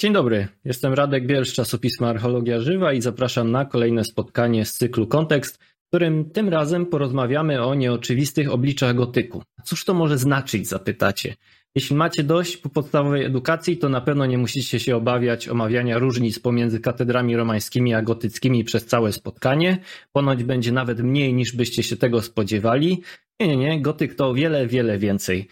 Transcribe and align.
Dzień 0.00 0.12
dobry, 0.12 0.48
jestem 0.64 0.94
Radek 0.94 1.26
Biel 1.26 1.46
z 1.46 1.52
czasopisma 1.52 2.08
Archeologia 2.08 2.60
Żywa 2.60 2.92
i 2.92 3.02
zapraszam 3.02 3.50
na 3.50 3.64
kolejne 3.64 4.04
spotkanie 4.04 4.64
z 4.64 4.72
cyklu 4.72 5.06
Kontekst, 5.06 5.56
w 5.56 5.88
którym 5.88 6.30
tym 6.30 6.48
razem 6.48 6.86
porozmawiamy 6.86 7.64
o 7.64 7.74
nieoczywistych 7.74 8.52
obliczach 8.52 8.94
gotyku. 8.94 9.42
Cóż 9.64 9.84
to 9.84 9.94
może 9.94 10.18
znaczyć, 10.18 10.68
zapytacie? 10.68 11.34
Jeśli 11.74 11.96
macie 11.96 12.22
dość 12.22 12.56
po 12.56 12.68
podstawowej 12.68 13.24
edukacji, 13.24 13.76
to 13.76 13.88
na 13.88 14.00
pewno 14.00 14.26
nie 14.26 14.38
musicie 14.38 14.80
się 14.80 14.96
obawiać 14.96 15.48
omawiania 15.48 15.98
różnic 15.98 16.38
pomiędzy 16.38 16.80
katedrami 16.80 17.36
romańskimi 17.36 17.94
a 17.94 18.02
gotyckimi 18.02 18.64
przez 18.64 18.86
całe 18.86 19.12
spotkanie. 19.12 19.78
Ponoć 20.12 20.44
będzie 20.44 20.72
nawet 20.72 21.00
mniej 21.00 21.34
niż 21.34 21.56
byście 21.56 21.82
się 21.82 21.96
tego 21.96 22.22
spodziewali. 22.22 23.02
Nie, 23.40 23.48
nie, 23.48 23.56
nie, 23.56 23.82
gotyk 23.82 24.14
to 24.14 24.34
wiele, 24.34 24.66
wiele 24.66 24.98
więcej. 24.98 25.48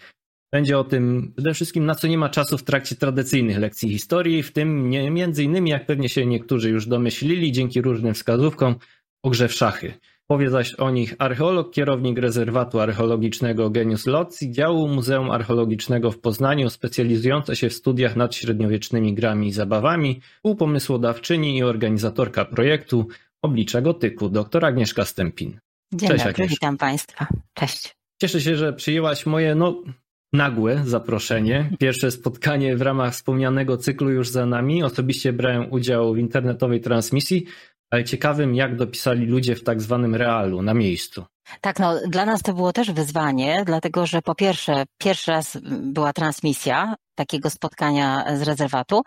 Będzie 0.51 0.77
o 0.77 0.83
tym 0.83 1.31
przede 1.35 1.53
wszystkim, 1.53 1.85
na 1.85 1.95
co 1.95 2.07
nie 2.07 2.17
ma 2.17 2.29
czasu 2.29 2.57
w 2.57 2.63
trakcie 2.63 2.95
tradycyjnych 2.95 3.57
lekcji 3.57 3.89
historii, 3.89 4.43
w 4.43 4.51
tym 4.51 4.89
nie, 4.89 5.11
między 5.11 5.43
innymi, 5.43 5.69
jak 5.69 5.85
pewnie 5.85 6.09
się 6.09 6.25
niektórzy 6.25 6.69
już 6.69 6.87
domyślili, 6.87 7.51
dzięki 7.51 7.81
różnym 7.81 8.13
wskazówkom, 8.13 8.75
o 9.23 9.29
grze 9.29 9.47
w 9.47 9.53
szachy. 9.53 9.93
Powie 10.27 10.49
zaś 10.49 10.73
o 10.73 10.91
nich 10.91 11.15
archeolog, 11.19 11.73
kierownik 11.73 12.17
rezerwatu 12.17 12.79
archeologicznego 12.79 13.69
Genius 13.69 14.05
Loci, 14.05 14.51
działu 14.51 14.87
Muzeum 14.87 15.31
Archeologicznego 15.31 16.11
w 16.11 16.19
Poznaniu, 16.19 16.69
specjalizująca 16.69 17.55
się 17.55 17.69
w 17.69 17.73
studiach 17.73 18.15
nad 18.15 18.35
średniowiecznymi 18.35 19.13
grami 19.13 19.47
i 19.47 19.51
zabawami, 19.51 20.21
współpomysłodawczyni 20.35 21.57
i 21.57 21.63
organizatorka 21.63 22.45
projektu 22.45 23.07
Oblicza 23.41 23.81
Gotyku, 23.81 24.29
dr 24.29 24.65
Agnieszka 24.65 25.05
Stępin. 25.05 25.59
Dzień 25.93 26.09
Cześć, 26.09 26.23
dobry, 26.23 26.31
Agnieszka. 26.31 26.55
witam 26.55 26.77
Państwa. 26.77 27.27
Cześć. 27.53 27.95
Cieszę 28.21 28.41
się, 28.41 28.55
że 28.55 28.73
przyjęłaś 28.73 29.25
moje, 29.25 29.55
no 29.55 29.83
nagłe 30.33 30.81
zaproszenie. 30.85 31.69
Pierwsze 31.79 32.11
spotkanie 32.11 32.77
w 32.77 32.81
ramach 32.81 33.13
wspomnianego 33.13 33.77
cyklu 33.77 34.09
już 34.09 34.29
za 34.29 34.45
nami. 34.45 34.83
Osobiście 34.83 35.33
brałem 35.33 35.71
udział 35.71 36.13
w 36.13 36.17
internetowej 36.17 36.81
transmisji, 36.81 37.45
ale 37.91 38.03
ciekawym, 38.03 38.55
jak 38.55 38.75
dopisali 38.75 39.25
ludzie 39.25 39.55
w 39.55 39.63
tak 39.63 39.81
zwanym 39.81 40.15
realu, 40.15 40.61
na 40.61 40.73
miejscu. 40.73 41.25
Tak, 41.61 41.79
no 41.79 41.99
dla 42.07 42.25
nas 42.25 42.41
to 42.41 42.53
było 42.53 42.73
też 42.73 42.91
wyzwanie, 42.91 43.63
dlatego 43.65 44.05
że 44.05 44.21
po 44.21 44.35
pierwsze, 44.35 44.83
pierwszy 44.97 45.31
raz 45.31 45.57
była 45.81 46.13
transmisja 46.13 46.95
takiego 47.15 47.49
spotkania 47.49 48.37
z 48.37 48.41
rezerwatu, 48.41 49.01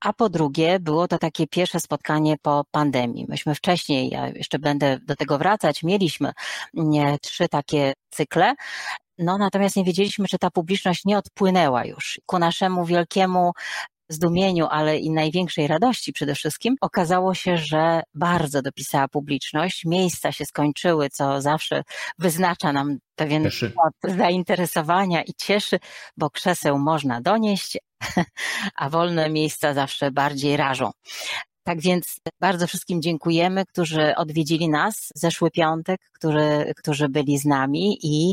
a 0.00 0.12
po 0.12 0.28
drugie 0.28 0.80
było 0.80 1.08
to 1.08 1.18
takie 1.18 1.46
pierwsze 1.46 1.80
spotkanie 1.80 2.36
po 2.42 2.64
pandemii. 2.70 3.26
Myśmy 3.28 3.54
wcześniej, 3.54 4.08
ja 4.08 4.28
jeszcze 4.28 4.58
będę 4.58 4.98
do 5.02 5.16
tego 5.16 5.38
wracać, 5.38 5.82
mieliśmy 5.82 6.32
trzy 7.22 7.48
takie 7.48 7.92
cykle, 8.10 8.54
no 9.18 9.38
natomiast 9.38 9.76
nie 9.76 9.84
wiedzieliśmy, 9.84 10.28
czy 10.28 10.38
ta 10.38 10.50
publiczność 10.50 11.04
nie 11.04 11.18
odpłynęła 11.18 11.84
już. 11.84 12.20
Ku 12.26 12.38
naszemu 12.38 12.84
wielkiemu 12.84 13.52
zdumieniu, 14.08 14.66
ale 14.70 14.98
i 14.98 15.10
największej 15.10 15.66
radości 15.66 16.12
przede 16.12 16.34
wszystkim, 16.34 16.76
okazało 16.80 17.34
się, 17.34 17.58
że 17.58 18.02
bardzo 18.14 18.62
dopisała 18.62 19.08
publiczność. 19.08 19.84
Miejsca 19.84 20.32
się 20.32 20.44
skończyły, 20.44 21.10
co 21.10 21.40
zawsze 21.40 21.82
wyznacza 22.18 22.72
nam 22.72 22.98
pewien 23.14 23.44
cieszy. 23.44 23.72
zainteresowania 24.04 25.22
i 25.22 25.34
cieszy, 25.34 25.78
bo 26.16 26.30
krzeseł 26.30 26.78
można 26.78 27.20
donieść, 27.20 27.78
a 28.76 28.90
wolne 28.90 29.30
miejsca 29.30 29.74
zawsze 29.74 30.10
bardziej 30.10 30.56
rażą. 30.56 30.90
Tak 31.64 31.80
więc 31.80 32.20
bardzo 32.40 32.66
wszystkim 32.66 33.02
dziękujemy, 33.02 33.66
którzy 33.66 34.16
odwiedzili 34.16 34.68
nas 34.68 35.12
zeszły 35.14 35.50
piątek, 35.50 36.00
którzy, 36.12 36.72
którzy 36.76 37.08
byli 37.08 37.38
z 37.38 37.44
nami 37.44 37.98
i 38.02 38.32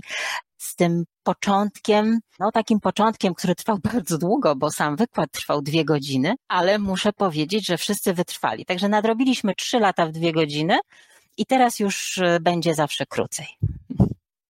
z 0.63 0.75
tym 0.75 1.03
początkiem, 1.23 2.19
no 2.39 2.51
takim 2.51 2.79
początkiem, 2.79 3.33
który 3.33 3.55
trwał 3.55 3.77
bardzo 3.93 4.17
długo, 4.17 4.55
bo 4.55 4.71
sam 4.71 4.95
wykład 4.95 5.31
trwał 5.31 5.61
dwie 5.61 5.85
godziny, 5.85 6.35
ale 6.47 6.79
muszę 6.79 7.13
powiedzieć, 7.13 7.67
że 7.67 7.77
wszyscy 7.77 8.13
wytrwali. 8.13 8.65
Także 8.65 8.89
nadrobiliśmy 8.89 9.55
trzy 9.55 9.79
lata 9.79 10.05
w 10.05 10.11
dwie 10.11 10.31
godziny 10.31 10.79
i 11.37 11.45
teraz 11.45 11.79
już 11.79 12.17
e, 12.17 12.39
będzie 12.39 12.75
zawsze 12.75 13.05
krócej. 13.05 13.47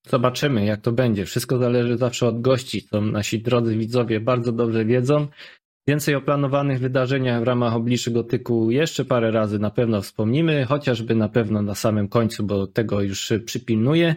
Zobaczymy, 0.09 0.65
jak 0.65 0.81
to 0.81 0.93
będzie. 0.93 1.27
Wszystko 1.27 1.59
zależy 1.59 1.97
zawsze 1.97 2.29
od 2.29 2.41
gości, 2.41 2.83
co 2.83 3.01
nasi 3.01 3.43
drodzy 3.43 3.77
widzowie 3.77 4.21
bardzo 4.21 4.53
dobrze 4.53 4.85
wiedzą. 4.85 5.27
Więcej 5.89 6.15
o 6.15 6.21
planowanych 6.21 6.81
wydarzeniach 6.81 7.41
w 7.41 7.47
ramach 7.47 7.75
obliczy 7.75 8.11
gotyku 8.11 8.71
jeszcze 8.71 9.05
parę 9.05 9.31
razy 9.31 9.59
na 9.59 9.71
pewno 9.71 10.03
wspomnimy, 10.03 10.65
chociażby 10.65 11.15
na 11.15 11.29
pewno 11.29 11.63
na 11.63 11.75
samym 11.75 12.09
końcu, 12.09 12.45
bo 12.45 12.67
tego 12.67 13.01
już 13.01 13.33
przypilnuję. 13.45 14.15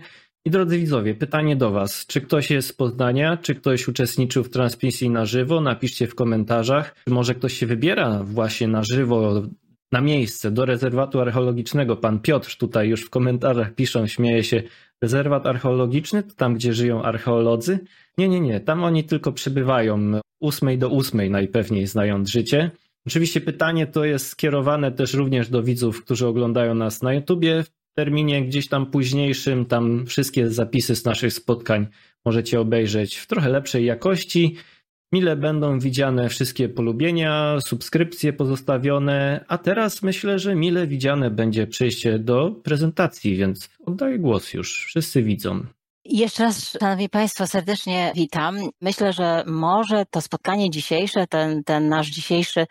I 0.47 0.51
drodzy 0.51 0.77
widzowie, 0.77 1.15
pytanie 1.15 1.55
do 1.55 1.71
Was. 1.71 2.05
Czy 2.05 2.21
ktoś 2.21 2.51
jest 2.51 2.67
z 2.67 2.73
Poznania? 2.73 3.37
Czy 3.37 3.55
ktoś 3.55 3.87
uczestniczył 3.87 4.43
w 4.43 4.49
transmisji 4.49 5.09
na 5.09 5.25
żywo? 5.25 5.61
Napiszcie 5.61 6.07
w 6.07 6.15
komentarzach. 6.15 6.95
Czy 7.05 7.13
może 7.13 7.35
ktoś 7.35 7.53
się 7.53 7.65
wybiera 7.65 8.23
właśnie 8.23 8.67
na 8.67 8.83
żywo, 8.83 9.41
na 9.91 10.01
miejsce, 10.01 10.51
do 10.51 10.65
rezerwatu 10.65 11.19
archeologicznego? 11.19 11.97
Pan 11.97 12.19
Piotr 12.19 12.57
tutaj 12.57 12.89
już 12.89 13.01
w 13.01 13.09
komentarzach 13.09 13.75
piszą, 13.75 14.07
śmieje 14.07 14.43
się, 14.43 14.63
rezerwat 15.01 15.47
archeologiczny, 15.47 16.23
to 16.23 16.35
tam, 16.35 16.55
gdzie 16.55 16.73
żyją 16.73 17.03
archeolodzy? 17.03 17.79
Nie, 18.17 18.27
nie, 18.27 18.39
nie. 18.39 18.59
Tam 18.59 18.83
oni 18.83 19.03
tylko 19.03 19.31
przebywają 19.31 20.19
ósmej 20.39 20.77
do 20.77 20.89
ósmej 20.89 21.29
najpewniej 21.29 21.87
znając 21.87 22.29
życie. 22.29 22.71
Oczywiście 23.07 23.41
pytanie 23.41 23.87
to 23.87 24.05
jest 24.05 24.27
skierowane 24.27 24.91
też 24.91 25.13
również 25.13 25.49
do 25.49 25.63
widzów, 25.63 26.03
którzy 26.03 26.27
oglądają 26.27 26.75
nas 26.75 27.01
na 27.01 27.13
YouTubie 27.13 27.63
terminie 27.95 28.45
gdzieś 28.45 28.67
tam 28.69 28.85
późniejszym, 28.85 29.65
tam 29.65 30.05
wszystkie 30.05 30.49
zapisy 30.49 30.95
z 30.95 31.05
naszych 31.05 31.33
spotkań 31.33 31.87
możecie 32.25 32.59
obejrzeć 32.59 33.15
w 33.15 33.27
trochę 33.27 33.49
lepszej 33.49 33.85
jakości. 33.85 34.55
Mile 35.11 35.35
będą 35.35 35.79
widziane 35.79 36.29
wszystkie 36.29 36.69
polubienia, 36.69 37.57
subskrypcje 37.61 38.33
pozostawione, 38.33 39.45
a 39.47 39.57
teraz 39.57 40.03
myślę, 40.03 40.39
że 40.39 40.55
mile 40.55 40.87
widziane 40.87 41.31
będzie 41.31 41.67
przejście 41.67 42.19
do 42.19 42.51
prezentacji, 42.51 43.35
więc 43.35 43.69
oddaję 43.85 44.19
głos 44.19 44.53
już. 44.53 44.85
Wszyscy 44.85 45.23
widzą. 45.23 45.65
Jeszcze 46.05 46.43
raz, 46.43 46.69
Szanowni 46.79 47.09
Państwo, 47.09 47.47
serdecznie 47.47 48.11
witam. 48.15 48.57
Myślę, 48.81 49.13
że 49.13 49.43
może 49.47 50.05
to 50.09 50.21
spotkanie 50.21 50.69
dzisiejsze, 50.69 51.27
ten, 51.27 51.63
ten 51.63 51.89
nasz 51.89 52.07
dzisiejszy 52.07 52.65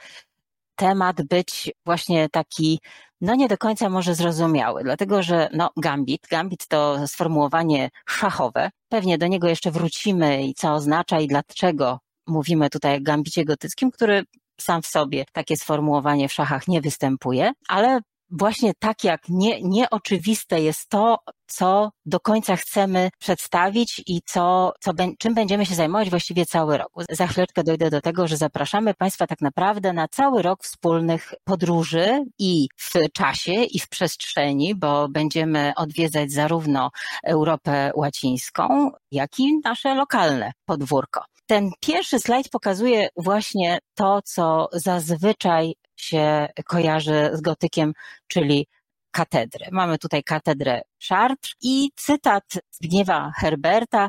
temat 0.77 1.23
być 1.23 1.73
właśnie 1.85 2.29
taki 2.29 2.81
no 3.25 3.35
nie 3.35 3.49
do 3.49 3.59
końca 3.59 3.89
może 3.89 4.15
zrozumiały, 4.15 4.83
dlatego 4.85 5.23
że 5.23 5.49
no, 5.53 5.71
gambit, 5.77 6.27
gambit 6.31 6.67
to 6.69 7.09
sformułowanie 7.09 7.91
szachowe. 8.09 8.71
Pewnie 8.89 9.19
do 9.19 9.27
niego 9.27 9.49
jeszcze 9.49 9.71
wrócimy 9.71 10.43
i 10.43 10.55
co 10.55 10.73
oznacza 10.73 11.21
i 11.21 11.27
dlaczego 11.27 11.99
mówimy 12.27 12.71
tutaj 12.71 12.97
o 12.97 13.03
gambicie 13.03 13.45
gotyckim, 13.45 13.91
który 13.91 14.25
sam 14.61 14.83
w 14.83 14.87
sobie 14.87 15.25
takie 15.33 15.57
sformułowanie 15.57 16.29
w 16.29 16.33
szachach 16.33 16.69
nie 16.69 16.81
występuje, 16.81 17.53
ale 17.69 18.01
właśnie 18.31 18.73
tak 18.79 19.05
jak 19.05 19.21
nie, 19.29 19.63
nieoczywiste 19.63 20.61
jest 20.61 20.89
to, 20.89 21.19
co 21.47 21.91
do 22.07 22.21
końca 22.21 22.57
chcemy 22.57 23.11
przedstawić 23.19 24.03
i 24.07 24.21
co, 24.27 24.73
co, 24.81 24.93
czym 25.19 25.35
będziemy 25.35 25.67
się 25.67 25.75
zajmować 25.75 26.11
właściwie 26.11 26.47
cały 26.47 26.79
rok. 26.79 26.93
Za 27.11 27.27
chwileczkę 27.27 27.65
dojdę 27.65 27.91
do 27.91 28.01
tego, 28.01 28.29
że 28.29 28.37
zapraszamy 28.37 28.95
Państwa 28.95 29.27
tak 29.27 29.41
naprawdę 29.41 29.93
na 29.93 30.09
cały 30.09 30.43
rok 30.43 30.65
wspólnych 30.65 31.35
podróży 31.45 32.25
i 32.39 32.69
w 32.77 33.13
czasie, 33.13 33.53
i 33.53 33.79
w 33.79 33.89
przestrzeni, 33.89 34.75
bo 34.75 35.09
będziemy 35.09 35.73
odwiedzać 35.77 36.33
zarówno 36.33 36.91
Europę 37.25 37.91
Łacińską, 37.95 38.91
jak 39.11 39.39
i 39.39 39.61
nasze 39.65 39.95
lokalne 39.95 40.53
podwórko. 40.65 41.34
Ten 41.47 41.71
pierwszy 41.81 42.19
slajd 42.19 42.49
pokazuje 42.49 43.09
właśnie 43.17 43.79
to, 43.95 44.21
co 44.25 44.69
zazwyczaj 44.73 45.75
się 45.97 46.49
kojarzy 46.67 47.31
z 47.33 47.41
gotykiem, 47.41 47.93
czyli 48.29 48.67
katedrę. 49.11 49.67
Mamy 49.73 49.99
tutaj 49.99 50.23
katedrę 50.23 50.83
Chartres 51.09 51.53
i 51.63 51.91
cytat 51.97 52.45
Zbigniewa 52.71 53.33
Herberta, 53.37 54.09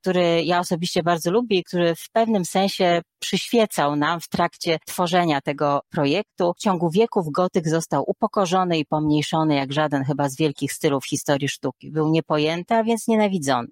który 0.00 0.44
ja 0.44 0.58
osobiście 0.60 1.02
bardzo 1.02 1.30
lubię 1.30 1.58
i 1.58 1.64
który 1.64 1.94
w 1.94 2.10
pewnym 2.12 2.44
sensie 2.44 3.02
przyświecał 3.18 3.96
nam 3.96 4.20
w 4.20 4.28
trakcie 4.28 4.78
tworzenia 4.86 5.40
tego 5.40 5.80
projektu. 5.90 6.52
W 6.56 6.60
ciągu 6.60 6.90
wieków 6.90 7.26
gotyk 7.32 7.68
został 7.68 8.04
upokorzony 8.06 8.78
i 8.78 8.86
pomniejszony 8.86 9.54
jak 9.54 9.72
żaden 9.72 10.04
chyba 10.04 10.28
z 10.28 10.36
wielkich 10.36 10.72
stylów 10.72 11.06
historii 11.06 11.48
sztuki. 11.48 11.90
Był 11.90 12.08
niepojęty, 12.08 12.74
a 12.74 12.84
więc 12.84 13.08
nienawidzony. 13.08 13.68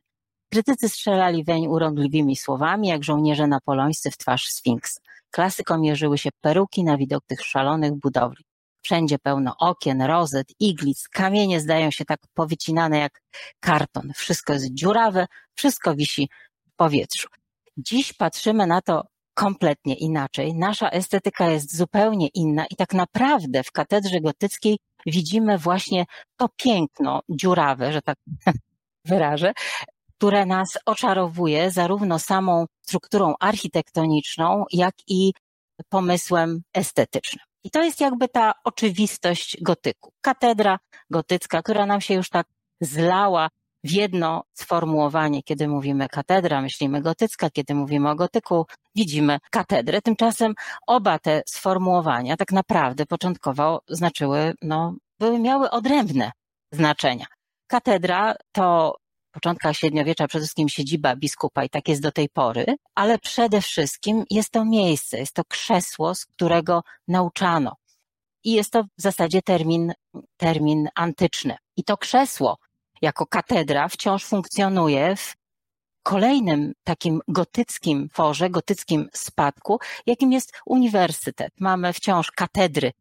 Krytycy 0.54 0.88
strzelali 0.88 1.44
weń 1.44 1.66
urągliwymi 1.66 2.36
słowami, 2.36 2.88
jak 2.88 3.04
żołnierze 3.04 3.46
napoleońscy 3.46 4.10
w 4.10 4.16
twarz 4.16 4.46
Sfinks. 4.46 5.00
Klasykom 5.30 5.80
mierzyły 5.80 6.18
się 6.18 6.30
peruki 6.40 6.84
na 6.84 6.96
widok 6.96 7.24
tych 7.26 7.40
szalonych 7.40 7.92
budowli. 7.92 8.44
Wszędzie 8.82 9.18
pełno 9.18 9.54
okien, 9.58 10.02
rozet, 10.02 10.46
iglic, 10.60 11.08
kamienie 11.08 11.60
zdają 11.60 11.90
się 11.90 12.04
tak 12.04 12.18
powycinane 12.34 12.98
jak 12.98 13.20
karton. 13.60 14.12
Wszystko 14.16 14.52
jest 14.52 14.74
dziurawe, 14.74 15.26
wszystko 15.54 15.94
wisi 15.94 16.28
w 16.66 16.76
powietrzu. 16.76 17.28
Dziś 17.76 18.12
patrzymy 18.12 18.66
na 18.66 18.80
to 18.80 19.02
kompletnie 19.34 19.94
inaczej. 19.94 20.54
Nasza 20.54 20.90
estetyka 20.90 21.50
jest 21.50 21.76
zupełnie 21.76 22.28
inna 22.34 22.66
i 22.70 22.76
tak 22.76 22.94
naprawdę 22.94 23.62
w 23.62 23.72
katedrze 23.72 24.20
gotyckiej 24.20 24.78
widzimy 25.06 25.58
właśnie 25.58 26.04
to 26.36 26.48
piękno 26.56 27.20
dziurawe, 27.28 27.92
że 27.92 28.02
tak 28.02 28.18
wyrażę, 29.04 29.52
które 30.24 30.46
nas 30.46 30.78
oczarowuje 30.86 31.70
zarówno 31.70 32.18
samą 32.18 32.66
strukturą 32.82 33.34
architektoniczną, 33.40 34.64
jak 34.72 34.94
i 35.08 35.32
pomysłem 35.88 36.62
estetycznym. 36.74 37.44
I 37.64 37.70
to 37.70 37.82
jest 37.82 38.00
jakby 38.00 38.28
ta 38.28 38.52
oczywistość 38.64 39.62
gotyku. 39.62 40.12
Katedra 40.20 40.78
gotycka, 41.10 41.62
która 41.62 41.86
nam 41.86 42.00
się 42.00 42.14
już 42.14 42.30
tak 42.30 42.46
zlała 42.80 43.48
w 43.84 43.90
jedno 43.90 44.44
sformułowanie. 44.54 45.42
Kiedy 45.42 45.68
mówimy 45.68 46.08
katedra, 46.08 46.62
myślimy 46.62 47.02
gotycka, 47.02 47.50
kiedy 47.50 47.74
mówimy 47.74 48.10
o 48.10 48.14
gotyku, 48.14 48.66
widzimy 48.94 49.38
katedrę. 49.50 50.02
Tymczasem 50.02 50.54
oba 50.86 51.18
te 51.18 51.42
sformułowania 51.46 52.36
tak 52.36 52.52
naprawdę 52.52 53.06
początkowo 53.06 53.80
znaczyły, 53.88 54.54
no, 54.62 54.94
były 55.18 55.38
miały 55.38 55.70
odrębne 55.70 56.32
znaczenia. 56.72 57.26
Katedra 57.66 58.34
to 58.52 58.96
początkach 59.34 59.76
średniowiecza 59.76 60.28
przede 60.28 60.42
wszystkim 60.42 60.68
siedziba 60.68 61.16
biskupa 61.16 61.64
i 61.64 61.68
tak 61.68 61.88
jest 61.88 62.02
do 62.02 62.12
tej 62.12 62.28
pory, 62.28 62.64
ale 62.94 63.18
przede 63.18 63.60
wszystkim 63.60 64.24
jest 64.30 64.50
to 64.50 64.64
miejsce, 64.64 65.18
jest 65.18 65.34
to 65.34 65.44
krzesło, 65.44 66.14
z 66.14 66.26
którego 66.26 66.82
nauczano. 67.08 67.76
I 68.44 68.52
jest 68.52 68.70
to 68.70 68.82
w 68.82 69.02
zasadzie 69.02 69.42
termin, 69.42 69.92
termin 70.36 70.88
antyczny. 70.94 71.56
I 71.76 71.84
to 71.84 71.96
krzesło 71.96 72.58
jako 73.02 73.26
katedra 73.26 73.88
wciąż 73.88 74.24
funkcjonuje 74.24 75.16
w 75.16 75.34
kolejnym 76.02 76.72
takim 76.84 77.20
gotyckim 77.28 78.08
forze, 78.12 78.50
gotyckim 78.50 79.08
spadku, 79.12 79.78
jakim 80.06 80.32
jest 80.32 80.52
uniwersytet. 80.66 81.52
Mamy 81.60 81.92
wciąż 81.92 82.30
katedry 82.30 82.92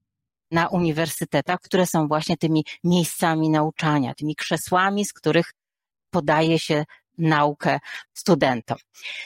na 0.51 0.67
uniwersytetach, 0.67 1.59
które 1.59 1.87
są 1.87 2.07
właśnie 2.07 2.37
tymi 2.37 2.65
miejscami 2.83 3.49
nauczania, 3.49 4.13
tymi 4.13 4.35
krzesłami, 4.35 5.05
z 5.05 5.13
których 5.13 5.53
podaje 6.13 6.59
się 6.59 6.85
naukę 7.17 7.79
studentom. 8.13 8.77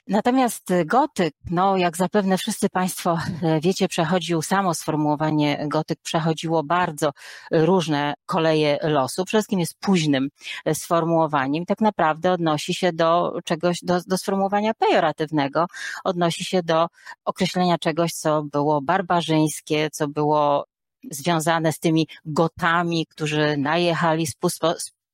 Natomiast 0.08 0.74
gotyk, 0.86 1.34
no 1.52 1.78
jak 1.78 1.98
zapewne 1.98 2.38
wszyscy 2.38 2.70
Państwo 2.70 3.18
e, 3.42 3.60
wiecie, 3.62 3.88
przechodził 3.88 4.42
samo 4.42 4.74
sformułowanie 4.74 5.66
gotyk, 5.68 6.00
przechodziło 6.04 6.64
bardzo 6.64 7.12
różne 7.52 8.14
koleje 8.26 8.80
losu. 8.84 9.26
Przede 9.26 9.40
wszystkim 9.40 9.60
jest 9.60 9.80
późnym 9.80 10.30
e, 10.66 10.76
sformułowaniem. 10.76 11.66
Tak 11.66 11.82
naprawdę 11.82 12.32
odnosi 12.32 12.74
się 12.74 12.94
do 12.94 13.40
czegoś, 13.46 13.80
do, 13.84 14.00
do 14.08 14.18
sformułowania 14.18 14.74
pejoratywnego, 14.74 15.66
odnosi 16.04 16.46
się 16.46 16.64
do 16.64 16.88
określenia 17.26 17.78
czegoś, 17.78 18.12
co 18.12 18.44
było 18.44 18.82
barbarzyńskie, 18.82 19.90
co 19.92 20.08
było 20.08 20.66
związane 21.12 21.72
z 21.74 21.80
tymi 21.80 22.08
gotami, 22.26 23.06
którzy 23.10 23.58
najechali, 23.58 24.28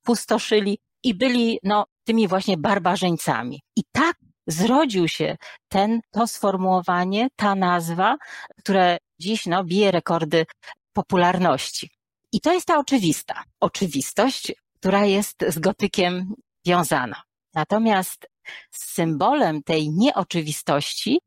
spustoszyli 0.02 0.78
i 1.04 1.14
byli 1.14 1.58
no, 1.62 1.84
tymi 2.04 2.28
właśnie 2.28 2.56
barbarzyńcami. 2.56 3.60
I 3.76 3.82
tak 3.92 4.16
zrodził 4.46 5.08
się 5.08 5.36
ten, 5.68 6.00
to 6.10 6.26
sformułowanie, 6.26 7.28
ta 7.36 7.54
nazwa, 7.54 8.16
które 8.58 8.98
dziś 9.20 9.46
no, 9.46 9.64
bije 9.64 9.90
rekordy 9.90 10.46
popularności. 10.92 11.90
I 12.32 12.40
to 12.40 12.52
jest 12.52 12.66
ta 12.66 12.78
oczywista 12.78 13.42
oczywistość, 13.60 14.52
która 14.80 15.04
jest 15.04 15.44
z 15.48 15.58
gotykiem 15.58 16.34
wiązana. 16.66 17.22
Natomiast 17.54 18.26
symbolem 18.70 19.62
tej 19.62 19.90
nieoczywistości 19.90 21.20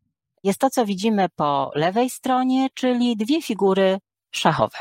jest 0.44 0.60
to, 0.60 0.70
co 0.70 0.86
widzimy 0.86 1.28
po 1.36 1.72
lewej 1.76 2.10
stronie, 2.10 2.68
czyli 2.74 3.18
dwie 3.18 3.42
figury 3.42 3.98
szachowe. 4.32 4.78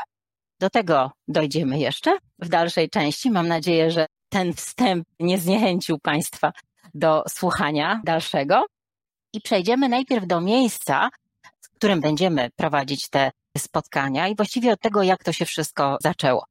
Do 0.59 0.69
tego 0.69 1.11
dojdziemy 1.27 1.79
jeszcze 1.79 2.17
w 2.39 2.49
dalszej 2.49 2.89
części. 2.89 3.31
Mam 3.31 3.47
nadzieję, 3.47 3.91
że 3.91 4.05
ten 4.29 4.53
wstęp 4.53 5.07
nie 5.19 5.37
zniechęcił 5.37 5.99
Państwa 5.99 6.51
do 6.93 7.23
słuchania 7.29 8.01
dalszego. 8.03 8.65
I 9.33 9.41
przejdziemy 9.41 9.89
najpierw 9.89 10.27
do 10.27 10.41
miejsca, 10.41 11.09
w 11.61 11.69
którym 11.69 12.01
będziemy 12.01 12.49
prowadzić 12.55 13.09
te 13.09 13.31
spotkania 13.57 14.27
i 14.27 14.35
właściwie 14.35 14.73
od 14.73 14.79
tego, 14.79 15.03
jak 15.03 15.23
to 15.23 15.33
się 15.33 15.45
wszystko 15.45 15.97
zaczęło. 16.01 16.45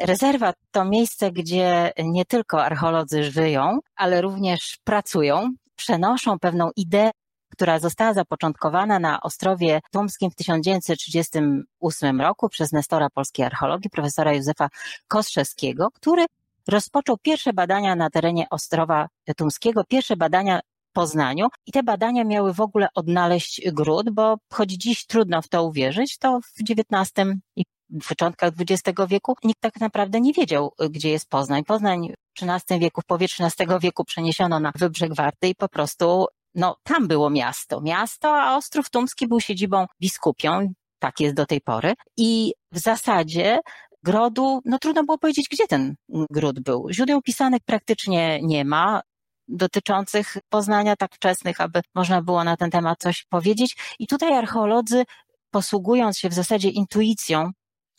Rezerwat 0.00 0.56
to 0.70 0.84
miejsce, 0.84 1.32
gdzie 1.32 1.92
nie 2.04 2.24
tylko 2.24 2.64
archeolodzy 2.64 3.24
żyją, 3.24 3.78
ale 3.96 4.20
również 4.20 4.78
pracują, 4.84 5.50
przenoszą 5.76 6.38
pewną 6.38 6.70
ideę, 6.76 7.10
która 7.50 7.78
została 7.78 8.14
zapoczątkowana 8.14 8.98
na 8.98 9.20
Ostrowie 9.20 9.80
Tumskim 9.92 10.30
w 10.30 10.34
1938 10.34 12.20
roku 12.20 12.48
przez 12.48 12.72
nestora 12.72 13.10
polskiej 13.10 13.46
archeologii, 13.46 13.90
profesora 13.90 14.34
Józefa 14.34 14.68
Kostrzewskiego, 15.08 15.90
który 15.90 16.26
rozpoczął 16.68 17.16
pierwsze 17.22 17.52
badania 17.52 17.96
na 17.96 18.10
terenie 18.10 18.46
Ostrowa 18.50 19.08
Tumskiego, 19.36 19.84
pierwsze 19.84 20.16
badania 20.16 20.60
w 20.90 20.92
Poznaniu 20.92 21.48
i 21.66 21.72
te 21.72 21.82
badania 21.82 22.24
miały 22.24 22.54
w 22.54 22.60
ogóle 22.60 22.88
odnaleźć 22.94 23.70
gród, 23.72 24.10
bo 24.10 24.36
choć 24.52 24.70
dziś 24.70 25.06
trudno 25.06 25.42
w 25.42 25.48
to 25.48 25.64
uwierzyć, 25.64 26.18
to 26.18 26.40
w 26.40 26.70
XIX 26.70 27.28
i 27.56 27.64
w 28.02 28.08
początkach 28.08 28.52
XX 28.60 28.98
wieku 29.08 29.34
nikt 29.44 29.60
tak 29.60 29.80
naprawdę 29.80 30.20
nie 30.20 30.32
wiedział, 30.32 30.72
gdzie 30.90 31.10
jest 31.10 31.28
Poznań. 31.28 31.64
Poznań 31.64 32.08
w 32.38 32.42
XIII 32.42 32.80
wieku, 32.80 33.00
w 33.00 33.04
połowie 33.04 33.26
XIII 33.26 33.68
wieku 33.80 34.04
przeniesiono 34.04 34.60
na 34.60 34.72
Wybrzeg 34.74 35.14
Warty 35.14 35.48
i 35.48 35.54
po 35.54 35.68
prostu 35.68 36.26
no, 36.54 36.76
tam 36.82 37.08
było 37.08 37.30
miasto. 37.30 37.80
Miasto, 37.80 38.42
a 38.42 38.56
Ostrów 38.56 38.90
Tumski 38.90 39.28
był 39.28 39.40
siedzibą 39.40 39.86
biskupią, 40.00 40.72
tak 40.98 41.20
jest 41.20 41.34
do 41.34 41.46
tej 41.46 41.60
pory. 41.60 41.94
I 42.16 42.52
w 42.72 42.78
zasadzie 42.78 43.60
grodu, 44.02 44.60
no 44.64 44.78
trudno 44.78 45.04
było 45.04 45.18
powiedzieć, 45.18 45.46
gdzie 45.50 45.66
ten 45.66 45.94
gród 46.08 46.60
był. 46.60 46.88
Źródeł 46.92 47.22
pisanych 47.22 47.60
praktycznie 47.64 48.40
nie 48.42 48.64
ma 48.64 49.00
dotyczących 49.48 50.36
Poznania 50.48 50.96
tak 50.96 51.14
wczesnych, 51.14 51.60
aby 51.60 51.80
można 51.94 52.22
było 52.22 52.44
na 52.44 52.56
ten 52.56 52.70
temat 52.70 52.98
coś 52.98 53.24
powiedzieć. 53.28 53.76
I 53.98 54.06
tutaj 54.06 54.32
archeolodzy, 54.32 55.04
posługując 55.50 56.18
się 56.18 56.28
w 56.28 56.34
zasadzie 56.34 56.68
intuicją, 56.68 57.50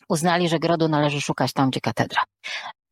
uznali, 0.08 0.48
że 0.48 0.58
grodu 0.58 0.88
należy 0.88 1.20
szukać 1.20 1.52
tam, 1.52 1.70
gdzie 1.70 1.80
katedra. 1.80 2.22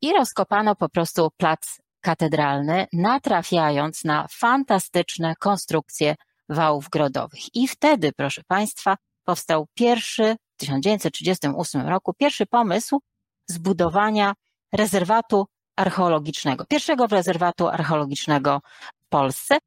I 0.03 0.13
rozkopano 0.13 0.77
po 0.77 0.89
prostu 0.89 1.29
plac 1.37 1.79
katedralny, 2.01 2.87
natrafiając 2.93 4.05
na 4.05 4.27
fantastyczne 4.31 5.35
konstrukcje 5.39 6.15
wałów 6.49 6.89
grodowych. 6.89 7.55
I 7.55 7.69
wtedy, 7.69 8.13
proszę 8.17 8.43
Państwa, 8.47 8.97
powstał 9.25 9.67
pierwszy 9.75 10.37
1938 10.61 11.89
roku 11.89 12.15
pierwszy 12.15 12.47
pomysł 12.47 13.01
zbudowania 13.47 14.35
rezerwatu 14.73 15.47
archeologicznego, 15.77 16.65
pierwszego 16.65 17.07
rezerwatu 17.07 17.69
archeologicznego 17.69 18.61
w 19.01 19.09
Polsce, 19.09 19.59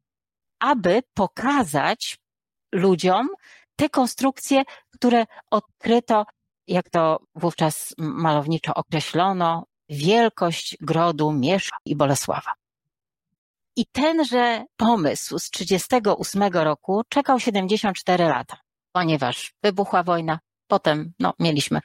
aby 0.60 1.02
pokazać 1.14 2.18
ludziom 2.72 3.30
te 3.76 3.90
konstrukcje, 3.90 4.64
które 4.92 5.26
odkryto, 5.52 6.26
jak 6.68 6.90
to 6.90 7.20
wówczas 7.36 7.94
malowniczo 7.98 8.74
określono, 8.74 9.66
wielkość 9.90 10.78
grodu 10.82 11.32
Miesza 11.32 11.76
i 11.86 11.96
Bolesława. 11.96 12.54
I 13.76 13.86
tenże 13.86 14.66
pomysł 14.78 15.40
z 15.40 15.50
1938 15.50 16.64
roku 16.64 17.02
czekał 17.10 17.40
74 17.40 18.24
lata, 18.24 18.58
ponieważ 18.92 19.54
wybuchła 19.64 20.04
wojna, 20.04 20.40
Potem 20.68 21.14
no, 21.20 21.34
mieliśmy 21.40 21.80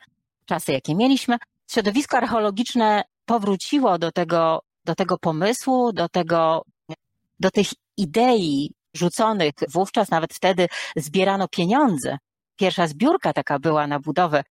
czasy, 0.49 0.73
jakie 0.73 0.95
mieliśmy. 0.95 1.37
Środowisko 1.71 2.17
archeologiczne 2.17 3.05
powróciło 3.25 3.99
do 3.99 4.13
tego, 4.13 4.63
do 4.85 4.95
tego 4.95 5.19
pomysłu, 5.19 5.93
do 5.93 6.09
tego, 6.09 6.63
do 7.41 7.51
tych 7.51 7.67
idei 7.97 8.73
rzuconych 8.95 9.53
wówczas, 9.69 10.11
nawet 10.11 10.35
wtedy 10.35 10.67
zbierano 10.97 11.49
pieniądze. 11.49 12.19
Pierwsza 12.57 12.87
zbiórka 12.87 13.33
taka 13.33 13.59
była 13.59 13.87
na 13.87 14.01
budowę 14.01 14.43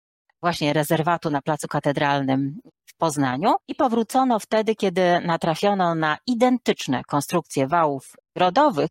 właśnie 0.41 0.73
rezerwatu 0.73 1.31
na 1.31 1.43
Placu 1.43 1.69
Katedralnym 1.69 2.61
w 2.87 2.97
Poznaniu 2.97 3.55
i 3.69 3.75
powrócono 3.75 4.39
wtedy, 4.39 4.75
kiedy 4.75 5.21
natrafiono 5.21 5.95
na 5.95 6.19
identyczne 6.27 7.03
konstrukcje 7.05 7.67
wałów 7.67 8.13
rodowych 8.37 8.89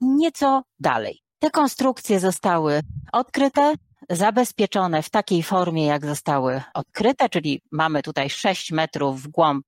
nieco 0.00 0.62
dalej. 0.80 1.20
Te 1.38 1.50
konstrukcje 1.50 2.20
zostały 2.20 2.80
odkryte, 3.12 3.74
zabezpieczone 4.10 5.02
w 5.02 5.10
takiej 5.10 5.42
formie, 5.42 5.86
jak 5.86 6.06
zostały 6.06 6.62
odkryte, 6.74 7.28
czyli 7.28 7.62
mamy 7.72 8.02
tutaj 8.02 8.30
6 8.30 8.72
metrów 8.72 9.22
w 9.22 9.28
głąb 9.28 9.66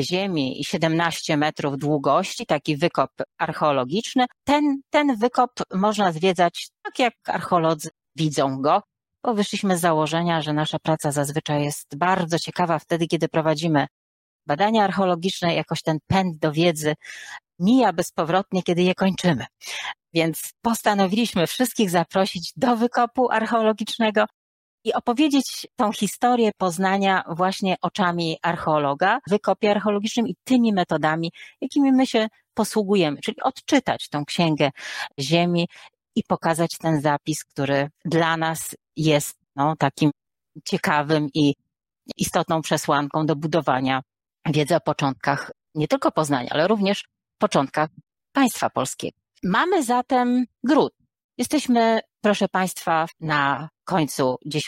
ziemi 0.00 0.60
i 0.60 0.64
17 0.64 1.36
metrów 1.36 1.78
długości, 1.78 2.46
taki 2.46 2.76
wykop 2.76 3.10
archeologiczny. 3.38 4.26
Ten, 4.44 4.80
ten 4.90 5.16
wykop 5.16 5.50
można 5.74 6.12
zwiedzać 6.12 6.68
tak, 6.82 6.98
jak 6.98 7.14
archeolodzy 7.26 7.88
widzą 8.16 8.62
go, 8.62 8.82
bo 9.24 9.34
wyszliśmy 9.34 9.76
z 9.76 9.80
założenia, 9.80 10.42
że 10.42 10.52
nasza 10.52 10.78
praca 10.78 11.12
zazwyczaj 11.12 11.64
jest 11.64 11.96
bardzo 11.96 12.38
ciekawa 12.38 12.78
wtedy, 12.78 13.06
kiedy 13.06 13.28
prowadzimy 13.28 13.86
badania 14.50 14.84
archeologiczne, 14.84 15.54
jakoś 15.54 15.82
ten 15.82 15.98
pęd 16.06 16.38
do 16.38 16.52
wiedzy 16.52 16.94
mija 17.58 17.92
bezpowrotnie, 17.92 18.62
kiedy 18.62 18.82
je 18.82 18.94
kończymy. 18.94 19.44
Więc 20.14 20.52
postanowiliśmy 20.62 21.46
wszystkich 21.46 21.90
zaprosić 21.90 22.52
do 22.56 22.76
wykopu 22.76 23.30
archeologicznego 23.30 24.24
i 24.84 24.92
opowiedzieć 24.92 25.66
tą 25.76 25.92
historię 25.92 26.50
Poznania 26.56 27.24
właśnie 27.28 27.76
oczami 27.82 28.38
archeologa, 28.42 29.18
wykopie 29.28 29.70
archeologicznym 29.70 30.28
i 30.28 30.34
tymi 30.44 30.72
metodami, 30.72 31.32
jakimi 31.60 31.92
my 31.92 32.06
się 32.06 32.28
posługujemy, 32.54 33.20
czyli 33.20 33.42
odczytać 33.42 34.08
tą 34.08 34.24
księgę 34.24 34.70
ziemi 35.20 35.68
i 36.16 36.22
pokazać 36.24 36.78
ten 36.78 37.00
zapis, 37.00 37.44
który 37.44 37.88
dla 38.04 38.36
nas 38.36 38.76
jest 38.96 39.38
no, 39.56 39.76
takim 39.76 40.10
ciekawym 40.64 41.28
i 41.34 41.54
istotną 42.16 42.62
przesłanką 42.62 43.26
do 43.26 43.36
budowania 43.36 44.02
wiedzy 44.52 44.76
o 44.76 44.80
początkach 44.80 45.50
nie 45.74 45.88
tylko 45.88 46.12
Poznania, 46.12 46.48
ale 46.50 46.68
również 46.68 47.04
początkach 47.38 47.88
państwa 48.32 48.70
polskiego. 48.70 49.18
Mamy 49.42 49.82
zatem 49.82 50.44
gród. 50.64 50.92
Jesteśmy, 51.38 52.00
proszę 52.20 52.48
Państwa, 52.48 53.06
na 53.20 53.68
końcu 53.84 54.36
X 54.54 54.66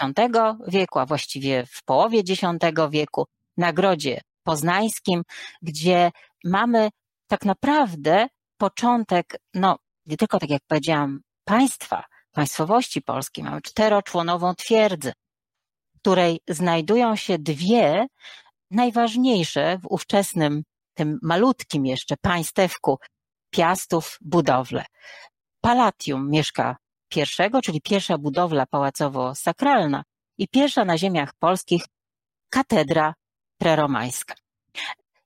wieku, 0.69 0.99
a 0.99 1.07
właściwie 1.07 1.67
w 1.67 1.85
połowie 1.85 2.21
X 2.21 2.43
wieku, 2.91 3.27
na 3.57 3.73
Grodzie 3.73 4.21
Poznańskim, 4.43 5.23
gdzie 5.63 6.11
mamy 6.45 6.91
tak 7.27 7.45
naprawdę 7.45 8.27
początek, 8.57 9.37
no 9.55 9.79
nie 10.07 10.17
tylko 10.17 10.39
tak 10.39 10.51
jak 10.51 10.63
powiedziałam, 10.69 11.21
państwa, 11.45 12.05
państwowości 12.33 13.03
polskiej. 13.03 13.45
Mamy 13.45 13.63
czteroczłonową 13.63 14.55
twierdzę, 14.55 15.13
w 15.95 15.99
której 15.99 16.41
znajdują 16.49 17.17
się 17.17 17.39
dwie 17.39 18.07
najważniejsze 18.73 19.79
w 19.79 19.87
ówczesnym, 19.91 20.63
tym 20.95 21.19
malutkim 21.23 21.87
jeszcze 21.87 22.17
państewku 22.17 22.99
Piastów 23.51 24.19
budowle. 24.21 24.85
Palatium 25.61 26.31
mieszka 26.31 26.77
pierwszego, 27.09 27.63
czyli 27.63 27.81
pierwsza 27.81 28.19
budowla 28.19 28.67
pałacowo-sakralna 28.67 30.03
i 30.39 30.49
pierwsza 30.49 30.85
na 30.85 30.99
ziemiach 30.99 31.33
polskich 31.39 31.85
katedra 32.51 33.15
preromańska. 33.59 34.35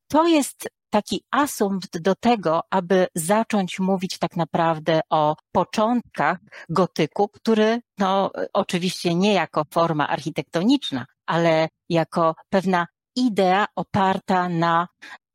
To 0.08 0.26
jest 0.26 0.68
taki 0.90 1.24
asumpt 1.30 1.98
do 1.98 2.14
tego, 2.14 2.60
aby 2.70 3.06
zacząć 3.14 3.78
mówić 3.78 4.18
tak 4.18 4.36
naprawdę 4.36 5.00
o 5.10 5.36
początkach 5.52 6.38
gotyku, 6.68 7.28
który 7.28 7.80
no 7.98 8.30
oczywiście 8.52 9.14
nie 9.14 9.32
jako 9.32 9.62
forma 9.70 10.08
architektoniczna, 10.08 11.06
ale 11.26 11.68
jako 11.88 12.34
pewna 12.48 12.86
idea 13.16 13.66
oparta 13.76 14.49
na 14.49 14.88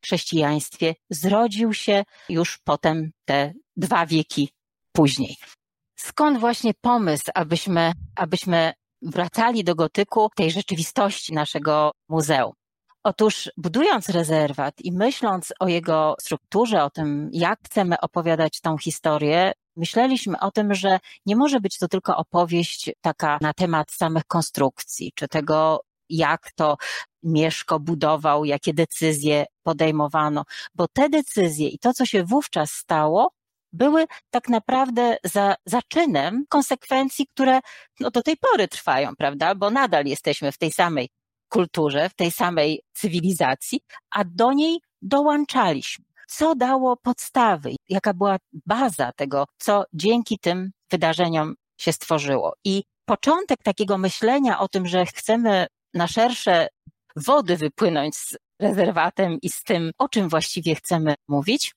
chrześcijaństwie 0.04 0.96
zrodził 1.10 1.74
się 1.74 2.04
już 2.30 2.58
potem 2.58 3.12
te 3.26 3.54
dwa 3.78 4.06
wieki 4.06 4.50
później. 4.92 5.38
Skąd 5.96 6.40
właśnie 6.40 6.74
pomysł, 6.82 7.24
abyśmy, 7.36 7.92
abyśmy 8.16 8.74
wracali 9.02 9.64
do 9.64 9.76
gotyku 9.76 10.30
tej 10.36 10.52
rzeczywistości 10.52 11.34
naszego 11.34 11.92
muzeum? 12.10 12.54
Otóż 13.04 13.52
budując 13.58 14.10
rezerwat 14.10 14.82
i 14.82 14.92
myśląc 14.92 15.54
o 15.60 15.68
jego 15.68 16.16
strukturze, 16.20 16.84
o 16.84 16.90
tym, 16.90 17.30
jak 17.34 17.60
chcemy 17.66 18.00
opowiadać 18.00 18.62
tą 18.62 18.78
historię, 18.78 19.52
myśleliśmy 19.76 20.40
o 20.40 20.52
tym, 20.52 20.74
że 20.74 21.00
nie 21.26 21.36
może 21.36 21.60
być 21.60 21.78
to 21.78 21.88
tylko 21.88 22.18
opowieść 22.18 22.92
taka 23.02 23.38
na 23.42 23.54
temat 23.54 23.92
samych 23.92 24.26
konstrukcji, 24.26 25.12
czy 25.16 25.28
tego, 25.28 25.82
jak 26.12 26.52
to 26.56 26.78
Mieszko 27.24 27.80
budował, 27.80 28.46
jakie 28.46 28.74
decyzje 28.74 29.46
podejmowano, 29.64 30.44
bo 30.76 30.88
te 30.88 31.10
decyzje 31.10 31.68
i 31.70 31.80
to, 31.80 31.94
co 31.94 32.06
się 32.06 32.24
wówczas 32.24 32.72
stało, 32.72 33.32
były 33.74 34.06
tak 34.30 34.50
naprawdę 34.50 35.18
za, 35.24 35.56
zaczynem 35.66 36.46
konsekwencji, 36.50 37.28
które 37.28 37.60
no, 38.00 38.12
do 38.12 38.22
tej 38.22 38.38
pory 38.38 38.68
trwają, 38.68 39.16
prawda? 39.16 39.56
Bo 39.56 39.70
nadal 39.70 40.06
jesteśmy 40.06 40.52
w 40.52 40.58
tej 40.58 40.72
samej 40.72 41.10
kulturze, 41.50 42.10
w 42.10 42.14
tej 42.14 42.32
samej 42.32 42.82
cywilizacji, 42.94 43.82
a 44.10 44.24
do 44.24 44.54
niej 44.54 44.80
dołączaliśmy. 45.02 46.06
Co 46.28 46.56
dało 46.56 46.98
podstawy? 46.98 47.76
Jaka 47.90 48.14
była 48.14 48.38
baza 48.66 49.12
tego, 49.12 49.46
co 49.58 49.84
dzięki 49.94 50.40
tym 50.40 50.72
wydarzeniom 50.92 51.56
się 51.78 51.94
stworzyło? 51.94 52.54
I 52.66 52.84
początek 53.06 53.64
takiego 53.64 53.98
myślenia 53.98 54.60
o 54.60 54.68
tym, 54.68 54.88
że 54.88 55.06
chcemy 55.06 55.68
na 55.94 56.08
szersze 56.08 56.68
wody 57.16 57.58
wypłynąć 57.58 58.16
z 58.16 58.38
rezerwatem 58.60 59.38
i 59.42 59.50
z 59.50 59.64
tym, 59.64 59.92
o 59.98 60.10
czym 60.10 60.30
właściwie 60.30 60.76
chcemy 60.76 61.16
mówić, 61.28 61.76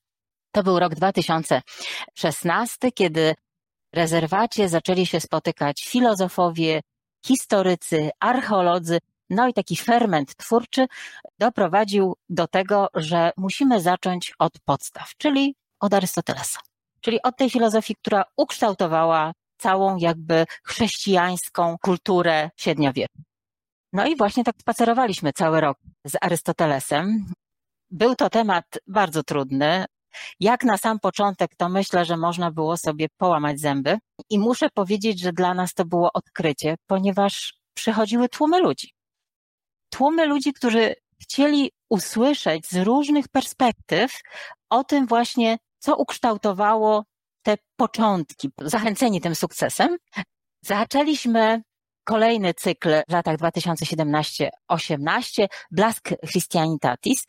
to 0.53 0.63
był 0.63 0.79
rok 0.79 0.95
2016, 0.95 2.93
kiedy 2.93 3.35
w 3.93 3.97
rezerwacie 3.97 4.69
zaczęli 4.69 5.07
się 5.07 5.21
spotykać 5.21 5.85
filozofowie, 5.85 6.81
historycy, 7.27 8.11
archeolodzy, 8.21 8.99
no 9.31 9.49
i 9.49 9.53
taki 9.53 9.77
ferment 9.77 10.37
twórczy 10.37 10.87
doprowadził 11.39 12.17
do 12.29 12.47
tego, 12.47 12.89
że 12.95 13.33
musimy 13.37 13.81
zacząć 13.81 14.33
od 14.39 14.53
podstaw, 14.65 15.13
czyli 15.19 15.55
od 15.81 15.95
Arystotelesa, 15.95 16.61
czyli 17.01 17.23
od 17.23 17.37
tej 17.37 17.51
filozofii, 17.51 17.95
która 17.95 18.25
ukształtowała 18.37 19.33
całą 19.59 19.97
jakby 19.97 20.45
chrześcijańską 20.65 21.77
kulturę 21.83 22.51
średniowieczną. 22.57 23.23
No 23.95 24.07
i 24.07 24.17
właśnie 24.17 24.45
tak 24.45 24.57
spacerowaliśmy 24.61 25.33
cały 25.33 25.61
rok 25.61 25.79
z 26.07 26.17
Arystotelesem. 26.21 27.27
Był 27.91 28.15
to 28.15 28.31
temat 28.31 28.65
bardzo 28.87 29.23
trudny. 29.23 29.85
Jak 30.41 30.65
na 30.65 30.79
sam 30.79 31.01
początek, 31.01 31.57
to 31.57 31.69
myślę, 31.69 32.05
że 32.05 32.17
można 32.17 32.51
było 32.51 32.77
sobie 32.77 33.07
połamać 33.17 33.61
zęby. 33.61 33.99
I 34.31 34.39
muszę 34.39 34.69
powiedzieć, 34.75 35.21
że 35.21 35.33
dla 35.33 35.55
nas 35.55 35.75
to 35.75 35.85
było 35.85 36.11
odkrycie, 36.15 36.75
ponieważ 36.87 37.55
przychodziły 37.75 38.29
tłumy 38.29 38.61
ludzi. 38.61 38.93
Tłumy 39.91 40.27
ludzi, 40.27 40.53
którzy 40.53 40.95
chcieli 41.23 41.71
usłyszeć 41.91 42.67
z 42.67 42.77
różnych 42.77 43.29
perspektyw 43.29 44.21
o 44.71 44.85
tym 44.85 45.07
właśnie, 45.07 45.59
co 45.79 45.97
ukształtowało 45.97 47.05
te 47.43 47.57
początki. 47.77 48.51
Zachęceni 48.61 49.21
tym 49.21 49.35
sukcesem, 49.35 49.97
zaczęliśmy 50.63 51.63
kolejny 52.05 52.55
cykl 52.55 52.91
w 53.09 53.13
latach 53.13 53.37
2017-18, 53.37 55.47
Blask 55.71 56.09
Christianitatis, 56.31 57.27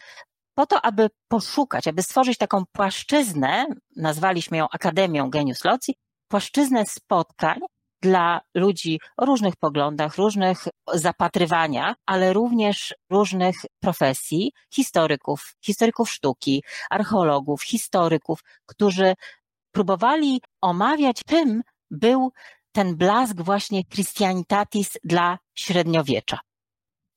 po 0.55 0.65
to, 0.65 0.85
aby 0.85 1.09
poszukać, 1.27 1.87
aby 1.87 2.03
stworzyć 2.03 2.37
taką 2.37 2.63
płaszczyznę, 2.71 3.65
nazwaliśmy 3.95 4.57
ją 4.57 4.67
Akademią 4.71 5.29
Genius 5.29 5.65
Loci, 5.65 5.95
płaszczyznę 6.27 6.85
spotkań 6.85 7.59
dla 8.01 8.41
ludzi 8.55 8.99
o 9.17 9.25
różnych 9.25 9.55
poglądach, 9.55 10.15
różnych 10.15 10.67
zapatrywaniach, 10.93 11.95
ale 12.05 12.33
również 12.33 12.95
różnych 13.09 13.55
profesji, 13.79 14.51
historyków, 14.73 15.55
historyków 15.65 16.11
sztuki, 16.11 16.63
archeologów, 16.89 17.63
historyków, 17.63 18.39
którzy 18.65 19.13
próbowali 19.71 20.41
omawiać, 20.61 21.21
czym 21.27 21.61
był 21.91 22.31
ten 22.75 22.95
blask 22.95 23.41
właśnie 23.41 23.83
Christianitatis 23.85 24.97
dla 25.03 25.39
średniowiecza. 25.57 26.39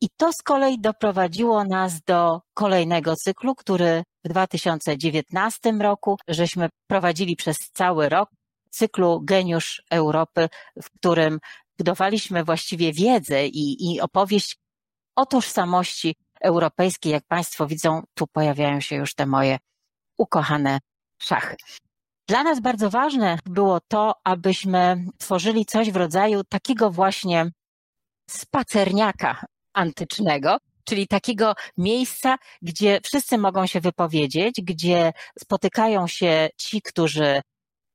I 0.01 0.09
to 0.17 0.33
z 0.33 0.43
kolei 0.43 0.81
doprowadziło 0.81 1.65
nas 1.65 2.03
do 2.03 2.41
kolejnego 2.55 3.17
cyklu, 3.17 3.55
który 3.55 4.03
w 4.25 4.29
2019 4.29 5.73
roku 5.73 6.19
żeśmy 6.29 6.69
prowadzili 6.87 7.37
przez 7.37 7.57
cały 7.57 8.09
rok, 8.09 8.31
cyklu 8.71 9.21
Geniusz 9.25 9.83
Europy, 9.91 10.49
w 10.83 10.91
którym 10.91 11.39
budowaliśmy 11.79 12.45
właściwie 12.45 12.93
wiedzę 12.93 13.47
i, 13.47 13.93
i 13.93 14.01
opowieść 14.01 14.57
o 15.17 15.27
tożsamości 15.27 16.17
europejskiej. 16.41 17.13
Jak 17.13 17.25
Państwo 17.27 17.67
widzą, 17.67 18.03
tu 18.15 18.27
pojawiają 18.27 18.81
się 18.81 18.97
już 18.97 19.15
te 19.15 19.27
moje 19.27 19.59
ukochane 20.19 20.79
szachy. 21.23 21.57
Dla 22.29 22.43
nas 22.43 22.61
bardzo 22.61 22.91
ważne 22.91 23.39
było 23.47 23.81
to, 23.81 24.15
abyśmy 24.25 25.05
tworzyli 25.19 25.67
coś 25.67 25.91
w 25.91 25.97
rodzaju 25.97 26.45
takiego 26.45 26.91
właśnie 26.91 27.51
spacerniaka 28.31 29.45
antycznego, 29.73 30.57
czyli 30.85 31.07
takiego 31.09 31.55
miejsca, 31.77 32.37
gdzie 32.63 33.01
wszyscy 33.05 33.39
mogą 33.39 33.67
się 33.67 33.81
wypowiedzieć, 33.81 34.55
gdzie 34.63 35.13
spotykają 35.39 36.07
się 36.07 36.49
ci, 36.57 36.83
którzy 36.83 37.41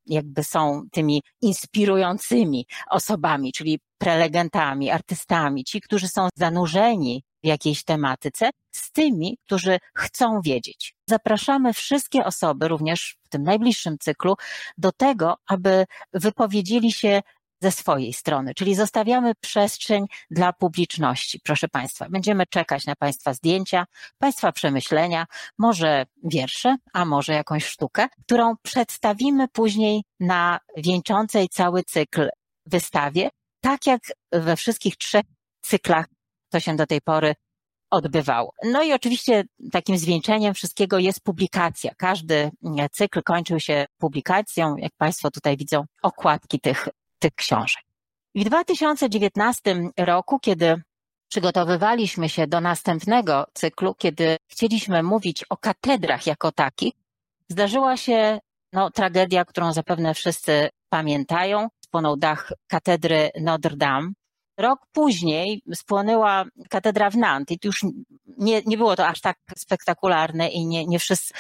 jakby 0.06 0.44
są 0.44 0.82
tymi 0.92 1.22
inspirującymi 1.42 2.66
osobami, 2.90 3.54
czyli 3.54 3.80
prelegentami, 3.98 4.92
artystami, 4.92 5.64
ci, 5.64 5.82
którzy 5.82 6.08
są 6.08 6.28
zanurzeni 6.36 7.24
jakiejś 7.44 7.84
tematyce, 7.84 8.50
z 8.72 8.92
tymi, 8.92 9.38
którzy 9.46 9.78
chcą 9.96 10.42
wiedzieć. 10.42 10.96
Zapraszamy 11.10 11.74
wszystkie 11.74 12.26
osoby, 12.26 12.68
również 12.68 13.18
w 13.24 13.30
tym 13.30 13.44
najbliższym 13.44 13.98
cyklu, 13.98 14.36
do 14.78 14.92
tego, 14.92 15.36
aby 15.48 15.86
wypowiedzieli 16.14 16.92
się 16.92 17.22
ze 17.64 17.72
swojej 17.72 18.14
strony, 18.14 18.54
czyli 18.54 18.76
zostawiamy 18.76 19.36
przestrzeń 19.36 20.06
dla 20.32 20.54
publiczności. 20.54 21.40
Proszę 21.44 21.68
Państwa, 21.68 22.10
będziemy 22.10 22.46
czekać 22.46 22.86
na 22.86 22.96
Państwa 22.96 23.34
zdjęcia, 23.34 23.86
Państwa 24.18 24.52
przemyślenia, 24.52 25.26
może 25.58 26.06
wiersze, 26.24 26.78
a 26.94 27.06
może 27.06 27.34
jakąś 27.34 27.66
sztukę, 27.66 28.08
którą 28.26 28.56
przedstawimy 28.62 29.48
później 29.48 30.04
na 30.20 30.60
wieńczącej 30.78 31.50
cały 31.50 31.84
cykl 31.84 32.30
wystawie, 32.66 33.30
tak 33.62 33.88
jak 33.88 34.02
we 34.32 34.56
wszystkich 34.56 34.98
trzech 34.98 35.24
cyklach, 35.62 36.06
to 36.54 36.60
się 36.60 36.76
do 36.76 36.88
tej 36.88 37.02
pory 37.02 37.36
odbywało. 37.90 38.54
No 38.64 38.84
i 38.84 38.94
oczywiście 38.94 39.44
takim 39.72 39.98
zwieńczeniem 39.98 40.54
wszystkiego 40.54 41.00
jest 41.00 41.22
publikacja. 41.22 41.92
Każdy 41.98 42.52
cykl 42.92 43.22
kończył 43.24 43.60
się 43.60 43.86
publikacją, 43.98 44.78
jak 44.78 44.92
Państwo 44.98 45.32
tutaj 45.32 45.58
widzą, 45.58 45.86
okładki 46.02 46.60
tych, 46.60 46.88
tych 47.20 47.36
książek. 47.36 47.84
W 48.36 48.44
2019 48.44 49.76
roku, 49.98 50.40
kiedy 50.40 50.82
przygotowywaliśmy 51.30 52.30
się 52.30 52.48
do 52.48 52.62
następnego 52.62 53.46
cyklu, 53.54 53.96
kiedy 53.96 54.38
chcieliśmy 54.48 55.04
mówić 55.04 55.44
o 55.50 55.58
katedrach 55.58 56.28
jako 56.28 56.52
takich, 56.52 56.94
zdarzyła 57.50 57.98
się 57.98 58.40
no, 58.74 58.92
tragedia, 58.92 59.46
którą 59.46 59.74
zapewne 59.74 60.14
wszyscy 60.14 60.70
pamiętają. 60.90 61.68
Spłonął 61.86 62.18
dach 62.18 62.52
katedry 62.68 63.30
Notre 63.42 63.78
Dame. 63.78 64.12
Rok 64.58 64.80
później 64.92 65.62
spłonęła 65.74 66.46
katedra 66.70 67.10
w 67.10 67.18
Nantes. 67.18 67.58
I 67.58 67.68
już 67.68 67.86
nie, 68.38 68.62
nie 68.66 68.78
było 68.78 68.96
to 68.96 69.08
aż 69.08 69.22
tak 69.22 69.38
spektakularne 69.58 70.50
i 70.50 70.66
nie, 70.66 70.86
nie 70.86 71.00
wszyscy 71.00 71.34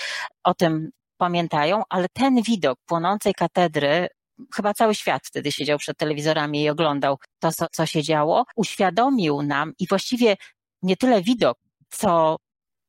o 0.43 0.53
tym 0.53 0.89
pamiętają, 1.17 1.83
ale 1.89 2.07
ten 2.13 2.41
widok 2.41 2.79
płonącej 2.85 3.33
katedry 3.33 4.07
chyba 4.55 4.73
cały 4.73 4.95
świat 4.95 5.21
wtedy 5.25 5.51
siedział 5.51 5.77
przed 5.77 5.97
telewizorami 5.97 6.61
i 6.63 6.69
oglądał 6.69 7.17
to, 7.39 7.51
co, 7.51 7.65
co 7.71 7.85
się 7.85 8.03
działo, 8.03 8.45
uświadomił 8.55 9.41
nam 9.41 9.73
i 9.79 9.87
właściwie 9.87 10.37
nie 10.81 10.97
tyle 10.97 11.21
widok, 11.21 11.57
co 11.89 12.37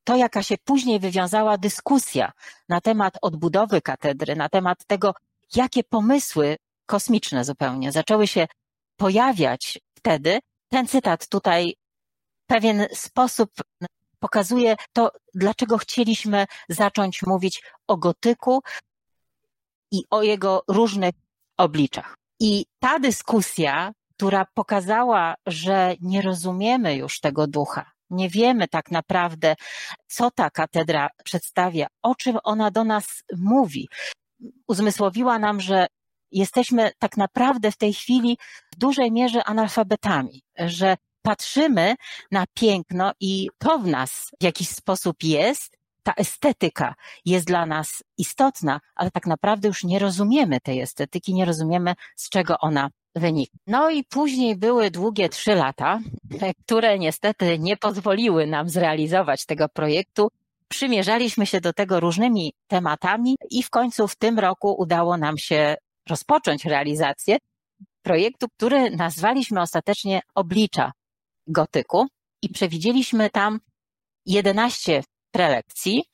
to, 0.05 0.17
jaka 0.17 0.43
się 0.43 0.55
później 0.65 1.01
wywiązała 1.01 1.59
dyskusja 1.59 2.33
na 2.69 2.81
temat 2.81 3.19
odbudowy 3.23 3.81
katedry, 3.81 4.37
na 4.37 4.49
temat 4.49 4.85
tego, 4.87 5.15
jakie 5.57 5.85
pomysły 5.85 6.57
kosmiczne 6.87 7.45
zupełnie 7.45 7.93
zaczęły 7.93 8.27
się 8.27 8.47
pojawiać 8.97 9.79
wtedy. 10.05 10.39
Ten 10.69 10.87
cytat 10.87 11.29
tutaj 11.29 11.75
w 12.45 12.47
pewien 12.47 12.87
sposób 12.93 13.51
pokazuje 14.19 14.77
to, 14.93 15.13
dlaczego 15.35 15.79
chcieliśmy 15.79 16.47
zacząć 16.69 17.23
mówić 17.23 17.63
o 17.87 17.97
gotyku 17.97 18.63
i 19.91 20.05
o 20.11 20.23
jego 20.23 20.63
różnych 20.69 21.15
obliczach. 21.57 22.15
I 22.41 22.67
ta 22.79 22.99
dyskusja, 22.99 23.93
która 24.17 24.47
pokazała, 24.55 25.35
że 25.47 25.95
nie 26.01 26.23
rozumiemy 26.23 26.97
już 26.97 27.21
tego 27.21 27.47
ducha, 27.47 27.91
nie 28.11 28.29
wiemy 28.29 28.69
tak 28.69 28.91
naprawdę, 28.91 29.55
co 30.07 30.31
ta 30.31 30.51
katedra 30.51 31.09
przedstawia, 31.25 31.87
o 32.03 32.15
czym 32.15 32.39
ona 32.45 32.71
do 32.71 32.85
nas 32.85 33.23
mówi, 33.37 33.89
uzmysłowiła 34.69 35.39
nam, 35.39 35.61
że 35.61 35.87
jesteśmy 36.35 36.91
tak 36.99 37.17
naprawdę 37.17 37.71
w 37.71 37.77
tej 37.77 37.95
chwili 37.95 38.39
w 38.73 38.77
dużej 38.77 39.13
mierze 39.13 39.45
analfabetami, 39.45 40.43
że 40.59 40.97
patrzymy 41.23 41.95
na 42.31 42.45
piękno 42.55 43.13
i 43.21 43.49
to 43.59 43.79
w 43.79 43.87
nas 43.87 44.31
w 44.41 44.45
jakiś 44.45 44.69
sposób 44.69 45.23
jest, 45.23 45.77
ta 46.03 46.13
estetyka 46.13 46.95
jest 47.25 47.47
dla 47.47 47.67
nas 47.67 48.03
istotna, 48.19 48.81
ale 48.95 49.11
tak 49.11 49.27
naprawdę 49.27 49.69
już 49.69 49.85
nie 49.85 49.99
rozumiemy 49.99 50.61
tej 50.61 50.81
estetyki, 50.81 51.35
nie 51.35 51.45
rozumiemy 51.45 51.95
z 52.17 52.29
czego 52.29 52.59
ona 52.59 52.91
wynika. 53.15 53.59
No 53.67 53.91
i 53.91 54.05
później 54.05 54.57
były 54.57 54.91
długie 54.91 55.29
trzy 55.29 55.55
lata, 55.55 56.01
które 56.65 56.99
niestety 56.99 57.59
nie 57.59 57.77
pozwoliły 57.77 58.47
nam 58.47 58.69
zrealizować 58.69 59.47
tego 59.47 59.69
projektu. 59.69 60.29
Przymierzaliśmy 60.69 61.47
się 61.47 61.61
do 61.61 61.73
tego 61.73 62.01
różnymi 62.01 62.53
tematami 62.67 63.37
i 63.51 63.63
w 63.63 63.71
końcu 63.71 64.09
w 64.09 64.17
tym 64.17 64.39
roku 64.39 64.75
udało 64.79 65.17
nam 65.17 65.39
się 65.39 65.77
rozpocząć 66.09 66.65
realizację 66.65 67.37
projektu, 68.03 68.47
który 68.57 68.91
nazwaliśmy 68.91 69.61
ostatecznie 69.61 70.21
Oblicza 70.35 70.93
Gotyku 71.47 72.07
i 72.43 72.49
przewidzieliśmy 72.49 73.31
tam 73.31 73.61
11 74.27 75.03
prelekcji, 75.31 76.05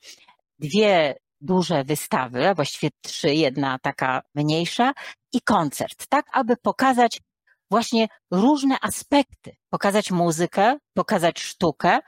dwie 0.59 1.15
duże 1.41 1.83
wystawy, 1.83 2.49
a 2.49 2.53
właściwie 2.53 2.89
trzy, 3.01 3.35
jedna 3.35 3.79
taka 3.79 4.21
mniejsza 4.35 4.93
i 5.33 5.41
koncert, 5.41 6.07
tak 6.09 6.25
aby 6.31 6.57
pokazać 6.57 7.21
właśnie 7.71 8.07
różne 8.31 8.77
aspekty, 8.81 9.55
pokazać 9.69 10.11
muzykę, 10.11 10.77
pokazać 10.93 11.39
sztukę 11.39 11.99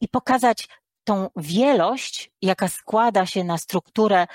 i 0.00 0.08
pokazać 0.08 0.68
tą 1.04 1.28
wielość, 1.36 2.30
jaka 2.42 2.68
składa 2.68 3.26
się 3.26 3.44
na 3.44 3.58
strukturę 3.58 4.26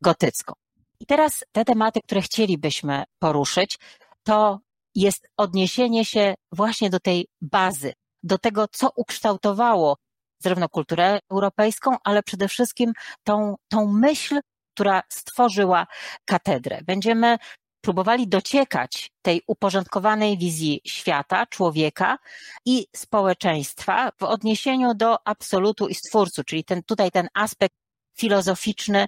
gotycką. 0.00 0.52
I 1.00 1.06
teraz 1.06 1.44
te 1.52 1.64
tematy, 1.64 2.00
które 2.00 2.22
chcielibyśmy 2.22 3.04
poruszyć, 3.18 3.78
to 4.22 4.60
jest 4.94 5.28
odniesienie 5.36 6.04
się 6.04 6.34
właśnie 6.52 6.90
do 6.90 7.00
tej 7.00 7.26
bazy, 7.40 7.92
do 8.22 8.38
tego, 8.38 8.68
co 8.68 8.90
ukształtowało 8.96 9.96
zarówno 10.38 10.68
kulturę 10.68 11.18
europejską, 11.30 11.96
ale 12.04 12.22
przede 12.22 12.48
wszystkim 12.48 12.92
tą, 13.24 13.54
tą 13.68 13.92
myśl, 13.92 14.40
która 14.74 15.02
stworzyła 15.08 15.86
katedrę. 16.24 16.80
Będziemy 16.86 17.38
próbowali 17.80 18.28
dociekać 18.28 19.10
tej 19.22 19.42
uporządkowanej 19.46 20.38
wizji 20.38 20.80
świata, 20.86 21.46
człowieka 21.46 22.18
i 22.66 22.86
społeczeństwa 22.96 24.10
w 24.18 24.22
odniesieniu 24.22 24.94
do 24.94 25.26
absolutu 25.26 25.88
i 25.88 25.94
stwórcu, 25.94 26.44
czyli 26.44 26.64
ten, 26.64 26.82
tutaj 26.82 27.10
ten 27.10 27.28
aspekt 27.34 27.74
filozoficzny 28.18 29.06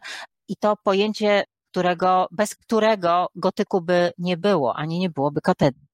i 0.49 0.57
to 0.57 0.77
pojęcie, 0.77 1.45
którego, 1.71 2.29
bez 2.31 2.55
którego 2.55 3.27
gotyku 3.35 3.81
by 3.81 4.13
nie 4.19 4.37
było, 4.37 4.77
ani 4.77 4.99
nie 4.99 5.11
byłoby 5.11 5.41
katedry. 5.41 5.87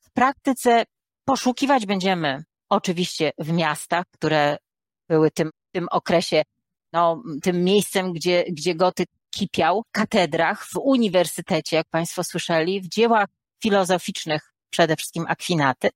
W 0.00 0.10
praktyce 0.10 0.84
poszukiwać 1.24 1.86
będziemy 1.86 2.44
oczywiście 2.68 3.32
w 3.38 3.52
miastach, 3.52 4.06
które 4.10 4.56
były 5.08 5.30
tym, 5.30 5.50
tym 5.72 5.86
okresie, 5.90 6.42
no, 6.92 7.22
tym 7.42 7.64
miejscem, 7.64 8.12
gdzie, 8.12 8.44
gdzie 8.48 8.74
gotyk 8.74 9.08
kipiał, 9.30 9.84
katedrach, 9.92 10.66
w 10.66 10.76
uniwersytecie, 10.76 11.76
jak 11.76 11.88
Państwo 11.88 12.24
słyszeli, 12.24 12.80
w 12.80 12.88
dziełach 12.88 13.28
filozoficznych, 13.62 14.52
przede 14.70 14.96
wszystkim 14.96 15.24
akwinaty, 15.28 15.88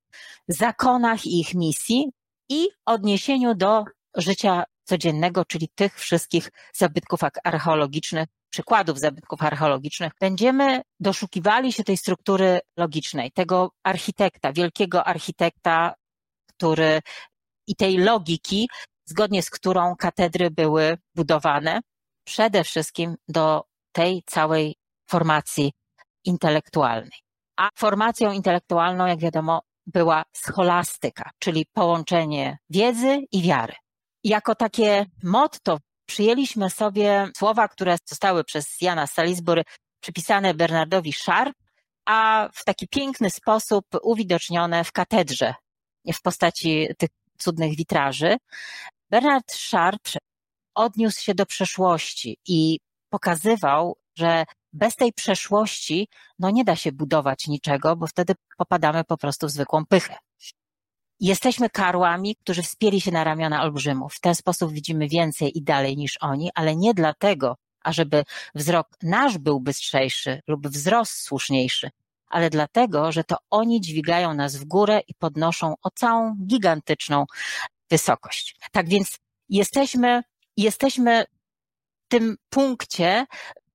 zakonach 0.47 1.25
i 1.25 1.39
ich 1.39 1.53
misji 1.53 2.11
i 2.49 2.67
odniesieniu 2.85 3.55
do 3.55 3.83
życia 4.15 4.63
codziennego, 4.83 5.45
czyli 5.45 5.69
tych 5.75 5.99
wszystkich 5.99 6.49
zabytków 6.73 7.19
archeologicznych, 7.43 8.29
przykładów 8.53 8.99
zabytków 8.99 9.43
archeologicznych, 9.43 10.11
będziemy 10.19 10.81
doszukiwali 10.99 11.73
się 11.73 11.83
tej 11.83 11.97
struktury 11.97 12.59
logicznej, 12.77 13.31
tego 13.31 13.71
architekta, 13.83 14.53
wielkiego 14.53 15.03
architekta, 15.03 15.93
który 16.49 17.01
i 17.67 17.75
tej 17.75 17.97
logiki, 17.97 18.69
zgodnie 19.05 19.43
z 19.43 19.49
którą 19.49 19.95
katedry 19.95 20.51
były 20.51 20.97
budowane, 21.15 21.81
przede 22.27 22.63
wszystkim 22.63 23.15
do 23.27 23.63
tej 23.91 24.23
całej 24.25 24.75
formacji 25.09 25.71
intelektualnej. 26.25 27.19
A 27.57 27.69
formacją 27.77 28.31
intelektualną, 28.31 29.05
jak 29.05 29.19
wiadomo, 29.19 29.61
była 29.85 30.23
scholastyka, 30.33 31.29
czyli 31.39 31.65
połączenie 31.73 32.57
wiedzy 32.69 33.19
i 33.31 33.41
wiary. 33.41 33.73
Jako 34.23 34.55
takie 34.55 35.05
motto 35.23 35.77
przyjęliśmy 36.13 36.69
sobie 36.69 37.29
słowa, 37.37 37.67
które 37.67 37.97
zostały 38.05 38.43
przez 38.43 38.81
Jana 38.81 39.07
Salisbury 39.07 39.63
przypisane 39.99 40.53
Bernardowi 40.53 41.13
Sharp, 41.13 41.55
a 42.05 42.49
w 42.53 42.63
taki 42.63 42.87
piękny 42.87 43.29
sposób 43.29 43.85
uwidocznione 44.03 44.83
w 44.83 44.91
katedrze 44.91 45.53
w 46.13 46.21
postaci 46.21 46.87
tych 46.97 47.09
cudnych 47.37 47.75
witraży. 47.77 48.37
Bernard 49.09 49.51
Sharp 49.51 50.01
odniósł 50.75 51.21
się 51.21 51.35
do 51.35 51.45
przeszłości 51.45 52.37
i 52.47 52.79
pokazywał, 53.09 53.97
że 54.17 54.45
bez 54.73 54.95
tej 54.95 55.13
przeszłości 55.13 56.07
no 56.39 56.49
nie 56.49 56.63
da 56.63 56.75
się 56.75 56.91
budować 56.91 57.47
niczego, 57.47 57.95
bo 57.95 58.07
wtedy 58.07 58.33
popadamy 58.57 59.03
po 59.03 59.17
prostu 59.17 59.47
w 59.47 59.51
zwykłą 59.51 59.85
pychę. 59.85 60.17
Jesteśmy 61.19 61.69
karłami, 61.69 62.35
którzy 62.35 62.63
wspięli 62.63 63.01
się 63.01 63.11
na 63.11 63.23
ramiona 63.23 63.61
olbrzymów. 63.63 64.13
W 64.13 64.19
ten 64.19 64.35
sposób 64.35 64.71
widzimy 64.71 65.07
więcej 65.07 65.57
i 65.57 65.63
dalej 65.63 65.97
niż 65.97 66.17
oni, 66.21 66.49
ale 66.55 66.75
nie 66.75 66.93
dlatego, 66.93 67.57
ażeby 67.83 68.23
wzrok 68.55 68.87
nasz 69.03 69.37
był 69.37 69.59
bystrzejszy 69.59 70.41
lub 70.47 70.67
wzrost 70.67 71.13
słuszniejszy, 71.13 71.89
ale 72.27 72.49
dlatego, 72.49 73.11
że 73.11 73.23
to 73.23 73.35
oni 73.49 73.81
dźwigają 73.81 74.33
nas 74.33 74.55
w 74.55 74.65
górę 74.65 75.01
i 75.07 75.13
podnoszą 75.15 75.73
o 75.83 75.89
całą 75.95 76.35
gigantyczną 76.47 77.25
wysokość. 77.89 78.55
Tak 78.71 78.89
więc 78.89 79.17
jesteśmy, 79.49 80.21
jesteśmy 80.57 81.25
w 82.05 82.07
tym 82.07 82.35
punkcie, 82.49 83.25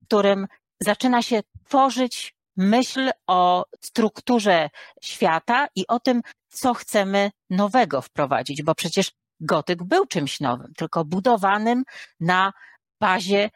w 0.03 0.07
którym 0.07 0.47
zaczyna 0.81 1.23
się 1.23 1.41
tworzyć 1.67 2.35
myśl 2.59 3.11
o 3.27 3.65
strukturze 3.85 4.71
świata 5.03 5.69
i 5.77 5.87
o 5.87 6.01
tym, 6.01 6.21
co 6.49 6.75
chcemy 6.75 7.31
nowego 7.51 8.03
wprowadzić, 8.03 8.63
bo 8.63 8.75
przecież 8.75 9.13
gotyk 9.41 9.83
był 9.83 10.07
czymś 10.07 10.41
nowym, 10.41 10.73
tylko 10.77 11.05
budowanym 11.05 11.83
na 12.21 12.53
bazie, 13.01 13.51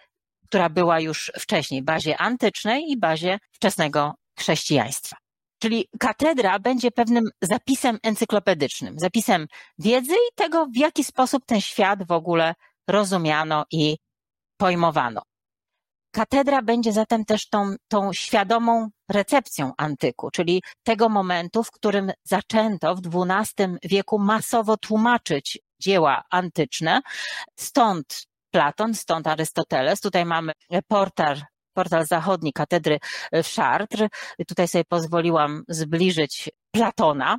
która 0.46 0.68
była 0.68 1.00
już 1.00 1.32
wcześniej, 1.38 1.82
bazie 1.82 2.18
antycznej 2.18 2.90
i 2.90 2.98
bazie 2.98 3.38
wczesnego 3.52 4.14
chrześcijaństwa. 4.38 5.16
Czyli 5.58 5.88
katedra 6.00 6.58
będzie 6.58 6.90
pewnym 6.90 7.24
zapisem 7.42 7.98
encyklopedycznym, 8.02 8.94
zapisem 8.98 9.46
wiedzy 9.78 10.14
i 10.14 10.34
tego, 10.34 10.66
w 10.66 10.76
jaki 10.76 11.04
sposób 11.04 11.46
ten 11.46 11.60
świat 11.60 12.06
w 12.06 12.12
ogóle 12.12 12.54
rozumiano 12.88 13.64
i 13.70 13.96
pojmowano. 14.56 15.22
Katedra 16.12 16.62
będzie 16.62 16.92
zatem 16.92 17.24
też 17.24 17.48
tą, 17.48 17.74
tą 17.88 18.12
świadomą 18.12 18.88
recepcją 19.10 19.72
antyku, 19.76 20.30
czyli 20.30 20.62
tego 20.82 21.08
momentu, 21.08 21.64
w 21.64 21.70
którym 21.70 22.12
zaczęto 22.24 22.94
w 22.94 23.00
XII 23.06 23.76
wieku 23.82 24.18
masowo 24.18 24.76
tłumaczyć 24.76 25.58
dzieła 25.80 26.22
antyczne. 26.30 27.00
Stąd 27.56 28.26
Platon, 28.50 28.94
stąd 28.94 29.26
Arystoteles. 29.26 30.00
Tutaj 30.00 30.24
mamy 30.24 30.52
portal, 30.88 31.42
portal 31.74 32.06
zachodni 32.06 32.52
katedry 32.52 32.98
w 33.32 33.54
Chartres. 33.54 34.08
Tutaj 34.48 34.68
sobie 34.68 34.84
pozwoliłam 34.84 35.64
zbliżyć 35.68 36.50
Platona. 36.70 37.38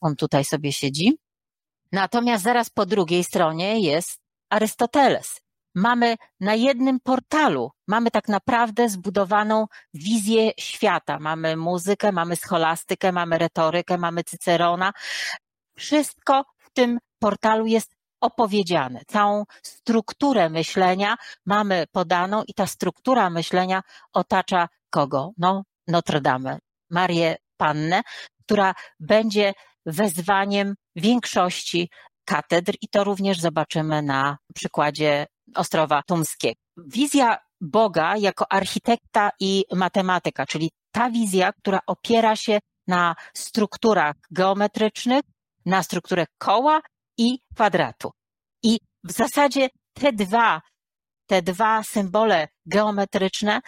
On 0.00 0.16
tutaj 0.16 0.44
sobie 0.44 0.72
siedzi. 0.72 1.18
Natomiast 1.92 2.44
zaraz 2.44 2.70
po 2.70 2.86
drugiej 2.86 3.24
stronie 3.24 3.80
jest 3.80 4.20
Arystoteles 4.50 5.40
mamy 5.74 6.16
na 6.40 6.54
jednym 6.54 7.00
portalu, 7.00 7.70
mamy 7.86 8.10
tak 8.10 8.28
naprawdę 8.28 8.88
zbudowaną 8.88 9.66
wizję 9.94 10.52
świata. 10.58 11.18
Mamy 11.20 11.56
muzykę, 11.56 12.12
mamy 12.12 12.36
scholastykę, 12.36 13.12
mamy 13.12 13.38
retorykę, 13.38 13.98
mamy 13.98 14.24
Cycerona. 14.24 14.92
Wszystko 15.78 16.44
w 16.58 16.70
tym 16.70 16.98
portalu 17.18 17.66
jest 17.66 17.94
opowiedziane. 18.20 19.00
Całą 19.06 19.44
strukturę 19.62 20.50
myślenia 20.50 21.16
mamy 21.46 21.84
podaną 21.92 22.42
i 22.42 22.54
ta 22.54 22.66
struktura 22.66 23.30
myślenia 23.30 23.82
otacza 24.12 24.68
kogo? 24.90 25.32
No, 25.38 25.64
Notre 25.88 26.20
Dame, 26.20 26.58
Marię 26.90 27.36
Pannę, 27.56 28.02
która 28.44 28.74
będzie 29.00 29.52
wezwaniem 29.86 30.74
większości 30.96 31.90
katedr 32.24 32.72
i 32.80 32.88
to 32.88 33.04
również 33.04 33.40
zobaczymy 33.40 34.02
na 34.02 34.38
przykładzie 34.54 35.26
Ostrowa 35.54 36.02
Tumskiego. 36.02 36.60
Wizja 36.76 37.38
Boga 37.60 38.16
jako 38.16 38.52
architekta 38.52 39.30
i 39.40 39.64
matematyka, 39.72 40.46
czyli 40.46 40.70
ta 40.92 41.10
wizja, 41.10 41.52
która 41.52 41.80
opiera 41.86 42.36
się 42.36 42.58
na 42.86 43.14
strukturach 43.34 44.14
geometrycznych, 44.30 45.22
na 45.66 45.82
strukturę 45.82 46.26
koła 46.38 46.80
i 47.18 47.38
kwadratu. 47.54 48.10
I 48.62 48.78
w 49.04 49.12
zasadzie 49.12 49.68
te 49.92 50.12
dwa, 50.12 50.62
te 51.26 51.42
dwa 51.42 51.82
symbole 51.82 52.48
geometryczne 52.66 53.60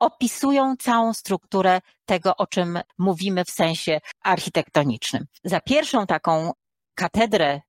opisują 0.00 0.76
całą 0.76 1.12
strukturę 1.12 1.80
tego, 2.04 2.36
o 2.36 2.46
czym 2.46 2.80
mówimy 2.98 3.44
w 3.44 3.50
sensie 3.50 4.00
architektonicznym. 4.22 5.24
Za 5.44 5.60
pierwszą 5.60 6.06
taką 6.06 6.52
katedrę 6.94 7.60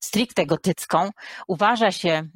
stricte 0.00 0.46
gotycką 0.46 1.10
uważa 1.48 1.92
się 1.92 2.28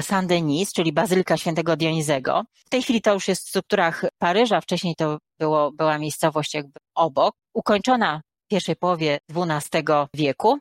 Saint-Denis, 0.00 0.72
czyli 0.72 0.92
Bazylika 0.92 1.36
Świętego 1.36 1.76
Dionizego. 1.76 2.42
W 2.54 2.68
tej 2.68 2.82
chwili 2.82 3.00
to 3.00 3.14
już 3.14 3.28
jest 3.28 3.46
w 3.46 3.48
strukturach 3.48 4.04
Paryża, 4.18 4.60
wcześniej 4.60 4.94
to 4.96 5.18
było, 5.38 5.72
była 5.72 5.98
miejscowość 5.98 6.54
jakby 6.54 6.80
obok, 6.94 7.34
ukończona 7.54 8.22
w 8.44 8.48
pierwszej 8.48 8.76
połowie 8.76 9.18
XII 9.34 9.84
wieku 10.14 10.58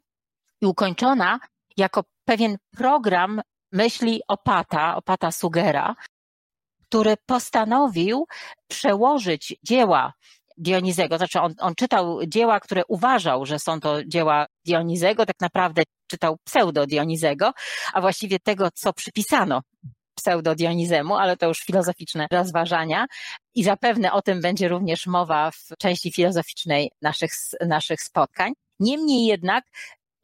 i 0.61 0.65
ukończona 0.65 1.39
jako 1.77 2.03
pewien 2.25 2.57
program 2.71 3.41
myśli 3.71 4.21
Opata, 4.27 4.95
Opata 4.95 5.31
Sugera, 5.31 5.95
który 6.87 7.15
postanowił 7.25 8.27
przełożyć 8.67 9.55
dzieła 9.63 10.13
Dionizego, 10.61 11.17
znaczy 11.17 11.39
on, 11.39 11.53
on 11.59 11.75
czytał 11.75 12.19
dzieła, 12.27 12.59
które 12.59 12.81
uważał, 12.87 13.45
że 13.45 13.59
są 13.59 13.79
to 13.79 14.05
dzieła 14.05 14.45
Dionizego, 14.65 15.25
tak 15.25 15.39
naprawdę 15.41 15.83
czytał 16.07 16.37
pseudo 16.43 16.85
Dionizego, 16.85 17.51
a 17.93 18.01
właściwie 18.01 18.39
tego, 18.39 18.69
co 18.73 18.93
przypisano 18.93 19.61
pseudo 20.15 20.55
Dionizemu, 20.55 21.15
ale 21.15 21.37
to 21.37 21.47
już 21.47 21.59
filozoficzne 21.59 22.27
rozważania 22.31 23.05
i 23.55 23.63
zapewne 23.63 24.13
o 24.13 24.21
tym 24.21 24.41
będzie 24.41 24.67
również 24.67 25.07
mowa 25.07 25.51
w 25.51 25.77
części 25.77 26.11
filozoficznej 26.11 26.91
naszych, 27.01 27.31
naszych 27.67 28.01
spotkań. 28.01 28.53
Niemniej 28.79 29.25
jednak 29.25 29.63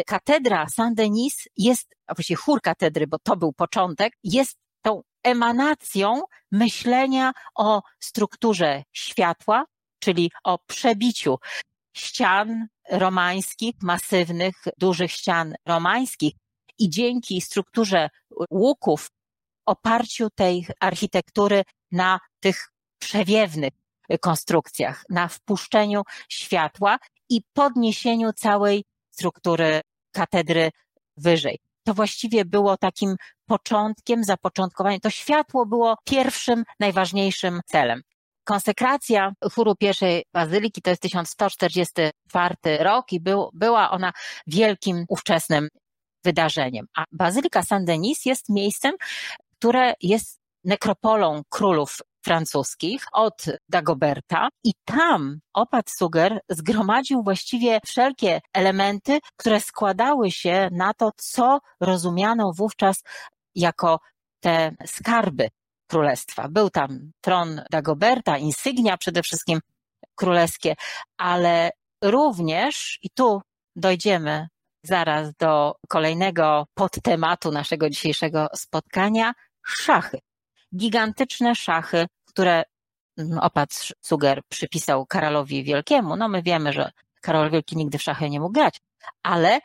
katedra 0.05 0.65
Saint-Denis 0.65 1.47
jest, 1.57 1.95
a 2.07 2.13
właściwie 2.13 2.37
chór 2.37 2.61
katedry, 2.61 3.07
bo 3.07 3.19
to 3.19 3.35
był 3.35 3.53
początek, 3.53 4.13
jest 4.23 4.57
tą 4.81 5.01
emanacją 5.23 6.21
myślenia 6.51 7.31
o 7.55 7.81
strukturze 7.99 8.83
światła, 8.93 9.65
czyli 10.07 10.31
o 10.43 10.57
przebiciu 10.57 11.37
ścian 11.97 12.67
romańskich, 12.91 13.75
masywnych, 13.81 14.55
dużych 14.77 15.11
ścian 15.11 15.53
romańskich 15.65 16.33
i 16.79 16.89
dzięki 16.89 17.41
strukturze 17.41 18.09
łuków, 18.51 19.09
oparciu 19.65 20.29
tej 20.29 20.67
architektury 20.79 21.63
na 21.91 22.19
tych 22.39 22.71
przewiewnych 22.99 23.73
konstrukcjach, 24.21 25.03
na 25.09 25.27
wpuszczeniu 25.27 26.01
światła 26.29 26.97
i 27.29 27.41
podniesieniu 27.53 28.33
całej 28.33 28.83
struktury 29.11 29.81
katedry 30.11 30.69
wyżej. 31.17 31.59
To 31.83 31.93
właściwie 31.93 32.45
było 32.45 32.77
takim 32.77 33.15
początkiem, 33.45 34.23
zapoczątkowaniem. 34.23 34.99
To 34.99 35.09
światło 35.09 35.65
było 35.65 35.97
pierwszym, 36.03 36.63
najważniejszym 36.79 37.61
Konsekracja 38.47 39.31
chóru 39.53 39.75
pierwszej 39.75 40.23
bazyliki 40.33 40.81
to 40.81 40.89
jest 40.89 41.01
1144 41.01 42.55
rok 42.79 43.13
i 43.13 43.19
był, 43.19 43.49
była 43.53 43.91
ona 43.91 44.11
wielkim 44.47 45.05
ówczesnym 45.09 45.67
wydarzeniem. 46.23 46.85
A 46.95 47.03
Bazylika 47.11 47.61
Saint-Denis 47.61 48.25
jest 48.25 48.49
miejscem, 48.49 48.93
które 49.57 49.93
jest 50.01 50.39
nekropolą 50.63 51.41
królów 51.49 51.97
francuskich 52.25 53.05
od 53.11 53.45
Dagoberta 53.69 54.49
i 54.63 54.71
tam 54.85 55.39
opat 55.53 55.89
Suger 55.89 56.39
zgromadził 56.49 57.23
właściwie 57.23 57.79
wszelkie 57.85 58.41
elementy, 58.53 59.19
które 59.37 59.59
składały 59.59 60.31
się 60.31 60.69
na 60.71 60.93
to, 60.93 61.11
co 61.17 61.59
rozumiano 61.79 62.51
wówczas 62.53 63.03
jako 63.55 63.99
te 64.39 64.71
skarby 64.85 65.49
królestwa. 65.87 66.47
Był 66.49 66.69
tam 66.69 67.11
tron 67.21 67.61
Dagoberta, 67.71 68.37
insygnia 68.37 68.97
przede 68.97 69.23
wszystkim 69.23 69.59
królewskie, 70.15 70.75
ale 71.17 71.69
również, 72.03 72.99
i 73.01 73.09
tu 73.09 73.41
dojdziemy 73.75 74.47
zaraz 74.83 75.33
do 75.33 75.75
kolejnego 75.87 76.67
podtematu 76.73 77.51
naszego 77.51 77.89
dzisiejszego 77.89 78.47
spotkania, 78.55 79.33
szachy. 79.65 80.19
Gigantyczne 80.75 81.55
szachy, 81.55 82.05
które 82.25 82.63
mm, 83.17 83.39
opat 83.39 83.69
Suger 84.01 84.41
przypisał 84.49 85.05
Karolowi 85.05 85.63
Wielkiemu. 85.63 86.15
No 86.15 86.29
my 86.29 86.41
wiemy, 86.43 86.73
że 86.73 86.91
Karol 87.21 87.51
Wielki 87.51 87.77
nigdy 87.77 87.97
w 87.97 88.03
szachy 88.03 88.29
nie 88.29 88.39
mógł 88.39 88.53
grać, 88.53 88.81
ale 89.23 89.59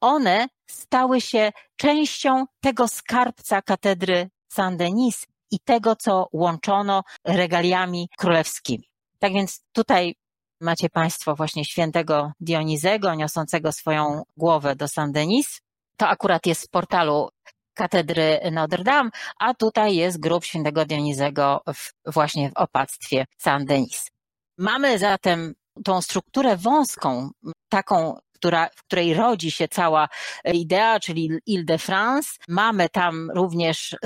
one 0.00 0.46
stały 0.70 1.20
się 1.20 1.52
częścią 1.76 2.44
tego 2.60 2.88
skarbca 2.88 3.62
katedry 3.62 4.30
Saint-Denis 4.52 5.26
i 5.50 5.60
tego, 5.60 5.96
co 5.96 6.28
łączono 6.32 7.02
regaliami 7.24 8.08
królewskimi. 8.18 8.88
Tak 9.18 9.32
więc 9.32 9.62
tutaj 9.72 10.14
macie 10.60 10.88
Państwo 10.90 11.34
właśnie 11.34 11.64
świętego 11.64 12.32
Dionizego, 12.40 13.14
niosącego 13.14 13.72
swoją 13.72 14.22
głowę 14.36 14.76
do 14.76 14.88
Saint-Denis. 14.88 15.60
To 15.96 16.08
akurat 16.08 16.46
jest 16.46 16.60
z 16.60 16.66
portalu 16.66 17.28
katedry 17.74 18.40
Notre 18.52 18.84
Dame, 18.84 19.10
a 19.38 19.54
tutaj 19.54 19.96
jest 19.96 20.20
grób 20.20 20.44
świętego 20.44 20.84
Dionizego 20.84 21.60
w, 21.74 21.92
właśnie 22.12 22.50
w 22.50 22.56
opactwie 22.56 23.26
Saint-Denis. 23.38 24.10
Mamy 24.58 24.98
zatem 24.98 25.54
tą 25.84 26.02
strukturę 26.02 26.56
wąską, 26.56 27.30
taką 27.68 28.18
która, 28.32 28.68
w 28.76 28.82
której 28.82 29.14
rodzi 29.14 29.50
się 29.50 29.68
cała 29.68 30.08
idea, 30.44 31.00
czyli 31.00 31.30
Ile-de-France. 31.46 32.38
Mamy 32.48 32.88
tam 32.88 33.30
również 33.30 33.96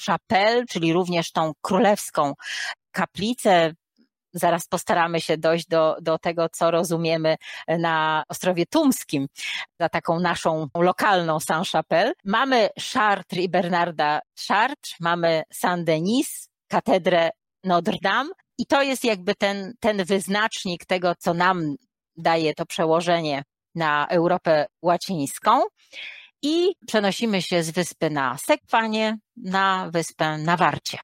Saint-Chapelle, 0.00 0.64
czyli 0.66 0.92
również 0.92 1.32
tą 1.32 1.52
królewską 1.60 2.32
kaplicę. 2.92 3.72
Zaraz 4.32 4.66
postaramy 4.66 5.20
się 5.20 5.38
dojść 5.38 5.66
do, 5.66 5.96
do 6.02 6.18
tego, 6.18 6.48
co 6.52 6.70
rozumiemy 6.70 7.36
na 7.68 8.24
Ostrowie 8.28 8.66
Tumskim, 8.66 9.26
za 9.80 9.88
taką 9.88 10.20
naszą 10.20 10.66
lokalną 10.76 11.40
Saint-Chapelle. 11.40 12.12
Mamy 12.24 12.68
Chartres 12.92 13.44
i 13.44 13.48
Bernarda 13.48 14.20
Chartres, 14.48 14.94
mamy 15.00 15.42
Saint-Denis, 15.52 16.48
katedrę 16.68 17.30
Notre 17.64 17.96
Dame 18.02 18.30
i 18.58 18.66
to 18.66 18.82
jest 18.82 19.04
jakby 19.04 19.34
ten, 19.34 19.74
ten 19.80 20.04
wyznacznik 20.04 20.84
tego, 20.84 21.14
co 21.18 21.34
nam 21.34 21.74
daje 22.16 22.54
to 22.54 22.66
przełożenie 22.66 23.42
na 23.74 24.06
Europę 24.06 24.66
Łacińską 24.82 25.62
i 26.42 26.72
przenosimy 26.86 27.42
się 27.42 27.62
z 27.62 27.70
wyspy 27.70 28.10
na 28.10 28.38
Sekwanie 28.38 29.18
na 29.36 29.90
wyspę 29.92 30.38
na 30.38 30.56
Warcie. 30.56 30.98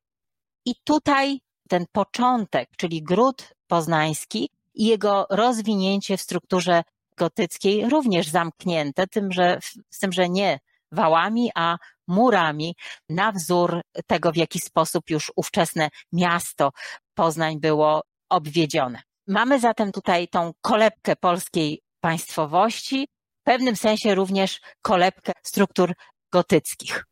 I 0.65 0.75
tutaj 0.85 1.41
ten 1.69 1.85
początek, 1.93 2.69
czyli 2.77 3.03
gród 3.03 3.49
poznański, 3.67 4.51
i 4.75 4.87
jego 4.87 5.27
rozwinięcie 5.31 6.17
w 6.17 6.21
strukturze 6.21 6.83
gotyckiej 7.17 7.89
również 7.89 8.29
zamknięte, 8.29 9.07
tym, 9.07 9.33
że, 9.33 9.59
z 9.91 9.99
tym, 9.99 10.13
że 10.13 10.29
nie 10.29 10.59
wałami, 10.93 11.51
a 11.55 11.77
murami 12.09 12.75
na 13.09 13.33
wzór 13.33 13.81
tego, 14.07 14.33
w 14.33 14.37
jaki 14.37 14.61
sposób 14.61 15.11
już 15.11 15.33
ówczesne 15.37 15.89
miasto 16.13 16.71
Poznań 17.15 17.61
było 17.61 18.03
obwiedzione. 18.29 19.03
Mamy 19.27 19.61
zatem 19.61 19.93
tutaj 19.93 20.29
tą 20.29 20.53
kolebkę 20.63 21.17
polskiej 21.17 21.83
państwowości, 22.01 23.09
pewnym 23.47 23.77
sensie 23.77 24.15
również 24.15 24.61
kolebkę 24.83 25.33
struktur 25.43 25.93
gotyckich. 26.33 27.05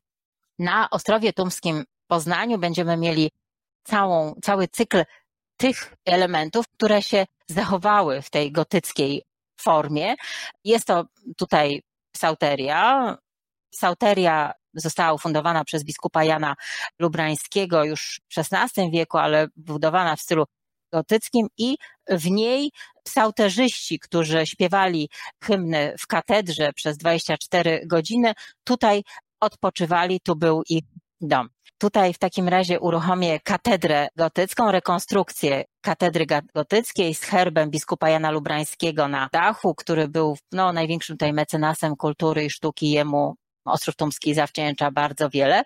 Na 0.59 0.91
Ostrowie 0.91 1.33
Tumskim 1.33 1.85
Poznaniu 2.07 2.59
będziemy 2.59 2.97
mieli 2.97 3.31
całą, 3.85 4.35
cały 4.43 4.69
cykl 4.69 5.05
tych 5.57 5.95
elementów, 6.07 6.69
które 6.69 7.03
się 7.03 7.27
zachowały 7.49 8.23
w 8.23 8.31
tej 8.31 8.53
gotyckiej 8.53 9.23
formie. 9.61 10.15
Jest 10.65 10.87
to 10.87 11.05
tutaj 11.37 11.83
sauteria. 12.17 13.17
Sauteria 13.75 14.53
została 14.75 15.13
ufundowana 15.13 15.65
przez 15.65 15.85
biskupa 15.85 16.25
Jana 16.25 16.55
Lubrańskiego 16.99 17.85
już 17.85 18.21
w 18.29 18.39
XVI 18.39 18.91
wieku, 18.91 19.19
ale 19.19 19.49
budowana 19.57 20.17
w 20.17 20.21
stylu 20.21 20.45
gotyckim 20.95 21.47
i 21.59 21.77
w 22.09 22.31
niej 22.31 22.71
psałterzyści, 23.05 23.99
którzy 23.99 24.47
śpiewali 24.47 25.11
hymny 25.45 25.95
w 25.99 26.07
katedrze 26.07 26.73
przez 26.73 26.97
24 26.97 27.83
godziny, 27.87 28.33
tutaj 28.65 29.03
odpoczywali, 29.41 30.21
tu 30.21 30.37
był 30.37 30.63
ich 30.69 30.85
dom. 31.21 31.49
Tutaj 31.79 32.15
w 32.15 32.19
takim 32.19 32.49
razie 32.49 32.81
uruchomię 32.81 33.41
katedrę 33.41 34.09
gotycką, 34.17 34.73
rekonstrukcję 34.73 35.65
katedry 35.81 36.27
gotyckiej 36.55 37.15
z 37.15 37.23
herbem 37.23 37.71
biskupa 37.71 38.09
Jana 38.09 38.31
Lubrańskiego 38.31 39.09
na 39.09 39.29
dachu, 39.33 39.75
który 39.75 40.09
był 40.09 40.37
no, 40.53 40.73
największym 40.73 41.17
tutaj 41.17 41.33
mecenasem 41.33 41.97
kultury 41.97 42.45
i 42.45 42.51
sztuki. 42.51 42.91
Jemu 42.91 43.35
Ostrów 43.65 43.97
Tumski 43.97 44.35
zawdzięcza 44.35 44.91
bardzo 44.91 45.31
wiele. 45.31 45.63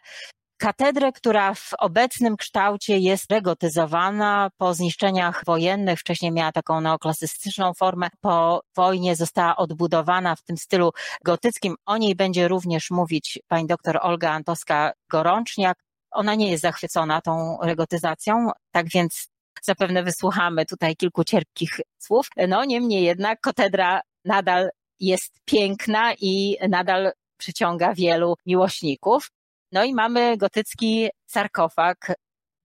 Katedrę, 0.59 1.12
która 1.12 1.55
w 1.55 1.71
obecnym 1.79 2.37
kształcie 2.37 2.99
jest 2.99 3.33
regotyzowana 3.33 4.51
po 4.57 4.75
zniszczeniach 4.75 5.44
wojennych, 5.44 6.01
wcześniej 6.01 6.33
miała 6.33 6.53
taką 6.53 6.81
neoklasystyczną 6.81 7.75
formę, 7.75 8.09
po 8.21 8.62
wojnie 8.77 9.16
została 9.16 9.57
odbudowana 9.57 10.37
w 10.37 10.42
tym 10.42 10.57
stylu 10.57 10.92
gotyckim. 11.25 11.75
O 11.87 11.97
niej 11.97 12.14
będzie 12.14 12.49
również 12.49 12.90
mówić 12.90 13.38
pani 13.49 13.66
doktor 13.66 13.99
Olga 14.03 14.40
Antowska-Gorączniak. 14.40 15.75
Ona 16.11 16.35
nie 16.35 16.51
jest 16.51 16.62
zachwycona 16.62 17.21
tą 17.21 17.59
regotyzacją, 17.62 18.51
tak 18.71 18.88
więc 18.88 19.29
zapewne 19.62 20.03
wysłuchamy 20.03 20.66
tutaj 20.66 20.97
kilku 20.97 21.25
cierpkich 21.25 21.81
słów. 21.99 22.29
No 22.49 22.64
niemniej 22.64 23.05
jednak 23.05 23.40
katedra 23.40 24.01
nadal 24.25 24.71
jest 25.01 25.33
piękna 25.44 26.14
i 26.14 26.57
nadal 26.68 27.12
przyciąga 27.37 27.94
wielu 27.94 28.35
miłośników. 28.47 29.31
No 29.72 29.85
i 29.85 29.94
mamy 29.94 30.37
gotycki 30.37 31.09
sarkofag 31.26 32.12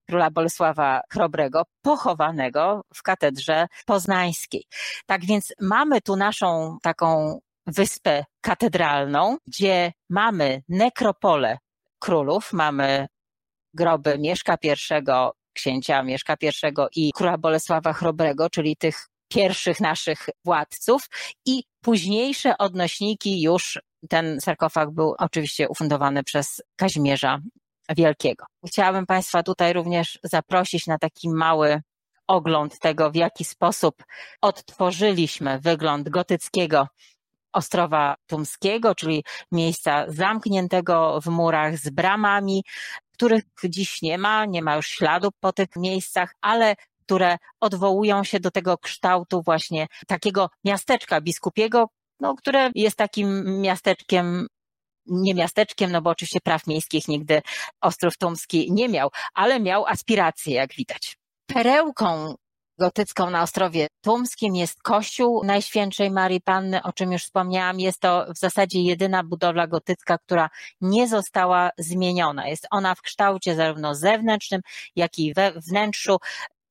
króla 0.08 0.30
Bolesława 0.30 1.00
Chrobrego, 1.12 1.62
pochowanego 1.82 2.84
w 2.94 3.02
katedrze 3.02 3.66
poznańskiej. 3.86 4.64
Tak 5.06 5.24
więc 5.24 5.52
mamy 5.60 6.00
tu 6.00 6.16
naszą 6.16 6.78
taką 6.82 7.38
wyspę 7.66 8.24
katedralną, 8.40 9.36
gdzie 9.46 9.92
mamy 10.10 10.62
nekropole 10.68 11.58
królów, 11.98 12.52
mamy 12.52 13.06
groby 13.74 14.18
Mieszka 14.18 14.56
I, 14.62 15.30
księcia 15.52 16.02
Mieszka 16.02 16.36
I 16.40 17.06
i 17.06 17.12
króla 17.12 17.38
Bolesława 17.38 17.92
Chrobrego, 17.92 18.50
czyli 18.50 18.76
tych 18.76 19.08
pierwszych 19.28 19.80
naszych 19.80 20.28
władców 20.44 21.08
i 21.46 21.64
późniejsze 21.84 22.58
odnośniki 22.58 23.42
już 23.42 23.80
ten 24.08 24.40
sarkofag 24.40 24.90
był 24.90 25.14
oczywiście 25.18 25.68
ufundowany 25.68 26.24
przez 26.24 26.62
Kazimierza 26.76 27.38
Wielkiego. 27.96 28.44
Chciałabym 28.66 29.06
Państwa 29.06 29.42
tutaj 29.42 29.72
również 29.72 30.18
zaprosić 30.22 30.86
na 30.86 30.98
taki 30.98 31.28
mały 31.28 31.82
ogląd 32.26 32.78
tego, 32.78 33.10
w 33.10 33.14
jaki 33.14 33.44
sposób 33.44 34.04
odtworzyliśmy 34.40 35.60
wygląd 35.60 36.08
gotyckiego 36.08 36.88
Ostrowa 37.52 38.16
Tumskiego, 38.26 38.94
czyli 38.94 39.24
miejsca 39.52 40.04
zamkniętego 40.08 41.20
w 41.20 41.26
murach 41.26 41.78
z 41.78 41.90
bramami, 41.90 42.64
których 43.12 43.44
dziś 43.64 44.02
nie 44.02 44.18
ma, 44.18 44.44
nie 44.44 44.62
ma 44.62 44.76
już 44.76 44.86
śladu 44.86 45.28
po 45.40 45.52
tych 45.52 45.68
miejscach, 45.76 46.34
ale 46.40 46.74
które 47.06 47.38
odwołują 47.60 48.24
się 48.24 48.40
do 48.40 48.50
tego 48.50 48.78
kształtu 48.78 49.42
właśnie 49.42 49.86
takiego 50.06 50.50
miasteczka 50.64 51.20
biskupiego, 51.20 51.88
no, 52.20 52.34
które 52.34 52.70
jest 52.74 52.96
takim 52.96 53.60
miasteczkiem 53.60 54.46
nie 55.06 55.34
miasteczkiem, 55.34 55.92
no 55.92 56.02
bo 56.02 56.10
oczywiście 56.10 56.40
praw 56.40 56.66
miejskich 56.66 57.08
nigdy 57.08 57.42
Ostrów 57.80 58.18
Tumski 58.18 58.72
nie 58.72 58.88
miał, 58.88 59.10
ale 59.34 59.60
miał 59.60 59.86
aspiracje, 59.86 60.54
jak 60.54 60.74
widać. 60.74 61.16
Perełką 61.46 62.34
gotycką 62.78 63.30
na 63.30 63.42
Ostrowie 63.42 63.86
Tumskim 64.00 64.56
jest 64.56 64.82
kościół 64.82 65.44
Najświętszej 65.44 66.10
Marii 66.10 66.40
Panny, 66.40 66.82
o 66.82 66.92
czym 66.92 67.12
już 67.12 67.22
wspomniałam. 67.22 67.80
Jest 67.80 68.00
to 68.00 68.26
w 68.34 68.38
zasadzie 68.38 68.82
jedyna 68.82 69.24
budowla 69.24 69.66
gotycka, 69.66 70.18
która 70.18 70.50
nie 70.80 71.08
została 71.08 71.70
zmieniona. 71.78 72.48
Jest 72.48 72.66
ona 72.70 72.94
w 72.94 73.02
kształcie 73.02 73.54
zarówno 73.54 73.94
zewnętrznym, 73.94 74.60
jak 74.96 75.18
i 75.18 75.34
we 75.34 75.52
wnętrzu 75.52 76.16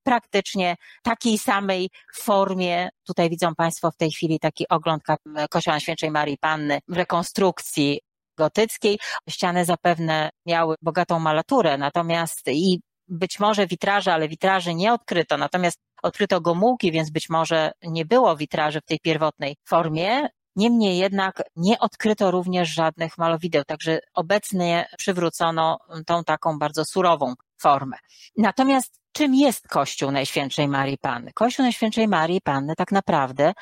praktycznie 0.04 0.76
takiej 1.02 1.38
samej 1.38 1.90
formie. 2.14 2.88
Tutaj 3.06 3.30
widzą 3.30 3.54
Państwo 3.54 3.90
w 3.90 3.96
tej 3.96 4.10
chwili 4.10 4.38
taki 4.40 4.68
ogląd 4.68 5.02
Kościoła 5.50 5.80
Świętej 5.80 6.10
Marii 6.10 6.38
Panny 6.38 6.78
w 6.88 6.96
rekonstrukcji 6.96 8.00
gotyckiej. 8.38 8.98
Ściany 9.30 9.64
zapewne 9.64 10.30
miały 10.46 10.74
bogatą 10.82 11.18
malaturę, 11.18 11.78
natomiast 11.78 12.48
i 12.48 12.80
być 13.08 13.40
może 13.40 13.66
witraże, 13.66 14.14
ale 14.14 14.28
witraży 14.28 14.74
nie 14.74 14.92
odkryto, 14.92 15.36
natomiast 15.36 15.78
odkryto 16.02 16.40
gomułki, 16.40 16.92
więc 16.92 17.10
być 17.10 17.28
może 17.28 17.72
nie 17.82 18.04
było 18.04 18.36
witraży 18.36 18.80
w 18.80 18.84
tej 18.84 18.98
pierwotnej 19.00 19.56
formie. 19.68 20.28
Niemniej 20.56 20.98
jednak 20.98 21.42
nie 21.56 21.78
odkryto 21.78 22.30
również 22.30 22.68
żadnych 22.68 23.18
malowideł, 23.18 23.64
także 23.64 23.98
obecnie 24.14 24.88
przywrócono 24.98 25.78
tą 26.06 26.24
taką 26.24 26.58
bardzo 26.58 26.84
surową 26.84 27.34
formę. 27.60 27.96
Natomiast 28.36 29.00
czym 29.12 29.34
jest 29.34 29.68
Kościół 29.68 30.10
Najświętszej 30.10 30.68
Marii 30.68 30.98
Panny? 30.98 31.32
Kościół 31.34 31.62
Najświętszej 31.62 32.08
Marii 32.08 32.40
Panny 32.40 32.74
tak 32.76 32.92
naprawdę 32.92 33.52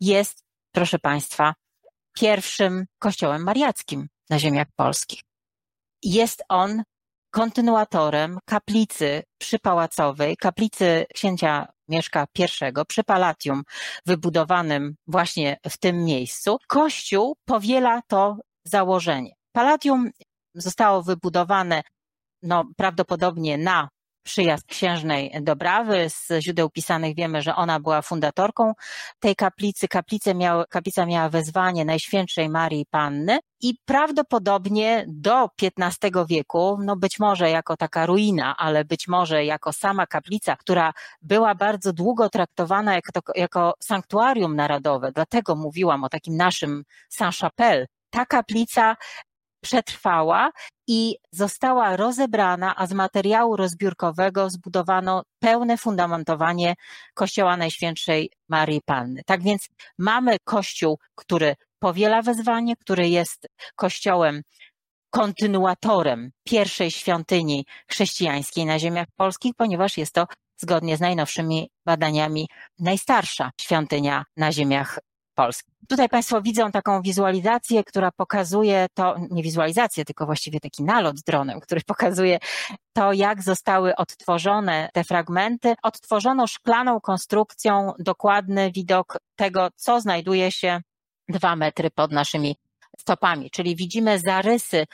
jest, 0.00 0.44
proszę 0.72 0.98
Państwa, 0.98 1.54
pierwszym 2.12 2.86
kościołem 2.98 3.42
mariackim 3.42 4.08
na 4.30 4.38
ziemiach 4.38 4.68
polskich. 4.76 5.20
Jest 6.02 6.42
on 6.48 6.82
kontynuatorem 7.30 8.38
kaplicy 8.44 9.22
przypałacowej, 9.38 10.36
kaplicy 10.36 11.06
księcia 11.14 11.72
Mieszka 11.88 12.26
I 12.38 12.84
przy 12.88 13.04
Palatium 13.04 13.62
wybudowanym 14.06 14.94
właśnie 15.06 15.56
w 15.70 15.78
tym 15.78 16.04
miejscu. 16.04 16.58
Kościół 16.68 17.36
powiela 17.44 18.02
to 18.08 18.36
założenie. 18.64 19.34
Palatium 19.52 20.10
zostało 20.54 21.02
wybudowane 21.02 21.82
no, 22.42 22.64
prawdopodobnie 22.76 23.58
na 23.58 23.88
przyjazd 24.22 24.66
księżnej 24.66 25.32
Dobrawy. 25.40 26.10
Z 26.10 26.28
źródeł 26.40 26.70
pisanych 26.70 27.14
wiemy, 27.16 27.42
że 27.42 27.56
ona 27.56 27.80
była 27.80 28.02
fundatorką 28.02 28.72
tej 29.20 29.36
kaplicy. 29.36 29.88
Kaplice 29.88 30.34
miały, 30.34 30.64
kaplica 30.70 31.06
miała 31.06 31.28
wezwanie 31.28 31.84
Najświętszej 31.84 32.48
Marii 32.48 32.86
Panny 32.90 33.38
i 33.60 33.74
prawdopodobnie 33.84 35.04
do 35.08 35.48
XV 35.62 36.26
wieku, 36.28 36.78
no 36.84 36.96
być 36.96 37.18
może 37.18 37.50
jako 37.50 37.76
taka 37.76 38.06
ruina, 38.06 38.56
ale 38.56 38.84
być 38.84 39.08
może 39.08 39.44
jako 39.44 39.72
sama 39.72 40.06
kaplica, 40.06 40.56
która 40.56 40.92
była 41.22 41.54
bardzo 41.54 41.92
długo 41.92 42.28
traktowana 42.28 42.94
jako, 42.94 43.32
jako 43.34 43.74
sanktuarium 43.80 44.56
narodowe, 44.56 45.12
dlatego 45.12 45.56
mówiłam 45.56 46.04
o 46.04 46.08
takim 46.08 46.36
naszym 46.36 46.82
Saint-Chapelle, 47.08 47.86
ta 48.10 48.26
kaplica 48.26 48.96
przetrwała 49.62 50.50
i 50.94 51.16
została 51.30 51.96
rozebrana, 51.96 52.76
a 52.76 52.86
z 52.86 52.92
materiału 52.92 53.56
rozbiórkowego 53.56 54.50
zbudowano 54.50 55.22
pełne 55.38 55.76
fundamentowanie 55.76 56.74
Kościoła 57.14 57.56
Najświętszej 57.56 58.30
Marii 58.48 58.80
Panny. 58.84 59.22
Tak 59.26 59.42
więc 59.42 59.68
mamy 59.98 60.36
kościół, 60.44 60.98
który 61.14 61.56
powiela 61.78 62.22
wezwanie, 62.22 62.76
który 62.76 63.08
jest 63.08 63.46
kościołem 63.76 64.42
kontynuatorem 65.10 66.30
pierwszej 66.44 66.90
świątyni 66.90 67.66
chrześcijańskiej 67.90 68.66
na 68.66 68.78
ziemiach 68.78 69.08
polskich, 69.16 69.52
ponieważ 69.56 69.98
jest 69.98 70.12
to 70.14 70.26
zgodnie 70.56 70.96
z 70.96 71.00
najnowszymi 71.00 71.70
badaniami 71.86 72.48
najstarsza 72.78 73.50
świątynia 73.60 74.24
na 74.36 74.52
ziemiach 74.52 74.98
Polski. 75.34 75.72
Tutaj 75.88 76.08
Państwo 76.08 76.42
widzą 76.42 76.70
taką 76.70 77.02
wizualizację, 77.02 77.84
która 77.84 78.10
pokazuje 78.10 78.86
to, 78.94 79.16
nie 79.30 79.42
wizualizację, 79.42 80.04
tylko 80.04 80.26
właściwie 80.26 80.60
taki 80.60 80.82
nalot 80.82 81.20
dronem, 81.20 81.60
który 81.60 81.80
pokazuje 81.92 82.38
to, 82.92 83.12
jak 83.12 83.42
zostały 83.42 83.96
odtworzone 83.96 84.88
te 84.92 85.04
fragmenty. 85.04 85.74
Odtworzono 85.82 86.46
szklaną 86.46 87.00
konstrukcją 87.00 87.92
dokładny 87.98 88.72
widok 88.72 89.18
tego, 89.36 89.68
co 89.76 90.00
znajduje 90.00 90.52
się 90.52 90.80
dwa 91.28 91.56
metry 91.56 91.90
pod 91.90 92.12
naszymi 92.12 92.56
stopami, 92.98 93.50
czyli 93.50 93.76
widzimy 93.76 94.18
zarysy 94.18 94.86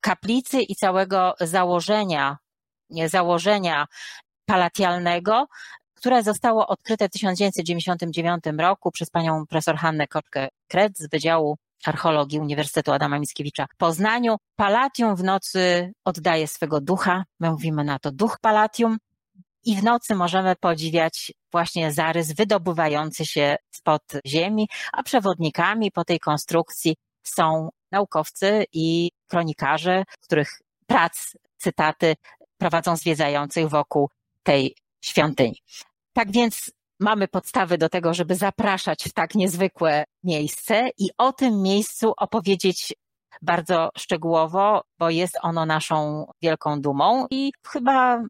kaplicy 0.00 0.62
i 0.62 0.74
całego 0.74 1.34
założenia, 1.40 2.38
założenia 3.06 3.86
palatialnego, 4.46 5.46
które 5.98 6.22
zostało 6.22 6.66
odkryte 6.66 7.08
w 7.08 7.12
1999 7.12 8.44
roku 8.58 8.90
przez 8.90 9.10
panią 9.10 9.46
profesor 9.46 9.76
Hannę 9.76 10.06
Koczkę-Kret 10.06 10.90
z 10.94 11.10
Wydziału 11.10 11.56
Archeologii 11.84 12.40
Uniwersytetu 12.40 12.92
Adama 12.92 13.18
Mickiewicza 13.18 13.66
w 13.74 13.76
Poznaniu. 13.76 14.36
Palatium 14.56 15.16
w 15.16 15.24
nocy 15.24 15.92
oddaje 16.04 16.48
swego 16.48 16.80
ducha, 16.80 17.24
my 17.40 17.50
mówimy 17.50 17.84
na 17.84 17.98
to 17.98 18.12
duch 18.12 18.38
palatium 18.40 18.98
i 19.64 19.76
w 19.76 19.84
nocy 19.84 20.14
możemy 20.14 20.56
podziwiać 20.56 21.32
właśnie 21.52 21.92
zarys 21.92 22.32
wydobywający 22.32 23.26
się 23.26 23.56
spod 23.70 24.02
ziemi, 24.26 24.68
a 24.92 25.02
przewodnikami 25.02 25.90
po 25.90 26.04
tej 26.04 26.20
konstrukcji 26.20 26.96
są 27.22 27.68
naukowcy 27.92 28.64
i 28.72 29.10
kronikarze, 29.26 30.04
których 30.20 30.50
prac, 30.86 31.36
cytaty 31.56 32.16
prowadzą 32.58 32.96
zwiedzających 32.96 33.68
wokół 33.68 34.10
tej 34.42 34.74
świątyni. 35.00 35.62
Tak 36.12 36.32
więc 36.32 36.70
mamy 37.00 37.28
podstawy 37.28 37.78
do 37.78 37.88
tego, 37.88 38.14
żeby 38.14 38.34
zapraszać 38.34 39.04
w 39.04 39.12
tak 39.12 39.34
niezwykłe 39.34 40.04
miejsce 40.24 40.88
i 40.98 41.10
o 41.18 41.32
tym 41.32 41.62
miejscu 41.62 42.12
opowiedzieć 42.16 42.94
bardzo 43.42 43.90
szczegółowo, 43.98 44.82
bo 44.98 45.10
jest 45.10 45.38
ono 45.42 45.66
naszą 45.66 46.26
wielką 46.42 46.80
dumą 46.80 47.26
i 47.30 47.52
chyba 47.66 48.22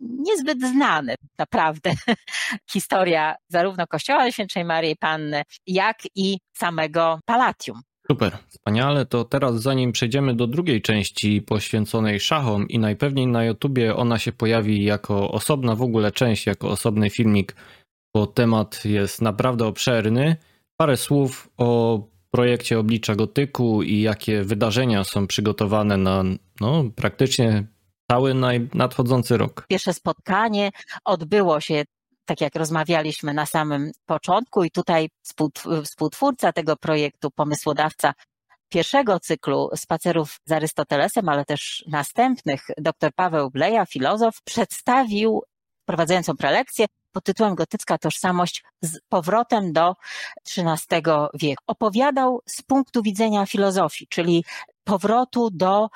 niezbyt 0.00 0.60
znane 0.60 1.14
naprawdę 1.38 1.92
historia 2.72 3.34
zarówno 3.48 3.86
Kościoła 3.86 4.30
Świętej 4.30 4.64
Maryi 4.64 4.96
Panny, 4.96 5.42
jak 5.66 5.98
i 6.14 6.38
samego 6.56 7.20
Palatium. 7.24 7.80
Super, 8.12 8.38
wspaniale. 8.48 9.06
To 9.06 9.24
teraz 9.24 9.62
zanim 9.62 9.92
przejdziemy 9.92 10.34
do 10.34 10.46
drugiej 10.46 10.82
części 10.82 11.42
poświęconej 11.42 12.20
szachom 12.20 12.68
i 12.68 12.78
najpewniej 12.78 13.26
na 13.26 13.44
YouTubie 13.44 13.96
ona 13.96 14.18
się 14.18 14.32
pojawi 14.32 14.84
jako 14.84 15.30
osobna 15.30 15.74
w 15.74 15.82
ogóle 15.82 16.12
część, 16.12 16.46
jako 16.46 16.70
osobny 16.70 17.10
filmik, 17.10 17.56
bo 18.14 18.26
temat 18.26 18.84
jest 18.84 19.22
naprawdę 19.22 19.66
obszerny. 19.66 20.36
Parę 20.76 20.96
słów 20.96 21.48
o 21.56 22.00
projekcie 22.30 22.78
Oblicza 22.78 23.14
Gotyku 23.14 23.82
i 23.82 24.00
jakie 24.00 24.44
wydarzenia 24.44 25.04
są 25.04 25.26
przygotowane 25.26 25.96
na 25.96 26.24
no, 26.60 26.84
praktycznie 26.96 27.64
cały 28.10 28.34
nadchodzący 28.74 29.36
rok. 29.36 29.66
Pierwsze 29.68 29.94
spotkanie 29.94 30.70
odbyło 31.04 31.60
się 31.60 31.84
tak 32.24 32.40
jak 32.40 32.54
rozmawialiśmy 32.54 33.34
na 33.34 33.46
samym 33.46 33.90
początku 34.06 34.64
i 34.64 34.70
tutaj 34.70 35.08
współtwórca 35.84 36.52
tego 36.52 36.76
projektu, 36.76 37.30
pomysłodawca 37.30 38.14
pierwszego 38.68 39.20
cyklu 39.20 39.70
spacerów 39.76 40.40
z 40.44 40.52
Arystotelesem, 40.52 41.28
ale 41.28 41.44
też 41.44 41.84
następnych, 41.88 42.66
dr 42.78 43.10
Paweł 43.14 43.50
Bleja, 43.50 43.86
filozof, 43.86 44.42
przedstawił 44.44 45.42
prowadzającą 45.84 46.36
prelekcję 46.36 46.86
pod 47.12 47.24
tytułem 47.24 47.54
Gotycka 47.54 47.98
tożsamość 47.98 48.64
z 48.82 48.98
powrotem 49.08 49.72
do 49.72 49.94
XIII 50.56 51.02
wieku. 51.34 51.62
Opowiadał 51.66 52.40
z 52.46 52.62
punktu 52.62 53.02
widzenia 53.02 53.46
filozofii, 53.46 54.06
czyli 54.06 54.44
powrotu 54.84 55.50
do 55.50 55.88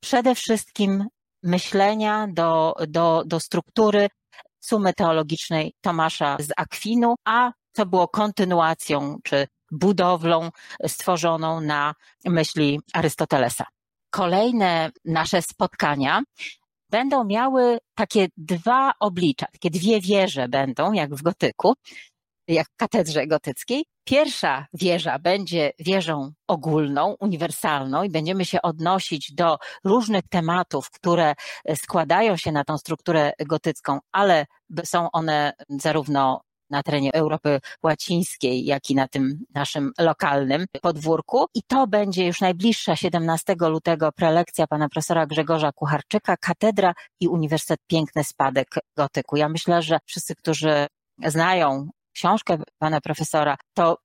przede 0.00 0.34
wszystkim 0.34 1.08
myślenia, 1.42 2.28
do, 2.32 2.74
do, 2.88 3.22
do 3.26 3.40
struktury 3.40 4.08
sumy 4.64 4.94
teologicznej 4.94 5.74
Tomasza 5.80 6.36
z 6.40 6.48
Akwinu, 6.56 7.14
a 7.24 7.52
co 7.72 7.86
było 7.86 8.08
kontynuacją 8.08 9.18
czy 9.24 9.46
budowlą 9.70 10.50
stworzoną 10.86 11.60
na 11.60 11.94
myśli 12.24 12.80
Arystotelesa. 12.92 13.64
Kolejne 14.10 14.90
nasze 15.04 15.42
spotkania 15.42 16.22
będą 16.90 17.24
miały 17.24 17.78
takie 17.94 18.28
dwa 18.36 18.92
oblicza, 19.00 19.46
takie 19.52 19.70
dwie 19.70 20.00
wieże 20.00 20.48
będą, 20.48 20.92
jak 20.92 21.14
w 21.14 21.22
gotyku, 21.22 21.74
jak 22.48 22.66
w 22.66 22.76
katedrze 22.76 23.26
gotyckiej. 23.26 23.84
Pierwsza 24.04 24.66
wieża 24.74 25.18
będzie 25.18 25.72
wieżą 25.78 26.32
ogólną, 26.48 27.16
uniwersalną 27.20 28.02
i 28.02 28.10
będziemy 28.10 28.44
się 28.44 28.62
odnosić 28.62 29.32
do 29.34 29.58
różnych 29.84 30.28
tematów, 30.28 30.90
które 30.90 31.34
składają 31.74 32.36
się 32.36 32.52
na 32.52 32.64
tą 32.64 32.78
strukturę 32.78 33.32
gotycką, 33.46 33.98
ale 34.12 34.46
są 34.84 35.10
one 35.10 35.52
zarówno 35.68 36.40
na 36.70 36.82
terenie 36.82 37.14
Europy 37.14 37.60
Łacińskiej, 37.82 38.64
jak 38.64 38.90
i 38.90 38.94
na 38.94 39.08
tym 39.08 39.38
naszym 39.54 39.92
lokalnym 39.98 40.66
podwórku. 40.82 41.46
I 41.54 41.62
to 41.62 41.86
będzie 41.86 42.26
już 42.26 42.40
najbliższa 42.40 42.96
17 42.96 43.54
lutego 43.60 44.12
prelekcja 44.12 44.66
pana 44.66 44.88
profesora 44.88 45.26
Grzegorza 45.26 45.72
Kucharczyka, 45.72 46.36
Katedra 46.36 46.94
i 47.20 47.28
Uniwersytet 47.28 47.80
Piękny 47.86 48.24
Spadek 48.24 48.68
Gotyku. 48.96 49.36
Ja 49.36 49.48
myślę, 49.48 49.82
że 49.82 49.98
wszyscy, 50.04 50.34
którzy 50.34 50.86
znają 51.26 51.88
książkę 52.14 52.58
pana 52.78 53.00
profesora, 53.00 53.56
to 53.74 53.98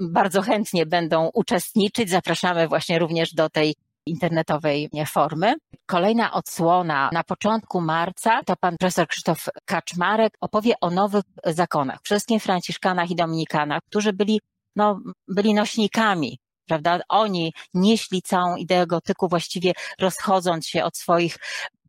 bardzo 0.00 0.42
chętnie 0.42 0.86
będą 0.86 1.30
uczestniczyć. 1.34 2.10
Zapraszamy 2.10 2.68
właśnie 2.68 2.98
również 2.98 3.34
do 3.34 3.50
tej 3.50 3.74
internetowej 4.06 4.90
formy. 5.06 5.54
Kolejna 5.86 6.32
odsłona 6.32 7.10
na 7.12 7.24
początku 7.24 7.80
marca 7.80 8.40
to 8.46 8.56
pan 8.56 8.76
profesor 8.76 9.08
Krzysztof 9.08 9.48
Kaczmarek 9.64 10.32
opowie 10.40 10.74
o 10.80 10.90
nowych 10.90 11.24
zakonach, 11.44 11.98
wszystkim 12.02 12.40
franciszkanach 12.40 13.10
i 13.10 13.16
dominikanach, 13.16 13.80
którzy 13.86 14.12
byli, 14.12 14.40
no, 14.76 15.00
byli 15.28 15.54
nośnikami 15.54 16.38
prawda? 16.70 17.00
Oni 17.08 17.52
nieśli 17.74 18.22
całą 18.22 18.56
ideę 18.56 18.86
gotyku, 18.86 19.28
właściwie 19.28 19.72
rozchodząc 20.00 20.66
się 20.66 20.84
od 20.84 20.96
swoich 20.96 21.36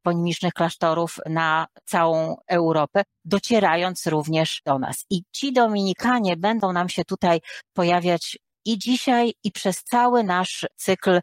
ponimicznych 0.01 0.53
klasztorów 0.53 1.17
na 1.25 1.67
całą 1.85 2.35
Europę, 2.47 3.03
docierając 3.25 4.07
również 4.07 4.61
do 4.65 4.79
nas. 4.79 5.05
I 5.09 5.23
ci 5.31 5.53
Dominikanie 5.53 6.37
będą 6.37 6.73
nam 6.73 6.89
się 6.89 7.05
tutaj 7.05 7.39
pojawiać 7.73 8.37
i 8.65 8.77
dzisiaj, 8.77 9.33
i 9.43 9.51
przez 9.51 9.83
cały 9.83 10.23
nasz 10.23 10.67
cykl, 10.75 11.19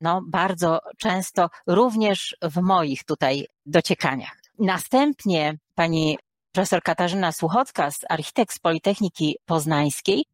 no 0.00 0.20
bardzo 0.28 0.80
często, 0.98 1.48
również 1.66 2.36
w 2.42 2.60
moich 2.60 3.04
tutaj 3.04 3.46
dociekaniach. 3.66 4.36
Następnie 4.58 5.58
pani 5.74 6.18
profesor 6.52 6.82
Katarzyna 6.82 7.32
Słuchocka, 7.32 7.88
architekt 8.08 8.54
z 8.54 8.58
Politechniki 8.58 9.36
Poznańskiej, 9.44 10.24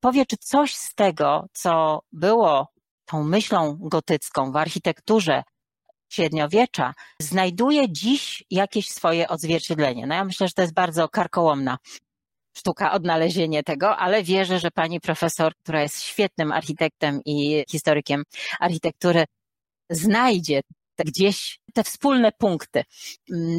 powie, 0.00 0.26
czy 0.26 0.36
coś 0.36 0.74
z 0.74 0.94
tego, 0.94 1.46
co 1.52 2.02
było 2.12 2.68
tą 3.04 3.24
myślą 3.24 3.76
gotycką 3.80 4.52
w 4.52 4.56
architekturze 4.56 5.42
średniowiecza 6.10 6.94
znajduje 7.20 7.92
dziś 7.92 8.44
jakieś 8.50 8.88
swoje 8.88 9.28
odzwierciedlenie. 9.28 10.06
No 10.06 10.14
ja 10.14 10.24
myślę, 10.24 10.48
że 10.48 10.54
to 10.54 10.62
jest 10.62 10.74
bardzo 10.74 11.08
karkołomna 11.08 11.78
sztuka 12.56 12.92
odnalezienie 12.92 13.62
tego, 13.62 13.96
ale 13.96 14.22
wierzę, 14.22 14.58
że 14.58 14.70
pani 14.70 15.00
profesor, 15.00 15.56
która 15.56 15.82
jest 15.82 16.02
świetnym 16.02 16.52
architektem 16.52 17.20
i 17.24 17.64
historykiem 17.70 18.24
architektury, 18.60 19.24
znajdzie 19.90 20.60
gdzieś 21.04 21.60
te 21.74 21.84
wspólne 21.84 22.32
punkty. 22.32 22.84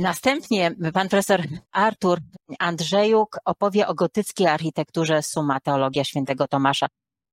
Następnie 0.02 0.72
pan 0.94 1.10
profesor 1.10 1.44
Artur 1.72 2.20
Andrzejuk 2.60 3.38
opowie 3.46 3.88
o 3.88 3.94
gotyckiej 3.94 4.48
architekturze 4.48 5.24
Suma 5.24 5.60
Teologia 5.60 6.04
Świętego 6.04 6.48
Tomasza 6.48 6.88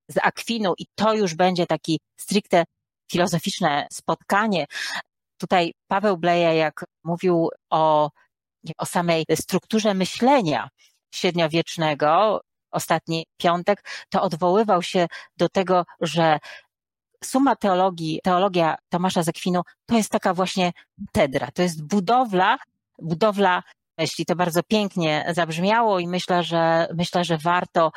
z 0.09 0.17
Akwinu 0.23 0.75
i 0.79 0.87
to 0.95 1.15
już 1.15 1.35
będzie 1.35 1.67
taki 1.67 2.01
stricte 2.17 2.65
filozoficzne 3.13 3.87
spotkanie, 3.93 4.67
Tutaj 5.39 5.73
Paweł 5.89 6.17
Bleja, 6.17 6.53
jak 6.53 6.85
mówił 7.05 7.51
o, 7.71 8.11
o 8.79 8.87
samej 8.87 9.25
strukturze 9.35 9.95
myślenia 9.95 10.69
średniowiecznego, 11.15 12.41
ostatni 12.71 13.27
piątek, 13.37 13.85
to 14.11 14.23
odwoływał 14.23 14.83
się 14.83 15.07
do 15.37 15.49
tego, 15.49 15.85
że 16.01 16.39
suma 17.25 17.57
teologii, 17.57 18.21
teologia 18.25 18.77
Tomasza 18.89 19.23
Zekwinu 19.23 19.63
to 19.87 19.97
jest 19.97 20.11
taka 20.11 20.35
właśnie 20.35 20.73
tedra, 21.13 21.49
to 21.55 21.63
jest 21.63 21.87
budowla, 21.87 22.59
budowla 22.99 23.63
myśli. 23.99 24.25
To 24.25 24.37
bardzo 24.37 24.63
pięknie 24.63 25.27
zabrzmiało 25.35 25.99
i 25.99 26.09
myślę, 26.09 26.43
że 26.43 26.89
myślę, 26.95 27.25
że 27.25 27.39
warto 27.39 27.93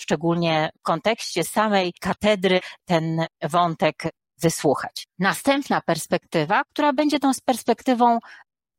szczególnie 0.00 0.70
w 0.78 0.82
kontekście 0.82 1.44
samej 1.44 1.92
katedry 2.00 2.60
ten 2.84 3.26
wątek 3.42 4.02
wysłuchać. 4.40 5.06
Następna 5.18 5.80
perspektywa, 5.80 6.64
która 6.64 6.92
będzie 6.92 7.18
tą 7.18 7.30
perspektywą 7.44 8.18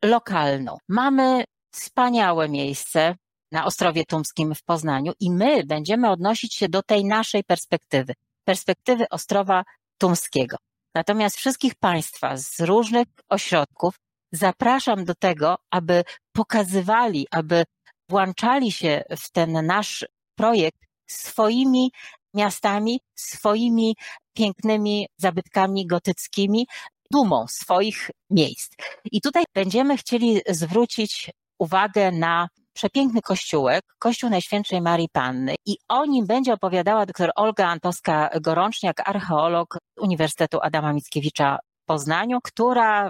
lokalną. 0.04 0.78
Mamy 0.88 1.44
wspaniałe 1.72 2.50
miejsce, 2.50 3.16
na 3.52 3.66
Ostrowie 3.66 4.06
Tumskim 4.06 4.56
w 4.56 4.64
Poznaniu 4.64 5.14
i 5.20 5.32
my 5.32 5.64
będziemy 5.64 6.10
odnosić 6.10 6.56
się 6.56 6.70
do 6.70 6.84
tej 6.84 7.06
naszej 7.06 7.44
perspektywy, 7.44 8.14
perspektywy 8.46 9.10
Ostrowa 9.10 9.64
Tumskiego. 9.98 10.58
Natomiast 10.96 11.38
wszystkich 11.38 11.76
Państwa 11.76 12.38
z 12.38 12.60
różnych 12.60 13.08
ośrodków 13.30 13.96
zapraszam 14.32 15.06
do 15.06 15.16
tego, 15.16 15.56
aby 15.72 16.04
pokazywali, 16.32 17.28
aby 17.32 17.64
włączali 18.10 18.72
się 18.72 19.04
w 19.18 19.32
ten 19.32 19.66
nasz 19.66 20.06
projekt 20.36 20.80
swoimi 21.08 21.92
miastami, 22.34 23.00
swoimi 23.16 23.96
pięknymi 24.34 25.08
zabytkami 25.18 25.88
gotyckimi, 25.88 26.68
dumą 27.12 27.46
swoich 27.48 28.12
miejsc. 28.30 28.74
I 29.12 29.22
tutaj 29.22 29.44
będziemy 29.56 29.98
chcieli 29.98 30.42
zwrócić 30.50 31.32
uwagę 31.60 32.12
na 32.12 32.48
przepiękny 32.74 33.22
kościółek, 33.22 33.84
Kościół 34.00 34.30
Najświętszej 34.30 34.82
Marii 34.82 35.10
Panny 35.12 35.56
i 35.66 35.78
o 35.90 36.06
nim 36.06 36.26
będzie 36.28 36.54
opowiadała 36.54 37.06
dr 37.06 37.32
Olga 37.36 37.76
Antowska-Gorączniak, 37.76 38.94
archeolog 39.06 39.78
Uniwersytetu 39.98 40.60
Adama 40.62 40.94
Mickiewicza 40.94 41.58
w 41.84 41.86
Poznaniu, 41.86 42.40
która 42.44 43.10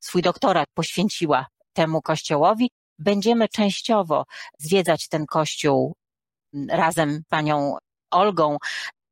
swój 0.00 0.22
doktorat 0.22 0.68
poświęciła 0.74 1.46
temu 1.72 2.02
kościołowi. 2.02 2.70
Będziemy 2.98 3.48
częściowo 3.48 4.24
zwiedzać 4.58 5.08
ten 5.08 5.26
kościół 5.26 5.94
razem 6.70 7.20
z 7.26 7.28
panią 7.28 7.76
Olgą 8.10 8.56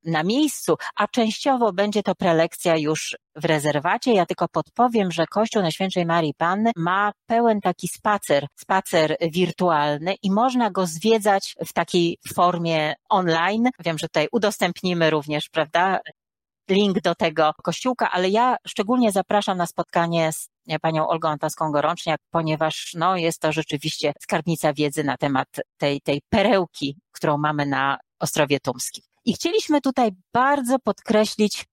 na 0.05 0.23
miejscu, 0.23 0.77
a 0.97 1.09
częściowo 1.09 1.73
będzie 1.73 2.03
to 2.03 2.15
prelekcja 2.15 2.77
już 2.77 3.17
w 3.37 3.45
rezerwacie. 3.45 4.15
Ja 4.15 4.27
tylko 4.27 4.49
podpowiem, 4.49 5.13
że 5.13 5.27
Kościół 5.27 5.63
Najświętszej 5.63 6.07
Marii 6.07 6.35
Panny 6.35 6.71
ma 6.77 7.13
pełen 7.27 7.61
taki 7.61 7.89
spacer, 7.89 8.47
spacer 8.55 9.17
wirtualny 9.33 10.15
i 10.23 10.31
można 10.31 10.71
go 10.71 10.87
zwiedzać 10.87 11.55
w 11.67 11.73
takiej 11.73 12.19
formie 12.35 12.95
online. 13.09 13.69
Wiem, 13.85 13.99
że 13.99 14.07
tutaj 14.07 14.29
udostępnimy 14.33 15.11
również, 15.11 15.49
prawda, 15.49 16.01
link 16.69 17.01
do 17.01 17.15
tego 17.15 17.53
kościółka, 17.63 18.11
ale 18.11 18.29
ja 18.29 18.57
szczególnie 18.67 19.13
zapraszam 19.13 19.59
na 19.59 19.67
spotkanie 19.67 20.33
z 20.33 20.49
panią 20.83 21.09
Olgą 21.09 21.29
Antaską-Gorączniak, 21.29 22.17
ponieważ 22.31 22.95
no, 22.95 23.17
jest 23.17 23.41
to 23.41 23.53
rzeczywiście 23.53 24.13
skarbnica 24.23 24.73
wiedzy 24.73 25.05
na 25.05 25.17
temat 25.17 25.49
tej, 25.77 26.01
tej 26.01 26.23
perełki, 26.29 26.97
którą 27.13 27.39
mamy 27.39 27.67
na 27.67 27.99
Ostrowie 28.25 28.61
Tumskim. 28.61 29.05
I 29.25 29.35
chcieliśmy 29.35 29.81
tutaj 29.81 30.11
bardzo 30.33 30.79
podkreślić 30.79 31.65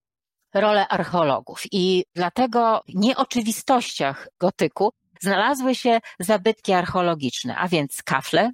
rolę 0.53 0.87
archeologów 0.87 1.63
i 1.71 2.03
dlatego 2.15 2.81
nieoczywistościach 2.87 4.27
gotyku 4.39 4.93
znalazły 5.21 5.75
się 5.75 5.99
zabytki 6.19 6.73
archeologiczne, 6.73 7.55
a 7.57 7.67
więc 7.67 8.03
kafle 8.03 8.51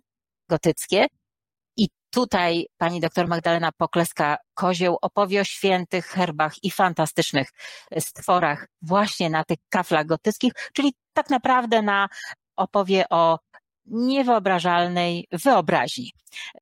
gotyckie, 0.50 1.08
i 1.78 1.90
tutaj 2.10 2.66
pani 2.78 3.00
doktor 3.00 3.28
Magdalena 3.28 3.72
Pokleska-Kozieł 3.72 4.96
opowie 5.02 5.42
o 5.42 5.44
świętych 5.44 6.06
herbach 6.06 6.54
i 6.64 6.72
fantastycznych 6.72 7.50
stworach 8.00 8.68
właśnie 8.82 9.30
na 9.30 9.44
tych 9.44 9.58
kaflach 9.70 10.06
gotyckich, 10.06 10.54
czyli 10.74 10.94
tak 11.14 11.30
naprawdę 11.30 11.82
na 11.82 12.08
opowie 12.56 13.10
o 13.10 13.40
niewyobrażalnej 13.86 15.28
wyobraźni, 15.32 16.12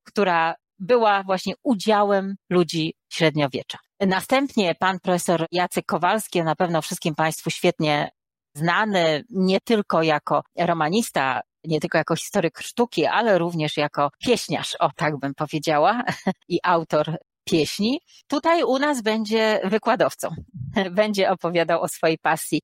która 0.04 0.54
była 0.78 1.22
właśnie 1.22 1.54
udziałem 1.62 2.36
ludzi 2.50 2.94
średniowiecza. 3.12 3.78
Następnie 4.00 4.74
pan 4.74 5.00
profesor 5.00 5.46
Jacek 5.52 5.86
Kowalski, 5.86 6.42
na 6.42 6.56
pewno 6.56 6.82
wszystkim 6.82 7.14
Państwu 7.14 7.50
świetnie 7.50 8.10
znany, 8.54 9.24
nie 9.30 9.60
tylko 9.60 10.02
jako 10.02 10.42
romanista, 10.58 11.40
nie 11.64 11.80
tylko 11.80 11.98
jako 11.98 12.16
historyk 12.16 12.58
sztuki, 12.58 13.06
ale 13.06 13.38
również 13.38 13.76
jako 13.76 14.10
pieśniarz, 14.18 14.76
o 14.80 14.90
tak 14.96 15.18
bym 15.18 15.34
powiedziała, 15.34 16.02
i 16.48 16.58
autor 16.62 17.18
pieśni. 17.44 18.00
Tutaj 18.26 18.62
u 18.64 18.78
nas 18.78 19.02
będzie 19.02 19.60
wykładowcą. 19.64 20.28
Będzie 20.90 21.30
opowiadał 21.30 21.82
o 21.82 21.88
swojej 21.88 22.18
pasji 22.18 22.60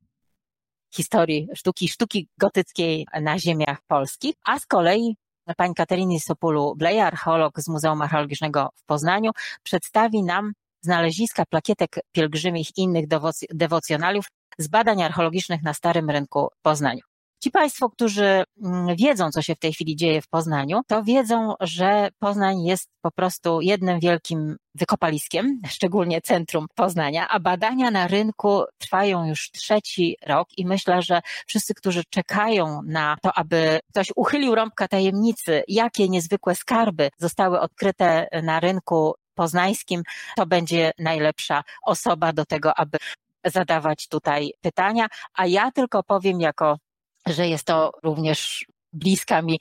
historii 0.94 1.48
sztuki, 1.54 1.88
sztuki 1.88 2.28
gotyckiej 2.38 3.06
na 3.20 3.38
ziemiach 3.38 3.78
polskich, 3.86 4.34
a 4.44 4.58
z 4.58 4.66
kolei 4.66 5.16
pani 5.56 5.74
Kateryny 5.74 6.20
Sopulu-Bleja, 6.20 7.06
archeolog 7.06 7.60
z 7.60 7.68
Muzeum 7.68 8.02
Archeologicznego 8.02 8.70
w 8.76 8.84
Poznaniu, 8.84 9.30
przedstawi 9.62 10.22
nam 10.22 10.52
znaleziska 10.80 11.44
plakietek 11.46 11.90
pielgrzymich 12.12 12.68
i 12.76 12.82
innych 12.82 13.04
dewocjonaliów 13.50 14.26
z 14.58 14.68
badań 14.68 15.02
archeologicznych 15.02 15.62
na 15.62 15.74
Starym 15.74 16.10
Rynku 16.10 16.48
Poznaniu. 16.62 17.11
Ci 17.42 17.50
Państwo, 17.50 17.90
którzy 17.90 18.44
mm, 18.64 18.96
wiedzą, 18.96 19.30
co 19.30 19.42
się 19.42 19.54
w 19.54 19.58
tej 19.58 19.72
chwili 19.72 19.96
dzieje 19.96 20.22
w 20.22 20.28
Poznaniu, 20.28 20.80
to 20.86 21.02
wiedzą, 21.02 21.54
że 21.60 22.08
Poznań 22.18 22.62
jest 22.62 22.90
po 23.00 23.10
prostu 23.10 23.60
jednym 23.60 24.00
wielkim 24.00 24.56
wykopaliskiem, 24.74 25.60
szczególnie 25.76 26.20
centrum 26.20 26.66
Poznania, 26.74 27.28
a 27.28 27.40
badania 27.40 27.90
na 27.90 28.06
rynku 28.06 28.62
trwają 28.78 29.26
już 29.26 29.50
trzeci 29.50 30.16
rok 30.26 30.48
i 30.56 30.66
myślę, 30.66 31.02
że 31.02 31.20
wszyscy, 31.46 31.74
którzy 31.74 32.02
czekają 32.10 32.80
na 32.86 33.16
to, 33.22 33.32
aby 33.34 33.80
ktoś 33.90 34.12
uchylił 34.16 34.54
rąbka 34.54 34.88
tajemnicy, 34.88 35.62
jakie 35.68 36.08
niezwykłe 36.08 36.54
skarby 36.54 37.10
zostały 37.18 37.60
odkryte 37.60 38.28
na 38.42 38.60
rynku 38.60 39.14
poznańskim, 39.34 40.02
to 40.36 40.46
będzie 40.46 40.92
najlepsza 40.98 41.62
osoba 41.86 42.32
do 42.32 42.44
tego, 42.44 42.78
aby 42.78 42.98
zadawać 43.44 44.08
tutaj 44.08 44.52
pytania, 44.60 45.06
a 45.34 45.46
ja 45.46 45.70
tylko 45.70 46.02
powiem 46.02 46.40
jako 46.40 46.78
że 47.26 47.48
jest 47.48 47.64
to 47.64 47.92
również 48.02 48.66
bliska 48.92 49.42
mi 49.42 49.60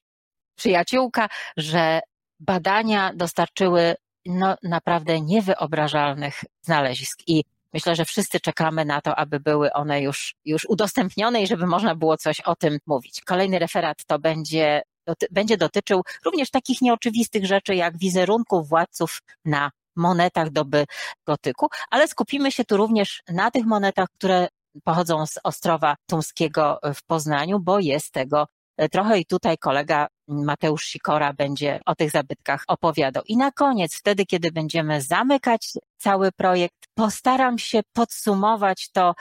przyjaciółka, 0.55 1.29
że 1.57 2.01
badania 2.39 3.11
dostarczyły 3.15 3.95
no, 4.25 4.55
naprawdę 4.63 5.21
niewyobrażalnych 5.21 6.43
znalezisk 6.61 7.19
i 7.27 7.43
myślę, 7.73 7.95
że 7.95 8.05
wszyscy 8.05 8.39
czekamy 8.39 8.85
na 8.85 9.01
to, 9.01 9.15
aby 9.15 9.39
były 9.39 9.73
one 9.73 10.01
już, 10.01 10.35
już 10.45 10.65
udostępnione 10.65 11.41
i 11.41 11.47
żeby 11.47 11.67
można 11.67 11.95
było 11.95 12.17
coś 12.17 12.39
o 12.39 12.55
tym 12.55 12.79
mówić. 12.85 13.21
Kolejny 13.21 13.59
referat 13.59 14.05
to 14.05 14.19
będzie, 14.19 14.81
doty, 15.07 15.27
będzie 15.31 15.57
dotyczył 15.57 16.01
również 16.25 16.49
takich 16.51 16.81
nieoczywistych 16.81 17.45
rzeczy 17.45 17.75
jak 17.75 17.97
wizerunków 17.97 18.69
władców 18.69 19.21
na 19.45 19.71
monetach 19.95 20.49
doby 20.49 20.85
gotyku, 21.25 21.67
ale 21.89 22.07
skupimy 22.07 22.51
się 22.51 22.65
tu 22.65 22.77
również 22.77 23.23
na 23.29 23.51
tych 23.51 23.65
monetach, 23.65 24.09
które 24.09 24.47
pochodzą 24.83 25.25
z 25.25 25.39
Ostrowa 25.43 25.95
Tumskiego 26.09 26.79
w 26.95 27.03
Poznaniu, 27.03 27.59
bo 27.59 27.79
jest 27.79 28.11
tego 28.11 28.47
e, 28.77 28.89
trochę 28.89 29.19
i 29.19 29.25
tutaj 29.25 29.57
kolega 29.57 30.07
Mateusz 30.27 30.85
Sikora 30.85 31.33
będzie 31.33 31.79
o 31.85 31.95
tych 31.95 32.11
zabytkach 32.11 32.63
opowiadał. 32.67 33.23
I 33.25 33.37
na 33.37 33.51
koniec, 33.51 33.95
wtedy, 33.95 34.25
kiedy 34.25 34.51
będziemy 34.51 35.01
zamykać 35.01 35.73
cały 35.97 36.31
projekt, 36.31 36.77
postaram 36.93 37.57
się 37.57 37.81
podsumować 37.93 38.89
to 38.91 39.13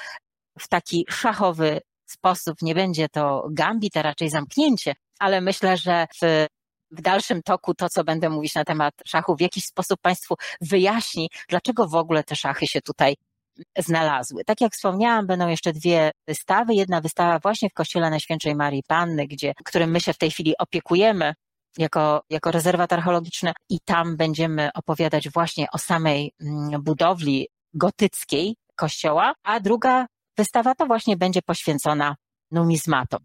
w 0.58 0.68
taki 0.68 1.06
szachowy 1.08 1.80
sposób. 2.06 2.62
Nie 2.62 2.74
będzie 2.74 3.08
to 3.08 3.48
gambit, 3.50 3.96
a 3.96 4.02
raczej 4.02 4.30
zamknięcie, 4.30 4.94
ale 5.18 5.40
myślę, 5.40 5.76
że 5.76 6.06
w 6.22 6.46
w 6.90 7.02
dalszym 7.02 7.42
toku 7.42 7.74
to, 7.74 7.88
co 7.88 8.04
będę 8.04 8.30
mówić 8.30 8.54
na 8.54 8.64
temat 8.64 8.94
szachu, 9.06 9.36
w 9.36 9.40
jakiś 9.40 9.64
sposób 9.64 10.00
Państwu 10.00 10.34
wyjaśni, 10.60 11.28
dlaczego 11.48 11.88
w 11.88 11.94
ogóle 11.94 12.24
te 12.24 12.36
szachy 12.36 12.66
się 12.66 12.80
tutaj 12.80 13.16
znalazły. 13.78 14.44
Tak 14.44 14.60
jak 14.60 14.72
wspomniałam, 14.72 15.26
będą 15.26 15.48
jeszcze 15.48 15.72
dwie 15.72 16.10
wystawy. 16.28 16.74
Jedna 16.74 17.00
wystawa 17.00 17.38
właśnie 17.38 17.70
w 17.70 17.74
Kościele 17.74 18.10
Najświętszej 18.10 18.54
Marii 18.54 18.82
Panny, 18.88 19.26
gdzie, 19.26 19.52
którym 19.64 19.90
my 19.90 20.00
się 20.00 20.12
w 20.12 20.18
tej 20.18 20.30
chwili 20.30 20.54
opiekujemy 20.58 21.34
jako, 21.78 22.22
jako 22.30 22.50
rezerwat 22.50 22.92
archeologiczny 22.92 23.52
i 23.68 23.80
tam 23.84 24.16
będziemy 24.16 24.70
opowiadać 24.74 25.28
właśnie 25.30 25.66
o 25.72 25.78
samej 25.78 26.32
mm, 26.40 26.82
budowli 26.82 27.48
gotyckiej 27.74 28.56
kościoła, 28.76 29.34
a 29.42 29.60
druga 29.60 30.06
wystawa 30.36 30.74
to 30.74 30.86
właśnie 30.86 31.16
będzie 31.16 31.42
poświęcona 31.42 32.16
numizmatom. 32.50 33.20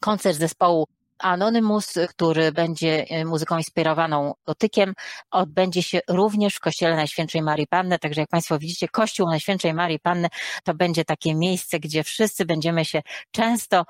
Koncert 0.00 0.38
zespołu 0.38 0.84
Anonymous, 1.20 1.94
który 2.08 2.52
będzie 2.52 3.04
e, 3.10 3.24
muzyką 3.24 3.56
inspirowaną 3.56 4.34
gotykiem, 4.46 4.94
odbędzie 5.30 5.82
się 5.82 6.00
również 6.08 6.54
w 6.54 6.60
Kościele 6.60 6.96
Najświętszej 6.96 7.42
Marii 7.42 7.66
Panny. 7.66 7.98
Także 7.98 8.20
jak 8.20 8.30
Państwo 8.30 8.58
widzicie, 8.58 8.88
Kościół 8.88 9.26
Najświętszej 9.26 9.74
Marii 9.74 9.98
Panny 9.98 10.28
to 10.64 10.74
będzie 10.74 11.04
takie 11.04 11.34
miejsce, 11.34 11.80
gdzie 11.80 12.04
wszyscy 12.04 12.44
będziemy 12.44 12.84
się 12.84 13.02
często 13.30 13.84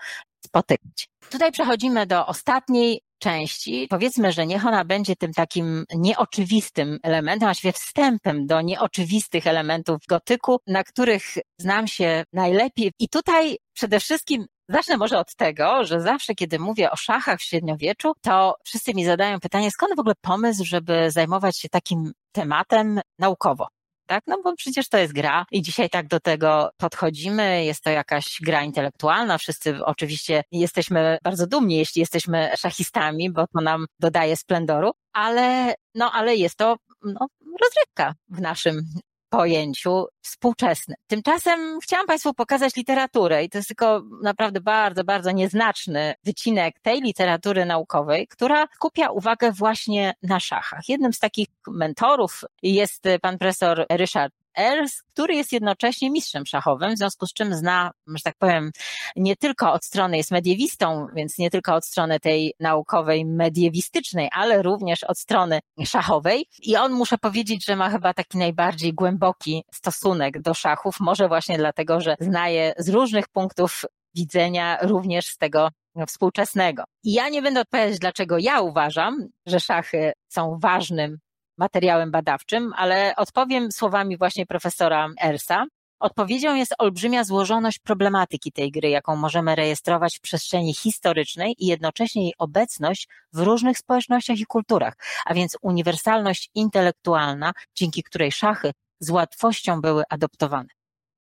spotykać. 0.44 1.08
Tutaj 1.30 1.52
przechodzimy 1.52 2.06
do 2.06 2.26
ostatniej 2.26 3.00
części. 3.18 3.86
Powiedzmy, 3.90 4.32
że 4.32 4.46
niech 4.46 4.66
ona 4.66 4.84
będzie 4.84 5.16
tym 5.16 5.32
takim 5.32 5.84
nieoczywistym 5.94 6.98
elementem, 7.02 7.46
właściwie 7.46 7.72
wstępem 7.72 8.46
do 8.46 8.60
nieoczywistych 8.60 9.46
elementów 9.46 9.98
gotyku, 10.08 10.58
na 10.66 10.84
których 10.84 11.22
znam 11.58 11.86
się 11.86 12.24
najlepiej. 12.32 12.92
I 12.98 13.08
tutaj 13.08 13.56
przede 13.72 14.00
wszystkim 14.00 14.46
Zacznę 14.72 14.96
może 14.96 15.18
od 15.18 15.34
tego, 15.34 15.84
że 15.84 16.00
zawsze, 16.00 16.34
kiedy 16.34 16.58
mówię 16.58 16.90
o 16.90 16.96
szachach 16.96 17.38
w 17.38 17.42
średniowieczu, 17.42 18.12
to 18.20 18.54
wszyscy 18.64 18.94
mi 18.94 19.04
zadają 19.04 19.40
pytanie, 19.40 19.70
skąd 19.70 19.96
w 19.96 20.00
ogóle 20.00 20.14
pomysł, 20.20 20.64
żeby 20.64 21.10
zajmować 21.10 21.58
się 21.58 21.68
takim 21.68 22.12
tematem 22.32 23.00
naukowo. 23.18 23.68
tak? 24.06 24.24
No 24.26 24.42
bo 24.44 24.56
przecież 24.56 24.88
to 24.88 24.98
jest 24.98 25.12
gra 25.12 25.46
i 25.50 25.62
dzisiaj 25.62 25.90
tak 25.90 26.08
do 26.08 26.20
tego 26.20 26.70
podchodzimy, 26.76 27.64
jest 27.64 27.84
to 27.84 27.90
jakaś 27.90 28.38
gra 28.42 28.62
intelektualna, 28.62 29.38
wszyscy 29.38 29.84
oczywiście 29.84 30.42
jesteśmy 30.52 31.18
bardzo 31.24 31.46
dumni, 31.46 31.76
jeśli 31.76 32.00
jesteśmy 32.00 32.50
szachistami, 32.56 33.30
bo 33.30 33.46
to 33.46 33.60
nam 33.60 33.86
dodaje 33.98 34.36
splendoru, 34.36 34.90
ale, 35.12 35.74
no, 35.94 36.12
ale 36.12 36.36
jest 36.36 36.56
to 36.56 36.76
no, 37.02 37.26
rozrywka 37.62 38.14
w 38.28 38.40
naszym 38.40 38.84
pojęciu 39.30 40.06
współczesnym. 40.22 40.96
Tymczasem 41.06 41.78
chciałam 41.82 42.06
Państwu 42.06 42.34
pokazać 42.34 42.76
literaturę 42.76 43.44
i 43.44 43.50
to 43.50 43.58
jest 43.58 43.68
tylko 43.68 44.02
naprawdę 44.22 44.60
bardzo, 44.60 45.04
bardzo 45.04 45.30
nieznaczny 45.30 46.14
wycinek 46.24 46.80
tej 46.80 47.00
literatury 47.00 47.64
naukowej, 47.64 48.28
która 48.28 48.66
skupia 48.74 49.10
uwagę 49.10 49.52
właśnie 49.52 50.14
na 50.22 50.40
szachach. 50.40 50.88
Jednym 50.88 51.12
z 51.12 51.18
takich 51.18 51.48
mentorów 51.68 52.44
jest 52.62 53.04
pan 53.22 53.38
profesor 53.38 53.86
Ryszard 53.90 54.34
Els, 54.61 55.02
który 55.02 55.34
jest 55.34 55.52
jednocześnie 55.52 56.11
mistrzem 56.11 56.46
szachowym, 56.46 56.94
w 56.94 56.98
związku 56.98 57.26
z 57.26 57.32
czym 57.32 57.54
zna, 57.54 57.90
że 58.06 58.22
tak 58.22 58.34
powiem, 58.38 58.70
nie 59.16 59.36
tylko 59.36 59.72
od 59.72 59.84
strony 59.84 60.16
jest 60.16 60.30
mediewistą, 60.30 61.06
więc 61.14 61.38
nie 61.38 61.50
tylko 61.50 61.74
od 61.74 61.84
strony 61.84 62.20
tej 62.20 62.54
naukowej, 62.61 63.26
mediewistycznej, 63.26 64.28
ale 64.32 64.62
również 64.62 65.04
od 65.04 65.18
strony 65.18 65.61
szachowej. 65.84 66.46
I 66.62 66.76
on, 66.76 66.92
muszę 66.92 67.18
powiedzieć, 67.18 67.64
że 67.64 67.76
ma 67.76 67.90
chyba 67.90 68.14
taki 68.14 68.38
najbardziej 68.38 68.94
głęboki 68.94 69.64
stosunek 69.72 70.42
do 70.42 70.54
szachów, 70.54 71.00
może 71.00 71.28
właśnie 71.28 71.58
dlatego, 71.58 72.00
że 72.00 72.16
znaje 72.20 72.74
z 72.78 72.88
różnych 72.88 73.28
punktów 73.28 73.84
widzenia, 74.14 74.78
również 74.82 75.26
z 75.26 75.36
tego 75.36 75.68
współczesnego. 76.06 76.84
I 77.04 77.12
ja 77.12 77.28
nie 77.28 77.42
będę 77.42 77.61
odpowiadać, 77.61 77.98
dlaczego 77.98 78.38
ja 78.38 78.61
uważam, 78.61 79.28
że 79.46 79.61
szachy 79.61 80.12
są 80.28 80.58
ważnym 80.58 81.18
materiałem 81.61 82.11
badawczym, 82.11 82.72
ale 82.76 83.16
odpowiem 83.16 83.72
słowami 83.72 84.18
właśnie 84.18 84.46
profesora 84.46 85.08
Ersa. 85.22 85.66
Odpowiedzią 86.00 86.54
jest 86.54 86.74
olbrzymia 86.78 87.24
złożoność 87.24 87.78
problematyki 87.78 88.52
tej 88.52 88.70
gry, 88.70 88.88
jaką 88.88 89.16
możemy 89.16 89.54
rejestrować 89.56 90.16
w 90.16 90.20
przestrzeni 90.20 90.74
historycznej 90.74 91.54
i 91.58 91.66
jednocześnie 91.66 92.22
jej 92.22 92.34
obecność 92.38 93.08
w 93.32 93.38
różnych 93.38 93.78
społecznościach 93.78 94.38
i 94.38 94.46
kulturach, 94.46 94.94
a 95.26 95.34
więc 95.34 95.56
uniwersalność 95.62 96.50
intelektualna, 96.54 97.52
dzięki 97.74 98.02
której 98.02 98.32
szachy 98.32 98.72
z 99.00 99.11
łatwością 99.11 99.80
były 99.80 100.02
adoptowane. 100.08 100.68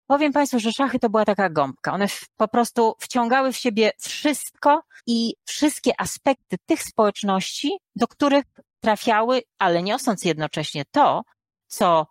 Powiem 0.07 0.33
Państwu, 0.33 0.59
że 0.59 0.71
szachy 0.71 0.99
to 0.99 1.09
była 1.09 1.25
taka 1.25 1.49
gąbka. 1.49 1.93
One 1.93 2.07
po 2.37 2.47
prostu 2.47 2.95
wciągały 2.99 3.53
w 3.53 3.57
siebie 3.57 3.91
wszystko 3.99 4.81
i 5.07 5.33
wszystkie 5.45 5.91
aspekty 6.01 6.57
tych 6.65 6.83
społeczności, 6.83 7.77
do 7.95 8.07
których 8.07 8.43
trafiały, 8.79 9.41
ale 9.59 9.83
niosąc 9.83 10.25
jednocześnie 10.25 10.83
to, 10.91 11.23
co 11.67 12.07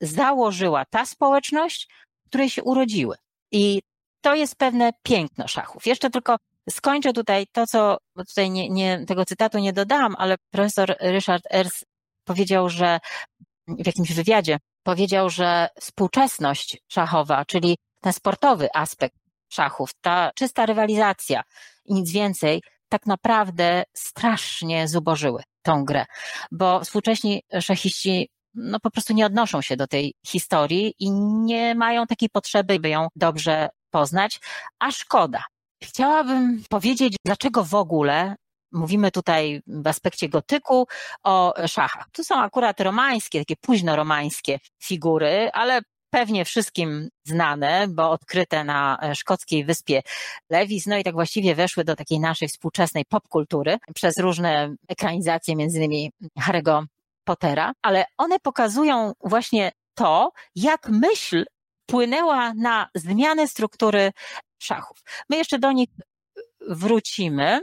założyła 0.00 0.84
ta 0.84 1.06
społeczność, 1.06 1.88
w 2.26 2.28
której 2.28 2.50
się 2.50 2.62
urodziły. 2.62 3.16
I 3.52 3.82
to 4.20 4.34
jest 4.34 4.56
pewne 4.56 4.92
piękno 5.02 5.48
szachów. 5.48 5.86
Jeszcze 5.86 6.10
tylko 6.10 6.36
skończę 6.70 7.12
tutaj 7.12 7.46
to, 7.52 7.66
co, 7.66 7.98
bo 8.16 8.24
tutaj 8.24 8.50
nie, 8.50 8.70
nie, 8.70 9.04
tego 9.06 9.24
cytatu 9.24 9.58
nie 9.58 9.72
dodałam, 9.72 10.14
ale 10.18 10.36
profesor 10.50 10.96
Richard 11.00 11.44
Ers 11.50 11.84
powiedział, 12.24 12.68
że 12.68 12.98
w 13.68 13.86
jakimś 13.86 14.12
wywiadzie 14.12 14.58
powiedział, 14.82 15.30
że 15.30 15.68
współczesność 15.80 16.78
szachowa, 16.88 17.44
czyli 17.44 17.76
ten 18.00 18.12
sportowy 18.12 18.68
aspekt 18.74 19.16
szachów, 19.48 19.90
ta 20.00 20.30
czysta 20.34 20.66
rywalizacja 20.66 21.42
i 21.84 21.94
nic 21.94 22.10
więcej, 22.10 22.62
tak 22.88 23.06
naprawdę 23.06 23.82
strasznie 23.94 24.88
zubożyły 24.88 25.42
tą 25.62 25.84
grę, 25.84 26.04
bo 26.50 26.80
współcześni 26.80 27.42
szachiści 27.60 28.28
no 28.54 28.80
po 28.80 28.90
prostu 28.90 29.12
nie 29.12 29.26
odnoszą 29.26 29.62
się 29.62 29.76
do 29.76 29.86
tej 29.86 30.14
historii 30.26 30.94
i 30.98 31.10
nie 31.44 31.74
mają 31.74 32.06
takiej 32.06 32.28
potrzeby, 32.28 32.80
by 32.80 32.88
ją 32.88 33.08
dobrze 33.16 33.68
poznać, 33.90 34.40
a 34.78 34.90
szkoda. 34.90 35.44
Chciałabym 35.82 36.62
powiedzieć, 36.68 37.16
dlaczego 37.24 37.64
w 37.64 37.74
ogóle 37.74 38.36
mówimy 38.72 39.10
tutaj 39.10 39.62
w 39.66 39.86
aspekcie 39.86 40.28
gotyku 40.28 40.86
o 41.24 41.54
szachach. 41.66 42.06
Tu 42.12 42.24
są 42.24 42.40
akurat 42.40 42.80
romańskie, 42.80 43.38
takie 43.38 43.56
późno 43.60 43.96
romańskie 43.96 44.58
figury, 44.82 45.50
ale 45.52 45.80
pewnie 46.10 46.44
wszystkim 46.44 47.08
znane, 47.24 47.86
bo 47.88 48.10
odkryte 48.10 48.64
na 48.64 48.98
e, 49.02 49.14
szkockiej 49.14 49.64
wyspie 49.64 50.02
Lewis, 50.50 50.86
no 50.86 50.96
i 50.96 51.04
tak 51.04 51.14
właściwie 51.14 51.54
weszły 51.54 51.84
do 51.84 51.96
takiej 51.96 52.20
naszej 52.20 52.48
współczesnej 52.48 53.04
popkultury 53.04 53.78
przez 53.94 54.18
różne 54.18 54.74
ekranizacje, 54.88 55.56
między 55.56 55.78
innymi 55.78 56.12
Harry'ego 56.40 56.84
Pottera, 57.24 57.72
ale 57.82 58.04
one 58.16 58.40
pokazują 58.40 59.12
właśnie 59.24 59.72
to, 59.94 60.32
jak 60.54 60.88
myśl 60.88 61.44
wpłynęła 61.82 62.54
na 62.54 62.88
zmianę 62.94 63.48
struktury 63.48 64.12
szachów. 64.58 65.02
My 65.28 65.36
jeszcze 65.36 65.58
do 65.58 65.72
nich 65.72 65.88
wrócimy. 66.68 67.60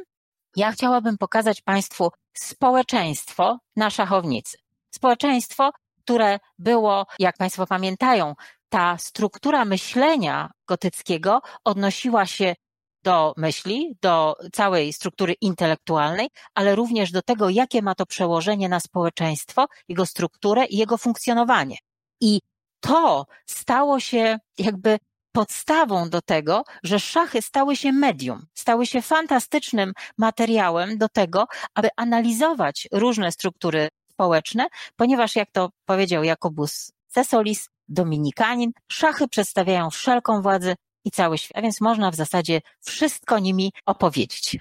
Ja 0.55 0.71
chciałabym 0.71 1.17
pokazać 1.17 1.61
Państwu 1.61 2.11
społeczeństwo 2.33 3.59
na 3.75 3.89
szachownicy. 3.89 4.57
Społeczeństwo, 4.91 5.71
które 6.05 6.39
było, 6.59 7.05
jak 7.19 7.37
Państwo 7.37 7.67
pamiętają, 7.67 8.35
ta 8.69 8.97
struktura 8.97 9.65
myślenia 9.65 10.51
gotyckiego 10.67 11.41
odnosiła 11.63 12.25
się 12.25 12.55
do 13.03 13.33
myśli, 13.37 13.97
do 14.01 14.35
całej 14.53 14.93
struktury 14.93 15.33
intelektualnej, 15.41 16.27
ale 16.55 16.75
również 16.75 17.11
do 17.11 17.21
tego, 17.21 17.49
jakie 17.49 17.81
ma 17.81 17.95
to 17.95 18.05
przełożenie 18.05 18.69
na 18.69 18.79
społeczeństwo, 18.79 19.65
jego 19.87 20.05
strukturę 20.05 20.65
i 20.65 20.77
jego 20.77 20.97
funkcjonowanie. 20.97 21.77
I 22.21 22.41
to 22.79 23.25
stało 23.45 23.99
się 23.99 24.39
jakby 24.57 24.97
podstawą 25.31 26.09
do 26.09 26.21
tego, 26.21 26.63
że 26.83 26.99
szachy 26.99 27.41
stały 27.41 27.75
się 27.75 27.91
medium, 27.91 28.45
stały 28.53 28.85
się 28.85 29.01
fantastycznym 29.01 29.93
materiałem 30.17 30.97
do 30.97 31.09
tego, 31.09 31.45
aby 31.73 31.89
analizować 31.97 32.87
różne 32.91 33.31
struktury 33.31 33.89
społeczne, 34.15 34.67
ponieważ 34.95 35.35
jak 35.35 35.51
to 35.51 35.69
powiedział 35.85 36.23
Jakobus 36.23 36.91
Cesolis, 37.07 37.69
dominikanin, 37.87 38.71
szachy 38.91 39.27
przedstawiają 39.27 39.89
wszelką 39.89 40.41
władzę 40.41 40.75
i 41.05 41.11
cały 41.11 41.37
świat, 41.37 41.57
a 41.57 41.61
więc 41.61 41.81
można 41.81 42.11
w 42.11 42.15
zasadzie 42.15 42.61
wszystko 42.85 43.39
nimi 43.39 43.71
opowiedzieć. 43.85 44.57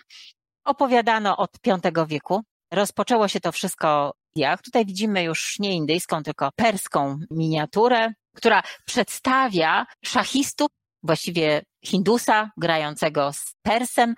Opowiadano 0.65 1.37
od 1.37 1.51
V 1.67 2.07
wieku. 2.07 2.43
Rozpoczęło 2.73 3.29
się 3.29 3.41
to 3.41 3.53
wszystko 3.53 4.15
jak? 4.37 4.63
Tutaj 4.63 4.87
widzimy 4.87 5.23
już 5.23 5.59
nie 5.59 5.73
indyjską, 5.75 6.23
tylko 6.23 6.51
perską 6.57 7.19
miniaturę, 7.31 8.13
która 8.37 8.63
przedstawia 8.87 9.87
szachistów, 10.05 10.69
właściwie 11.03 11.63
Hindusa 11.85 12.51
grającego 12.57 13.33
z 13.33 13.55
Persem. 13.63 14.15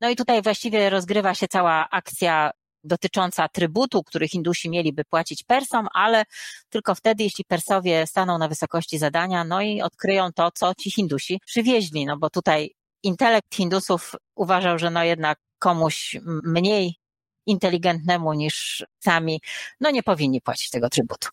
No 0.00 0.08
i 0.10 0.16
tutaj 0.16 0.42
właściwie 0.42 0.90
rozgrywa 0.90 1.34
się 1.34 1.48
cała 1.48 1.88
akcja 1.90 2.50
dotycząca 2.84 3.48
trybutu, 3.48 4.02
który 4.04 4.28
Hindusi 4.28 4.70
mieliby 4.70 5.04
płacić 5.04 5.44
Persom, 5.44 5.88
ale 5.94 6.24
tylko 6.70 6.94
wtedy, 6.94 7.24
jeśli 7.24 7.44
Persowie 7.44 8.06
staną 8.06 8.38
na 8.38 8.48
wysokości 8.48 8.98
zadania, 8.98 9.44
no 9.44 9.62
i 9.62 9.82
odkryją 9.82 10.32
to, 10.32 10.50
co 10.50 10.74
ci 10.74 10.90
Hindusi 10.90 11.40
przywieźli, 11.46 12.06
no 12.06 12.16
bo 12.16 12.30
tutaj 12.30 12.74
intelekt 13.02 13.54
Hindusów 13.54 14.12
uważał, 14.34 14.78
że 14.78 14.90
no 14.90 15.04
jednak 15.04 15.38
komuś 15.58 16.16
mniej 16.44 16.94
inteligentnemu 17.46 18.32
niż 18.32 18.84
sami, 19.04 19.40
no 19.80 19.90
nie 19.90 20.02
powinni 20.02 20.40
płacić 20.40 20.70
tego 20.70 20.88
trybutu. 20.88 21.28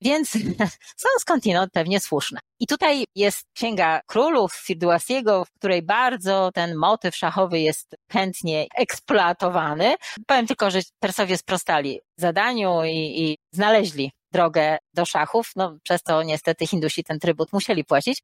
Więc 0.00 0.30
są 1.02 1.08
skądinąd 1.18 1.72
pewnie 1.72 2.00
słuszne. 2.00 2.40
I 2.60 2.66
tutaj 2.66 3.04
jest 3.14 3.42
Księga 3.56 4.00
Królów 4.06 4.52
Firduasiego, 4.54 5.44
w 5.44 5.50
której 5.50 5.82
bardzo 5.82 6.50
ten 6.54 6.76
motyw 6.76 7.16
szachowy 7.16 7.60
jest 7.60 7.96
chętnie 8.12 8.66
eksploatowany. 8.76 9.94
Powiem 10.26 10.46
tylko, 10.46 10.70
że 10.70 10.80
Persowie 11.00 11.38
sprostali 11.38 12.00
zadaniu 12.16 12.84
i, 12.84 13.22
i 13.22 13.38
znaleźli 13.52 14.12
drogę 14.32 14.78
do 14.94 15.04
szachów, 15.04 15.52
no 15.56 15.76
przez 15.82 16.02
to 16.02 16.22
niestety 16.22 16.66
Hindusi 16.66 17.04
ten 17.04 17.18
trybut 17.18 17.52
musieli 17.52 17.84
płacić, 17.84 18.22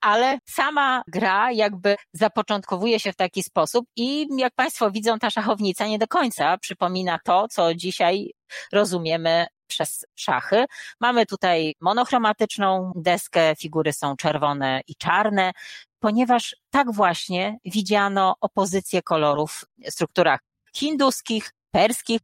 ale 0.00 0.38
sama 0.48 1.02
gra 1.08 1.52
jakby 1.52 1.96
zapoczątkowuje 2.12 3.00
się 3.00 3.12
w 3.12 3.16
taki 3.16 3.42
sposób 3.42 3.86
i 3.96 4.26
jak 4.36 4.54
Państwo 4.54 4.90
widzą, 4.90 5.18
ta 5.18 5.30
szachownica 5.30 5.86
nie 5.86 5.98
do 5.98 6.06
końca 6.06 6.58
przypomina 6.58 7.18
to, 7.24 7.48
co 7.48 7.74
dzisiaj 7.74 8.30
rozumiemy 8.72 9.46
przez 9.66 10.06
szachy. 10.14 10.64
Mamy 11.00 11.26
tutaj 11.26 11.74
monochromatyczną 11.80 12.92
deskę, 12.96 13.54
figury 13.56 13.92
są 13.92 14.16
czerwone 14.16 14.80
i 14.88 14.96
czarne, 14.96 15.52
ponieważ 15.98 16.56
tak 16.70 16.92
właśnie 16.92 17.58
widziano 17.64 18.34
opozycję 18.40 19.02
kolorów 19.02 19.64
w 19.86 19.90
strukturach 19.90 20.40
hinduskich, 20.74 21.50
perskich 21.70 22.20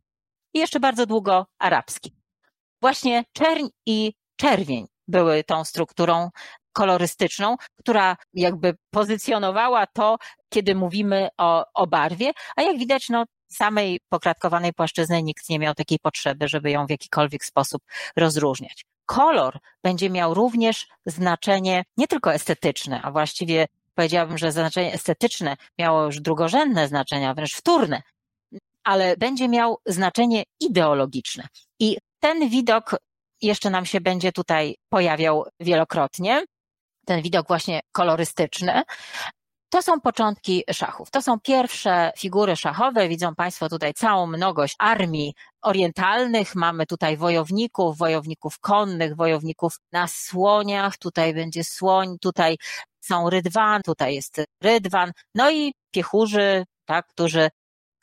i 0.55 0.59
jeszcze 0.59 0.81
bardzo 0.81 1.07
długo 1.07 1.47
arabskich. 1.59 2.13
Właśnie 2.81 3.25
czerń 3.33 3.67
i 3.87 4.13
czerwień 4.37 4.87
były 5.09 5.45
tą 5.45 5.65
strukturą 5.65 6.31
kolorystyczną, 6.73 7.57
która 7.79 8.17
jakby 8.35 8.75
pozycjonowała 8.91 9.87
to, 9.87 10.17
kiedy 10.49 10.75
mówimy 10.75 11.29
o, 11.39 11.65
o 11.75 11.87
barwie, 11.87 12.33
a 12.57 12.63
jak 12.63 12.79
widać, 12.79 13.09
no, 13.09 13.25
samej 13.53 14.01
pokratkowanej 14.09 14.73
płaszczyzny 14.73 15.23
nikt 15.23 15.49
nie 15.49 15.59
miał 15.59 15.75
takiej 15.75 15.99
potrzeby, 15.99 16.49
żeby 16.49 16.71
ją 16.71 16.87
w 16.87 16.91
jakikolwiek 16.91 17.45
sposób 17.45 17.83
rozróżniać. 18.17 18.85
Kolor 19.07 19.59
będzie 19.83 20.11
miał 20.11 20.35
również 20.35 20.87
znaczenie 21.07 21.85
nie 21.97 22.07
tylko 22.07 22.35
estetyczne, 22.35 23.03
a 23.03 23.11
właściwie 23.11 23.67
powiedziałabym, 23.95 24.39
że 24.39 24.53
znaczenie 24.53 24.93
estetyczne 24.93 25.57
miało 25.79 26.05
już 26.05 26.21
drugorzędne 26.21 26.89
znaczenia, 26.89 27.35
wręcz 27.35 27.55
wtórne, 27.55 28.03
ale 28.85 29.17
będzie 29.17 29.49
miał 29.49 29.79
znaczenie 29.87 30.43
ideologiczne. 30.61 31.49
I 31.79 31.99
ten 32.21 32.49
widok 32.49 32.97
jeszcze 33.43 33.71
nam 33.71 33.87
się 33.87 34.01
będzie 34.01 34.33
tutaj 34.33 34.77
pojawiał 34.89 35.45
wielokrotnie. 35.61 36.45
Ten 37.11 37.23
widok 37.23 37.49
właśnie 37.49 37.81
kolorystyczny. 37.93 38.83
To 39.69 39.83
są 39.83 40.01
początki 40.01 40.65
szachów. 40.73 41.11
To 41.11 41.23
są 41.23 41.41
pierwsze 41.41 42.13
figury 42.19 42.57
szachowe. 42.57 43.09
Widzą 43.09 43.35
Państwo 43.35 43.69
tutaj 43.69 43.95
całą 43.95 44.27
mnogość 44.27 44.75
armii 44.79 45.35
orientalnych. 45.63 46.55
Mamy 46.55 46.87
tutaj 46.87 47.17
wojowników, 47.17 47.99
wojowników 47.99 48.59
konnych, 48.59 49.17
wojowników 49.17 49.77
na 49.93 50.07
słoniach. 50.09 50.99
Tutaj 50.99 51.35
będzie 51.35 51.65
słoń, 51.65 52.17
tutaj 52.21 52.57
są 53.01 53.31
rydwan, 53.31 53.83
tutaj 53.83 54.15
jest 54.15 54.41
rydwan. 54.63 55.13
No 55.35 55.51
i 55.51 55.75
piechurzy, 55.91 56.65
tak, 56.85 57.07
którzy 57.07 57.49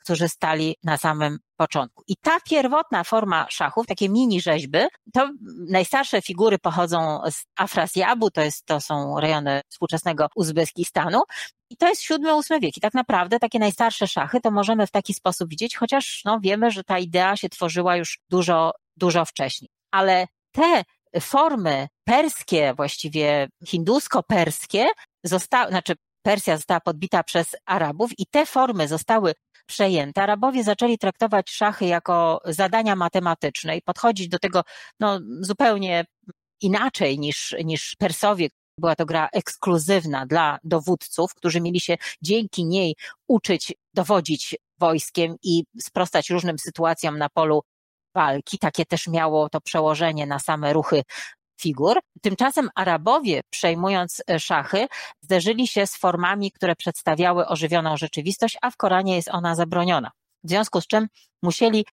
którzy 0.08 0.28
stali 0.28 0.76
na 0.84 0.96
samym 0.96 1.38
początku. 1.56 2.04
I 2.06 2.16
ta 2.16 2.40
pierwotna 2.40 3.04
forma 3.04 3.46
szachów, 3.50 3.86
takie 3.86 4.08
mini 4.08 4.40
rzeźby, 4.40 4.78
to 5.14 5.30
najstarsze 5.68 6.22
figury 6.22 6.58
pochodzą 6.58 7.20
z 7.30 7.44
Afrasjabu, 7.56 8.30
to, 8.30 8.40
jest, 8.40 8.66
to 8.66 8.80
są 8.80 9.20
rejony 9.20 9.60
współczesnego 9.68 10.26
Uzbekistanu. 10.36 11.22
I 11.70 11.76
to 11.76 11.88
jest 11.88 12.08
VII-VIII 12.08 12.60
wiek. 12.60 12.76
I 12.76 12.80
tak 12.80 12.94
naprawdę 12.94 13.38
takie 13.38 13.58
najstarsze 13.58 14.06
szachy 14.06 14.40
to 14.40 14.50
możemy 14.50 14.86
w 14.86 14.90
taki 14.90 15.14
sposób 15.14 15.50
widzieć, 15.50 15.76
chociaż 15.76 16.22
no, 16.24 16.40
wiemy, 16.40 16.70
że 16.70 16.84
ta 16.84 16.98
idea 16.98 17.36
się 17.36 17.48
tworzyła 17.48 17.96
już 17.96 18.18
dużo, 18.30 18.72
dużo 18.96 19.24
wcześniej. 19.24 19.70
Ale 19.90 20.26
te 20.52 20.84
formy 21.20 21.88
perskie, 22.04 22.74
właściwie 22.76 23.48
hindusko-perskie, 23.66 24.86
zostały, 25.24 25.70
znaczy 25.70 25.94
Persja 26.28 26.56
została 26.56 26.80
podbita 26.80 27.22
przez 27.22 27.56
Arabów 27.66 28.10
i 28.18 28.26
te 28.26 28.46
formy 28.46 28.88
zostały 28.88 29.32
przejęte. 29.66 30.22
Arabowie 30.22 30.64
zaczęli 30.64 30.98
traktować 30.98 31.50
szachy 31.50 31.86
jako 31.86 32.40
zadania 32.44 32.96
matematyczne 32.96 33.76
i 33.76 33.82
podchodzić 33.82 34.28
do 34.28 34.38
tego 34.38 34.62
no, 35.00 35.20
zupełnie 35.40 36.04
inaczej 36.60 37.18
niż, 37.18 37.54
niż 37.64 37.96
Persowie. 37.98 38.48
Była 38.80 38.96
to 38.96 39.06
gra 39.06 39.28
ekskluzywna 39.32 40.26
dla 40.26 40.58
dowódców, 40.64 41.34
którzy 41.34 41.60
mieli 41.60 41.80
się 41.80 41.96
dzięki 42.22 42.64
niej 42.64 42.96
uczyć 43.28 43.74
dowodzić 43.94 44.56
wojskiem 44.78 45.36
i 45.42 45.64
sprostać 45.80 46.30
różnym 46.30 46.58
sytuacjom 46.58 47.18
na 47.18 47.28
polu 47.28 47.62
walki. 48.14 48.58
Takie 48.58 48.84
też 48.86 49.06
miało 49.06 49.48
to 49.48 49.60
przełożenie 49.60 50.26
na 50.26 50.38
same 50.38 50.72
ruchy 50.72 51.02
figur. 51.60 51.98
Tymczasem 52.22 52.70
Arabowie, 52.74 53.40
przejmując 53.50 54.22
e, 54.30 54.40
szachy, 54.40 54.86
zderzyli 55.20 55.68
się 55.68 55.86
z 55.86 55.96
formami, 55.96 56.52
które 56.52 56.76
przedstawiały 56.76 57.46
ożywioną 57.46 57.96
rzeczywistość, 57.96 58.58
a 58.62 58.70
w 58.70 58.76
Koranie 58.76 59.16
jest 59.16 59.28
ona 59.28 59.54
zabroniona. 59.54 60.10
W 60.44 60.48
związku 60.48 60.80
z 60.80 60.86
czym 60.86 61.08
musieli, 61.42 61.84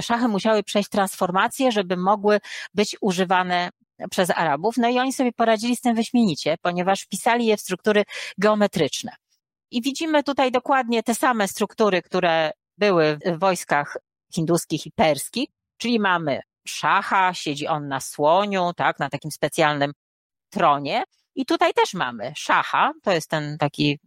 szachy 0.00 0.28
musiały 0.28 0.62
przejść 0.62 0.88
transformację, 0.88 1.72
żeby 1.72 1.96
mogły 1.96 2.40
być 2.74 2.96
używane 3.00 3.70
przez 4.10 4.30
Arabów. 4.30 4.76
No 4.76 4.88
i 4.88 4.98
oni 4.98 5.12
sobie 5.12 5.32
poradzili 5.32 5.76
z 5.76 5.80
tym 5.80 5.94
wyśmienicie, 5.94 6.56
ponieważ 6.62 7.00
wpisali 7.00 7.46
je 7.46 7.56
w 7.56 7.60
struktury 7.60 8.04
geometryczne. 8.38 9.12
I 9.70 9.82
widzimy 9.82 10.22
tutaj 10.22 10.52
dokładnie 10.52 11.02
te 11.02 11.14
same 11.14 11.48
struktury, 11.48 12.02
które 12.02 12.50
były 12.78 13.18
w 13.26 13.38
wojskach 13.38 13.96
hinduskich 14.34 14.86
i 14.86 14.92
perskich, 14.92 15.48
czyli 15.76 16.00
mamy 16.00 16.40
szacha, 16.66 17.34
siedzi 17.34 17.66
on 17.66 17.88
na 17.88 18.00
słoniu, 18.00 18.72
tak, 18.76 18.98
na 18.98 19.10
takim 19.10 19.30
specjalnym 19.30 19.92
tronie. 20.50 21.04
I 21.34 21.46
tutaj 21.46 21.74
też 21.74 21.94
mamy 21.94 22.32
szacha, 22.36 22.92
to 23.02 23.12
jest 23.12 23.30
ten 23.30 23.58
taki 23.58 23.98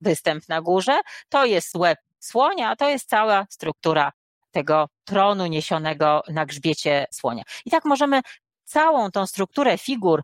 występ 0.00 0.48
na 0.48 0.62
górze, 0.62 1.00
to 1.28 1.44
jest 1.44 1.76
łeb 1.76 1.98
słonia, 2.20 2.70
a 2.70 2.76
to 2.76 2.88
jest 2.88 3.08
cała 3.08 3.46
struktura 3.50 4.12
tego 4.50 4.88
tronu 5.04 5.46
niesionego 5.46 6.22
na 6.28 6.46
grzbiecie 6.46 7.06
słonia. 7.10 7.42
I 7.64 7.70
tak 7.70 7.84
możemy 7.84 8.20
całą 8.64 9.10
tą 9.10 9.26
strukturę 9.26 9.78
figur 9.78 10.22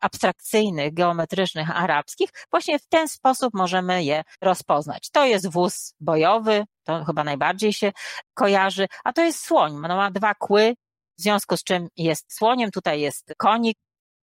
abstrakcyjnych, 0.00 0.94
geometrycznych, 0.94 1.76
arabskich, 1.76 2.30
właśnie 2.50 2.78
w 2.78 2.86
ten 2.86 3.08
sposób 3.08 3.54
możemy 3.54 4.04
je 4.04 4.24
rozpoznać. 4.40 5.10
To 5.10 5.26
jest 5.26 5.50
wóz 5.50 5.94
bojowy, 6.00 6.64
to 6.84 7.04
chyba 7.04 7.24
najbardziej 7.24 7.72
się 7.72 7.92
kojarzy, 8.34 8.86
a 9.04 9.12
to 9.12 9.22
jest 9.22 9.44
słoń. 9.44 9.72
No, 9.88 9.96
ma 9.96 10.10
dwa 10.10 10.34
kły, 10.34 10.74
w 11.22 11.24
związku 11.24 11.56
z 11.56 11.64
czym 11.64 11.88
jest 11.96 12.36
słoniem, 12.36 12.70
tutaj 12.70 13.00
jest 13.00 13.34
konik, 13.36 13.78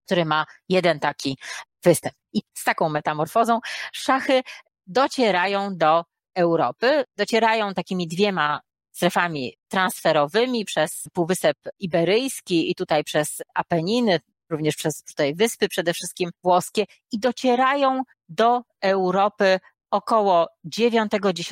który 0.06 0.26
ma 0.26 0.46
jeden 0.70 1.00
taki 1.00 1.38
występ. 1.84 2.16
I 2.34 2.42
z 2.54 2.64
taką 2.64 2.90
metamorfozą 2.90 3.60
szachy 3.94 4.42
docierają 4.88 5.78
do 5.78 6.04
Europy, 6.36 7.04
docierają 7.18 7.74
takimi 7.74 8.08
dwiema 8.08 8.62
strefami 8.92 9.54
transferowymi 9.68 10.66
przez 10.66 11.04
Półwysep 11.14 11.58
Iberyjski 11.80 12.72
i 12.72 12.76
tutaj 12.76 13.04
przez 13.04 13.42
Apeniny, 13.54 14.20
również 14.50 14.76
przez 14.76 15.04
tutaj 15.04 15.36
wyspy 15.36 15.70
przede 15.70 15.94
wszystkim 15.94 16.30
włoskie 16.44 16.86
i 17.12 17.20
docierają 17.20 18.02
do 18.30 18.62
Europy 18.82 19.60
około 19.92 20.48
IX-X 20.78 21.52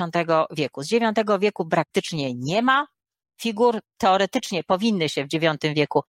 wieku. 0.51 0.83
Z 0.83 0.91
IX 0.91 1.03
wieku 1.39 1.65
praktycznie 1.65 2.33
nie 2.33 2.61
ma 2.61 2.87
figur 3.41 3.79
teoretycznie 3.97 4.63
powinny 4.63 5.09
się 5.09 5.25
w 5.25 5.33
IX 5.33 5.75
wieku 5.75 6.03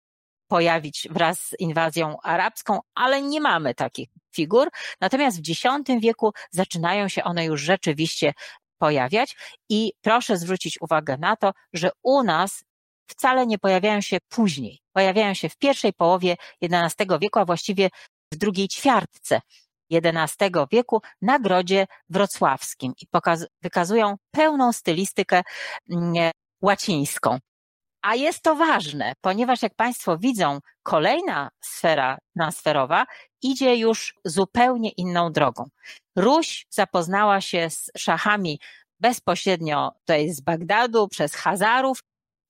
pojawić 0.47 1.07
wraz 1.11 1.39
z 1.41 1.59
inwazją 1.59 2.17
arabską, 2.23 2.79
ale 2.95 3.21
nie 3.21 3.41
mamy 3.41 3.75
takich 3.75 4.09
figur. 4.35 4.69
Natomiast 5.01 5.37
w 5.37 5.51
X 5.51 5.63
wieku 6.01 6.31
zaczynają 6.51 7.07
się 7.09 7.23
one 7.23 7.45
już 7.45 7.61
rzeczywiście 7.61 8.33
pojawiać 8.77 9.35
i 9.69 9.91
proszę 10.01 10.37
zwrócić 10.37 10.81
uwagę 10.81 11.17
na 11.17 11.35
to, 11.35 11.51
że 11.73 11.89
u 12.03 12.23
nas 12.23 12.63
wcale 13.07 13.47
nie 13.47 13.57
pojawiają 13.57 14.01
się 14.01 14.17
później. 14.29 14.79
Pojawiają 14.93 15.33
się 15.33 15.49
w 15.49 15.57
pierwszej 15.57 15.93
połowie 15.93 16.35
XI 16.61 17.03
wieku, 17.21 17.39
a 17.39 17.45
właściwie 17.45 17.89
w 18.33 18.37
drugiej 18.37 18.67
ćwiartce 18.67 19.41
XI 19.91 20.45
wieku 20.71 21.01
na 21.21 21.39
Grodzie 21.39 21.87
Wrocławskim 22.09 22.93
i 23.01 23.07
wykazują 23.61 24.15
pełną 24.31 24.73
stylistykę 24.73 25.41
mm, 25.91 26.31
łacińską. 26.65 27.39
A 28.01 28.15
jest 28.15 28.41
to 28.41 28.55
ważne, 28.55 29.13
ponieważ 29.21 29.61
jak 29.61 29.75
Państwo 29.75 30.17
widzą, 30.17 30.59
kolejna 30.83 31.49
sfera 31.61 32.17
transferowa 32.37 33.05
idzie 33.41 33.75
już 33.75 34.13
zupełnie 34.25 34.89
inną 34.89 35.31
drogą. 35.31 35.65
Ruś 36.15 36.65
zapoznała 36.69 37.41
się 37.41 37.69
z 37.69 37.91
szachami 37.97 38.59
bezpośrednio 38.99 39.91
tutaj 39.99 40.29
z 40.29 40.41
Bagdadu, 40.41 41.07
przez 41.07 41.35
Hazarów 41.35 41.99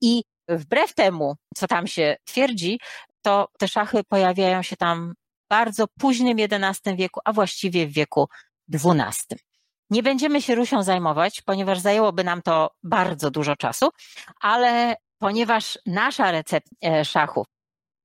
i 0.02 0.24
wbrew 0.50 0.94
temu, 0.94 1.36
co 1.56 1.68
tam 1.68 1.88
się 1.88 2.16
twierdzi, 2.26 2.80
to 3.22 3.48
te 3.58 3.68
szachy 3.68 4.04
pojawiają 4.04 4.62
się 4.62 4.76
tam 4.76 5.14
w 5.14 5.50
bardzo 5.50 5.86
późnym 6.00 6.38
XI 6.40 6.96
wieku, 6.96 7.20
a 7.26 7.34
właściwie 7.34 7.88
w 7.88 7.92
wieku 7.92 8.28
XII. 8.74 9.55
Nie 9.90 10.04
będziemy 10.04 10.42
się 10.42 10.56
Rusią 10.56 10.84
zajmować, 10.84 11.42
ponieważ 11.42 11.80
zajęłoby 11.80 12.24
nam 12.24 12.42
to 12.42 12.72
bardzo 12.84 13.32
dużo 13.32 13.56
czasu, 13.56 13.90
ale 14.42 14.96
ponieważ 15.20 15.80
nasza 15.86 16.32
recepcja 16.32 16.78
e, 16.90 17.06
szachów 17.06 17.46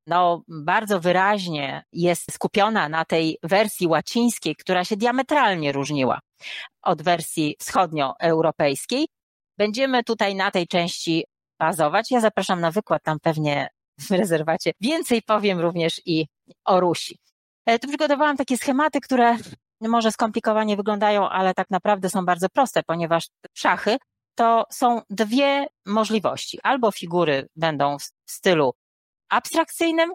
no, 0.07 0.43
bardzo 0.49 1.01
wyraźnie 1.01 1.85
jest 1.93 2.33
skupiona 2.33 2.89
na 2.89 3.05
tej 3.05 3.39
wersji 3.43 3.87
łacińskiej, 3.87 4.57
która 4.57 4.85
się 4.85 4.97
diametralnie 4.97 5.73
różniła 5.73 6.21
od 6.83 7.03
wersji 7.03 7.57
wschodnioeuropejskiej. 7.59 9.09
Będziemy 9.59 10.05
tutaj 10.05 10.35
na 10.35 10.51
tej 10.51 10.67
części 10.67 11.25
bazować. 11.59 12.11
Ja 12.11 12.21
zapraszam 12.21 12.61
na 12.61 12.71
wykład, 12.71 13.03
tam 13.03 13.19
pewnie 13.23 13.69
w 14.01 14.11
rezerwacie 14.11 14.73
więcej 14.81 15.23
powiem 15.23 15.61
również 15.61 16.01
i 16.07 16.27
o 16.65 16.81
Rusi. 16.81 17.19
E, 17.67 17.79
tu 17.79 17.89
przygotowałam 17.89 18.37
takie 18.37 18.57
schematy, 18.57 19.01
które 19.01 19.37
może 19.89 20.13
skomplikowanie 20.13 20.77
wyglądają, 20.77 21.29
ale 21.29 21.55
tak 21.55 21.71
naprawdę 21.71 22.11
są 22.11 22.25
bardzo 22.25 22.49
proste, 22.49 22.83
ponieważ 22.83 23.29
szachy 23.55 23.97
to 24.35 24.65
są 24.71 25.03
dwie 25.11 25.67
możliwości. 25.87 26.59
Albo 26.63 26.93
figury 26.93 27.49
będą 27.57 27.99
w 27.99 28.31
stylu 28.31 28.75
abstrakcyjnym, 29.29 30.13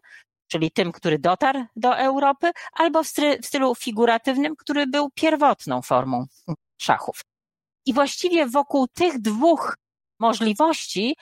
czyli 0.48 0.72
tym, 0.72 0.92
który 0.92 1.20
dotarł 1.20 1.66
do 1.76 1.98
Europy, 1.98 2.52
albo 2.74 3.04
w 3.04 3.08
stylu 3.42 3.76
figuratywnym, 3.76 4.56
który 4.56 4.88
był 4.88 5.10
pierwotną 5.16 5.82
formą 5.82 6.26
szachów. 6.78 7.22
I 7.86 7.94
właściwie 7.94 8.48
wokół 8.48 8.88
tych 8.88 9.22
dwóch 9.22 9.78
możliwości 10.20 11.16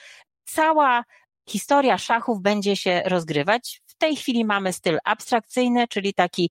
cała 0.45 1.03
historia 1.49 1.97
szachów 1.97 2.41
będzie 2.41 2.75
się 2.75 3.03
rozgrywać. 3.05 3.81
W 3.85 3.95
tej 3.95 4.15
chwili 4.15 4.45
mamy 4.45 4.73
styl 4.73 4.99
abstrakcyjny, 5.03 5.87
czyli 5.87 6.13
taki 6.13 6.49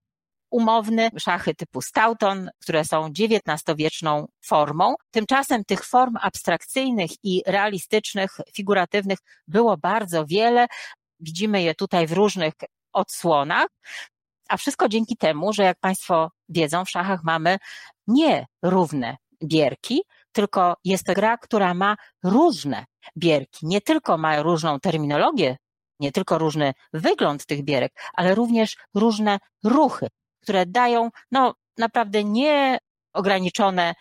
umowny, 0.52 1.10
szachy 1.18 1.54
typu 1.54 1.82
Stoughton, 1.82 2.50
które 2.60 2.84
są 2.84 3.06
XIX-wieczną 3.06 4.26
formą. 4.44 4.94
Tymczasem 5.10 5.64
tych 5.64 5.84
form 5.84 6.16
abstrakcyjnych 6.20 7.10
i 7.22 7.42
realistycznych, 7.46 8.36
figuratywnych 8.54 9.18
było 9.48 9.76
bardzo 9.76 10.26
wiele. 10.26 10.66
Widzimy 11.20 11.62
je 11.62 11.74
tutaj 11.74 12.06
w 12.06 12.12
różnych 12.12 12.54
odsłonach. 12.92 13.66
A 14.48 14.56
wszystko 14.56 14.88
dzięki 14.88 15.16
temu, 15.16 15.52
że 15.52 15.62
jak 15.62 15.78
Państwo 15.80 16.30
wiedzą, 16.48 16.84
w 16.84 16.90
szachach 16.90 17.20
mamy 17.24 17.58
nie 18.06 18.46
równe 18.62 19.16
bierki, 19.44 20.02
tylko 20.32 20.76
jest 20.84 21.04
to 21.04 21.14
gra, 21.14 21.38
która 21.38 21.74
ma 21.74 21.96
różne 22.24 22.84
bierki. 23.16 23.66
Nie 23.66 23.80
tylko 23.80 24.18
ma 24.18 24.42
różną 24.42 24.80
terminologię, 24.80 25.56
nie 26.00 26.12
tylko 26.12 26.38
różny 26.38 26.72
wygląd 26.92 27.46
tych 27.46 27.64
bierek, 27.64 27.92
ale 28.14 28.34
również 28.34 28.76
różne 28.94 29.38
ruchy, 29.64 30.08
które 30.42 30.66
dają 30.66 31.10
no, 31.30 31.54
naprawdę 31.78 32.24
nieograniczone 32.24 33.94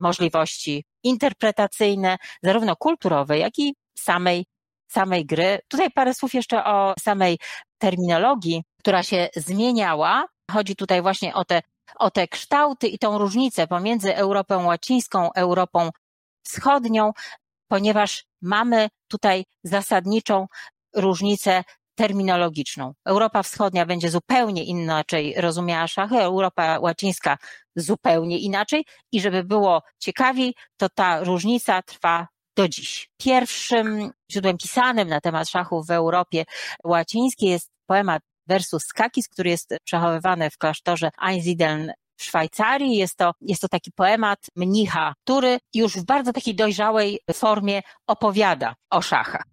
możliwości 0.00 0.84
interpretacyjne, 1.02 2.16
zarówno 2.42 2.76
kulturowe, 2.76 3.38
jak 3.38 3.58
i 3.58 3.74
samej, 3.98 4.46
samej 4.88 5.26
gry. 5.26 5.58
Tutaj 5.68 5.90
parę 5.90 6.14
słów 6.14 6.34
jeszcze 6.34 6.64
o 6.64 6.94
samej 6.98 7.38
terminologii, 7.78 8.62
która 8.78 9.02
się 9.02 9.28
zmieniała. 9.36 10.26
Chodzi 10.50 10.76
tutaj 10.76 11.02
właśnie 11.02 11.34
o 11.34 11.44
te, 11.44 11.62
o 11.98 12.10
te 12.10 12.28
kształty 12.28 12.88
i 12.88 12.98
tą 12.98 13.18
różnicę 13.18 13.66
pomiędzy 13.66 14.16
Europą 14.16 14.66
łacińską, 14.66 15.32
Europą 15.32 15.90
wschodnią, 16.44 17.12
ponieważ 17.68 18.24
mamy 18.42 18.88
tutaj 19.08 19.44
zasadniczą 19.64 20.46
różnicę 20.94 21.64
terminologiczną. 21.94 22.92
Europa 23.04 23.42
Wschodnia 23.42 23.86
będzie 23.86 24.10
zupełnie 24.10 24.64
inaczej 24.64 25.34
rozumiała 25.36 25.86
szachy, 25.86 26.18
Europa 26.18 26.78
Łacińska 26.80 27.38
zupełnie 27.76 28.38
inaczej 28.38 28.84
i 29.12 29.20
żeby 29.20 29.44
było 29.44 29.82
ciekawiej, 29.98 30.54
to 30.76 30.88
ta 30.88 31.24
różnica 31.24 31.82
trwa 31.82 32.28
do 32.56 32.68
dziś. 32.68 33.10
Pierwszym 33.18 34.10
źródłem 34.32 34.58
pisanym 34.58 35.08
na 35.08 35.20
temat 35.20 35.48
szachów 35.48 35.86
w 35.86 35.90
Europie 35.90 36.44
Łacińskiej 36.84 37.50
jest 37.50 37.70
poemat 37.86 38.22
Versus 38.46 38.82
Skakis, 38.84 39.28
który 39.28 39.50
jest 39.50 39.74
przechowywany 39.84 40.50
w 40.50 40.58
klasztorze 40.58 41.10
Einsiedeln 41.22 41.92
w 42.16 42.24
Szwajcarii. 42.24 42.96
Jest 42.96 43.16
to, 43.16 43.32
jest 43.40 43.62
to 43.62 43.68
taki 43.68 43.92
poemat 43.92 44.38
mnicha, 44.56 45.14
który 45.24 45.58
już 45.74 45.96
w 45.96 46.04
bardzo 46.04 46.32
takiej 46.32 46.54
dojrzałej 46.54 47.20
formie 47.34 47.82
opowiada 48.06 48.74
o 48.90 49.02
szachach. 49.02 49.44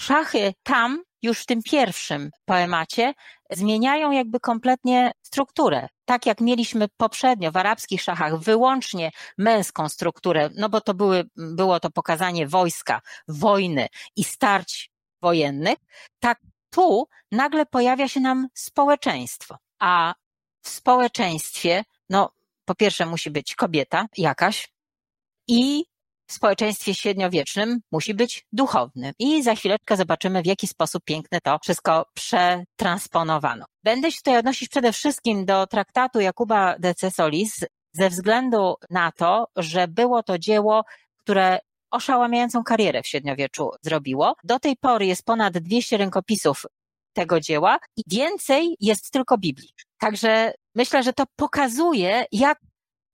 Szachy 0.00 0.54
tam, 0.62 1.02
już 1.22 1.40
w 1.40 1.46
tym 1.46 1.62
pierwszym 1.62 2.30
poemacie, 2.44 3.14
zmieniają 3.50 4.10
jakby 4.10 4.40
kompletnie 4.40 5.12
strukturę. 5.22 5.88
Tak 6.04 6.26
jak 6.26 6.40
mieliśmy 6.40 6.88
poprzednio 6.96 7.52
w 7.52 7.56
arabskich 7.56 8.02
szachach 8.02 8.38
wyłącznie 8.38 9.10
męską 9.38 9.88
strukturę, 9.88 10.50
no 10.56 10.68
bo 10.68 10.80
to 10.80 10.94
były, 10.94 11.24
było 11.36 11.80
to 11.80 11.90
pokazanie 11.90 12.48
wojska, 12.48 13.00
wojny 13.28 13.86
i 14.16 14.24
starć 14.24 14.90
wojennych, 15.22 15.78
tak 16.20 16.38
tu 16.70 17.08
nagle 17.32 17.66
pojawia 17.66 18.08
się 18.08 18.20
nam 18.20 18.48
społeczeństwo. 18.54 19.56
A 19.78 20.14
w 20.62 20.68
społeczeństwie, 20.68 21.84
no 22.10 22.32
po 22.64 22.74
pierwsze 22.74 23.06
musi 23.06 23.30
być 23.30 23.54
kobieta 23.54 24.06
jakaś 24.16 24.68
i 25.48 25.84
w 26.26 26.32
społeczeństwie 26.32 26.94
średniowiecznym 26.94 27.80
musi 27.92 28.14
być 28.14 28.46
duchowny. 28.52 29.12
I 29.18 29.42
za 29.42 29.54
chwileczkę 29.54 29.96
zobaczymy, 29.96 30.42
w 30.42 30.46
jaki 30.46 30.66
sposób 30.66 31.04
piękne 31.04 31.40
to 31.40 31.58
wszystko 31.62 32.06
przetransponowano. 32.14 33.64
Będę 33.84 34.12
się 34.12 34.16
tutaj 34.16 34.38
odnosić 34.38 34.68
przede 34.68 34.92
wszystkim 34.92 35.44
do 35.44 35.66
traktatu 35.66 36.20
Jakuba 36.20 36.78
de 36.78 36.94
Cesolis 36.94 37.60
ze 37.92 38.10
względu 38.10 38.74
na 38.90 39.12
to, 39.12 39.46
że 39.56 39.88
było 39.88 40.22
to 40.22 40.38
dzieło, 40.38 40.84
które 41.16 41.58
oszałamiającą 41.90 42.64
karierę 42.64 43.02
w 43.02 43.06
średniowieczu 43.06 43.70
zrobiło. 43.82 44.34
Do 44.44 44.58
tej 44.58 44.76
pory 44.76 45.06
jest 45.06 45.24
ponad 45.24 45.58
200 45.58 45.96
rękopisów 45.96 46.66
tego 47.12 47.40
dzieła 47.40 47.78
i 47.96 48.02
więcej 48.06 48.76
jest 48.80 49.10
tylko 49.10 49.38
Biblii. 49.38 49.70
Także 49.98 50.52
myślę, 50.74 51.02
że 51.02 51.12
to 51.12 51.24
pokazuje, 51.36 52.24
jak 52.32 52.58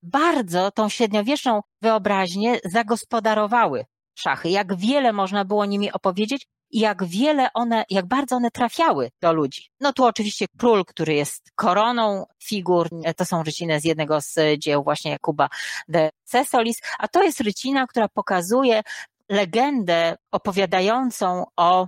bardzo 0.03 0.71
tą 0.71 0.89
średniowieczną 0.89 1.61
wyobraźnię 1.81 2.59
zagospodarowały 2.65 3.85
szachy, 4.15 4.49
jak 4.49 4.75
wiele 4.75 5.13
można 5.13 5.45
było 5.45 5.65
nimi 5.65 5.91
opowiedzieć 5.91 6.47
i 6.71 6.79
jak 6.79 7.05
wiele 7.05 7.47
one, 7.53 7.85
jak 7.89 8.05
bardzo 8.05 8.35
one 8.35 8.51
trafiały 8.51 9.11
do 9.21 9.33
ludzi. 9.33 9.69
No 9.79 9.93
tu 9.93 10.05
oczywiście 10.05 10.45
król, 10.57 10.85
który 10.85 11.13
jest 11.13 11.51
koroną 11.55 12.25
figur, 12.43 12.89
to 13.17 13.25
są 13.25 13.43
ryciny 13.43 13.79
z 13.79 13.83
jednego 13.83 14.21
z 14.21 14.59
dzieł 14.59 14.83
właśnie 14.83 15.11
Jakuba 15.11 15.49
de 15.87 16.09
Cesolis, 16.23 16.77
a 16.99 17.07
to 17.07 17.23
jest 17.23 17.41
rycina, 17.41 17.87
która 17.87 18.07
pokazuje 18.07 18.81
legendę 19.29 20.15
opowiadającą 20.31 21.45
o 21.57 21.87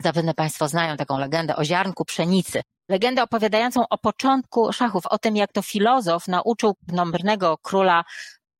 Zapewne 0.00 0.34
Państwo 0.34 0.68
znają 0.68 0.96
taką 0.96 1.18
legendę 1.18 1.56
o 1.56 1.64
ziarnku 1.64 2.04
pszenicy. 2.04 2.62
Legendę 2.88 3.22
opowiadającą 3.22 3.88
o 3.88 3.98
początku 3.98 4.72
szachów, 4.72 5.06
o 5.06 5.18
tym, 5.18 5.36
jak 5.36 5.52
to 5.52 5.62
filozof 5.62 6.28
nauczył 6.28 6.76
nombrnego 6.88 7.58
króla 7.58 8.04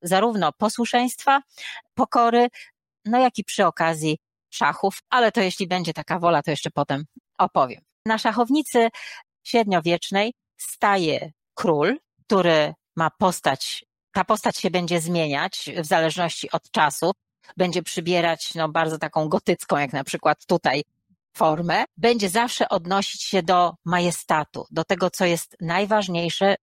zarówno 0.03 0.53
posłuszeństwa, 0.53 1.43
pokory, 1.95 2.49
no 3.05 3.19
jak 3.19 3.39
i 3.39 3.45
przy 3.45 3.67
okazji 3.67 4.19
szachów, 4.51 4.99
ale 5.11 5.33
to 5.33 5.41
jeśli 5.41 5.67
będzie 5.67 5.93
taka 5.93 6.19
wola, 6.19 6.43
to 6.43 6.51
jeszcze 6.51 6.71
potem 6.71 7.05
opowiem. 7.39 7.81
Na 8.07 8.19
szachownicy 8.19 8.89
średniowiecznej 9.43 10.35
staje 10.57 11.33
król, 11.55 11.99
który 12.27 12.75
ma 12.97 13.11
postać, 13.11 13.85
ta 14.13 14.25
postać 14.25 14.57
się 14.57 14.71
będzie 14.71 15.01
zmieniać 15.01 15.71
w 15.77 15.87
zależności 15.87 16.51
od 16.51 16.71
czasu, 16.71 17.13
będzie 17.57 17.83
przybierać 17.83 18.55
no, 18.55 18.69
bardzo 18.69 18.99
taką 18.99 19.29
gotycką, 19.29 19.77
jak 19.77 19.93
na 19.93 20.05
przykład 20.05 20.47
tutaj 20.47 20.85
formę, 21.37 21.85
będzie 21.97 22.29
zawsze 22.29 22.69
odnosić 22.69 23.23
się 23.23 23.43
do 23.43 23.75
majestatu, 23.85 24.67
do 24.71 24.85
tego, 24.85 25.11
co 25.11 25.25
jest 25.25 25.57
najważniejsze, 25.61 26.57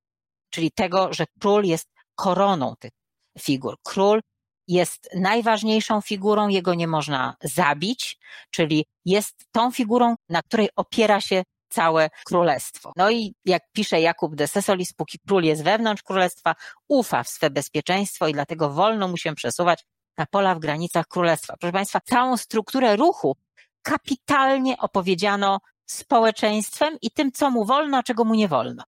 czyli 0.49 0.71
tego, 0.71 1.13
że 1.13 1.25
król 1.39 1.63
jest 1.63 1.87
koroną 2.15 2.75
tych 2.79 2.91
figur. 3.39 3.75
Król 3.83 4.21
jest 4.67 5.09
najważniejszą 5.15 6.01
figurą, 6.01 6.47
jego 6.47 6.73
nie 6.73 6.87
można 6.87 7.35
zabić, 7.43 8.17
czyli 8.51 8.85
jest 9.05 9.35
tą 9.51 9.71
figurą, 9.71 10.15
na 10.29 10.41
której 10.41 10.69
opiera 10.75 11.21
się 11.21 11.43
całe 11.69 12.09
królestwo. 12.25 12.93
No 12.95 13.11
i 13.11 13.35
jak 13.45 13.63
pisze 13.71 14.01
Jakub 14.01 14.35
de 14.35 14.47
Sesolis, 14.47 14.93
póki 14.93 15.19
król 15.27 15.43
jest 15.43 15.63
wewnątrz 15.63 16.03
królestwa, 16.03 16.55
ufa 16.87 17.23
w 17.23 17.29
swe 17.29 17.49
bezpieczeństwo 17.49 18.27
i 18.27 18.33
dlatego 18.33 18.69
wolno 18.69 19.07
mu 19.07 19.17
się 19.17 19.35
przesuwać 19.35 19.83
na 20.17 20.25
pola 20.25 20.55
w 20.55 20.59
granicach 20.59 21.07
królestwa. 21.07 21.55
Proszę 21.59 21.73
Państwa, 21.73 21.99
całą 21.99 22.37
strukturę 22.37 22.95
ruchu 22.95 23.35
kapitalnie 23.81 24.77
opowiedziano 24.77 25.59
społeczeństwem 25.85 26.97
i 27.01 27.11
tym, 27.11 27.31
co 27.31 27.51
mu 27.51 27.65
wolno, 27.65 27.97
a 27.97 28.03
czego 28.03 28.23
mu 28.23 28.35
nie 28.35 28.47
wolno, 28.47 28.83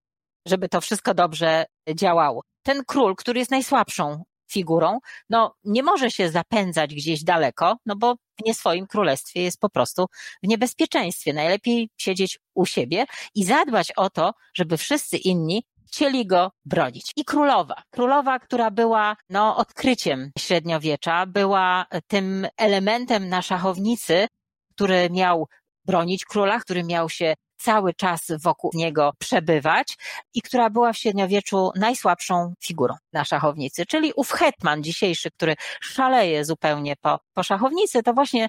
żeby 0.47 0.69
to 0.69 0.81
wszystko 0.81 1.13
dobrze 1.13 1.65
działało. 1.95 2.43
Ten 2.63 2.83
król, 2.87 3.15
który 3.15 3.39
jest 3.39 3.51
najsłabszą 3.51 4.23
figurą, 4.51 4.99
no 5.29 5.55
nie 5.63 5.83
może 5.83 6.11
się 6.11 6.29
zapędzać 6.29 6.95
gdzieś 6.95 7.23
daleko, 7.23 7.77
no 7.85 7.95
bo 7.95 8.15
w 8.15 8.45
nie 8.45 8.53
swoim 8.53 8.87
królestwie 8.87 9.43
jest 9.43 9.59
po 9.59 9.69
prostu 9.69 10.05
w 10.43 10.47
niebezpieczeństwie. 10.47 11.33
Najlepiej 11.33 11.89
siedzieć 11.97 12.39
u 12.53 12.65
siebie 12.65 13.05
i 13.35 13.45
zadbać 13.45 13.91
o 13.91 14.09
to, 14.09 14.33
żeby 14.53 14.77
wszyscy 14.77 15.17
inni 15.17 15.63
chcieli 15.87 16.27
go 16.27 16.51
bronić. 16.65 17.11
I 17.15 17.25
królowa. 17.25 17.83
Królowa, 17.91 18.39
która 18.39 18.71
była 18.71 19.15
no, 19.29 19.57
odkryciem 19.57 20.31
średniowiecza, 20.39 21.25
była 21.25 21.85
tym 22.07 22.47
elementem 22.57 23.29
na 23.29 23.41
szachownicy, 23.41 24.27
który 24.75 25.09
miał 25.09 25.47
bronić 25.85 26.25
króla, 26.25 26.59
który 26.59 26.83
miał 26.83 27.09
się 27.09 27.33
cały 27.57 27.93
czas 27.93 28.21
wokół 28.43 28.71
niego 28.73 29.13
przebywać 29.19 29.97
i 30.33 30.41
która 30.41 30.69
była 30.69 30.93
w 30.93 30.97
średniowieczu 30.97 31.71
najsłabszą 31.75 32.53
figurą 32.63 32.95
na 33.13 33.25
szachownicy, 33.25 33.85
czyli 33.85 34.13
ów 34.15 34.31
hetman 34.31 34.83
dzisiejszy, 34.83 35.31
który 35.31 35.55
szaleje 35.81 36.45
zupełnie 36.45 36.95
po, 37.01 37.19
po 37.33 37.43
szachownicy, 37.43 38.03
to 38.03 38.13
właśnie 38.13 38.47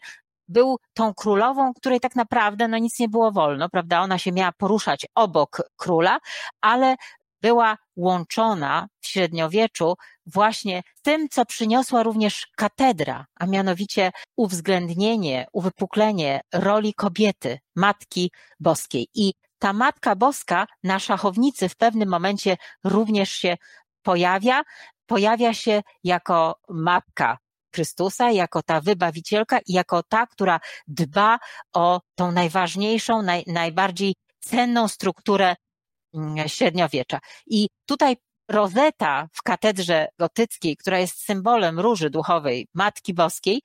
był 0.49 0.77
tą 0.95 1.15
królową, 1.15 1.75
której 1.75 2.01
tak 2.01 2.17
naprawdę 2.17 2.69
no 2.69 2.79
nic 2.79 2.99
nie 2.99 3.09
było 3.09 3.33
wolno, 3.33 3.69
prawda? 3.69 4.01
Ona 4.01 4.19
się 4.19 4.33
miała 4.33 4.53
poruszać 4.53 5.07
obok 5.15 5.63
króla, 5.77 6.19
ale 6.61 6.97
była 7.45 7.77
łączona 7.97 8.89
w 9.01 9.07
średniowieczu 9.07 9.95
właśnie 10.27 10.83
tym, 11.03 11.29
co 11.29 11.47
przyniosła 11.47 12.03
również 12.03 12.47
katedra, 12.57 13.27
a 13.41 13.47
mianowicie 13.47 14.11
uwzględnienie, 14.37 15.47
uwypuklenie 15.53 16.41
roli 16.55 16.95
kobiety, 16.95 17.59
Matki 17.77 18.31
Boskiej. 18.61 19.09
I 19.15 19.35
ta 19.59 19.73
Matka 19.73 20.17
Boska 20.17 20.67
na 20.83 20.99
szachownicy 20.99 21.69
w 21.69 21.77
pewnym 21.77 22.09
momencie 22.09 22.57
również 22.85 23.31
się 23.31 23.57
pojawia. 24.03 24.63
Pojawia 25.07 25.55
się 25.55 25.83
jako 26.05 26.55
Matka 26.69 27.39
Chrystusa, 27.75 28.31
jako 28.31 28.63
ta 28.63 28.81
wybawicielka 28.81 29.59
i 29.59 29.73
jako 29.73 30.03
ta, 30.03 30.27
która 30.27 30.61
dba 30.87 31.39
o 31.73 32.01
tą 32.15 32.33
najważniejszą, 32.33 33.23
naj, 33.23 33.45
najbardziej 33.47 34.15
cenną 34.41 34.89
strukturę 34.89 35.57
średniowiecza. 36.47 37.19
I 37.47 37.69
tutaj 37.87 38.17
rozeta 38.49 39.29
w 39.33 39.43
katedrze 39.43 40.09
gotyckiej, 40.19 40.77
która 40.77 40.99
jest 40.99 41.25
symbolem 41.25 41.81
róży 41.81 42.11
duchowej 42.11 42.69
Matki 42.75 43.15
Boskiej, 43.15 43.63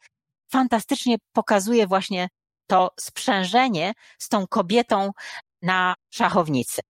fantastycznie 0.52 1.16
pokazuje 1.34 1.88
właśnie 1.88 2.30
to 2.68 2.91
sprzężenie 3.00 3.93
z 4.20 4.30
tą 4.30 4.47
kobietą 4.47 5.12
na 5.62 5.95
szachownicy. 6.10 6.82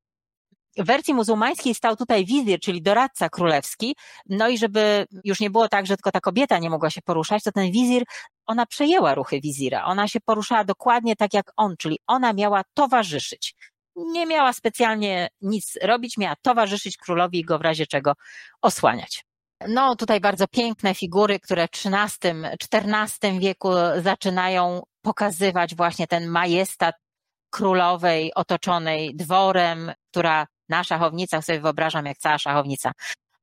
W 0.77 0.85
wersji 0.85 1.13
muzułmańskiej 1.13 1.75
stał 1.75 1.95
tutaj 1.95 2.25
wizir, 2.25 2.59
czyli 2.59 2.81
doradca 2.81 3.29
królewski. 3.29 3.95
No 4.29 4.49
i 4.49 4.57
żeby 4.57 5.05
już 5.23 5.39
nie 5.39 5.49
było 5.49 5.67
tak, 5.67 5.85
że 5.85 5.97
tylko 5.97 6.11
ta 6.11 6.19
kobieta 6.19 6.57
nie 6.57 6.69
mogła 6.69 6.89
się 6.89 7.01
poruszać, 7.01 7.43
to 7.43 7.51
ten 7.51 7.71
wizir, 7.71 8.03
ona 8.45 8.65
przejęła 8.65 9.15
ruchy 9.15 9.41
wizira. 9.41 9.85
Ona 9.85 10.07
się 10.07 10.19
poruszała 10.19 10.63
dokładnie 10.63 11.15
tak 11.15 11.33
jak 11.33 11.51
on, 11.57 11.75
czyli 11.77 11.99
ona 12.07 12.33
miała 12.33 12.61
towarzyszyć. 12.73 13.55
Nie 13.95 14.25
miała 14.25 14.53
specjalnie 14.53 15.29
nic 15.41 15.77
robić, 15.81 16.17
miała 16.17 16.35
towarzyszyć 16.41 16.97
królowi 16.97 17.39
i 17.39 17.45
go 17.45 17.59
w 17.59 17.61
razie 17.61 17.87
czego 17.87 18.13
osłaniać. 18.61 19.23
No, 19.67 19.95
tutaj 19.95 20.19
bardzo 20.19 20.47
piękne 20.47 20.95
figury, 20.95 21.39
które 21.39 21.67
w 21.67 21.71
XIII-XIV 21.85 23.39
wieku 23.39 23.69
zaczynają 24.01 24.81
pokazywać 25.01 25.75
właśnie 25.75 26.07
ten 26.07 26.27
majestat 26.27 26.95
królowej 27.49 28.33
otoczonej 28.33 29.15
dworem, 29.15 29.91
która 30.11 30.47
na 30.69 30.83
szachownicach 30.83 31.45
sobie 31.45 31.59
wyobrażam, 31.59 32.05
jak 32.05 32.17
cała 32.17 32.37
szachownica 32.37 32.91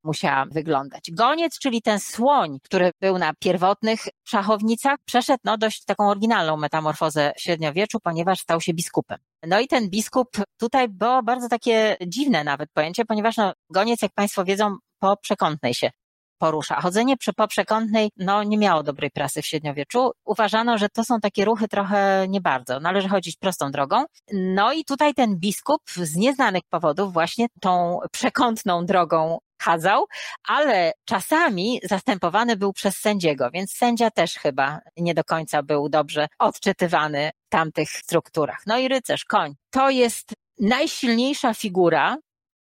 musiała 0.07 0.47
wyglądać. 0.51 1.11
Goniec, 1.13 1.59
czyli 1.59 1.83
ten 1.83 2.01
słoń, 2.01 2.59
który 2.63 2.91
był 3.01 3.19
na 3.19 3.33
pierwotnych 3.35 4.01
szachownicach, 4.25 4.97
przeszedł 5.05 5.41
no, 5.45 5.59
dość 5.59 5.85
taką 5.85 6.09
oryginalną 6.09 6.57
metamorfozę 6.57 7.33
w 7.37 7.41
średniowieczu, 7.41 8.01
ponieważ 8.01 8.41
stał 8.41 8.61
się 8.61 8.75
biskupem. 8.75 9.19
No 9.47 9.61
i 9.61 9.69
ten 9.69 9.91
biskup 9.91 10.29
tutaj 10.59 10.89
było 10.89 11.23
bardzo 11.23 11.49
takie 11.49 11.97
dziwne 12.07 12.45
nawet 12.45 12.71
pojęcie, 12.73 13.05
ponieważ 13.05 13.37
no, 13.37 13.53
goniec, 13.71 14.03
jak 14.03 14.13
Państwo 14.13 14.45
wiedzą, 14.45 14.77
po 14.99 15.17
przekątnej 15.17 15.75
się 15.75 15.91
porusza. 16.39 16.81
Chodzenie 16.81 17.17
przy 17.17 17.33
poprzekątnej 17.33 18.11
no, 18.17 18.43
nie 18.43 18.59
miało 18.59 18.83
dobrej 18.83 19.11
prasy 19.11 19.43
w 19.43 19.47
średniowieczu. 19.47 20.11
Uważano, 20.25 20.79
że 20.79 20.89
to 20.89 21.05
są 21.05 21.21
takie 21.21 21.45
ruchy 21.45 21.69
trochę 21.69 22.27
nie 22.29 22.41
bardzo. 22.41 22.81
Należy 22.81 23.09
chodzić 23.09 23.37
prostą 23.37 23.71
drogą. 23.71 24.05
No 24.33 24.73
i 24.73 24.85
tutaj 24.85 25.15
ten 25.15 25.37
biskup 25.37 25.83
z 25.97 26.17
nieznanych 26.17 26.63
powodów 26.71 27.13
właśnie 27.13 27.47
tą 27.61 27.99
przekątną 28.13 28.87
drogą 28.87 29.39
chadzał, 29.67 30.07
ale 30.45 30.93
czasami 31.05 31.81
zastępowany 31.83 32.57
był 32.57 32.73
przez 32.73 32.97
sędziego, 32.97 33.51
więc 33.51 33.73
sędzia 33.73 34.11
też 34.11 34.35
chyba 34.35 34.81
nie 34.97 35.15
do 35.15 35.25
końca 35.25 35.63
był 35.63 35.89
dobrze 35.89 36.27
odczytywany 36.39 37.31
w 37.47 37.49
tamtych 37.49 37.91
strukturach. 37.91 38.63
No 38.67 38.79
i 38.79 38.89
rycerz, 38.89 39.25
koń. 39.25 39.55
To 39.71 39.91
jest 39.91 40.33
najsilniejsza 40.61 41.55
figura 41.55 42.17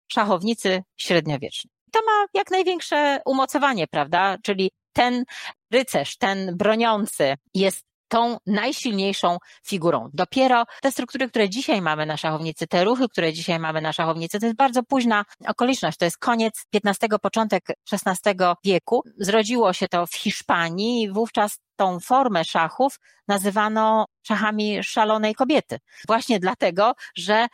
szachownicy 0.08 0.82
średniowiecznej 0.96 1.76
to 1.96 2.02
ma 2.06 2.26
jak 2.34 2.50
największe 2.50 3.20
umocowanie, 3.24 3.86
prawda? 3.86 4.36
Czyli 4.42 4.70
ten 4.92 5.24
rycerz, 5.72 6.16
ten 6.16 6.56
broniący 6.56 7.34
jest 7.54 7.84
tą 8.08 8.36
najsilniejszą 8.46 9.38
figurą. 9.66 10.10
Dopiero 10.12 10.64
te 10.82 10.92
struktury, 10.92 11.28
które 11.28 11.48
dzisiaj 11.48 11.82
mamy 11.82 12.06
na 12.06 12.16
szachownicy, 12.16 12.66
te 12.66 12.84
ruchy, 12.84 13.08
które 13.08 13.32
dzisiaj 13.32 13.58
mamy 13.58 13.80
na 13.80 13.92
szachownicy, 13.92 14.40
to 14.40 14.46
jest 14.46 14.58
bardzo 14.58 14.82
późna 14.82 15.24
okoliczność. 15.48 15.98
To 15.98 16.04
jest 16.04 16.18
koniec 16.18 16.64
XV, 16.74 17.18
początek 17.22 17.64
XVI 17.92 18.34
wieku. 18.64 19.02
Zrodziło 19.18 19.72
się 19.72 19.88
to 19.88 20.06
w 20.06 20.14
Hiszpanii 20.14 21.02
i 21.02 21.10
wówczas 21.10 21.58
tą 21.76 22.00
formę 22.00 22.44
szachów 22.44 22.98
nazywano 23.28 24.06
szachami 24.22 24.84
szalonej 24.84 25.34
kobiety. 25.34 25.78
Właśnie 26.06 26.40
dlatego, 26.40 26.94
że 27.16 27.46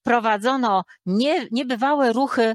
wprowadzono 0.00 0.84
nie, 1.06 1.46
niebywałe 1.50 2.12
ruchy 2.12 2.54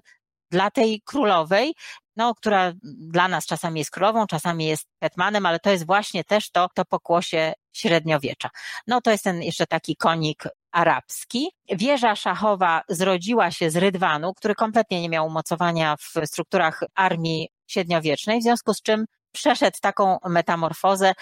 dla 0.52 0.72
tej 0.72 1.02
królowej, 1.06 1.74
no, 2.16 2.36
która 2.36 2.74
dla 2.84 3.28
nas 3.28 3.46
czasami 3.46 3.80
jest 3.80 3.92
królową, 3.92 4.28
czasami 4.28 4.66
jest 4.66 4.88
hetmanem, 5.04 5.46
ale 5.46 5.60
to 5.60 5.70
jest 5.70 5.86
właśnie 5.86 6.24
też 6.24 6.52
to, 6.52 6.70
to 6.76 6.86
pokłosie 6.86 7.54
średniowiecza. 7.74 8.50
No 8.88 9.02
to 9.02 9.12
jest 9.12 9.24
ten 9.24 9.42
jeszcze 9.42 9.68
taki 9.68 9.96
konik 9.96 10.44
arabski. 10.72 11.52
Wieża 11.70 12.16
szachowa 12.16 12.82
zrodziła 12.90 13.52
się 13.52 13.70
z 13.70 13.76
rydwanu, 13.76 14.34
który 14.34 14.56
kompletnie 14.56 15.02
nie 15.02 15.10
miał 15.10 15.28
umocowania 15.28 15.96
w 15.98 16.14
strukturach 16.26 16.84
armii 16.96 17.50
średniowiecznej, 17.68 18.40
w 18.40 18.44
związku 18.44 18.74
z 18.74 18.82
czym 18.82 19.06
przeszedł 19.32 19.78
taką 19.82 20.18
metamorfozę 20.26 21.14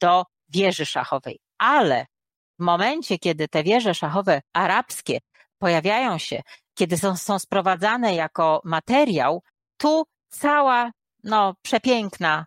do 0.00 0.24
wieży 0.48 0.86
szachowej. 0.86 1.40
Ale 1.58 2.06
w 2.58 2.62
momencie, 2.62 3.18
kiedy 3.18 3.48
te 3.48 3.62
wieże 3.62 3.94
szachowe 3.94 4.42
arabskie 4.52 5.18
pojawiają 5.58 6.18
się 6.18 6.42
kiedy 6.78 6.98
są, 6.98 7.16
są 7.16 7.38
sprowadzane 7.38 8.14
jako 8.14 8.60
materiał, 8.64 9.42
tu 9.76 10.04
cała, 10.28 10.90
no, 11.24 11.54
przepiękna 11.62 12.46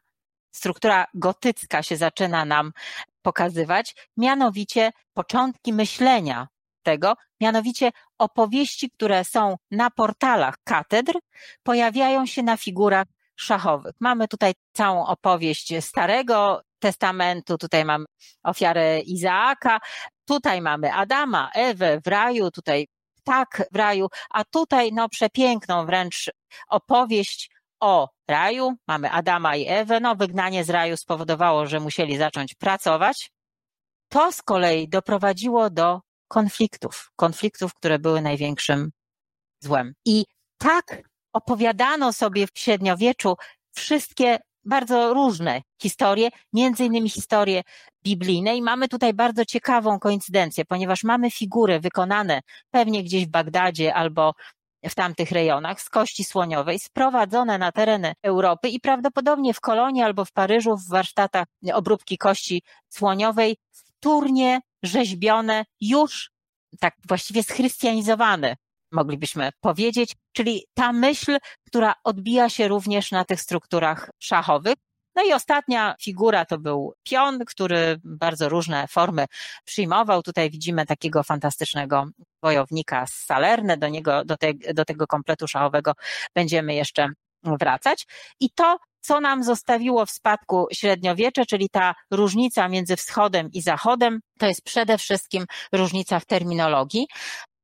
struktura 0.51 1.05
gotycka 1.13 1.83
się 1.83 1.97
zaczyna 1.97 2.45
nam 2.45 2.71
pokazywać, 3.21 3.95
mianowicie 4.17 4.91
początki 5.13 5.73
myślenia 5.73 6.47
tego, 6.83 7.13
mianowicie 7.41 7.91
opowieści, 8.17 8.91
które 8.91 9.23
są 9.23 9.55
na 9.71 9.89
portalach 9.89 10.55
katedr, 10.63 11.13
pojawiają 11.63 12.25
się 12.25 12.43
na 12.43 12.57
figurach 12.57 13.07
szachowych. 13.35 13.95
Mamy 13.99 14.27
tutaj 14.27 14.53
całą 14.73 15.05
opowieść 15.05 15.73
Starego 15.79 16.61
Testamentu, 16.79 17.57
tutaj 17.57 17.85
mamy 17.85 18.05
ofiarę 18.43 18.99
Izaaka, 18.99 19.79
tutaj 20.25 20.61
mamy 20.61 20.93
Adama, 20.93 21.49
Ewę 21.53 22.01
w 22.05 22.07
raju, 22.07 22.51
tutaj 22.51 22.87
tak 23.23 23.63
w 23.71 23.75
raju, 23.75 24.07
a 24.29 24.43
tutaj 24.43 24.93
no 24.93 25.09
przepiękną 25.09 25.85
wręcz 25.85 26.31
opowieść 26.67 27.49
o 27.81 28.09
raju. 28.27 28.73
Mamy 28.87 29.11
Adama 29.11 29.55
i 29.55 29.67
Ewę. 29.67 29.99
No 29.99 30.15
wygnanie 30.15 30.63
z 30.63 30.69
raju 30.69 30.97
spowodowało, 30.97 31.65
że 31.65 31.79
musieli 31.79 32.17
zacząć 32.17 32.55
pracować. 32.55 33.31
To 34.09 34.31
z 34.31 34.41
kolei 34.41 34.89
doprowadziło 34.89 35.69
do 35.69 36.01
konfliktów, 36.27 37.11
konfliktów, 37.15 37.73
które 37.73 37.99
były 37.99 38.21
największym 38.21 38.91
złem. 39.59 39.93
I 40.05 40.25
tak 40.57 41.01
opowiadano 41.33 42.13
sobie 42.13 42.47
w 42.47 42.51
średniowieczu 42.55 43.35
wszystkie 43.71 44.39
bardzo 44.65 45.13
różne 45.13 45.61
historie, 45.81 46.29
między 46.53 46.85
innymi 46.85 47.09
historie 47.09 47.63
biblijne 48.03 48.57
i 48.57 48.61
mamy 48.61 48.87
tutaj 48.87 49.13
bardzo 49.13 49.45
ciekawą 49.45 49.99
koincydencję, 49.99 50.65
ponieważ 50.65 51.03
mamy 51.03 51.31
figury 51.31 51.79
wykonane 51.79 52.41
pewnie 52.71 53.03
gdzieś 53.03 53.25
w 53.25 53.29
Bagdadzie 53.29 53.93
albo 53.93 54.33
w 54.89 54.95
tamtych 54.95 55.31
rejonach 55.31 55.81
z 55.81 55.89
kości 55.89 56.23
słoniowej, 56.23 56.79
sprowadzone 56.79 57.57
na 57.57 57.71
tereny 57.71 58.13
Europy 58.23 58.69
i 58.69 58.79
prawdopodobnie 58.79 59.53
w 59.53 59.61
Kolonii 59.61 60.03
albo 60.03 60.25
w 60.25 60.31
Paryżu 60.31 60.77
w 60.77 60.89
warsztatach 60.89 61.47
obróbki 61.73 62.17
kości 62.17 62.63
słoniowej 62.89 63.57
wtórnie 63.71 64.61
rzeźbione, 64.83 65.65
już 65.81 66.31
tak 66.79 66.95
właściwie 67.07 67.43
schrystianizowane 67.43 68.55
moglibyśmy 68.91 69.49
powiedzieć, 69.59 70.15
czyli 70.31 70.65
ta 70.73 70.93
myśl, 70.93 71.37
która 71.67 71.93
odbija 72.03 72.49
się 72.49 72.67
również 72.67 73.11
na 73.11 73.25
tych 73.25 73.41
strukturach 73.41 74.09
szachowych. 74.19 74.75
No 75.15 75.23
i 75.23 75.33
ostatnia 75.33 75.95
figura 76.01 76.45
to 76.45 76.57
był 76.57 76.93
pion, 77.03 77.39
który 77.45 77.99
bardzo 78.03 78.49
różne 78.49 78.87
formy 78.87 79.25
przyjmował. 79.65 80.23
Tutaj 80.23 80.49
widzimy 80.49 80.85
takiego 80.85 81.23
fantastycznego 81.23 82.05
wojownika 82.43 83.07
z 83.07 83.13
Salerne, 83.13 83.77
do 83.77 83.89
niego, 83.89 84.25
do, 84.25 84.37
te, 84.37 84.53
do 84.73 84.85
tego 84.85 85.07
kompletu 85.07 85.47
szachowego 85.47 85.93
będziemy 86.35 86.73
jeszcze 86.73 87.09
wracać. 87.43 88.07
I 88.39 88.49
to, 88.49 88.77
co 89.01 89.21
nam 89.21 89.43
zostawiło 89.43 90.05
w 90.05 90.11
spadku 90.11 90.67
średniowiecze, 90.73 91.45
czyli 91.45 91.69
ta 91.69 91.95
różnica 92.11 92.67
między 92.67 92.95
wschodem 92.95 93.49
i 93.53 93.61
zachodem, 93.61 94.19
to 94.39 94.45
jest 94.45 94.61
przede 94.61 94.97
wszystkim 94.97 95.45
różnica 95.71 96.19
w 96.19 96.25
terminologii. 96.25 97.07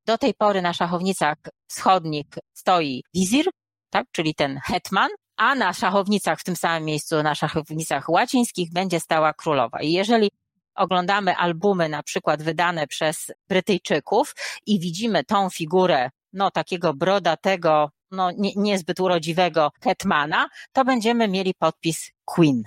Do 0.05 0.17
tej 0.17 0.33
pory 0.33 0.61
na 0.61 0.73
szachownicach 0.73 1.37
wschodnich 1.67 2.25
stoi 2.53 3.03
wizir, 3.13 3.45
tak, 3.89 4.05
czyli 4.11 4.35
ten 4.35 4.59
hetman, 4.63 5.09
a 5.37 5.55
na 5.55 5.73
szachownicach 5.73 6.39
w 6.39 6.43
tym 6.43 6.55
samym 6.55 6.85
miejscu, 6.85 7.23
na 7.23 7.35
szachownicach 7.35 8.09
łacińskich 8.09 8.71
będzie 8.73 8.99
stała 8.99 9.33
królowa. 9.33 9.81
I 9.81 9.91
jeżeli 9.91 10.31
oglądamy 10.75 11.35
albumy 11.35 11.89
na 11.89 12.03
przykład 12.03 12.43
wydane 12.43 12.87
przez 12.87 13.31
Brytyjczyków 13.49 14.35
i 14.65 14.79
widzimy 14.79 15.23
tą 15.23 15.49
figurę, 15.49 16.09
no 16.33 16.51
takiego 16.51 16.93
brodatego, 16.93 17.91
no 18.11 18.31
nie, 18.31 18.51
niezbyt 18.55 18.99
urodziwego 18.99 19.71
hetmana, 19.83 20.49
to 20.73 20.85
będziemy 20.85 21.27
mieli 21.27 21.53
podpis 21.53 22.11
Queen. 22.25 22.63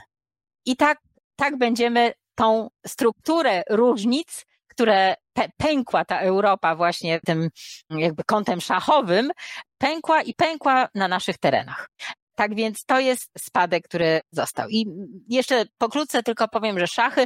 I 0.66 0.76
tak, 0.76 0.98
tak 1.36 1.58
będziemy 1.58 2.12
tą 2.34 2.70
strukturę 2.86 3.62
różnic 3.70 4.46
które 4.80 5.14
pękła 5.56 6.04
ta 6.04 6.20
Europa 6.20 6.76
właśnie 6.76 7.20
tym 7.20 7.48
jakby 7.90 8.24
kątem 8.24 8.60
szachowym, 8.60 9.30
pękła 9.78 10.22
i 10.22 10.34
pękła 10.34 10.88
na 10.94 11.08
naszych 11.08 11.38
terenach. 11.38 11.90
Tak 12.41 12.55
więc 12.55 12.84
to 12.84 13.01
jest 13.01 13.30
spadek, 13.38 13.84
który 13.84 14.20
został. 14.32 14.68
I 14.68 14.86
jeszcze 15.28 15.64
pokrótce 15.78 16.22
tylko 16.22 16.49
powiem, 16.49 16.78
że 16.78 16.86
szachy 16.86 17.24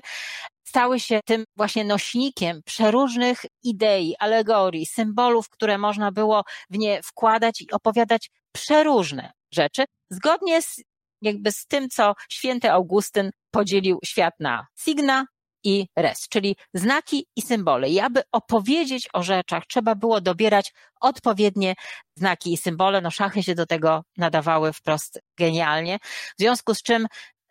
stały 0.65 1.01
się 1.01 1.21
tym 1.25 1.45
właśnie 1.57 1.85
nośnikiem 1.85 2.61
przeróżnych 2.65 3.45
idei, 3.63 4.15
alegorii, 4.19 4.87
symbolów, 4.87 5.49
które 5.49 5.79
można 5.79 6.13
było 6.13 6.43
w 6.71 6.79
nie 6.79 7.03
wkładać 7.03 7.61
i 7.61 7.71
opowiadać 7.71 8.31
przeróżne 8.53 9.33
rzeczy, 9.53 9.85
zgodnie 10.11 10.63
z 10.63 10.83
jakby 11.23 11.53
z 11.53 11.67
tym, 11.67 11.89
co 11.89 12.15
święty 12.29 12.71
Augustyn 12.71 13.31
podzielił 13.51 13.99
świat 14.05 14.35
na 14.41 14.67
signa 14.79 15.27
i 15.65 15.89
res, 15.97 16.29
czyli 16.29 16.57
znaki 16.75 17.27
i 17.37 17.43
symbole. 17.43 17.89
I 17.89 18.01
aby 18.01 18.23
opowiedzieć 18.33 19.09
o 19.13 19.23
rzeczach, 19.23 19.67
trzeba 19.67 19.95
było 19.95 20.21
dobierać 20.21 20.73
odpowiednie 21.01 21.75
znaki 22.17 22.53
i 22.53 22.57
symbole. 22.57 23.01
No 23.01 23.11
szachy 23.11 23.43
się 23.43 23.55
do 23.55 23.67
tego 23.67 24.05
nadawały 24.17 24.73
wprost 24.73 25.21
genialnie. 25.39 25.99
W 26.39 26.41
związku 26.41 26.75
z 26.75 26.83
czym 26.83 27.07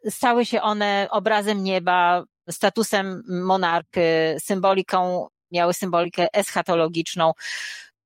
stały 0.10 0.46
się 0.46 0.62
one 0.62 1.08
obrazem 1.12 1.64
nieba, 1.64 2.24
statusem 2.50 3.24
monarchy, 3.28 4.36
symboliką, 4.40 5.28
miały 5.52 5.74
symbolikę 5.74 6.28
eschatologiczną. 6.34 7.32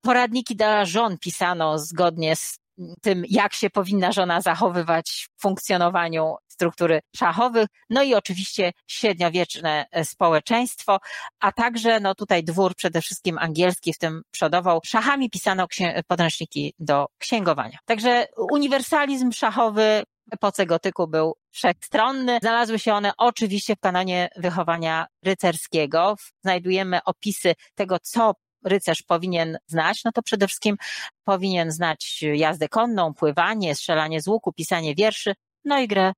Poradniki 0.02 0.56
dla 0.56 0.86
żon 0.86 1.18
pisano 1.18 1.80
zgodnie 1.80 2.36
z 2.36 2.60
tym, 3.02 3.24
jak 3.30 3.54
się 3.54 3.70
powinna 3.70 4.12
żona 4.12 4.42
zachowywać 4.42 5.28
w 5.38 5.42
funkcjonowaniu 5.42 6.36
struktury 6.48 7.00
szachowych, 7.16 7.68
no 7.90 8.04
i 8.04 8.16
oczywiście 8.16 8.72
średniowieczne 8.88 9.86
społeczeństwo, 10.04 11.00
a 11.40 11.52
także 11.52 12.00
no 12.00 12.16
tutaj 12.16 12.44
dwór 12.44 12.76
przede 12.76 13.02
wszystkim 13.02 13.38
angielski 13.38 13.94
w 13.94 13.98
tym 13.98 14.22
przodował. 14.32 14.80
Szachami 14.86 15.30
pisano 15.30 15.68
podręczniki 16.08 16.74
do 16.80 17.08
księgowania. 17.18 17.78
Także 17.86 18.26
uniwersalizm 18.52 19.32
szachowy 19.32 20.04
w 20.32 20.34
epoce 20.34 20.66
gotyku 20.66 21.08
był 21.08 21.36
wszechstronny. 21.52 22.38
Znalazły 22.42 22.80
się 22.80 22.94
one 22.94 23.12
oczywiście 23.18 23.76
w 23.76 23.80
kanonie 23.80 24.30
wychowania 24.36 25.06
rycerskiego. 25.24 26.16
Znajdujemy 26.44 27.00
opisy 27.06 27.54
tego, 27.76 28.00
co 28.00 28.34
rycerz 28.68 29.04
powinien 29.04 29.58
znać, 29.68 30.04
no 30.04 30.12
to 30.12 30.22
przede 30.22 30.48
wszystkim 30.48 30.78
powinien 31.24 31.72
znać 31.72 32.24
jazdę 32.34 32.70
konną, 32.70 33.14
pływanie, 33.14 33.76
strzelanie 33.76 34.22
z 34.22 34.28
łuku, 34.28 34.54
pisanie 34.54 34.96
wierszy, 34.96 35.34
no 35.66 35.80
i 35.80 35.88
grę 35.88 36.14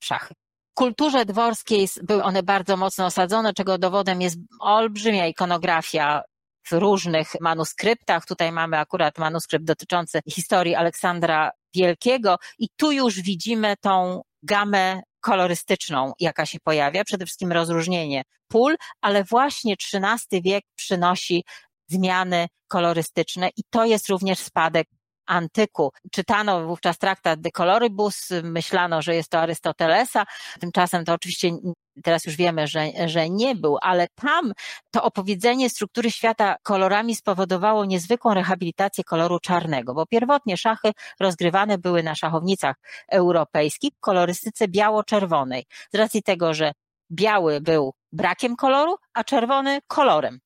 w 0.00 0.04
szachy. 0.04 0.34
Kulturze 0.74 1.24
dworskiej 1.24 1.88
były 2.02 2.22
one 2.22 2.42
bardzo 2.42 2.76
mocno 2.76 3.06
osadzone, 3.06 3.54
czego 3.54 3.78
dowodem 3.78 4.20
jest 4.20 4.36
olbrzymia 4.60 5.26
ikonografia 5.26 6.22
w 6.66 6.72
różnych 6.72 7.40
manuskryptach. 7.40 8.26
Tutaj 8.26 8.52
mamy 8.52 8.78
akurat 8.78 9.18
manuskrypt 9.18 9.64
dotyczący 9.64 10.20
historii 10.30 10.74
Aleksandra 10.74 11.50
Wielkiego 11.74 12.36
i 12.58 12.68
tu 12.76 12.92
już 12.92 13.20
widzimy 13.20 13.74
tą 13.80 14.22
gamę 14.42 15.02
kolorystyczną, 15.20 16.12
jaka 16.20 16.46
się 16.46 16.58
pojawia, 16.60 17.04
przede 17.04 17.26
wszystkim 17.26 17.52
rozróżnienie 17.52 18.22
pól, 18.48 18.76
ale 19.00 19.24
właśnie 19.24 19.74
XIII 19.92 20.42
wiek 20.42 20.64
przynosi 20.74 21.44
zmiany 21.88 22.46
kolorystyczne 22.68 23.48
i 23.56 23.62
to 23.70 23.84
jest 23.84 24.08
również 24.08 24.38
spadek 24.38 24.88
antyku. 25.26 25.92
Czytano 26.12 26.66
wówczas 26.66 26.98
traktat 26.98 27.40
de 27.40 27.50
coloribus, 27.50 28.28
myślano, 28.42 29.02
że 29.02 29.14
jest 29.14 29.30
to 29.30 29.38
Arystotelesa, 29.38 30.26
tymczasem 30.60 31.04
to 31.04 31.14
oczywiście 31.14 31.50
teraz 32.02 32.26
już 32.26 32.36
wiemy, 32.36 32.66
że, 32.66 32.86
że 33.06 33.30
nie 33.30 33.54
był, 33.54 33.78
ale 33.82 34.08
tam 34.14 34.52
to 34.90 35.02
opowiedzenie 35.02 35.70
struktury 35.70 36.10
świata 36.10 36.56
kolorami 36.62 37.14
spowodowało 37.14 37.84
niezwykłą 37.84 38.34
rehabilitację 38.34 39.04
koloru 39.04 39.40
czarnego, 39.40 39.94
bo 39.94 40.06
pierwotnie 40.06 40.56
szachy 40.56 40.92
rozgrywane 41.20 41.78
były 41.78 42.02
na 42.02 42.14
szachownicach 42.14 42.76
europejskich 43.08 43.92
w 43.96 44.00
kolorystyce 44.00 44.68
biało-czerwonej, 44.68 45.64
z 45.92 45.96
racji 45.96 46.22
tego, 46.22 46.54
że 46.54 46.72
biały 47.10 47.60
był 47.60 47.94
brakiem 48.12 48.56
koloru, 48.56 48.96
a 49.14 49.24
czerwony 49.24 49.78
kolorem 49.86 50.38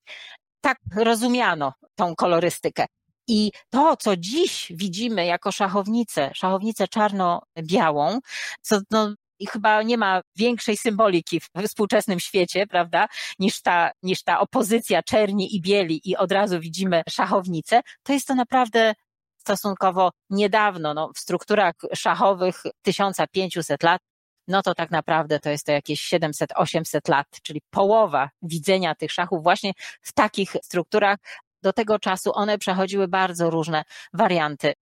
tak 0.61 0.78
rozumiano 0.96 1.72
tą 1.94 2.14
kolorystykę. 2.14 2.86
I 3.28 3.50
to, 3.70 3.96
co 3.96 4.16
dziś 4.16 4.72
widzimy 4.74 5.26
jako 5.26 5.52
szachownicę, 5.52 6.30
szachownicę 6.34 6.88
czarno-białą, 6.88 8.18
co 8.62 8.80
no, 8.90 9.14
chyba 9.48 9.82
nie 9.82 9.98
ma 9.98 10.20
większej 10.36 10.76
symboliki 10.76 11.40
w 11.40 11.48
współczesnym 11.66 12.20
świecie, 12.20 12.66
prawda, 12.66 13.06
niż 13.38 13.62
ta, 13.62 13.90
niż 14.02 14.22
ta 14.22 14.40
opozycja 14.40 15.02
czerni 15.02 15.56
i 15.56 15.61
bieli 15.61 16.00
i 16.04 16.16
od 16.16 16.32
razu 16.32 16.61
widzimy 16.61 17.02
szachownicę, 17.08 17.80
to 18.02 18.12
jest 18.12 18.26
to 18.26 18.34
naprawdę 18.34 18.94
stosunkowo 19.36 20.11
niedawno, 20.30 20.94
no, 20.94 21.11
w 21.14 21.18
strukturach 21.18 21.74
szachowych 21.94 22.62
1500 22.82 23.82
lat 23.82 24.02
no 24.51 24.62
to 24.62 24.74
tak 24.74 24.90
naprawdę 24.90 25.40
to 25.40 25.51
jest 25.51 25.66
to 25.66 25.72
jakieś 25.72 26.12
700-800 26.12 27.11
lat, 27.11 27.26
czyli 27.42 27.61
połowa 27.70 28.30
widzenia 28.42 28.94
tych 28.94 29.12
szachów 29.12 29.42
właśnie 29.42 29.72
w 30.03 30.12
takich 30.12 30.57
strukturach. 30.62 31.18
Do 31.62 31.72
tego 31.72 31.98
czasu 31.98 32.30
one 32.34 32.59
przechodziły 32.59 33.09
bardzo 33.09 33.51
różne 33.51 33.84
warianty 34.12 34.72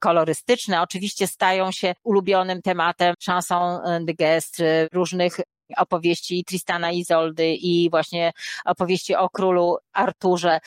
kolorystyczne. 0.00 0.82
Oczywiście 0.82 1.26
stają 1.26 1.72
się 1.72 1.94
ulubionym 2.04 2.62
tematem 2.62 3.14
chanson 3.26 3.80
de 4.04 4.14
geste, 4.14 4.88
różnych 4.92 5.36
opowieści 5.76 6.44
Tristana 6.44 6.92
Izoldy 6.92 7.54
i 7.54 7.90
właśnie 7.90 8.32
opowieści 8.64 9.14
o 9.14 9.28
królu 9.30 9.76
Arturze 9.92 10.60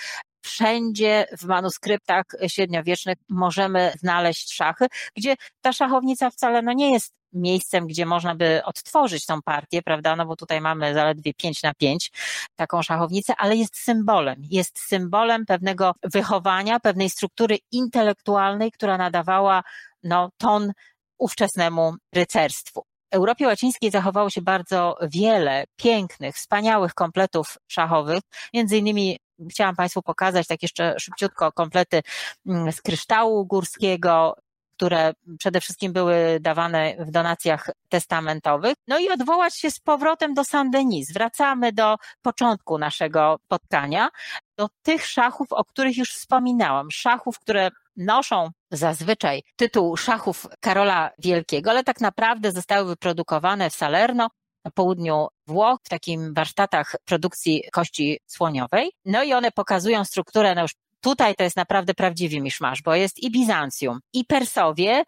wszędzie 0.50 1.26
w 1.38 1.46
manuskryptach 1.46 2.26
średniowiecznych 2.48 3.18
możemy 3.30 3.94
znaleźć 4.00 4.54
szachy, 4.54 4.88
gdzie 5.16 5.36
ta 5.62 5.74
szachownica 5.74 6.30
wcale 6.30 6.62
no 6.62 6.74
nie 6.74 6.94
jest 6.94 7.14
miejscem, 7.34 7.88
gdzie 7.88 8.06
można 8.06 8.36
by 8.36 8.62
odtworzyć 8.66 9.26
tą 9.26 9.42
partię, 9.42 9.82
prawda? 9.82 10.16
No 10.16 10.26
bo 10.26 10.36
tutaj 10.36 10.62
mamy 10.62 10.94
zaledwie 10.94 11.34
5 11.34 11.64
na 11.64 11.74
5 11.74 12.12
taką 12.56 12.82
szachownicę, 12.82 13.34
ale 13.38 13.56
jest 13.56 13.78
symbolem. 13.78 14.42
Jest 14.50 14.80
symbolem 14.80 15.46
pewnego 15.46 15.94
wychowania, 16.04 16.80
pewnej 16.80 17.10
struktury 17.10 17.58
intelektualnej, 17.72 18.72
która 18.72 18.98
nadawała 18.98 19.64
no, 20.04 20.30
ton 20.38 20.72
ówczesnemu 21.18 21.96
rycerstwu. 22.16 22.84
Europie 23.12 23.48
Łacińskiej 23.48 23.92
zachowało 23.92 24.30
się 24.30 24.42
bardzo 24.42 24.98
wiele 25.02 25.66
pięknych, 25.76 26.36
wspaniałych 26.36 26.94
kompletów 26.94 27.58
szachowych. 27.68 28.20
Między 28.54 28.78
innymi 28.78 29.20
chciałam 29.50 29.76
Państwu 29.76 30.02
pokazać 30.02 30.48
tak 30.48 30.62
jeszcze 30.62 30.96
szybciutko 31.00 31.52
komplety 31.52 32.02
mm, 32.48 32.72
z 32.72 32.82
kryształu 32.82 33.46
górskiego, 33.46 34.36
które 34.80 35.14
przede 35.40 35.62
wszystkim 35.62 35.94
były 35.94 36.40
dawane 36.42 36.96
w 37.00 37.12
donacjach 37.12 37.70
testamentowych. 37.90 38.76
No 38.88 39.00
i 39.00 39.10
odwołać 39.10 39.56
się 39.56 39.72
z 39.72 39.80
powrotem 39.80 40.34
do 40.34 40.44
Saint-Denis. 40.44 41.14
Wracamy 41.14 41.74
do 41.74 41.96
początku 42.22 42.78
naszego 42.78 43.38
spotkania, 43.46 44.10
do 44.58 44.70
tych 44.84 45.06
szachów, 45.06 45.48
o 45.52 45.66
których 45.66 45.98
już 45.98 46.14
wspominałam. 46.14 46.92
Szachów, 46.92 47.40
które 47.40 47.70
noszą 47.98 48.50
zazwyczaj 48.72 49.44
tytuł 49.56 49.98
szachów 49.98 50.48
Karola 50.60 51.12
Wielkiego, 51.20 51.70
ale 51.70 51.84
tak 51.84 52.02
naprawdę 52.02 52.52
zostały 52.52 52.86
wyprodukowane 52.86 53.70
w 53.70 53.76
Salerno 53.76 54.28
południu 54.74 55.28
Włoch, 55.48 55.80
w 55.84 55.90
takim 55.90 56.34
warsztatach 56.34 56.96
produkcji 57.06 57.64
kości 57.72 58.20
słoniowej. 58.28 58.92
No 59.06 59.24
i 59.24 59.34
one 59.34 59.52
pokazują 59.52 60.06
strukturę, 60.06 60.56
no 60.56 60.62
już 60.62 60.72
tutaj 61.02 61.36
to 61.36 61.44
jest 61.44 61.56
naprawdę 61.56 61.94
prawdziwy 61.94 62.42
miszmasz, 62.42 62.82
bo 62.82 62.96
jest 62.96 63.20
i 63.20 63.32
Bizancjum, 63.32 64.00
i 64.14 64.26
Persowie, 64.26 65.04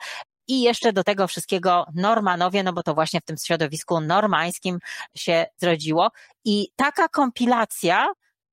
i 0.47 0.62
jeszcze 0.62 0.93
do 0.93 1.04
tego 1.04 1.28
wszystkiego 1.28 1.86
Normanowie, 1.95 2.64
no 2.64 2.74
bo 2.74 2.84
to 2.84 2.93
właśnie 2.93 3.20
w 3.20 3.26
tym 3.26 3.36
środowisku 3.45 4.02
normańskim 4.02 4.80
się 5.16 5.45
zrodziło. 5.58 6.10
I 6.45 6.68
taka 6.76 7.08
kompilacja 7.08 8.08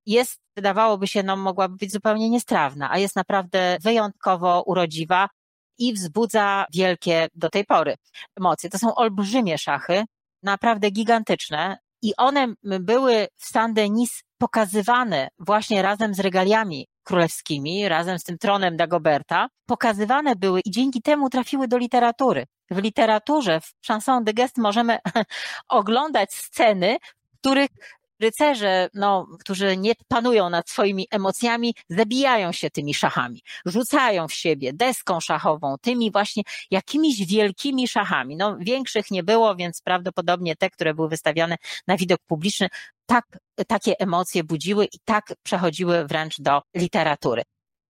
jest, 0.06 0.40
wydawałoby 0.56 1.06
się, 1.06 1.22
no 1.22 1.36
mogłaby 1.36 1.76
być 1.76 1.92
zupełnie 1.92 2.30
niestrawna, 2.30 2.90
a 2.90 2.98
jest 2.98 3.16
naprawdę 3.16 3.78
wyjątkowo 3.80 4.62
urodziwa 4.62 5.28
i 5.78 5.92
wzbudza 5.92 6.66
wielkie 6.74 7.28
do 7.34 7.50
tej 7.50 7.64
pory 7.64 7.94
emocje. 8.36 8.70
To 8.70 8.78
są 8.78 8.94
olbrzymie 8.94 9.58
szachy, 9.58 10.04
naprawdę 10.42 10.90
gigantyczne 10.90 11.78
i 12.02 12.16
one 12.16 12.54
były 12.62 13.28
w 13.36 13.52
Saint-Denis 13.52 14.22
pokazywane 14.38 15.28
właśnie 15.38 15.82
razem 15.82 16.14
z 16.14 16.20
regaliami 16.20 16.86
królewskimi, 17.04 17.88
razem 17.88 18.18
z 18.18 18.24
tym 18.24 18.38
tronem 18.38 18.76
Dagoberta, 18.76 19.48
pokazywane 19.66 20.36
były 20.36 20.60
i 20.60 20.70
dzięki 20.70 21.02
temu 21.02 21.30
trafiły 21.30 21.68
do 21.68 21.78
literatury. 21.78 22.46
W 22.70 22.78
literaturze, 22.78 23.60
w 23.60 23.86
Chanson 23.86 24.24
de 24.24 24.34
Gest 24.34 24.58
możemy 24.58 24.98
oglądać 25.68 26.34
sceny, 26.34 26.96
w 27.34 27.38
których 27.38 27.70
rycerze, 28.20 28.88
no, 28.94 29.26
którzy 29.40 29.76
nie 29.76 29.92
panują 30.08 30.50
nad 30.50 30.70
swoimi 30.70 31.06
emocjami, 31.10 31.74
zabijają 31.88 32.52
się 32.52 32.70
tymi 32.70 32.94
szachami, 32.94 33.42
rzucają 33.66 34.28
w 34.28 34.32
siebie 34.32 34.72
deską 34.72 35.20
szachową, 35.20 35.76
tymi 35.80 36.12
właśnie 36.12 36.42
jakimiś 36.70 37.26
wielkimi 37.26 37.88
szachami. 37.88 38.36
No, 38.36 38.56
większych 38.60 39.10
nie 39.10 39.22
było, 39.22 39.56
więc 39.56 39.82
prawdopodobnie 39.82 40.56
te, 40.56 40.70
które 40.70 40.94
były 40.94 41.08
wystawiane 41.08 41.56
na 41.86 41.96
widok 41.96 42.20
publiczny, 42.26 42.68
tak, 43.06 43.38
takie 43.66 44.00
emocje 44.00 44.44
budziły 44.44 44.84
i 44.84 44.98
tak 45.04 45.34
przechodziły 45.42 46.06
wręcz 46.06 46.40
do 46.40 46.62
literatury. 46.76 47.42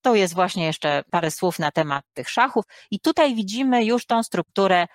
To 0.02 0.14
jest 0.14 0.34
właśnie 0.34 0.66
jeszcze 0.66 1.02
parę 1.10 1.30
słów 1.30 1.58
na 1.58 1.70
temat 1.70 2.04
tych 2.14 2.30
szachów. 2.30 2.64
I 2.90 3.00
tutaj 3.00 3.34
widzimy 3.34 3.84
już 3.84 4.06
tą 4.06 4.22
strukturę 4.22 4.86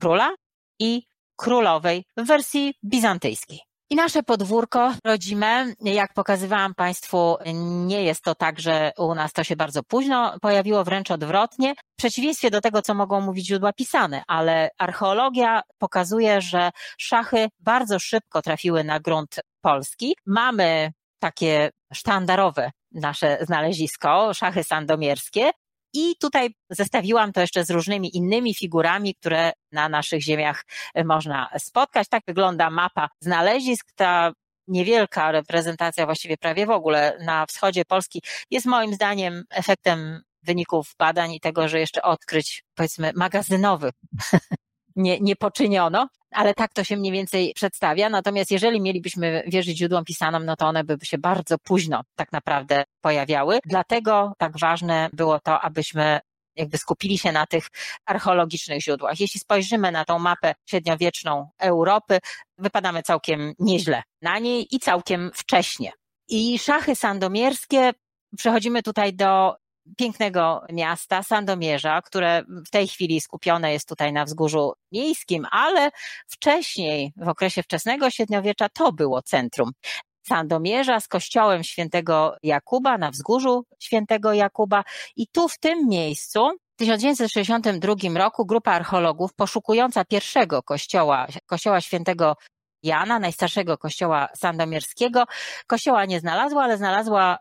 króla 0.00 0.34
i 0.78 1.02
królowej 1.36 2.04
w 2.16 2.26
wersji 2.26 2.74
bizantyjskiej. 2.84 3.60
I 3.90 3.96
nasze 3.96 4.22
podwórko 4.22 4.92
rodzime, 5.04 5.74
jak 5.80 6.14
pokazywałam 6.14 6.74
Państwu, 6.74 7.36
nie 7.86 8.02
jest 8.02 8.24
to 8.24 8.34
tak, 8.34 8.60
że 8.60 8.92
u 8.98 9.14
nas 9.14 9.32
to 9.32 9.44
się 9.44 9.56
bardzo 9.56 9.82
późno 9.82 10.38
pojawiło, 10.42 10.84
wręcz 10.84 11.10
odwrotnie, 11.10 11.74
w 11.74 11.96
przeciwieństwie 11.96 12.50
do 12.50 12.60
tego, 12.60 12.82
co 12.82 12.94
mogą 12.94 13.20
mówić 13.20 13.46
źródła 13.46 13.72
pisane, 13.72 14.22
ale 14.26 14.70
archeologia 14.78 15.62
pokazuje, 15.78 16.40
że 16.40 16.70
szachy 16.98 17.48
bardzo 17.60 17.98
szybko 17.98 18.42
trafiły 18.42 18.84
na 18.84 19.00
grunt 19.00 19.40
polski. 19.60 20.16
Mamy 20.26 20.92
takie 21.18 21.70
sztandarowe 21.92 22.70
nasze 22.92 23.38
znalezisko, 23.40 24.34
szachy 24.34 24.64
sandomierskie, 24.64 25.50
i 25.96 26.16
tutaj 26.16 26.54
zestawiłam 26.70 27.32
to 27.32 27.40
jeszcze 27.40 27.64
z 27.64 27.70
różnymi 27.70 28.16
innymi 28.16 28.54
figurami, 28.54 29.14
które 29.14 29.52
na 29.72 29.88
naszych 29.88 30.22
ziemiach 30.22 30.64
można 31.04 31.50
spotkać. 31.58 32.08
Tak 32.08 32.22
wygląda 32.26 32.70
mapa 32.70 33.08
znalezisk. 33.20 33.86
Ta 33.94 34.32
niewielka 34.68 35.32
reprezentacja, 35.32 36.06
właściwie 36.06 36.36
prawie 36.36 36.66
w 36.66 36.70
ogóle 36.70 37.18
na 37.24 37.46
wschodzie 37.46 37.84
Polski 37.84 38.22
jest 38.50 38.66
moim 38.66 38.94
zdaniem 38.94 39.44
efektem 39.50 40.22
wyników 40.42 40.94
badań 40.98 41.32
i 41.32 41.40
tego, 41.40 41.68
że 41.68 41.80
jeszcze 41.80 42.02
odkryć, 42.02 42.64
powiedzmy, 42.74 43.12
magazynowych 43.16 43.92
nie, 44.96 45.20
nie 45.20 45.36
poczyniono, 45.36 46.08
ale 46.30 46.54
tak 46.54 46.72
to 46.72 46.84
się 46.84 46.96
mniej 46.96 47.12
więcej 47.12 47.52
przedstawia. 47.54 48.08
Natomiast 48.08 48.50
jeżeli 48.50 48.80
mielibyśmy 48.80 49.42
wierzyć 49.46 49.78
źródłom 49.78 50.04
pisanom, 50.04 50.44
no 50.44 50.56
to 50.56 50.66
one 50.66 50.84
by 50.84 50.98
się 51.02 51.18
bardzo 51.18 51.58
późno 51.58 52.02
tak 52.14 52.32
naprawdę 52.32 52.84
pojawiały. 53.00 53.58
Dlatego 53.64 54.32
tak 54.38 54.58
ważne 54.58 55.10
było 55.12 55.40
to, 55.40 55.60
abyśmy 55.60 56.20
jakby 56.56 56.78
skupili 56.78 57.18
się 57.18 57.32
na 57.32 57.46
tych 57.46 57.68
archeologicznych 58.06 58.82
źródłach. 58.82 59.20
Jeśli 59.20 59.40
spojrzymy 59.40 59.92
na 59.92 60.04
tą 60.04 60.18
mapę 60.18 60.54
średniowieczną 60.66 61.48
Europy, 61.58 62.18
wypadamy 62.58 63.02
całkiem 63.02 63.54
nieźle 63.58 64.02
na 64.22 64.38
niej 64.38 64.66
i 64.70 64.78
całkiem 64.78 65.30
wcześnie. 65.34 65.92
I 66.28 66.58
szachy 66.58 66.94
sandomierskie, 66.94 67.92
przechodzimy 68.36 68.82
tutaj 68.82 69.14
do 69.14 69.56
pięknego 69.96 70.62
miasta 70.72 71.22
Sandomierza, 71.22 72.02
które 72.02 72.42
w 72.66 72.70
tej 72.70 72.88
chwili 72.88 73.20
skupione 73.20 73.72
jest 73.72 73.88
tutaj 73.88 74.12
na 74.12 74.24
wzgórzu 74.24 74.72
miejskim, 74.92 75.46
ale 75.50 75.90
wcześniej, 76.28 77.12
w 77.16 77.28
okresie 77.28 77.62
wczesnego 77.62 78.10
średniowiecza, 78.10 78.68
to 78.68 78.92
było 78.92 79.22
centrum. 79.22 79.70
Sandomierza 80.28 81.00
z 81.00 81.08
kościołem 81.08 81.64
świętego 81.64 82.36
Jakuba 82.42 82.98
na 82.98 83.10
wzgórzu 83.10 83.64
świętego 83.78 84.32
Jakuba 84.32 84.84
i 85.16 85.26
tu 85.26 85.48
w 85.48 85.58
tym 85.58 85.88
miejscu 85.88 86.50
w 86.74 86.78
1962 86.78 87.94
roku 88.18 88.46
grupa 88.46 88.72
archeologów 88.72 89.34
poszukująca 89.34 90.04
pierwszego 90.04 90.62
kościoła, 90.62 91.26
kościoła 91.46 91.80
świętego 91.80 92.36
Jana, 92.82 93.18
najstarszego 93.18 93.78
kościoła 93.78 94.28
sandomierskiego, 94.36 95.24
kościoła 95.66 96.04
nie 96.04 96.20
znalazła, 96.20 96.62
ale 96.62 96.76
znalazła 96.76 97.38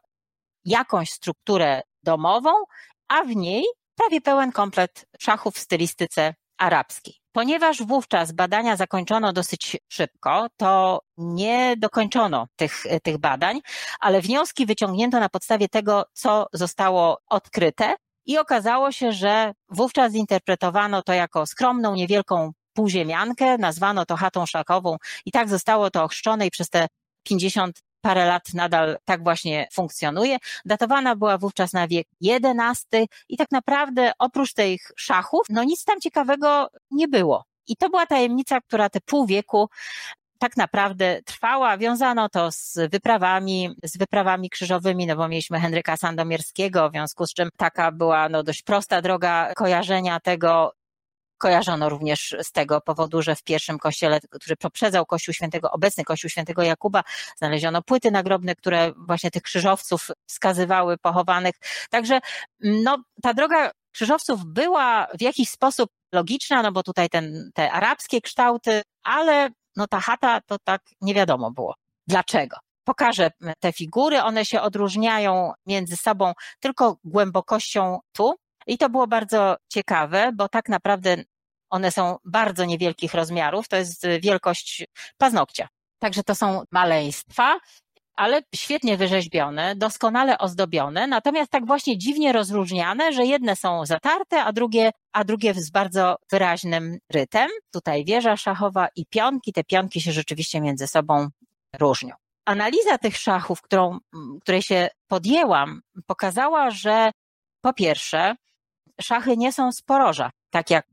jakąś 0.66 1.10
strukturę 1.10 1.82
domową, 2.06 2.52
a 3.08 3.24
w 3.24 3.36
niej 3.36 3.64
prawie 3.96 4.22
pełen 4.22 4.52
komplet 4.52 5.06
szachów 5.20 5.56
w 5.56 5.60
stylistyce 5.60 6.34
arabskiej. 6.58 7.14
Ponieważ 7.32 7.84
wówczas 7.84 8.32
badania 8.32 8.76
zakończono 8.76 9.34
dosyć 9.34 9.78
szybko, 9.90 10.48
to 10.58 11.02
nie 11.18 11.76
dokończono 11.78 12.48
tych, 12.56 12.84
tych 13.04 13.18
badań, 13.18 13.62
ale 14.00 14.22
wnioski 14.22 14.66
wyciągnięto 14.66 15.20
na 15.20 15.30
podstawie 15.30 15.70
tego, 15.70 16.06
co 16.14 16.48
zostało 16.54 17.18
odkryte 17.30 17.96
i 18.26 18.38
okazało 18.38 18.92
się, 18.92 19.12
że 19.12 19.54
wówczas 19.70 20.14
zinterpretowano 20.14 21.02
to 21.02 21.14
jako 21.14 21.46
skromną, 21.46 21.96
niewielką 21.96 22.52
półziemiankę, 22.74 23.58
nazwano 23.58 24.06
to 24.06 24.16
chatą 24.16 24.46
szakową 24.46 24.98
i 25.26 25.32
tak 25.32 25.50
zostało 25.50 25.92
to 25.92 26.04
ochrzczone 26.04 26.48
i 26.48 26.52
przez 26.52 26.70
te 26.70 26.88
50 27.24 27.80
parę 28.06 28.26
lat 28.26 28.54
nadal 28.54 28.98
tak 29.06 29.24
właśnie 29.24 29.68
funkcjonuje. 29.74 30.38
Datowana 30.66 31.16
była 31.16 31.38
wówczas 31.38 31.74
na 31.74 31.88
wiek 31.88 32.08
XI 32.24 33.08
i 33.30 33.38
tak 33.38 33.52
naprawdę 33.52 34.12
oprócz 34.20 34.54
tych 34.54 34.92
szachów, 34.96 35.42
no 35.50 35.64
nic 35.64 35.84
tam 35.84 36.02
ciekawego 36.02 36.70
nie 36.92 37.08
było. 37.08 37.46
I 37.68 37.76
to 37.76 37.90
była 37.90 38.06
tajemnica, 38.06 38.62
która 38.62 38.90
te 38.90 39.00
pół 39.02 39.26
wieku 39.26 39.70
tak 40.40 40.58
naprawdę 40.58 41.22
trwała. 41.26 41.78
Wiązano 41.78 42.30
to 42.30 42.52
z 42.52 42.80
wyprawami, 42.92 43.76
z 43.84 43.98
wyprawami 43.98 44.50
krzyżowymi, 44.50 45.08
no 45.08 45.16
bo 45.16 45.28
mieliśmy 45.28 45.60
Henryka 45.60 45.98
Sandomierskiego, 45.98 46.90
w 46.90 46.92
związku 46.92 47.26
z 47.26 47.34
czym 47.34 47.50
taka 47.58 47.92
była 47.92 48.30
no, 48.30 48.44
dość 48.44 48.62
prosta 48.62 49.02
droga 49.02 49.54
kojarzenia 49.56 50.20
tego, 50.20 50.74
Kojarzono 51.38 51.90
również 51.90 52.36
z 52.44 52.52
tego 52.52 52.82
powodu, 52.82 53.22
że 53.22 53.36
w 53.36 53.44
pierwszym 53.44 53.80
kościele, 53.80 54.20
który 54.32 54.56
poprzedzał 54.56 55.06
Kościół 55.06 55.34
Świętego, 55.34 55.72
obecny 55.72 56.04
Kościół 56.04 56.30
Świętego 56.30 56.64
Jakuba, 56.64 57.04
znaleziono 57.38 57.82
płyty 57.82 58.12
nagrobne, 58.12 58.56
które 58.56 58.92
właśnie 58.98 59.32
tych 59.32 59.44
krzyżowców 59.44 60.08
wskazywały 60.28 60.98
pochowanych. 60.98 61.56
Także 61.90 62.20
no, 62.60 62.98
ta 63.22 63.34
droga 63.34 63.72
krzyżowców 63.92 64.46
była 64.46 65.08
w 65.20 65.22
jakiś 65.22 65.50
sposób 65.50 65.90
logiczna, 66.14 66.62
no 66.62 66.72
bo 66.72 66.84
tutaj 66.84 67.10
ten, 67.10 67.52
te 67.54 67.72
arabskie 67.72 68.22
kształty, 68.22 68.82
ale 69.04 69.50
no 69.76 69.88
ta 69.88 70.00
chata 70.00 70.42
to 70.42 70.58
tak 70.64 70.82
nie 71.02 71.14
wiadomo 71.14 71.52
było. 71.52 71.76
Dlaczego? 72.08 72.58
Pokażę 72.84 73.32
te 73.60 73.74
figury, 73.74 74.22
one 74.22 74.46
się 74.46 74.62
odróżniają 74.62 75.54
między 75.66 75.98
sobą 75.98 76.34
tylko 76.60 76.98
głębokością 77.04 78.00
tu, 78.12 78.36
i 78.68 78.78
to 78.78 78.90
było 78.90 79.08
bardzo 79.08 79.58
ciekawe, 79.70 80.32
bo 80.34 80.50
tak 80.50 80.70
naprawdę 80.70 81.16
one 81.70 81.92
są 81.92 82.18
bardzo 82.26 82.66
niewielkich 82.66 83.14
rozmiarów, 83.14 83.68
to 83.68 83.76
jest 83.76 84.08
wielkość 84.22 84.86
paznokcia. 85.18 85.68
Także 86.00 86.24
to 86.24 86.36
są 86.36 86.64
maleństwa, 86.72 87.60
ale 88.16 88.42
świetnie 88.56 88.98
wyrzeźbione, 88.98 89.76
doskonale 89.76 90.38
ozdobione, 90.38 91.08
natomiast 91.08 91.52
tak 91.52 91.66
właśnie 91.66 91.98
dziwnie 91.98 92.34
rozróżniane, 92.34 93.14
że 93.14 93.26
jedne 93.26 93.56
są 93.56 93.86
zatarte, 93.86 94.44
a 94.44 94.54
drugie, 94.54 94.92
a 95.14 95.24
drugie 95.24 95.54
z 95.54 95.70
bardzo 95.70 96.16
wyraźnym 96.32 96.98
rytem. 97.14 97.50
Tutaj 97.72 98.06
wieża 98.06 98.38
szachowa 98.38 98.88
i 98.96 99.06
pionki, 99.06 99.54
te 99.54 99.64
pionki 99.64 100.02
się 100.02 100.12
rzeczywiście 100.12 100.62
między 100.62 100.88
sobą 100.88 101.28
różnią. 101.80 102.16
Analiza 102.46 102.98
tych 102.98 103.18
szachów, 103.18 103.62
którą, 103.62 104.00
której 104.42 104.62
się 104.62 104.90
podjęłam, 105.08 105.82
pokazała, 106.08 106.72
że 106.72 107.12
po 107.62 107.74
pierwsze, 107.74 108.36
szachy 109.02 109.38
nie 109.38 109.54
są 109.54 109.72
z 109.72 109.82
poroża, 109.82 110.32
tak 110.50 110.70
jak 110.70 110.88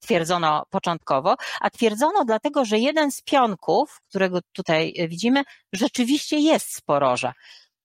twierdzono 0.00 0.66
początkowo, 0.70 1.34
a 1.60 1.70
twierdzono 1.70 2.24
dlatego, 2.24 2.64
że 2.64 2.78
jeden 2.78 3.10
z 3.10 3.22
pionków, 3.22 4.00
którego 4.08 4.38
tutaj 4.52 4.94
widzimy, 5.08 5.42
rzeczywiście 5.72 6.38
jest 6.38 6.74
z 6.74 6.80
poroża. 6.80 7.34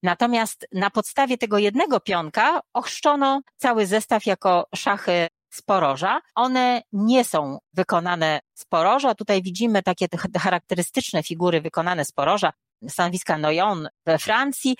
Natomiast 0.04 0.68
na 0.72 0.90
podstawie 0.90 1.38
tego 1.38 1.58
jednego 1.58 2.00
pionka 2.00 2.62
ochrzczono 2.74 3.42
cały 3.58 3.86
zestaw 3.86 4.26
jako 4.26 4.68
szachy 4.76 5.28
z 5.54 5.62
poroża. 5.62 6.22
One 6.36 6.82
nie 6.92 7.26
są 7.26 7.58
wykonane 7.74 8.40
z 8.54 8.66
poroża. 8.66 9.16
Tutaj 9.16 9.42
widzimy 9.42 9.84
takie 9.84 10.08
charakterystyczne 10.40 11.24
figury 11.24 11.62
wykonane 11.62 12.06
z 12.06 12.12
poroża 12.12 12.54
stanowiska 12.90 13.38
Noyon 13.38 13.88
we 14.06 14.20
Francji, 14.20 14.76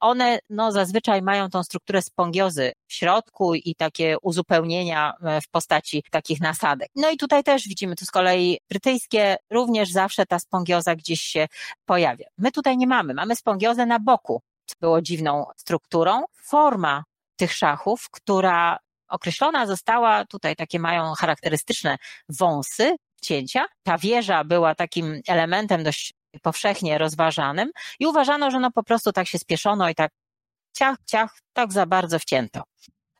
one 0.00 0.38
no, 0.50 0.72
zazwyczaj 0.72 1.22
mają 1.22 1.50
tą 1.50 1.62
strukturę 1.62 2.02
spongiozy 2.02 2.72
w 2.86 2.92
środku 2.92 3.54
i 3.54 3.74
takie 3.74 4.16
uzupełnienia 4.22 5.14
e, 5.22 5.40
w 5.40 5.48
postaci 5.48 6.04
takich 6.10 6.40
nasadek. 6.40 6.88
No 6.96 7.10
i 7.10 7.16
tutaj 7.16 7.44
też 7.44 7.68
widzimy 7.68 7.96
tu 7.96 8.04
z 8.04 8.10
kolei 8.10 8.58
brytyjskie, 8.68 9.36
również 9.50 9.90
zawsze 9.90 10.26
ta 10.26 10.38
spongioza 10.38 10.96
gdzieś 10.96 11.20
się 11.20 11.48
pojawia. 11.84 12.26
My 12.38 12.52
tutaj 12.52 12.76
nie 12.76 12.86
mamy, 12.86 13.14
mamy 13.14 13.36
spongiozę 13.36 13.86
na 13.86 14.00
boku, 14.00 14.42
co 14.66 14.74
było 14.80 15.02
dziwną 15.02 15.46
strukturą. 15.56 16.24
Forma 16.42 17.04
tych 17.36 17.52
szachów, 17.52 18.10
która 18.10 18.78
określona 19.08 19.66
została, 19.66 20.24
tutaj 20.24 20.56
takie 20.56 20.78
mają 20.78 21.12
charakterystyczne 21.14 21.96
wąsy, 22.28 22.96
cięcia. 23.22 23.66
Ta 23.82 23.98
wieża 23.98 24.44
była 24.44 24.74
takim 24.74 25.20
elementem 25.28 25.84
dość 25.84 26.14
powszechnie 26.38 26.98
rozważanym 26.98 27.70
i 28.00 28.06
uważano, 28.06 28.50
że 28.50 28.60
no 28.60 28.70
po 28.70 28.82
prostu 28.82 29.12
tak 29.12 29.26
się 29.28 29.38
spieszono 29.38 29.88
i 29.88 29.94
tak 29.94 30.12
ciach, 30.72 30.96
ciach, 31.06 31.38
tak 31.52 31.72
za 31.72 31.86
bardzo 31.86 32.18
wcięto. 32.18 32.62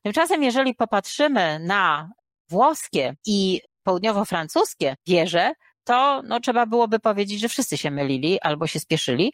Tymczasem, 0.03 0.43
jeżeli 0.43 0.74
popatrzymy 0.74 1.59
na 1.59 2.11
włoskie 2.49 3.15
i 3.27 3.61
południowo-francuskie 3.82 4.95
wieże, 5.07 5.53
to 5.85 6.23
no, 6.24 6.40
trzeba 6.40 6.66
byłoby 6.66 6.99
powiedzieć, 6.99 7.40
że 7.40 7.49
wszyscy 7.49 7.77
się 7.77 7.90
mylili 7.90 8.40
albo 8.40 8.66
się 8.66 8.81
spieszyli, 8.81 9.32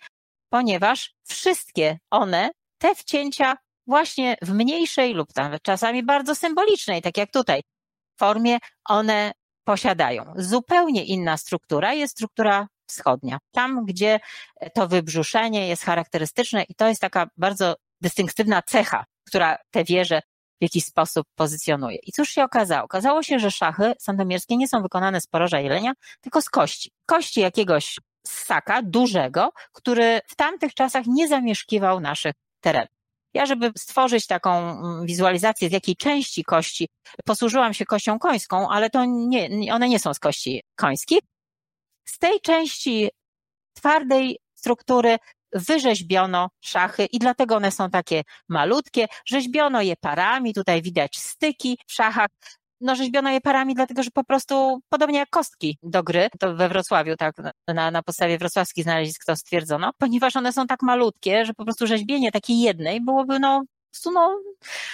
ponieważ 0.48 1.14
wszystkie 1.24 1.98
one, 2.10 2.50
te 2.78 2.94
wcięcia 2.94 3.56
właśnie 3.86 4.36
w 4.42 4.52
mniejszej 4.52 5.14
lub 5.14 5.36
nawet 5.36 5.62
czasami 5.62 6.02
bardzo 6.02 6.34
symbolicznej, 6.34 7.02
tak 7.02 7.16
jak 7.16 7.30
tutaj, 7.30 7.60
formie 8.18 8.58
one 8.84 9.32
posiadają. 9.64 10.32
Zupełnie 10.36 11.04
inna 11.04 11.36
struktura 11.36 11.94
jest 11.94 12.12
struktura 12.12 12.66
wschodnia. 12.86 13.38
Tam, 13.52 13.84
gdzie 13.84 14.20
to 14.74 14.88
wybrzuszenie 14.88 15.68
jest 15.68 15.84
charakterystyczne 15.84 16.62
i 16.62 16.74
to 16.74 16.88
jest 16.88 17.00
taka 17.00 17.26
bardzo 17.36 17.76
dystynktywna 18.00 18.62
cecha, 18.62 19.04
która 19.26 19.58
te 19.70 19.84
wieże 19.84 20.20
w 20.60 20.62
jakiś 20.62 20.84
sposób 20.84 21.26
pozycjonuje. 21.34 21.98
I 22.02 22.12
cóż 22.12 22.28
się 22.28 22.44
okazało? 22.44 22.84
Okazało 22.84 23.22
się, 23.22 23.38
że 23.38 23.50
szachy 23.50 23.92
sandomierskie 23.98 24.56
nie 24.56 24.68
są 24.68 24.82
wykonane 24.82 25.20
z 25.20 25.26
poroża 25.26 25.60
jelenia, 25.60 25.92
tylko 26.20 26.42
z 26.42 26.48
kości. 26.48 26.90
Kości 27.06 27.40
jakiegoś 27.40 27.98
ssaka 28.26 28.82
dużego, 28.82 29.50
który 29.72 30.20
w 30.28 30.36
tamtych 30.36 30.74
czasach 30.74 31.06
nie 31.06 31.28
zamieszkiwał 31.28 32.00
naszych 32.00 32.32
terenów. 32.60 32.94
Ja, 33.34 33.46
żeby 33.46 33.72
stworzyć 33.78 34.26
taką 34.26 34.58
mm, 34.58 35.06
wizualizację, 35.06 35.68
z 35.68 35.72
jakiej 35.72 35.96
części 35.96 36.44
kości, 36.44 36.88
posłużyłam 37.24 37.74
się 37.74 37.84
kością 37.84 38.18
końską, 38.18 38.68
ale 38.68 38.90
to 38.90 39.04
nie, 39.04 39.74
one 39.74 39.88
nie 39.88 39.98
są 39.98 40.14
z 40.14 40.18
kości 40.18 40.62
końskich. 40.76 41.18
Z 42.04 42.18
tej 42.18 42.40
części 42.40 43.10
twardej 43.74 44.38
struktury 44.54 45.18
wyrzeźbiono 45.54 46.50
szachy 46.60 47.04
i 47.04 47.18
dlatego 47.18 47.56
one 47.56 47.70
są 47.70 47.90
takie 47.90 48.22
malutkie. 48.48 49.06
Rzeźbiono 49.26 49.82
je 49.82 49.96
parami, 49.96 50.54
tutaj 50.54 50.82
widać 50.82 51.18
styki 51.18 51.78
w 51.86 51.92
szachach. 51.92 52.28
No, 52.80 52.96
rzeźbiono 52.96 53.30
je 53.30 53.40
parami, 53.40 53.74
dlatego 53.74 54.02
że 54.02 54.10
po 54.10 54.24
prostu 54.24 54.80
podobnie 54.88 55.18
jak 55.18 55.30
kostki 55.30 55.78
do 55.82 56.02
gry, 56.02 56.28
to 56.38 56.54
we 56.54 56.68
Wrocławiu, 56.68 57.16
tak, 57.16 57.34
na, 57.68 57.90
na 57.90 58.02
podstawie 58.02 58.38
wrocławskich 58.38 58.84
znalezisk 58.84 59.24
to 59.24 59.36
stwierdzono, 59.36 59.90
ponieważ 59.98 60.36
one 60.36 60.52
są 60.52 60.66
tak 60.66 60.82
malutkie, 60.82 61.46
że 61.46 61.54
po 61.54 61.64
prostu 61.64 61.86
rzeźbienie 61.86 62.32
takiej 62.32 62.60
jednej 62.60 63.00
byłoby, 63.00 63.38
no, 63.38 63.62
no 64.12 64.40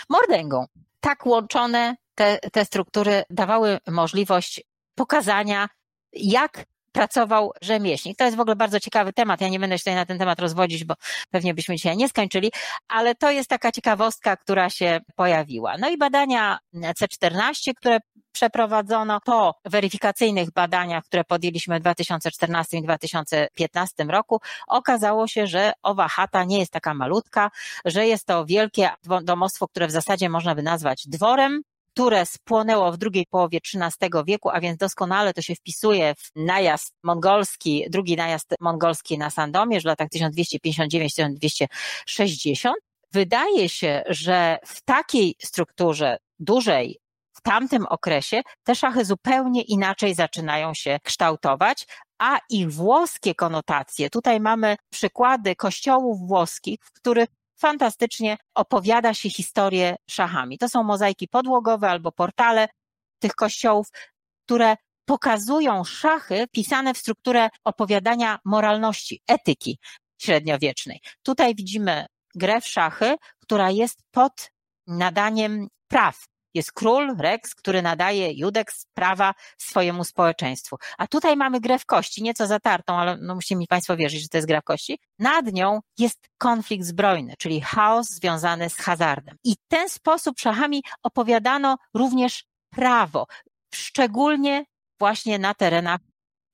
mordęgą. 0.09 0.67
Tak 1.01 1.27
łączone 1.27 1.97
te, 2.15 2.39
te 2.53 2.65
struktury 2.65 3.23
dawały 3.31 3.79
możliwość 3.89 4.63
pokazania, 4.95 5.69
jak 6.13 6.65
pracował 6.93 7.53
rzemieślnik. 7.63 8.19
To 8.19 8.25
jest 8.25 8.37
w 8.37 8.41
ogóle 8.41 8.57
bardzo 8.57 8.81
ciekawy 8.81 9.13
temat. 9.13 9.41
Ja 9.41 9.49
nie 9.49 9.61
będę 9.61 9.79
się 9.79 9.83
tutaj 9.83 9.95
na 9.95 10.07
ten 10.07 10.19
temat 10.19 10.41
rozwodzić, 10.41 10.85
bo 10.85 10.95
pewnie 11.31 11.55
byśmy 11.55 11.77
dzisiaj 11.77 11.97
nie 11.97 12.09
skończyli, 12.09 12.53
ale 12.89 13.15
to 13.15 13.31
jest 13.31 13.51
taka 13.51 13.73
ciekawostka, 13.73 14.37
która 14.37 14.71
się 14.71 15.01
pojawiła. 15.17 15.77
No 15.79 15.89
i 15.89 15.99
badania 15.99 16.59
C14, 16.75 17.75
które 17.77 17.99
przeprowadzono 18.33 19.21
po 19.21 19.55
weryfikacyjnych 19.65 20.51
badaniach, 20.51 21.05
które 21.05 21.25
podjęliśmy 21.25 21.79
w 21.79 21.81
2014 21.81 22.79
i 22.79 22.83
2015 22.83 24.05
roku, 24.05 24.41
okazało 24.67 25.27
się, 25.27 25.47
że 25.47 25.73
owa 25.83 26.09
chata 26.09 26.45
nie 26.45 26.59
jest 26.59 26.73
taka 26.73 26.95
malutka, 26.95 27.51
że 27.85 28.07
jest 28.07 28.27
to 28.27 28.47
wielkie 28.47 28.91
domostwo, 29.23 29.69
które 29.69 29.87
w 29.87 29.91
zasadzie 29.91 30.29
można 30.29 30.55
by 30.55 30.63
nazwać 30.63 31.09
dworem, 31.09 31.63
które 31.93 32.27
spłonęło 32.27 32.93
w 32.93 32.97
drugiej 32.97 33.27
połowie 33.27 33.59
XIII 33.75 34.11
wieku, 34.27 34.51
a 34.51 34.61
więc 34.61 34.79
doskonale 34.79 35.35
to 35.35 35.43
się 35.43 35.55
wpisuje 35.55 36.15
w 36.15 36.31
najazd 36.37 36.95
mongolski, 37.03 37.87
drugi 37.91 38.17
najazd 38.17 38.55
mongolski 38.61 39.19
na 39.19 39.31
Sandomierz 39.31 39.83
w 39.83 39.87
latach 39.87 40.09
1259-1260. 40.09 42.73
Wydaje 43.13 43.69
się, 43.69 44.03
że 44.09 44.59
w 44.67 44.83
takiej 44.83 45.35
strukturze 45.39 46.19
dużej 46.39 47.01
w 47.33 47.43
tamtym 47.43 47.87
okresie 47.87 48.43
te 48.65 48.75
szachy 48.75 49.05
zupełnie 49.05 49.63
inaczej 49.63 50.15
zaczynają 50.15 50.75
się 50.75 50.99
kształtować, 51.05 51.87
a 52.19 52.39
ich 52.51 52.73
włoskie 52.73 53.35
konotacje, 53.35 54.11
tutaj 54.11 54.41
mamy 54.41 54.77
przykłady 54.91 55.57
kościołów 55.57 56.29
włoskich, 56.29 56.81
w 56.85 56.93
których 56.93 57.29
fantastycznie 57.61 58.37
opowiada 58.55 59.15
się 59.15 59.31
historię 59.31 59.97
szachami. 60.11 60.59
To 60.59 60.69
są 60.69 60.83
mozaiki 60.83 61.29
podłogowe 61.29 61.91
albo 61.91 62.13
portale 62.13 62.69
tych 63.19 63.35
kościołów, 63.35 63.87
które 64.47 64.77
pokazują 65.05 65.85
szachy 65.85 66.47
pisane 66.53 66.95
w 66.95 66.99
strukturę 66.99 67.49
opowiadania 67.65 68.39
moralności, 68.45 69.23
etyki 69.29 69.79
średniowiecznej. 70.23 71.01
Tutaj 71.23 71.55
widzimy 71.55 72.07
grę 72.35 72.61
w 72.61 72.67
szachy, 72.67 73.17
która 73.41 73.71
jest 73.71 73.99
pod 74.11 74.51
nadaniem 74.87 75.69
praw. 75.89 76.25
Jest 76.55 76.73
król, 76.73 77.17
Rex, 77.19 77.55
który 77.55 77.83
nadaje 77.83 78.33
Judex 78.33 78.87
prawa 78.95 79.35
swojemu 79.59 80.05
społeczeństwu. 80.05 80.77
A 80.99 81.07
tutaj 81.07 81.37
mamy 81.37 81.61
grę 81.61 81.79
w 81.79 81.87
kości, 81.87 82.23
nieco 82.23 82.47
zatartą, 82.47 82.95
ale 82.95 83.17
no 83.17 83.35
musicie 83.35 83.57
mi 83.57 83.67
Państwo 83.67 83.97
wierzyć, 83.97 84.23
że 84.23 84.29
to 84.29 84.39
jest 84.39 84.49
gra 84.49 84.61
w 84.61 84.65
kości. 84.65 84.99
Nad 85.19 85.53
nią 85.53 85.81
jest 85.99 86.19
konflikt 86.39 86.85
zbrojny, 86.85 87.35
czyli 87.39 87.61
chaos 87.61 88.09
związany 88.09 88.71
z 88.71 88.77
hazardem. 88.77 89.37
I 89.45 89.55
w 89.55 89.69
ten 89.69 89.89
sposób 89.89 90.39
szachami 90.39 90.83
opowiadano 91.03 91.77
również 91.95 92.45
prawo, 92.71 93.27
szczególnie 93.75 94.65
właśnie 94.99 95.39
na 95.39 95.55
terenach 95.55 96.01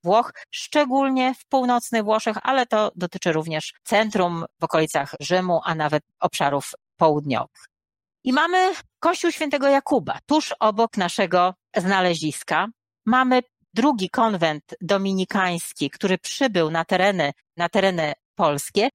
Włoch, 0.05 0.32
szczególnie 0.51 1.35
w 1.35 1.47
północnych 1.47 2.05
Włoszech, 2.05 2.36
ale 2.43 2.66
to 2.66 2.93
dotyczy 2.97 3.32
również 3.32 3.74
centrum 3.85 4.44
w 4.60 4.64
okolicach 4.64 5.14
Rzymu, 5.20 5.60
a 5.64 5.74
nawet 5.74 6.02
obszarów 6.20 6.73
południowych. 6.97 7.66
I 8.27 8.32
mamy 8.32 8.73
Kościół 8.98 9.31
Świętego 9.31 9.69
Jakuba, 9.69 10.19
tuż 10.27 10.55
obok 10.61 10.97
naszego 10.97 11.55
znaleziska. 11.77 12.66
Mamy 13.05 13.40
drugi 13.74 14.11
konwent 14.11 14.62
dominikański, 14.81 15.90
który 15.90 16.19
przybył 16.19 16.70
na 16.70 16.85
tereny, 16.85 17.32
na 17.57 17.69
tereny 17.69 18.12
polskie 18.35 18.89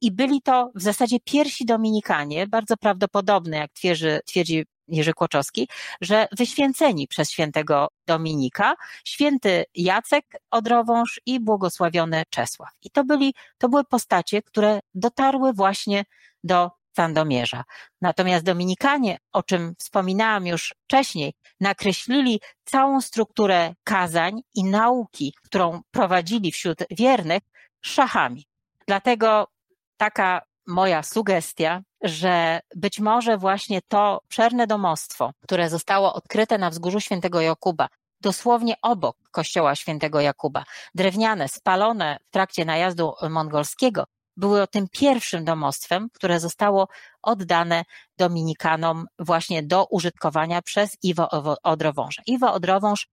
i 0.00 0.12
byli 0.12 0.42
to 0.42 0.70
w 0.74 0.82
zasadzie 0.82 1.16
pierwsi 1.24 1.66
dominikanie, 1.66 2.46
bardzo 2.46 2.76
prawdopodobne, 2.76 3.56
jak 3.56 3.72
twierdzi, 3.72 4.06
twierdzi 4.26 4.64
Jerzy 4.88 5.12
Kłoczowski, 5.12 5.68
że 6.00 6.28
wyświęceni 6.32 7.08
przez 7.08 7.30
świętego 7.30 7.88
Dominika, 8.06 8.74
święty 9.04 9.64
Jacek 9.74 10.24
Odrowąż 10.50 11.20
i 11.26 11.40
błogosławiony 11.40 12.22
Czesław. 12.30 12.70
I 12.82 12.90
to 12.90 13.04
byli, 13.04 13.34
to 13.58 13.68
były 13.68 13.84
postacie, 13.84 14.42
które 14.42 14.80
dotarły 14.94 15.52
właśnie 15.52 16.04
do 16.44 16.77
Sandomierza. 16.98 17.64
Natomiast 18.00 18.44
Dominikanie, 18.44 19.18
o 19.32 19.42
czym 19.42 19.74
wspominałam 19.78 20.46
już 20.46 20.74
wcześniej, 20.84 21.34
nakreślili 21.60 22.40
całą 22.64 23.00
strukturę 23.00 23.74
kazań 23.84 24.40
i 24.54 24.64
nauki, 24.64 25.34
którą 25.44 25.80
prowadzili 25.90 26.52
wśród 26.52 26.78
wiernych, 26.90 27.42
szachami. 27.80 28.46
Dlatego 28.86 29.48
taka 29.96 30.42
moja 30.66 31.02
sugestia, 31.02 31.82
że 32.02 32.60
być 32.76 33.00
może 33.00 33.38
właśnie 33.38 33.80
to 33.88 34.20
obszerne 34.24 34.66
domostwo, 34.66 35.32
które 35.42 35.70
zostało 35.70 36.14
odkryte 36.14 36.58
na 36.58 36.70
wzgórzu 36.70 37.00
świętego 37.00 37.40
Jakuba, 37.40 37.88
dosłownie 38.20 38.74
obok 38.82 39.16
kościoła 39.30 39.74
świętego 39.74 40.20
Jakuba, 40.20 40.64
drewniane, 40.94 41.48
spalone 41.48 42.18
w 42.28 42.30
trakcie 42.30 42.64
najazdu 42.64 43.12
mongolskiego, 43.30 44.04
było 44.38 44.66
tym 44.66 44.86
pierwszym 44.92 45.44
domostwem, 45.44 46.08
które 46.12 46.40
zostało 46.40 46.88
oddane 47.22 47.84
Dominikanom 48.18 49.06
właśnie 49.18 49.62
do 49.62 49.86
użytkowania 49.90 50.62
przez 50.62 50.96
Iwo 51.02 51.28
Odrowąża. 51.62 52.22
Iwo 52.26 52.52
Odrowąż 52.52 53.08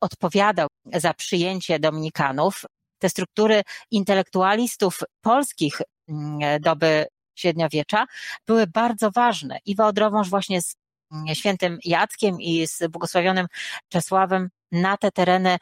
odpowiadał 0.00 0.68
za 0.94 1.14
przyjęcie 1.14 1.78
Dominikanów. 1.78 2.64
Te 2.98 3.08
struktury 3.08 3.62
intelektualistów 3.90 5.00
polskich 5.20 5.80
mm, 6.08 6.60
doby 6.60 7.06
średniowiecza 7.34 8.06
były 8.46 8.66
bardzo 8.66 9.10
ważne. 9.10 9.58
Iwo 9.64 9.86
Odrowąż 9.86 10.30
właśnie 10.30 10.62
z 10.62 10.76
mm, 11.12 11.34
świętym 11.34 11.78
Jackiem 11.84 12.40
i 12.40 12.66
z 12.66 12.78
błogosławionym 12.90 13.46
Czesławem 13.88 14.48
na 14.72 14.96
te 14.96 15.10
tereny 15.10 15.56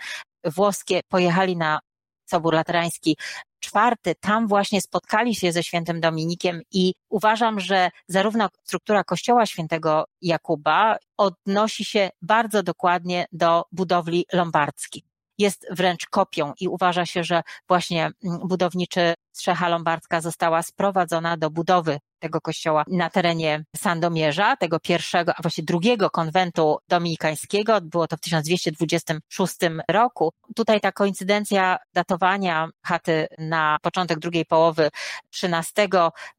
włoskie 0.44 1.00
pojechali 1.08 1.56
na 1.56 1.80
Sobór 2.32 2.54
Laterański 2.54 3.16
czwarty, 3.60 4.14
tam 4.20 4.48
właśnie 4.48 4.80
spotkali 4.80 5.34
się 5.34 5.52
ze 5.52 5.62
świętym 5.62 6.00
Dominikiem 6.00 6.62
i 6.70 6.94
uważam, 7.08 7.60
że 7.60 7.90
zarówno 8.08 8.48
struktura 8.64 9.04
kościoła 9.04 9.46
świętego 9.46 10.04
Jakuba 10.22 10.96
odnosi 11.16 11.84
się 11.84 12.10
bardzo 12.22 12.62
dokładnie 12.62 13.26
do 13.32 13.64
budowli 13.72 14.26
lombardzkich 14.32 15.11
jest 15.38 15.66
wręcz 15.70 16.06
kopią 16.06 16.52
i 16.60 16.68
uważa 16.68 17.06
się, 17.06 17.24
że 17.24 17.42
właśnie 17.68 18.10
mm, 18.24 18.38
budowniczy 18.48 19.14
strzecha 19.32 19.68
lombardzka 19.68 20.20
została 20.20 20.62
sprowadzona 20.62 21.36
do 21.36 21.50
budowy 21.50 21.98
tego 22.18 22.40
kościoła 22.40 22.84
na 22.88 23.10
terenie 23.10 23.64
Sandomierza, 23.76 24.56
tego 24.56 24.80
pierwszego, 24.80 25.32
a 25.36 25.42
właściwie 25.42 25.66
drugiego 25.66 26.10
konwentu 26.10 26.78
dominikańskiego. 26.88 27.80
Było 27.80 28.06
to 28.06 28.16
w 28.16 28.20
1226 28.20 29.54
roku. 29.88 30.32
Tutaj 30.56 30.80
ta 30.80 30.92
koincydencja 30.92 31.78
datowania 31.94 32.68
chaty 32.84 33.26
na 33.38 33.78
początek 33.82 34.18
drugiej 34.18 34.44
połowy 34.44 34.90
XIII 35.42 35.88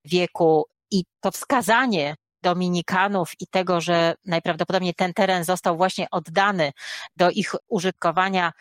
wieku 0.06 0.66
i 0.92 1.04
to 1.22 1.32
wskazanie 1.32 2.16
Dominikanów 2.44 3.32
i 3.40 3.48
tego, 3.48 3.82
że 3.82 4.16
najprawdopodobniej 4.26 4.94
ten 4.94 5.14
teren 5.14 5.44
został 5.44 5.78
właśnie 5.78 6.08
oddany 6.12 6.72
do 7.16 7.30
ich 7.30 7.56
użytkowania 7.68 8.54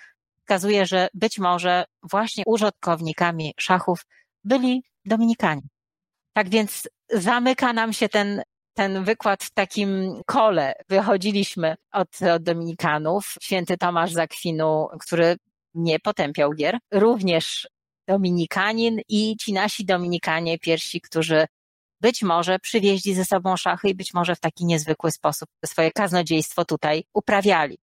wskazuje, 0.53 0.87
że 0.87 1.09
być 1.15 1.39
może 1.39 1.85
właśnie 2.03 2.45
użytkownikami 2.47 3.55
szachów 3.61 4.07
byli 4.45 4.83
Dominikanie. 5.05 5.63
Tak 6.33 6.49
więc 6.49 6.89
zamyka 7.11 7.73
nam 7.73 7.93
się 7.93 8.09
ten, 8.09 8.43
ten 8.75 9.05
wykład 9.05 9.45
w 9.45 9.51
takim 9.51 10.21
kole. 10.27 10.75
Wychodziliśmy 10.89 11.75
od, 11.93 12.23
od 12.23 12.43
Dominikanów. 12.43 13.35
Święty 13.43 13.79
Tomasz 13.79 14.13
Zakwinu, 14.13 14.89
który 15.01 15.37
nie 15.75 16.01
potępiał 16.01 16.53
gier, 16.53 16.79
również 16.91 17.69
Dominikanin 18.09 19.01
i 19.09 19.37
ci 19.37 19.53
nasi 19.53 19.85
Dominikanie 19.85 20.59
pierwsi, 20.59 21.01
którzy 21.01 21.47
być 22.01 22.23
może 22.23 22.59
przywieźli 22.59 23.15
ze 23.15 23.25
sobą 23.25 23.57
szachy 23.57 23.89
i 23.89 23.95
być 23.95 24.15
może 24.15 24.37
w 24.37 24.41
taki 24.41 24.65
niezwykły 24.65 25.11
sposób 25.11 25.49
swoje 25.65 25.91
kaznodziejstwo 25.91 26.65
tutaj 26.65 27.05
uprawiali. 27.15 27.79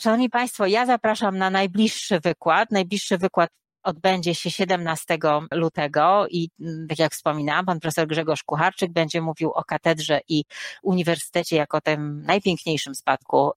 Szanowni 0.00 0.30
Państwo, 0.30 0.66
ja 0.66 0.86
zapraszam 0.86 1.38
na 1.38 1.50
najbliższy 1.50 2.20
wykład. 2.20 2.70
Najbliższy 2.70 3.18
wykład 3.18 3.50
odbędzie 3.82 4.34
się 4.34 4.50
17 4.50 5.18
lutego 5.52 6.26
i 6.30 6.50
mm, 6.60 6.86
tak 6.88 6.98
jak 6.98 7.12
wspominałam, 7.12 7.66
pan 7.66 7.80
profesor 7.80 8.06
Grzegorz 8.06 8.42
Kucharczyk 8.42 8.92
będzie 8.92 9.20
mówił 9.20 9.50
o 9.50 9.64
katedrze 9.64 10.20
i 10.28 10.44
uniwersytecie 10.82 11.56
jako 11.56 11.80
tym 11.80 12.22
najpiękniejszym 12.22 12.94
spadku 12.94 13.50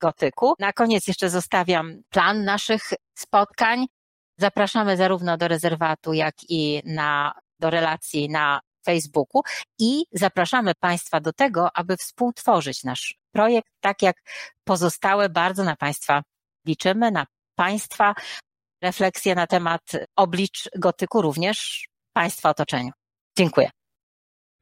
gotyku. 0.00 0.54
Na 0.58 0.72
koniec 0.72 1.08
jeszcze 1.08 1.30
zostawiam 1.30 2.02
plan 2.10 2.44
naszych 2.44 2.82
spotkań. 3.14 3.86
Zapraszamy 4.36 4.96
zarówno 4.96 5.36
do 5.36 5.48
rezerwatu, 5.48 6.12
jak 6.12 6.34
i 6.48 6.82
na, 6.84 7.32
do 7.58 7.70
relacji 7.70 8.28
na 8.28 8.60
Facebooku 8.84 9.42
i 9.78 10.04
zapraszamy 10.12 10.72
Państwa 10.80 11.20
do 11.20 11.32
tego, 11.32 11.76
aby 11.76 11.96
współtworzyć 11.96 12.84
nasz 12.84 13.17
projekt, 13.38 13.70
tak 13.80 14.02
jak 14.02 14.16
pozostałe. 14.64 15.28
Bardzo 15.28 15.64
na 15.64 15.76
Państwa 15.76 16.22
liczymy, 16.66 17.10
na 17.10 17.26
Państwa 17.54 18.14
refleksje 18.82 19.34
na 19.34 19.46
temat 19.46 19.82
oblicz 20.16 20.68
gotyku, 20.78 21.22
również 21.22 21.88
Państwa 22.12 22.50
otoczeniu. 22.50 22.90
Dziękuję. 23.38 23.70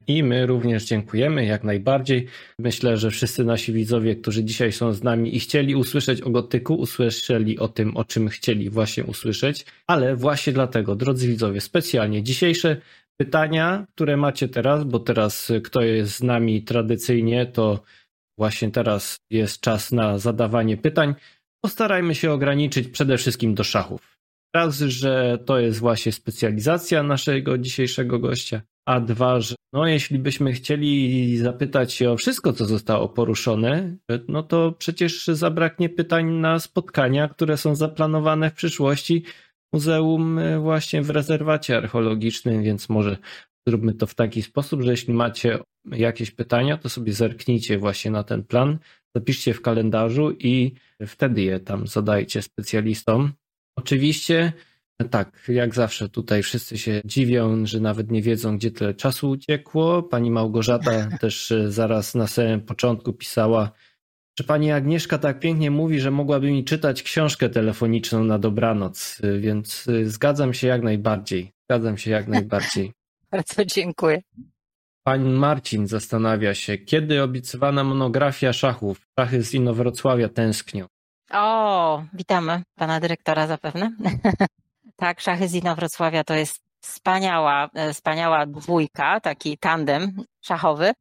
I 0.07 0.23
my 0.23 0.45
również 0.45 0.85
dziękujemy 0.85 1.45
jak 1.45 1.63
najbardziej. 1.63 2.27
Myślę, 2.59 2.97
że 2.97 3.11
wszyscy 3.11 3.43
nasi 3.43 3.73
widzowie, 3.73 4.15
którzy 4.15 4.43
dzisiaj 4.43 4.71
są 4.71 4.93
z 4.93 5.03
nami 5.03 5.35
i 5.35 5.39
chcieli 5.39 5.75
usłyszeć 5.75 6.21
o 6.21 6.29
gotyku, 6.29 6.75
usłyszeli 6.75 7.59
o 7.59 7.67
tym, 7.67 7.97
o 7.97 8.05
czym 8.05 8.29
chcieli 8.29 8.69
właśnie 8.69 9.03
usłyszeć. 9.03 9.65
Ale 9.87 10.15
właśnie 10.15 10.53
dlatego, 10.53 10.95
drodzy 10.95 11.27
widzowie, 11.27 11.61
specjalnie 11.61 12.23
dzisiejsze 12.23 12.81
pytania, 13.19 13.85
które 13.95 14.17
macie 14.17 14.47
teraz, 14.47 14.83
bo 14.83 14.99
teraz 14.99 15.51
kto 15.63 15.81
jest 15.81 16.11
z 16.15 16.23
nami 16.23 16.63
tradycyjnie, 16.63 17.45
to 17.45 17.83
właśnie 18.37 18.71
teraz 18.71 19.17
jest 19.31 19.61
czas 19.61 19.91
na 19.91 20.17
zadawanie 20.17 20.77
pytań. 20.77 21.15
Postarajmy 21.63 22.15
się 22.15 22.31
ograniczyć 22.31 22.87
przede 22.87 23.17
wszystkim 23.17 23.55
do 23.55 23.63
szachów. 23.63 24.17
Raz, 24.55 24.79
że 24.79 25.37
to 25.45 25.59
jest 25.59 25.79
właśnie 25.79 26.11
specjalizacja 26.11 27.03
naszego 27.03 27.57
dzisiejszego 27.57 28.19
gościa, 28.19 28.61
a 28.85 28.99
dwa, 28.99 29.41
że 29.41 29.55
no 29.73 29.87
jeśli 29.87 30.19
byśmy 30.19 30.53
chcieli 30.53 31.37
zapytać 31.37 31.93
się 31.93 32.11
o 32.11 32.17
wszystko, 32.17 32.53
co 32.53 32.65
zostało 32.65 33.09
poruszone, 33.09 33.97
no 34.27 34.43
to 34.43 34.71
przecież 34.71 35.27
zabraknie 35.27 35.89
pytań 35.89 36.31
na 36.31 36.59
spotkania, 36.59 37.27
które 37.27 37.57
są 37.57 37.75
zaplanowane 37.75 38.49
w 38.49 38.53
przyszłości 38.53 39.23
muzeum 39.73 40.39
e, 40.39 40.59
właśnie 40.59 41.01
w 41.01 41.09
rezerwacie 41.09 41.77
archeologicznym, 41.77 42.63
więc 42.63 42.89
może 42.89 43.17
zróbmy 43.67 43.93
to 43.93 44.07
w 44.07 44.15
taki 44.15 44.41
sposób, 44.41 44.81
że 44.81 44.91
jeśli 44.91 45.13
macie 45.13 45.59
jakieś 45.91 46.31
pytania, 46.31 46.77
to 46.77 46.89
sobie 46.89 47.13
zerknijcie 47.13 47.77
właśnie 47.77 48.11
na 48.11 48.23
ten 48.23 48.43
plan, 48.43 48.79
zapiszcie 49.15 49.53
w 49.53 49.61
kalendarzu 49.61 50.31
i 50.31 50.73
wtedy 51.07 51.41
je 51.41 51.59
tam 51.59 51.87
zadajcie 51.87 52.41
specjalistom. 52.41 53.33
Oczywiście, 53.75 54.53
tak, 55.09 55.45
jak 55.47 55.75
zawsze 55.75 56.09
tutaj 56.09 56.43
wszyscy 56.43 56.77
się 56.77 57.01
dziwią, 57.05 57.65
że 57.65 57.79
nawet 57.79 58.11
nie 58.11 58.21
wiedzą, 58.21 58.57
gdzie 58.57 58.71
tyle 58.71 58.93
czasu 58.93 59.29
uciekło. 59.29 60.03
Pani 60.03 60.31
Małgorzata 60.31 61.09
też 61.21 61.51
e, 61.51 61.71
zaraz 61.71 62.15
na 62.15 62.27
samym 62.27 62.61
początku 62.61 63.13
pisała, 63.13 63.71
że 64.39 64.43
pani 64.43 64.71
Agnieszka 64.71 65.17
tak 65.17 65.39
pięknie 65.39 65.71
mówi, 65.71 65.99
że 65.99 66.11
mogłaby 66.11 66.51
mi 66.51 66.63
czytać 66.63 67.03
książkę 67.03 67.49
telefoniczną 67.49 68.23
na 68.23 68.39
dobranoc, 68.39 69.21
e, 69.23 69.39
więc 69.39 69.87
e, 69.87 70.05
zgadzam 70.05 70.53
się 70.53 70.67
jak 70.67 70.83
najbardziej. 70.83 71.51
Zgadzam 71.69 71.97
się 71.97 72.11
jak 72.11 72.27
najbardziej. 72.27 72.91
Bardzo 73.31 73.65
dziękuję. 73.65 74.21
Pan 75.07 75.33
Marcin 75.33 75.87
zastanawia 75.87 76.53
się, 76.53 76.77
kiedy 76.77 77.23
obiecywana 77.23 77.83
monografia 77.83 78.53
szachów. 78.53 79.07
Szachy 79.19 79.43
z 79.43 79.53
Inowrocławia 79.53 80.29
tęsknią. 80.29 80.85
O, 81.31 82.03
witamy 82.13 82.63
pana 82.75 82.99
dyrektora 82.99 83.47
zapewne. 83.47 83.91
tak, 84.95 85.21
szachy 85.21 85.47
z 85.47 85.53
Inowrocławia 85.53 86.23
to 86.23 86.33
jest 86.33 86.61
wspaniała, 86.81 87.69
e, 87.73 87.93
wspaniała 87.93 88.45
dwójka, 88.45 89.19
taki 89.19 89.57
tandem 89.57 90.23
szachowy. 90.41 90.91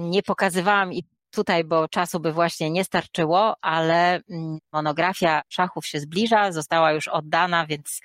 Nie 0.00 0.22
pokazywałam 0.22 0.92
i 0.92 1.04
tutaj, 1.30 1.64
bo 1.64 1.88
czasu 1.88 2.20
by 2.20 2.32
właśnie 2.32 2.70
nie 2.70 2.84
starczyło, 2.84 3.54
ale 3.60 4.20
mm, 4.30 4.58
monografia 4.72 5.42
szachów 5.48 5.86
się 5.86 6.00
zbliża, 6.00 6.52
została 6.52 6.92
już 6.92 7.08
oddana, 7.08 7.66
więc 7.66 8.00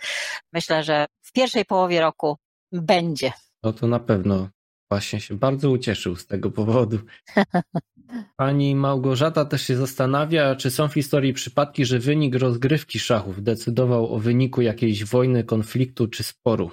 myślę, 0.53 0.83
że 0.83 1.05
w 1.21 1.31
pierwszej 1.31 1.65
połowie 1.65 2.01
roku 2.01 2.37
będzie. 2.71 3.31
No 3.63 3.73
to 3.73 3.87
na 3.87 3.99
pewno 3.99 4.47
właśnie 4.95 5.21
się 5.21 5.37
bardzo 5.37 5.71
ucieszył 5.71 6.15
z 6.15 6.27
tego 6.27 6.51
powodu. 6.51 6.99
Pani 8.37 8.75
Małgorzata 8.75 9.45
też 9.45 9.61
się 9.61 9.75
zastanawia, 9.75 10.55
czy 10.55 10.71
są 10.71 10.87
w 10.87 10.93
historii 10.93 11.33
przypadki, 11.33 11.85
że 11.85 11.99
wynik 11.99 12.35
rozgrywki 12.35 12.99
szachów 12.99 13.43
decydował 13.43 14.13
o 14.13 14.19
wyniku 14.19 14.61
jakiejś 14.61 15.05
wojny, 15.05 15.43
konfliktu 15.43 16.07
czy 16.07 16.23
sporu. 16.23 16.71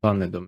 Pany 0.00 0.30
do 0.30 0.42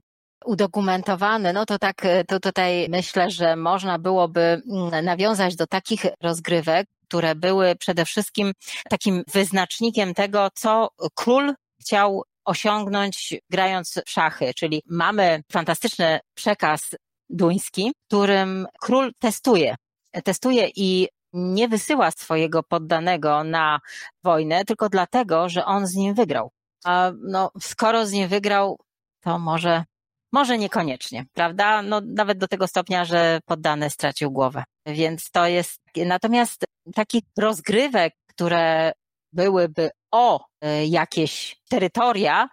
udokumentowany, 0.44 1.52
no 1.52 1.66
to 1.66 1.78
tak, 1.78 2.02
to 2.28 2.40
tutaj 2.40 2.86
myślę, 2.88 3.30
że 3.30 3.56
można 3.56 3.98
byłoby 3.98 4.40
mm, 4.40 5.04
nawiązać 5.04 5.56
do 5.56 5.66
takich 5.66 6.06
rozgrywek, 6.22 6.86
które 7.08 7.34
były 7.34 7.76
przede 7.76 8.04
wszystkim 8.04 8.52
takim 8.88 9.24
wyznacznikiem 9.32 10.14
tego, 10.14 10.48
co 10.54 10.88
król 11.14 11.54
chciał 11.80 12.22
osiągnąć 12.50 13.34
grając 13.50 14.00
w 14.06 14.10
szachy, 14.10 14.54
czyli 14.54 14.82
mamy 14.86 15.42
fantastyczny 15.52 16.20
przekaz 16.34 16.90
duński, 17.28 17.92
którym 18.06 18.66
król 18.80 19.12
testuje. 19.18 19.76
Testuje 20.24 20.70
i 20.76 21.08
nie 21.32 21.68
wysyła 21.68 22.10
swojego 22.10 22.62
poddanego 22.62 23.44
na 23.44 23.80
wojnę 24.24 24.64
tylko 24.64 24.88
dlatego, 24.88 25.48
że 25.48 25.64
on 25.64 25.86
z 25.86 25.94
nim 25.94 26.14
wygrał. 26.14 26.50
A 26.84 27.12
no, 27.22 27.50
skoro 27.60 28.06
z 28.06 28.12
nim 28.12 28.28
wygrał, 28.28 28.78
to 29.20 29.38
może, 29.38 29.84
może 30.32 30.58
niekoniecznie, 30.58 31.26
prawda? 31.32 31.82
No, 31.82 32.00
nawet 32.04 32.38
do 32.38 32.48
tego 32.48 32.66
stopnia, 32.66 33.04
że 33.04 33.40
poddany 33.44 33.90
stracił 33.90 34.30
głowę. 34.30 34.64
Więc 34.86 35.30
to 35.30 35.46
jest, 35.46 35.80
natomiast 35.96 36.64
takich 36.94 37.22
rozgrywek, 37.38 38.14
które 38.26 38.92
byłyby 39.32 39.90
o 40.10 40.46
e, 40.60 40.86
jakieś 40.86 41.56
terytoria, 41.68 42.48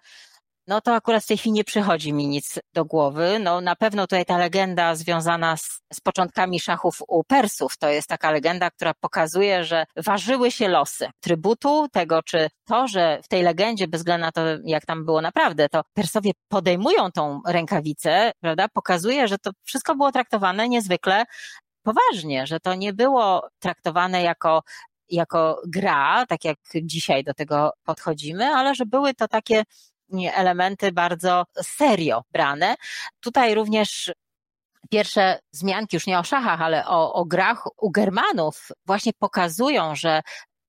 no 0.67 0.81
to 0.81 0.95
akurat 0.95 1.23
w 1.23 1.27
tej 1.27 1.37
chwili 1.37 1.53
nie 1.53 1.63
przychodzi 1.63 2.13
mi 2.13 2.27
nic 2.27 2.59
do 2.73 2.85
głowy. 2.85 3.39
No 3.39 3.61
na 3.61 3.75
pewno 3.75 4.03
tutaj 4.03 4.25
ta 4.25 4.37
legenda 4.37 4.95
związana 4.95 5.57
z, 5.57 5.81
z, 5.93 5.99
początkami 6.01 6.59
szachów 6.59 7.01
u 7.07 7.23
Persów, 7.23 7.77
to 7.77 7.89
jest 7.89 8.07
taka 8.07 8.31
legenda, 8.31 8.71
która 8.71 8.93
pokazuje, 8.93 9.63
że 9.63 9.85
ważyły 9.95 10.51
się 10.51 10.67
losy 10.67 11.09
trybutu, 11.19 11.87
tego 11.91 12.23
czy 12.23 12.49
to, 12.65 12.87
że 12.87 13.19
w 13.23 13.27
tej 13.27 13.43
legendzie, 13.43 13.87
bez 13.87 14.01
względu 14.01 14.21
na 14.21 14.31
to, 14.31 14.41
jak 14.63 14.85
tam 14.85 15.05
było 15.05 15.21
naprawdę, 15.21 15.69
to 15.69 15.81
Persowie 15.93 16.31
podejmują 16.47 17.11
tą 17.11 17.41
rękawicę, 17.47 18.31
prawda, 18.41 18.67
pokazuje, 18.67 19.27
że 19.27 19.37
to 19.37 19.51
wszystko 19.63 19.95
było 19.95 20.11
traktowane 20.11 20.69
niezwykle 20.69 21.25
poważnie, 21.83 22.47
że 22.47 22.59
to 22.59 22.75
nie 22.75 22.93
było 22.93 23.49
traktowane 23.59 24.21
jako 24.21 24.63
jako 25.09 25.61
gra, 25.67 26.25
tak 26.25 26.45
jak 26.45 26.57
dzisiaj 26.83 27.23
do 27.23 27.33
tego 27.33 27.71
podchodzimy, 27.83 28.45
ale 28.45 28.75
że 28.75 28.85
były 28.85 29.13
to 29.13 29.27
takie 29.27 29.63
elementy 30.33 30.91
bardzo 30.91 31.43
serio 31.61 32.23
brane. 32.31 32.75
Tutaj 33.19 33.55
również 33.55 34.11
pierwsze 34.89 35.39
zmianki, 35.51 35.95
już 35.95 36.07
nie 36.07 36.19
o 36.19 36.23
szachach, 36.23 36.61
ale 36.61 36.87
o, 36.87 37.13
o 37.13 37.25
grach 37.25 37.67
u 37.77 37.91
Germanów 37.91 38.67
właśnie 38.85 39.11
pokazują, 39.19 39.95
że 39.95 40.21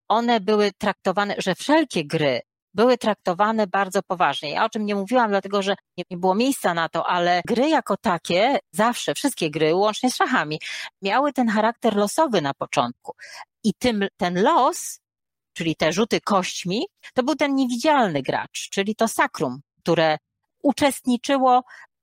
one 0.09 0.41
były 0.41 0.73
traktowane, 0.73 1.35
że 1.39 1.55
wszelkie 1.55 2.07
gry 2.07 2.41
były 2.75 2.99
traktowane 2.99 3.67
bardzo 3.67 4.03
poważnie. 4.03 4.51
Ja 4.51 4.65
o 4.65 4.69
czym 4.69 4.87
nie 4.87 4.95
mówiłam, 4.95 5.31
dlatego 5.31 5.63
że 5.63 5.75
nie 5.97 6.17
było 6.19 6.35
miejsca 6.35 6.75
na 6.75 6.89
to, 6.89 7.07
ale 7.07 7.43
gry 7.47 7.69
jako 7.69 7.97
takie, 7.97 8.59
zawsze, 8.73 9.15
wszystkie 9.15 9.51
gry, 9.51 9.75
łącznie 9.75 10.11
z 10.11 10.17
szachami, 10.17 10.61
miały 11.03 11.33
ten 11.33 11.49
charakter 11.49 11.97
losowy 11.97 12.41
na 12.41 12.55
początku. 12.55 13.15
I 13.65 13.75
tym, 13.79 14.09
ten 14.17 14.43
los, 14.43 15.01
czyli 15.53 15.77
te 15.77 15.93
rzuty 15.93 16.21
kośćmi, 16.21 16.87
to 17.15 17.23
był 17.23 17.35
ten 17.35 17.55
niewidzialny 17.55 18.23
gracz, 18.23 18.69
czyli 18.71 18.95
to 18.95 19.09
sakrum, 19.09 19.61
które 19.79 20.19
uczestniczyło 20.63 21.63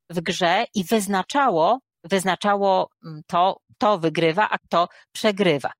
w 0.09 0.21
grze 0.21 0.65
i 0.73 0.83
wyznaczało, 0.83 1.79
wyznaczało 2.03 2.89
mm, 3.05 3.21
to, 3.27 3.57
kto 3.75 3.99
wygrywa, 3.99 4.49
a 4.49 4.57
kto 4.57 4.87
przegrywa. 5.11 5.71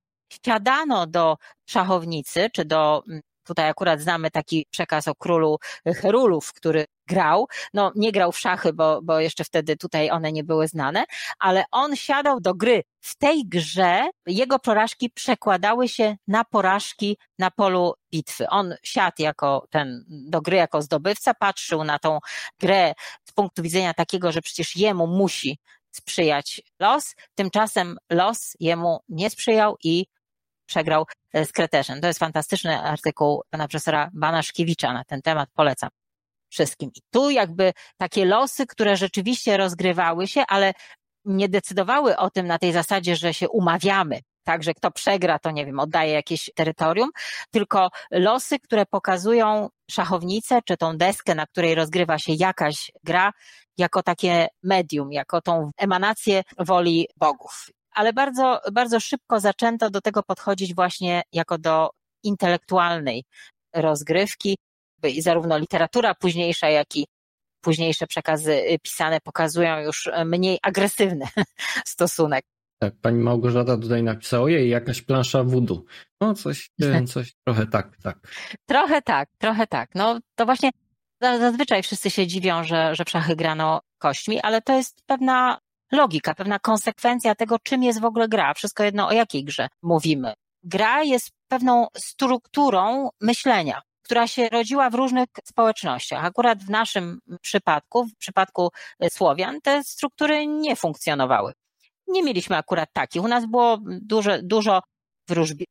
Siadano 0.46 1.08
do 1.08 1.38
szachownicy, 1.70 2.50
czy 2.54 2.66
do 2.66 3.04
mm, 3.10 3.22
Tutaj 3.46 3.70
akurat 3.70 4.02
znamy 4.02 4.32
taki 4.32 4.66
przekaz 4.72 5.08
o 5.08 5.16
królu 5.16 5.58
Herulów, 5.86 6.54
który 6.54 6.86
grał. 7.08 7.48
No, 7.74 7.92
nie 7.96 8.12
grał 8.12 8.32
w 8.32 8.40
szachy, 8.40 8.74
bo, 8.74 9.02
bo 9.04 9.20
jeszcze 9.20 9.44
wtedy 9.44 9.78
tutaj 9.78 10.12
one 10.12 10.32
nie 10.32 10.44
były 10.44 10.68
znane, 10.68 11.06
ale 11.40 11.64
on 11.72 11.96
siadał 11.96 12.40
do 12.40 12.54
gry. 12.54 12.84
W 13.02 13.16
tej 13.18 13.46
grze 13.46 14.10
jego 14.26 14.60
porażki 14.60 15.10
przekładały 15.10 15.88
się 15.88 16.16
na 16.28 16.44
porażki 16.44 17.18
na 17.40 17.52
polu 17.52 17.94
bitwy. 18.12 18.50
On 18.50 18.76
siadł 18.84 19.16
jako 19.20 19.68
ten, 19.70 20.06
do 20.08 20.42
gry 20.42 20.58
jako 20.58 20.82
zdobywca, 20.82 21.34
patrzył 21.34 21.84
na 21.84 22.00
tą 22.00 22.20
grę 22.60 22.94
z 23.26 23.32
punktu 23.32 23.64
widzenia 23.64 23.94
takiego, 23.94 24.32
że 24.32 24.42
przecież 24.42 24.76
jemu 24.76 25.08
musi 25.08 25.60
sprzyjać 25.92 26.62
los, 26.80 27.16
tymczasem 27.36 27.98
los 28.10 28.54
jemu 28.60 29.00
nie 29.10 29.30
sprzyjał 29.30 29.76
i 29.84 30.06
przegrał 30.66 31.06
e, 31.34 31.46
z 31.46 31.52
Kreteszem. 31.52 32.02
To 32.02 32.08
jest 32.08 32.20
fantastyczny 32.20 32.80
artykuł 32.82 33.44
pana 33.50 33.68
profesora 33.68 34.10
Banaszkiewicza 34.14 34.94
na 34.94 35.04
ten 35.04 35.22
temat, 35.22 35.50
polecam. 35.54 35.90
Wszystkim. 36.56 36.90
I 36.96 37.00
tu 37.12 37.30
jakby 37.30 37.74
takie 37.98 38.26
losy, 38.26 38.66
które 38.68 38.98
rzeczywiście 38.98 39.58
rozgrywały 39.58 40.28
się, 40.28 40.44
ale 40.48 40.74
nie 41.26 41.50
decydowały 41.50 42.18
o 42.18 42.30
tym 42.30 42.48
na 42.48 42.58
tej 42.58 42.72
zasadzie, 42.72 43.16
że 43.16 43.34
się 43.34 43.50
umawiamy, 43.50 44.20
tak, 44.44 44.64
że 44.64 44.74
kto 44.74 44.92
przegra, 44.92 45.40
to 45.40 45.52
nie 45.52 45.66
wiem, 45.66 45.80
oddaje 45.80 46.14
jakieś 46.14 46.50
terytorium, 46.56 47.10
tylko 47.52 47.90
losy, 48.12 48.60
które 48.60 48.86
pokazują 48.86 49.70
szachownicę, 49.92 50.60
czy 50.66 50.78
tą 50.78 50.98
deskę, 50.98 51.36
na 51.36 51.46
której 51.46 51.76
rozgrywa 51.76 52.18
się 52.18 52.34
jakaś 52.34 52.92
gra, 53.04 53.32
jako 53.78 54.04
takie 54.04 54.48
medium, 54.64 55.12
jako 55.12 55.42
tą 55.42 55.72
emanację 55.78 56.44
woli 56.58 57.08
bogów. 57.18 57.66
Ale 57.92 58.14
bardzo, 58.14 58.62
bardzo 58.72 59.00
szybko 59.00 59.40
zaczęto 59.40 59.90
do 59.90 60.02
tego 60.02 60.24
podchodzić 60.24 60.76
właśnie 60.76 61.22
jako 61.32 61.58
do 61.58 61.90
intelektualnej 62.24 63.24
rozgrywki 63.76 64.58
i 65.04 65.22
zarówno 65.22 65.58
literatura 65.58 66.16
późniejsza, 66.16 66.70
jak 66.70 66.96
i 66.96 67.08
późniejsze 67.62 68.08
przekazy 68.08 68.54
y, 68.54 68.80
pisane 68.80 69.22
pokazują 69.22 69.80
już 69.80 70.08
y, 70.08 70.26
mniej 70.26 70.60
agresywny 70.62 71.26
stosunek. 71.94 72.46
Tak, 72.80 72.94
pani 73.02 73.20
Małgorzata 73.20 73.78
tutaj 73.78 74.04
napisała, 74.04 74.50
jej 74.50 74.70
jakaś 74.70 75.02
plansza 75.02 75.44
wudu. 75.44 75.86
No 76.22 76.34
coś, 76.34 76.70
y, 76.82 77.04
coś 77.14 77.34
trochę 77.44 77.68
tak, 77.68 77.98
tak. 78.04 78.18
Trochę 78.66 79.02
tak, 79.02 79.30
trochę 79.38 79.68
tak. 79.68 79.90
No 79.96 80.20
to 80.36 80.46
właśnie 80.46 80.70
zazwyczaj 81.22 81.84
wszyscy 81.84 82.10
się 82.10 82.28
dziwią, 82.28 82.64
że, 82.64 82.96
że 82.96 83.06
w 83.06 83.10
szachy 83.10 83.36
grano 83.36 83.82
kośćmi, 83.98 84.42
ale 84.42 84.62
to 84.62 84.74
jest 84.78 85.02
pewna 85.06 85.60
logika, 85.92 86.36
pewna 86.36 86.60
konsekwencja 86.60 87.36
tego, 87.36 87.60
czym 87.60 87.84
jest 87.84 88.02
w 88.02 88.06
ogóle 88.06 88.28
gra. 88.28 88.54
Wszystko 88.54 88.84
jedno, 88.84 89.08
o 89.08 89.12
jakiej 89.12 89.44
grze 89.44 89.68
mówimy. 89.82 90.34
Gra 90.64 91.04
jest 91.04 91.30
pewną 91.48 91.88
strukturą 91.98 93.10
myślenia 93.22 93.82
która 94.06 94.28
się 94.28 94.50
rodziła 94.50 94.90
w 94.90 94.96
różnych 94.96 95.28
społecznościach. 95.46 96.26
Akurat 96.26 96.64
w 96.64 96.70
naszym 96.70 97.20
przypadku, 97.42 98.06
w 98.06 98.16
przypadku 98.18 98.70
e, 99.00 99.10
Słowian, 99.10 99.62
te 99.62 99.84
struktury 99.84 100.48
nie 100.48 100.76
funkcjonowały. 100.76 101.54
Nie 102.08 102.24
mieliśmy 102.24 102.58
akurat 102.58 102.90
takich. 102.94 103.24
U 103.24 103.28
nas 103.28 103.46
było 103.46 103.78
dużo, 104.02 104.32
dużo 104.44 104.82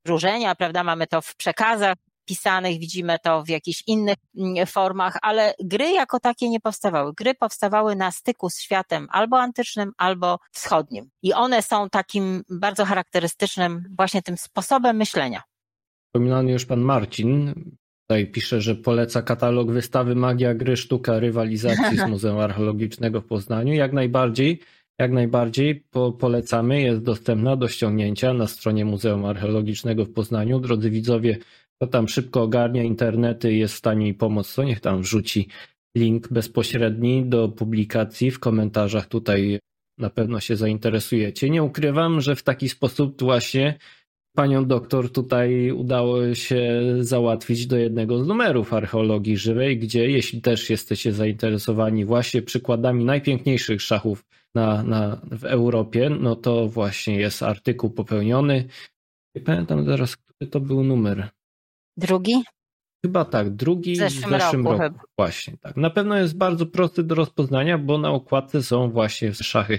wróżenia, 0.05 0.55
prawda? 0.55 0.85
Mamy 0.85 1.07
to 1.07 1.23
w 1.23 1.37
przekazach 1.37 1.97
pisanych, 2.25 2.79
widzimy 2.79 3.19
to 3.23 3.43
w 3.43 3.49
jakichś 3.49 3.83
innych 3.87 4.17
mm, 4.39 4.67
formach, 4.67 5.17
ale 5.23 5.55
gry 5.65 5.91
jako 5.91 6.21
takie 6.21 6.49
nie 6.49 6.61
powstawały. 6.61 7.13
Gry 7.17 7.35
powstawały 7.35 7.97
na 7.97 8.11
styku 8.11 8.51
z 8.51 8.61
światem 8.61 9.07
albo 9.11 9.41
antycznym, 9.41 9.93
albo 9.97 10.39
wschodnim. 10.53 11.11
I 11.23 11.33
one 11.33 11.63
są 11.63 11.91
takim 11.91 12.43
bardzo 12.51 12.85
charakterystycznym 12.85 13.85
właśnie 13.97 14.23
tym 14.23 14.37
sposobem 14.37 14.97
myślenia. 14.97 15.43
Wspominany 16.07 16.53
już 16.53 16.67
pan 16.67 16.81
Marcin 16.81 17.55
Tutaj 18.09 18.27
pisze, 18.27 18.61
że 18.61 18.75
poleca 18.75 19.23
katalog 19.23 19.71
wystawy 19.71 20.15
Magia 20.15 20.55
Gry 20.55 20.77
Sztuka 20.77 21.19
Rywalizacji 21.19 21.99
z 21.99 22.09
Muzeum 22.11 22.39
Archeologicznego 22.39 23.21
w 23.21 23.27
Poznaniu. 23.27 23.75
Jak 23.75 23.93
najbardziej, 23.93 24.61
jak 24.99 25.13
najbardziej 25.13 25.75
po, 25.91 26.13
polecamy. 26.13 26.83
Jest 26.83 27.03
dostępna 27.03 27.57
do 27.57 27.69
ściągnięcia 27.69 28.35
na 28.35 28.47
stronie 28.47 28.85
Muzeum 28.85 29.25
Archeologicznego 29.25 30.05
w 30.05 30.13
Poznaniu. 30.13 30.61
Drodzy 30.61 30.91
widzowie, 30.91 31.39
kto 31.77 31.87
tam 31.87 32.09
szybko 32.09 32.43
ogarnia 32.43 32.83
internety 32.83 33.53
i 33.53 33.59
jest 33.59 33.75
w 33.75 33.79
stanie 33.79 34.05
jej 34.05 34.15
pomóc, 34.15 34.55
to 34.55 34.65
niech 34.65 34.81
tam 34.81 35.03
wrzuci 35.03 35.49
link 35.97 36.29
bezpośredni 36.29 37.25
do 37.27 37.49
publikacji 37.49 38.31
w 38.31 38.41
komentarzach. 38.41 39.07
Tutaj 39.07 39.59
na 39.99 40.11
pewno 40.11 40.41
się 40.41 40.57
zainteresujecie. 40.57 41.51
Nie 41.51 41.63
ukrywam, 41.63 42.21
że 42.21 42.37
w 42.37 42.43
taki 42.43 42.69
sposób 42.69 43.23
właśnie 43.23 43.79
panią 44.35 44.65
doktor 44.67 45.13
tutaj 45.13 45.73
udało 45.73 46.35
się 46.35 46.83
załatwić 47.01 47.67
do 47.67 47.77
jednego 47.77 48.25
z 48.25 48.27
numerów 48.27 48.73
archeologii 48.73 49.37
żywej, 49.37 49.79
gdzie 49.79 50.11
jeśli 50.11 50.41
też 50.41 50.71
jesteście 50.71 51.13
zainteresowani 51.13 52.05
właśnie 52.05 52.43
przykładami 52.43 53.05
najpiękniejszych 53.05 53.83
szachów 53.83 54.25
na, 54.55 54.83
na, 54.83 55.21
w 55.31 55.45
Europie, 55.45 56.11
no 56.11 56.37
to 56.37 56.69
właśnie 56.69 57.17
jest 57.17 57.43
artykuł 57.43 57.91
popełniony. 57.91 58.65
Nie 59.35 59.43
pamiętam 59.43 59.85
zaraz, 59.85 60.17
który 60.17 60.51
to 60.51 60.61
był 60.61 60.85
numer. 60.85 61.29
Drugi? 61.97 62.43
Chyba 63.05 63.25
tak, 63.25 63.51
drugi 63.51 63.93
w 63.93 63.97
zeszłym, 63.97 64.29
w 64.29 64.33
zeszłym 64.33 64.67
roku. 64.67 64.83
roku. 64.83 65.07
Właśnie 65.19 65.57
tak. 65.61 65.77
Na 65.77 65.91
pewno 65.91 66.19
jest 66.19 66.37
bardzo 66.37 66.67
prosty 66.67 67.03
do 67.03 67.15
rozpoznania, 67.15 67.79
bo 67.79 67.99
na 67.99 68.11
okładce 68.11 68.63
są 68.63 68.91
właśnie 68.91 69.35
szachy 69.35 69.79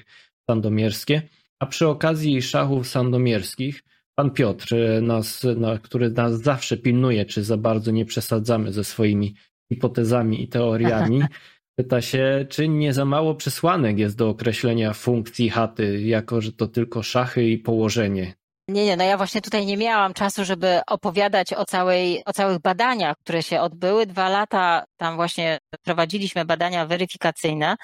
sandomierskie, 0.50 1.22
a 1.60 1.66
przy 1.66 1.88
okazji 1.88 2.42
szachów 2.42 2.88
sandomierskich 2.88 3.84
Pan 4.16 4.32
Piotr, 4.32 4.76
e, 4.76 5.02
nas, 5.02 5.44
na, 5.58 5.78
który 5.78 6.10
nas 6.10 6.42
zawsze 6.42 6.78
pilnuje, 6.78 7.26
czy 7.26 7.44
za 7.44 7.58
bardzo 7.58 7.92
nie 7.92 8.06
przesadzamy 8.06 8.74
ze 8.74 8.84
swoimi 8.84 9.36
hipotezami 9.74 10.44
i 10.44 10.48
teoriami, 10.48 11.24
pyta 11.80 12.02
się, 12.02 12.46
czy 12.50 12.68
nie 12.68 12.94
za 12.94 13.06
mało 13.06 13.36
przesłanek 13.36 14.00
jest 14.00 14.18
do 14.18 14.30
określenia 14.30 14.94
funkcji 14.94 15.50
chaty, 15.50 16.02
jako 16.02 16.42
że 16.42 16.54
to 16.54 16.68
tylko 16.68 17.04
szachy 17.04 17.50
i 17.50 17.58
położenie. 17.58 18.34
Nie, 18.68 18.86
nie, 18.86 18.98
no 18.98 19.04
ja 19.04 19.18
właśnie 19.18 19.42
tutaj 19.42 19.66
nie 19.66 19.78
miałam 19.78 20.14
czasu, 20.14 20.46
żeby 20.46 20.80
opowiadać 20.88 21.54
o, 21.54 21.66
całej, 21.66 22.24
o 22.26 22.34
całych 22.34 22.60
badaniach, 22.60 23.18
które 23.18 23.44
się 23.44 23.62
odbyły. 23.62 24.06
Dwa 24.06 24.30
lata 24.30 24.84
tam 24.98 25.16
właśnie 25.16 25.58
prowadziliśmy 25.84 26.46
badania 26.46 26.86
weryfikacyjne 26.86 27.76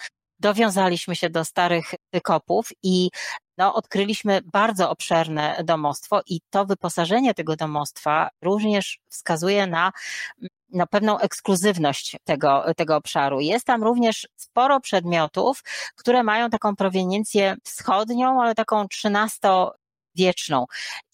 dowiązaliśmy 0.41 1.15
się 1.15 1.29
do 1.29 1.45
starych 1.45 1.85
wykopów 2.13 2.69
i 2.83 3.09
no, 3.57 3.73
odkryliśmy 3.73 4.41
bardzo 4.53 4.89
obszerne 4.89 5.61
domostwo 5.63 6.21
i 6.27 6.41
to 6.49 6.65
wyposażenie 6.65 7.33
tego 7.33 7.55
domostwa 7.55 8.29
również 8.41 8.99
wskazuje 9.09 9.67
na 9.67 9.91
na 10.73 10.87
pewną 10.87 11.19
ekskluzywność 11.19 12.17
tego, 12.23 12.65
tego 12.77 12.95
obszaru. 12.95 13.39
Jest 13.39 13.65
tam 13.65 13.83
również 13.83 14.27
sporo 14.35 14.79
przedmiotów, 14.79 15.63
które 15.95 16.23
mają 16.23 16.49
taką 16.49 16.75
proweniencję 16.75 17.55
wschodnią, 17.63 18.41
ale 18.41 18.55
taką 18.55 18.85
XIII-wieczną. 19.05 20.65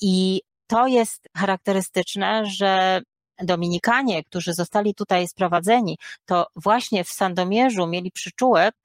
I 0.02 0.42
to 0.68 0.88
jest 0.88 1.28
charakterystyczne, 1.38 2.46
że 2.46 3.02
Dominikanie, 3.44 4.24
którzy 4.24 4.54
zostali 4.54 4.94
tutaj 4.96 5.28
sprowadzeni, 5.28 5.98
to 6.26 6.48
właśnie 6.56 7.04
w 7.04 7.10
Sandomierzu 7.10 7.88
mieli 7.88 8.12
przyczółek 8.12 8.76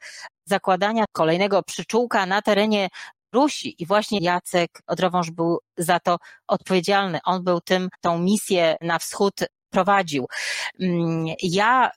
zakładania 0.45 1.05
kolejnego 1.13 1.63
przyczółka 1.63 2.27
na 2.27 2.43
terenie 2.43 2.89
Rusi 3.33 3.83
i 3.83 3.87
właśnie 3.87 4.19
Jacek 4.23 4.71
Odrowąż 4.87 5.31
był 5.31 5.59
za 5.77 6.01
to 6.01 6.17
odpowiedzialny. 6.49 7.19
On 7.25 7.45
był 7.45 7.61
tym, 7.61 7.89
tą 8.01 8.19
misję 8.19 8.77
na 8.81 8.99
wschód 8.99 9.35
prowadził. 9.71 10.27
Mm, 10.81 11.27
ja 11.43 11.91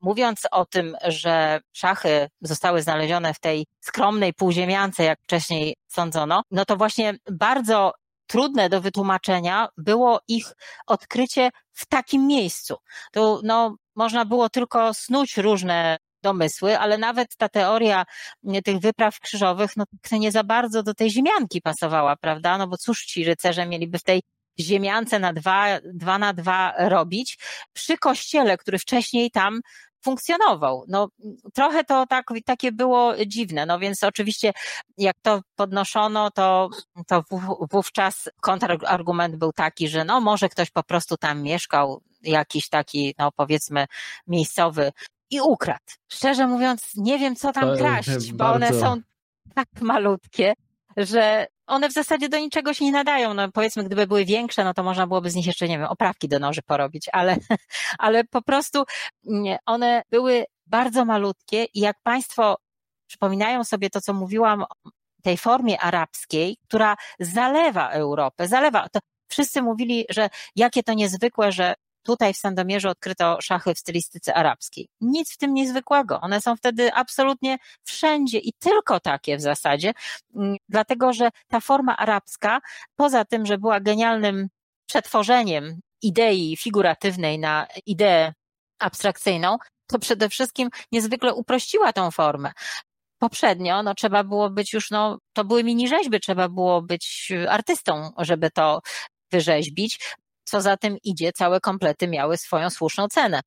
mówiąc 0.00 0.40
o 0.50 0.64
tym, 0.64 0.96
że 1.04 1.60
szachy 1.72 2.28
zostały 2.40 2.82
znalezione 2.82 3.34
w 3.34 3.40
tej 3.40 3.66
skromnej 3.80 4.34
półziemiance, 4.34 5.04
jak 5.04 5.18
wcześniej 5.22 5.76
sądzono, 5.88 6.42
no 6.50 6.64
to 6.64 6.76
właśnie 6.76 7.14
bardzo 7.30 7.92
trudne 8.26 8.68
do 8.68 8.80
wytłumaczenia 8.80 9.68
było 9.76 10.20
ich 10.28 10.52
odkrycie 10.86 11.50
w 11.72 11.86
takim 11.86 12.26
miejscu. 12.26 12.76
To 13.12 13.40
no, 13.44 13.76
można 13.96 14.24
było 14.24 14.48
tylko 14.48 14.94
snuć 14.94 15.36
różne 15.36 15.98
domysły, 16.22 16.78
ale 16.78 16.98
nawet 16.98 17.36
ta 17.36 17.48
teoria 17.48 18.04
tych 18.64 18.78
wypraw 18.78 19.20
krzyżowych, 19.20 19.76
no 19.76 19.84
nie 20.12 20.32
za 20.32 20.44
bardzo 20.44 20.82
do 20.82 20.94
tej 20.94 21.10
ziemianki 21.10 21.62
pasowała, 21.62 22.16
prawda? 22.16 22.58
No 22.58 22.66
bo 22.68 22.76
cóż 22.76 23.04
ci 23.04 23.24
rycerze 23.24 23.66
mieliby 23.66 23.98
w 23.98 24.04
tej 24.04 24.22
ziemiance 24.60 25.18
na 25.18 25.32
dwa, 25.32 25.66
dwa 25.94 26.18
na 26.18 26.32
dwa 26.32 26.74
robić 26.78 27.38
przy 27.72 27.98
kościele, 27.98 28.56
który 28.56 28.78
wcześniej 28.78 29.30
tam 29.30 29.60
funkcjonował. 30.04 30.84
No, 30.88 31.08
trochę 31.54 31.84
to 31.84 32.06
tak, 32.06 32.26
takie 32.44 32.72
było 32.72 33.14
dziwne. 33.26 33.66
No 33.66 33.78
więc 33.78 34.04
oczywiście, 34.04 34.52
jak 34.98 35.16
to 35.22 35.42
podnoszono, 35.56 36.30
to, 36.30 36.68
to 37.06 37.24
wówczas 37.70 38.28
kontrargument 38.40 39.36
był 39.36 39.52
taki, 39.52 39.88
że 39.88 40.04
no 40.04 40.20
może 40.20 40.48
ktoś 40.48 40.70
po 40.70 40.82
prostu 40.82 41.16
tam 41.16 41.42
mieszkał, 41.42 42.02
jakiś 42.22 42.68
taki, 42.68 43.14
no 43.18 43.32
powiedzmy, 43.32 43.86
miejscowy 44.26 44.92
i 45.30 45.40
ukradł. 45.40 45.84
Szczerze 46.08 46.46
mówiąc, 46.46 46.82
nie 46.96 47.18
wiem, 47.18 47.36
co 47.36 47.52
tam 47.52 47.76
kraść, 47.76 48.32
bo 48.32 48.52
one 48.52 48.72
są 48.80 49.00
tak 49.54 49.68
malutkie, 49.80 50.54
że 50.96 51.46
one 51.66 51.88
w 51.88 51.92
zasadzie 51.92 52.28
do 52.28 52.38
niczego 52.38 52.74
się 52.74 52.84
nie 52.84 52.92
nadają. 52.92 53.34
No 53.34 53.52
powiedzmy, 53.52 53.84
gdyby 53.84 54.06
były 54.06 54.24
większe, 54.24 54.64
no 54.64 54.74
to 54.74 54.82
można 54.82 55.06
byłoby 55.06 55.30
z 55.30 55.34
nich 55.34 55.46
jeszcze, 55.46 55.68
nie 55.68 55.78
wiem, 55.78 55.86
oprawki 55.86 56.28
do 56.28 56.38
noży 56.38 56.62
porobić, 56.62 57.06
ale, 57.12 57.36
ale 57.98 58.24
po 58.24 58.42
prostu 58.42 58.84
one 59.66 60.02
były 60.10 60.44
bardzo 60.66 61.04
malutkie 61.04 61.64
i 61.64 61.80
jak 61.80 61.96
Państwo 62.02 62.56
przypominają 63.06 63.64
sobie 63.64 63.90
to, 63.90 64.00
co 64.00 64.12
mówiłam 64.12 64.62
o 64.62 64.90
tej 65.22 65.36
formie 65.36 65.80
arabskiej, 65.80 66.56
która 66.68 66.96
zalewa 67.20 67.90
Europę, 67.90 68.48
zalewa, 68.48 68.88
to 68.88 69.00
wszyscy 69.28 69.62
mówili, 69.62 70.04
że 70.10 70.28
jakie 70.56 70.82
to 70.82 70.94
niezwykłe, 70.94 71.52
że 71.52 71.74
tutaj 72.08 72.34
w 72.34 72.36
Sandomierzu 72.36 72.88
odkryto 72.88 73.38
szachy 73.40 73.74
w 73.74 73.78
stylistyce 73.78 74.34
arabskiej. 74.34 74.88
Nic 75.00 75.34
w 75.34 75.36
tym 75.36 75.54
niezwykłego. 75.54 76.20
One 76.20 76.40
są 76.40 76.56
wtedy 76.56 76.94
absolutnie 76.94 77.58
wszędzie 77.84 78.38
i 78.38 78.52
tylko 78.58 79.00
takie 79.00 79.36
w 79.36 79.40
zasadzie, 79.40 79.92
mm, 80.36 80.56
dlatego 80.68 81.12
że 81.12 81.30
ta 81.48 81.60
forma 81.60 81.96
arabska, 81.96 82.60
poza 82.96 83.24
tym, 83.24 83.46
że 83.46 83.58
była 83.58 83.80
genialnym 83.80 84.48
przetworzeniem 84.86 85.80
idei 86.02 86.56
figuratywnej 86.56 87.38
na 87.38 87.66
ideę 87.86 88.32
abstrakcyjną, 88.78 89.58
to 89.86 89.98
przede 89.98 90.28
wszystkim 90.28 90.68
niezwykle 90.92 91.34
uprościła 91.34 91.92
tą 91.92 92.10
formę. 92.10 92.52
Poprzednio, 93.18 93.82
no 93.82 93.94
trzeba 93.94 94.24
było 94.24 94.50
być 94.50 94.72
już, 94.72 94.90
no 94.90 95.18
to 95.32 95.44
były 95.44 95.64
mini 95.64 95.88
rzeźby, 95.88 96.20
trzeba 96.20 96.48
było 96.48 96.82
być 96.82 97.32
artystą, 97.48 98.10
żeby 98.18 98.50
to 98.50 98.80
wyrzeźbić. 99.32 100.00
Co 100.48 100.60
za 100.60 100.76
tym 100.76 100.96
idzie, 101.04 101.32
całe 101.32 101.60
komplety 101.60 102.08
miały 102.08 102.36
swoją 102.36 102.70
słuszną 102.70 103.08
cenę. 103.08 103.40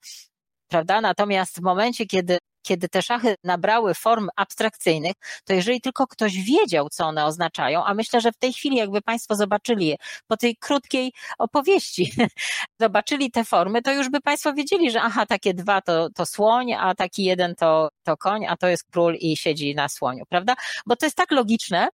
Prawda? 0.68 1.02
Natomiast 1.02 1.60
w 1.60 1.62
momencie, 1.62 2.06
kiedy 2.06 2.38
kiedy 2.62 2.90
te 2.90 3.02
szachy 3.02 3.36
nabrały 3.44 3.94
form 3.94 4.30
abstrakcyjnych, 4.36 5.14
to 5.46 5.54
jeżeli 5.54 5.82
tylko 5.82 6.08
ktoś 6.08 6.34
wiedział, 6.34 6.90
co 6.90 7.06
one 7.06 7.26
oznaczają, 7.26 7.86
a 7.86 7.94
myślę, 7.94 8.22
że 8.22 8.32
w 8.32 8.38
tej 8.38 8.54
chwili, 8.54 8.78
jakby 8.78 9.02
Państwo 9.02 9.36
zobaczyli 9.36 9.88
je 9.88 9.96
po 10.28 10.38
tej 10.38 10.56
krótkiej 10.56 11.14
opowieści, 11.38 12.12
zobaczyli 12.82 13.32
te 13.32 13.44
formy, 13.46 13.82
to 13.82 13.94
już 13.94 14.10
by 14.10 14.22
Państwo 14.22 14.54
wiedzieli, 14.54 14.92
że 14.92 15.02
aha, 15.02 15.26
takie 15.26 15.54
dwa 15.54 15.82
to, 15.82 16.10
to 16.10 16.26
słoń, 16.26 16.74
a 16.74 16.96
taki 16.96 17.24
jeden 17.24 17.56
to, 17.56 17.90
to 18.04 18.18
koń, 18.18 18.46
a 18.46 18.58
to 18.58 18.68
jest 18.68 18.84
król 18.92 19.16
i 19.16 19.38
siedzi 19.38 19.76
na 19.76 19.90
słoniu, 19.90 20.24
prawda? 20.30 20.56
Bo 20.86 20.96
to 20.96 21.06
jest 21.06 21.16
tak 21.18 21.32
logiczne, 21.32 21.88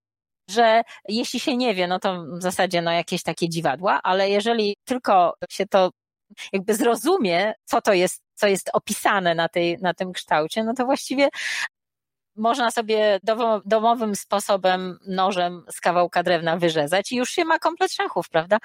że 0.48 0.82
jeśli 1.08 1.40
się 1.40 1.56
nie 1.56 1.74
wie, 1.74 1.86
no 1.86 1.98
to 1.98 2.24
w 2.38 2.42
zasadzie 2.42 2.82
no 2.82 2.92
jakieś 2.92 3.22
takie 3.22 3.48
dziwadła, 3.48 4.00
ale 4.02 4.30
jeżeli 4.30 4.76
tylko 4.84 5.34
się 5.50 5.66
to 5.66 5.90
jakby 6.52 6.74
zrozumie, 6.74 7.54
co 7.64 7.80
to 7.80 7.92
jest, 7.92 8.22
co 8.34 8.46
jest 8.46 8.70
opisane 8.72 9.34
na, 9.34 9.48
tej, 9.48 9.78
na 9.78 9.94
tym 9.94 10.12
kształcie, 10.12 10.64
no 10.64 10.74
to 10.74 10.84
właściwie 10.84 11.28
można 12.36 12.70
sobie 12.70 13.20
domowym 13.64 14.16
sposobem 14.16 14.98
nożem 15.06 15.64
z 15.70 15.80
kawałka 15.80 16.22
drewna 16.22 16.56
wyrzezać 16.56 17.12
i 17.12 17.16
już 17.16 17.30
się 17.30 17.44
ma 17.44 17.58
komplet 17.58 17.92
szachów, 17.92 18.28
prawda? 18.28 18.58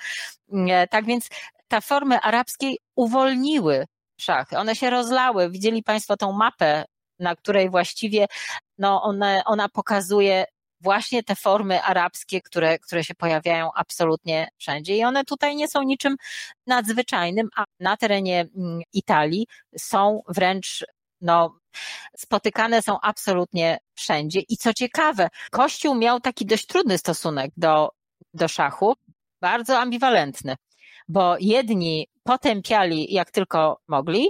Tak 0.89 1.05
więc 1.05 1.29
te 1.67 1.81
formy 1.81 2.19
arabskiej 2.19 2.79
uwolniły 2.95 3.85
szachy. 4.19 4.57
One 4.57 4.75
się 4.75 4.89
rozlały. 4.89 5.49
Widzieli 5.49 5.83
Państwo 5.83 6.17
tą 6.17 6.31
mapę, 6.31 6.85
na 7.19 7.35
której 7.35 7.69
właściwie 7.69 8.27
no 8.77 9.03
one, 9.03 9.41
ona 9.45 9.69
pokazuje 9.69 10.45
właśnie 10.83 11.23
te 11.23 11.35
formy 11.35 11.83
arabskie, 11.83 12.41
które, 12.41 12.79
które 12.79 13.03
się 13.03 13.15
pojawiają 13.15 13.69
absolutnie 13.75 14.47
wszędzie. 14.57 14.97
I 14.97 15.03
one 15.03 15.23
tutaj 15.25 15.55
nie 15.55 15.67
są 15.67 15.83
niczym 15.83 16.15
nadzwyczajnym, 16.67 17.49
a 17.55 17.63
na 17.79 17.97
terenie 17.97 18.47
mm, 18.57 18.81
Italii 18.93 19.47
są 19.77 20.21
wręcz 20.27 20.85
no, 21.23 21.59
spotykane 22.17 22.81
są 22.81 22.99
absolutnie 23.01 23.77
wszędzie. 23.93 24.39
I 24.49 24.57
co 24.57 24.73
ciekawe, 24.73 25.29
Kościół 25.51 25.95
miał 25.95 26.19
taki 26.19 26.45
dość 26.45 26.65
trudny 26.65 26.97
stosunek 26.97 27.51
do, 27.57 27.89
do 28.33 28.47
szachu, 28.47 28.93
bardzo 29.41 29.79
ambiwalentny, 29.79 30.55
bo 31.07 31.35
jedni 31.39 32.07
potępiali 32.23 33.13
jak 33.13 33.31
tylko 33.31 33.79
mogli, 33.87 34.29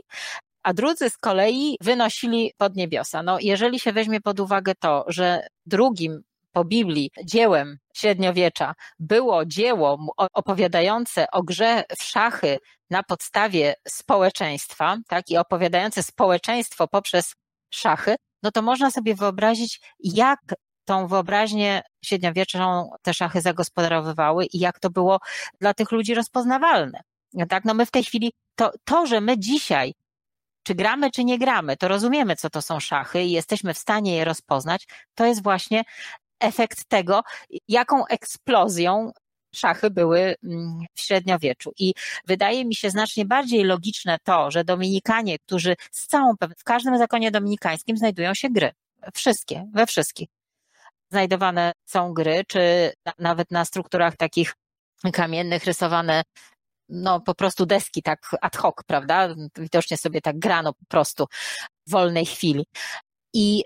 a 0.63 0.73
drudzy 0.73 1.09
z 1.09 1.17
kolei 1.17 1.77
wynosili 1.81 2.53
pod 2.57 2.75
niebiosa. 2.75 3.23
No, 3.23 3.37
jeżeli 3.41 3.79
się 3.79 3.93
weźmie 3.93 4.21
pod 4.21 4.39
uwagę 4.39 4.75
to, 4.75 5.05
że 5.07 5.47
drugim 5.65 6.23
po 6.53 6.65
Biblii 6.65 7.11
dziełem 7.25 7.77
średniowiecza 7.93 8.73
było 8.99 9.45
dzieło 9.45 9.97
opowiadające 10.17 11.31
o 11.31 11.43
grze 11.43 11.83
w 11.97 12.03
szachy 12.03 12.57
na 12.89 13.03
podstawie 13.03 13.75
społeczeństwa, 13.87 14.97
tak, 15.07 15.29
i 15.29 15.37
opowiadające 15.37 16.03
społeczeństwo 16.03 16.87
poprzez 16.87 17.33
szachy, 17.73 18.15
no 18.43 18.51
to 18.51 18.61
można 18.61 18.91
sobie 18.91 19.15
wyobrazić, 19.15 19.81
jak 19.99 20.39
tą 20.85 21.07
wyobraźnię 21.07 21.81
średniowieczną 22.05 22.89
te 23.01 23.13
szachy 23.13 23.41
zagospodarowywały 23.41 24.45
i 24.45 24.59
jak 24.59 24.79
to 24.79 24.89
było 24.89 25.19
dla 25.61 25.73
tych 25.73 25.91
ludzi 25.91 26.13
rozpoznawalne. 26.13 27.01
Tak, 27.49 27.65
no 27.65 27.73
my 27.73 27.85
w 27.85 27.91
tej 27.91 28.03
chwili, 28.03 28.33
to, 28.55 28.71
to, 28.85 29.05
że 29.05 29.21
my 29.21 29.39
dzisiaj 29.39 29.93
czy 30.63 30.75
gramy, 30.75 31.11
czy 31.11 31.23
nie 31.23 31.39
gramy, 31.39 31.77
to 31.77 31.87
rozumiemy, 31.87 32.35
co 32.35 32.49
to 32.49 32.61
są 32.61 32.79
szachy 32.79 33.23
i 33.23 33.31
jesteśmy 33.31 33.73
w 33.73 33.77
stanie 33.77 34.15
je 34.15 34.25
rozpoznać, 34.25 34.87
to 35.15 35.25
jest 35.25 35.43
właśnie 35.43 35.83
efekt 36.43 36.85
tego, 36.85 37.21
jaką 37.67 38.05
eksplozją 38.05 39.11
szachy 39.55 39.89
były 39.89 40.35
mm, 40.43 40.79
w 40.93 41.01
średniowieczu. 41.01 41.71
I 41.79 41.93
wydaje 42.27 42.65
mi 42.65 42.75
się 42.75 42.89
znacznie 42.89 43.25
bardziej 43.25 43.63
logiczne 43.63 44.17
to, 44.23 44.51
że 44.51 44.63
Dominikanie, 44.63 45.39
którzy 45.39 45.75
z 45.91 46.07
całą 46.07 46.33
w 46.57 46.63
każdym 46.63 46.97
zakonie 46.97 47.31
dominikańskim 47.31 47.97
znajdują 47.97 48.33
się 48.33 48.49
gry. 48.49 48.71
Wszystkie, 49.13 49.69
we 49.73 49.85
wszystkich. 49.85 50.29
Znajdowane 51.11 51.71
są 51.85 52.13
gry, 52.13 52.43
czy 52.47 52.93
nawet 53.19 53.51
na 53.51 53.65
strukturach 53.65 54.17
takich 54.17 54.53
kamiennych 55.13 55.65
rysowane 55.65 56.23
no 56.89 57.21
po 57.21 57.35
prostu 57.35 57.65
deski 57.65 58.03
tak 58.03 58.35
ad 58.41 58.57
hoc, 58.57 58.75
prawda? 58.87 59.35
Widocznie 59.57 59.97
sobie 59.97 60.21
tak 60.21 60.39
grano 60.39 60.73
po 60.73 60.85
prostu 60.85 61.25
w 61.87 61.91
wolnej 61.91 62.25
chwili. 62.25 62.65
I 63.33 63.63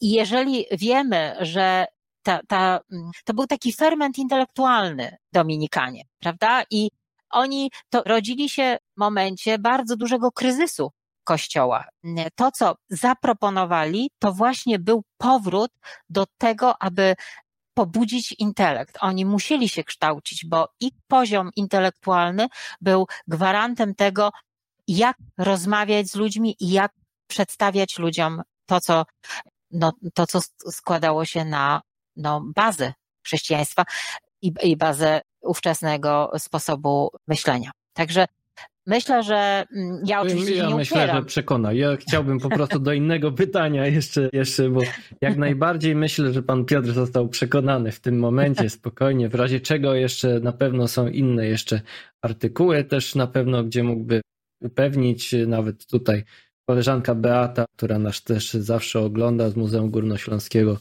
jeżeli 0.00 0.66
wiemy, 0.72 1.36
że 1.40 1.86
ta, 2.26 2.40
ta, 2.48 2.80
mm, 2.92 3.10
to 3.24 3.34
był 3.34 3.46
taki 3.46 3.72
ferment 3.72 4.18
intelektualny 4.18 5.16
Dominikanie, 5.32 6.02
prawda? 6.20 6.62
I 6.70 6.90
oni 7.30 7.70
to 7.90 8.02
rodzili 8.06 8.48
się 8.48 8.78
w 8.96 9.00
momencie 9.00 9.58
bardzo 9.58 9.96
dużego 9.96 10.32
kryzysu 10.32 10.92
Kościoła. 11.24 11.84
To, 12.34 12.50
co 12.50 12.74
zaproponowali, 12.88 14.10
to 14.18 14.32
właśnie 14.32 14.78
był 14.78 15.02
powrót 15.18 15.70
do 16.08 16.26
tego, 16.38 16.82
aby 16.82 17.14
pobudzić 17.74 18.34
intelekt. 18.38 18.98
Oni 19.00 19.24
musieli 19.24 19.68
się 19.68 19.84
kształcić, 19.84 20.46
bo 20.46 20.68
ich 20.80 20.92
poziom 21.08 21.50
intelektualny 21.56 22.46
był 22.80 23.06
gwarantem 23.28 23.94
tego, 23.94 24.30
jak 24.88 25.16
rozmawiać 25.38 26.08
z 26.08 26.14
ludźmi 26.14 26.56
i 26.60 26.70
jak 26.70 26.92
przedstawiać 27.26 27.98
ludziom 27.98 28.42
to, 28.66 28.80
co, 28.80 29.04
no, 29.70 29.92
to, 30.14 30.26
co 30.26 30.40
składało 30.70 31.24
się 31.24 31.44
na 31.44 31.80
no, 32.16 32.44
bazę 32.54 32.92
chrześcijaństwa 33.26 33.84
i, 34.42 34.52
i 34.62 34.76
bazę 34.76 35.20
ówczesnego 35.40 36.32
sposobu 36.38 37.10
myślenia. 37.28 37.70
Także 37.92 38.26
Myślę, 38.86 39.22
że 39.22 39.64
mm, 39.76 40.02
ja 40.06 40.20
oczywiście 40.20 40.54
ja 40.54 40.68
nie 40.68 40.74
myślę, 40.74 40.96
upieram. 40.96 41.16
że 41.16 41.26
przekona. 41.26 41.72
Ja 41.72 41.96
chciałbym 41.96 42.40
po 42.40 42.48
prostu 42.48 42.78
do 42.78 42.92
innego 42.92 43.32
pytania 43.32 43.86
jeszcze, 43.86 44.28
jeszcze, 44.32 44.70
bo 44.70 44.80
jak 45.20 45.36
najbardziej 45.36 45.94
myślę, 45.94 46.32
że 46.32 46.42
pan 46.42 46.64
Piotr 46.64 46.92
został 46.92 47.28
przekonany 47.28 47.92
w 47.92 48.00
tym 48.00 48.18
momencie, 48.18 48.70
spokojnie, 48.70 49.28
w 49.28 49.34
razie 49.34 49.60
czego 49.60 49.94
jeszcze 49.94 50.40
na 50.40 50.52
pewno 50.52 50.88
są 50.88 51.08
inne 51.08 51.46
jeszcze 51.46 51.80
artykuły 52.22 52.84
też 52.84 53.14
na 53.14 53.26
pewno, 53.26 53.64
gdzie 53.64 53.82
mógłby 53.82 54.20
upewnić 54.60 55.34
nawet 55.46 55.86
tutaj 55.86 56.24
koleżanka 56.68 57.14
Beata, 57.14 57.64
która 57.76 57.98
nas 57.98 58.22
też 58.22 58.52
zawsze 58.52 59.00
ogląda 59.00 59.50
z 59.50 59.56
Muzeum 59.56 59.90
Górnośląskiego 59.90 60.76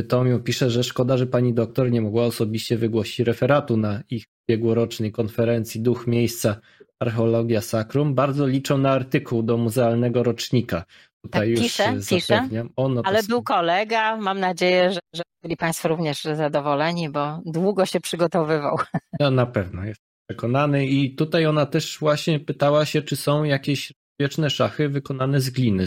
Bytomiu 0.00 0.40
pisze, 0.40 0.70
że 0.70 0.84
szkoda, 0.84 1.16
że 1.16 1.26
pani 1.26 1.54
doktor 1.54 1.90
nie 1.90 2.00
mogła 2.00 2.24
osobiście 2.24 2.76
wygłosić 2.76 3.18
referatu 3.18 3.76
na 3.76 4.02
ich 4.10 4.24
ubiegłorocznej 4.48 5.12
konferencji 5.12 5.80
Duch 5.80 6.06
Miejsca 6.06 6.60
Archeologia 7.02 7.60
Sacrum. 7.60 8.14
Bardzo 8.14 8.46
liczą 8.46 8.78
na 8.78 8.90
artykuł 8.90 9.42
do 9.42 9.56
muzealnego 9.56 10.22
rocznika. 10.22 10.84
Tutaj 11.24 11.40
tak, 11.40 11.48
już 11.48 11.60
piszę, 11.60 12.00
zapewniam. 12.00 12.68
piszę. 12.68 12.88
no 12.88 13.02
Ale 13.04 13.22
był 13.22 13.42
kolega, 13.42 14.16
mam 14.16 14.40
nadzieję, 14.40 14.92
że, 14.92 15.00
że 15.14 15.22
byli 15.42 15.56
Państwo 15.56 15.88
również 15.88 16.24
zadowoleni, 16.24 17.08
bo 17.10 17.40
długo 17.46 17.86
się 17.86 18.00
przygotowywał. 18.00 18.76
No 19.20 19.30
na 19.30 19.46
pewno, 19.46 19.84
jest 19.84 20.00
przekonany. 20.30 20.86
I 20.86 21.14
tutaj 21.14 21.46
ona 21.46 21.66
też 21.66 21.98
właśnie 21.98 22.40
pytała 22.40 22.84
się, 22.84 23.02
czy 23.02 23.16
są 23.16 23.44
jakieś 23.44 23.92
wieczne 24.20 24.50
szachy 24.50 24.88
wykonane 24.88 25.40
z 25.40 25.50
gliny. 25.50 25.84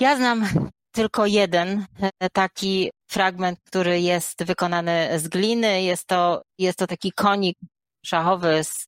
Ja 0.00 0.16
znam 0.16 0.44
tylko 0.98 1.26
jeden 1.26 1.86
e, 2.20 2.30
taki 2.30 2.90
fragment, 3.10 3.58
który 3.64 4.00
jest 4.00 4.44
wykonany 4.44 5.18
z 5.18 5.28
gliny. 5.28 5.82
Jest 5.82 6.06
to, 6.06 6.42
jest 6.58 6.78
to 6.78 6.86
taki 6.86 7.12
konik 7.12 7.58
szachowy 8.06 8.64
z 8.64 8.86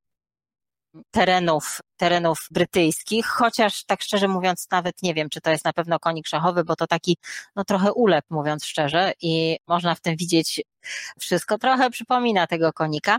terenów, 1.10 1.80
terenów 1.96 2.46
brytyjskich, 2.50 3.26
chociaż 3.26 3.84
tak 3.84 4.02
szczerze 4.02 4.28
mówiąc 4.28 4.66
nawet 4.70 5.02
nie 5.02 5.14
wiem, 5.14 5.28
czy 5.28 5.40
to 5.40 5.50
jest 5.50 5.64
na 5.64 5.72
pewno 5.72 5.98
konik 5.98 6.26
szachowy, 6.26 6.64
bo 6.64 6.76
to 6.76 6.86
taki 6.86 7.16
no 7.56 7.64
trochę 7.64 7.92
ulep 7.92 8.24
mówiąc 8.30 8.64
szczerze 8.64 9.12
i 9.22 9.58
można 9.66 9.94
w 9.94 10.00
tym 10.00 10.16
widzieć 10.16 10.62
wszystko. 11.20 11.58
Trochę 11.58 11.90
przypomina 11.90 12.46
tego 12.46 12.72
konika. 12.72 13.18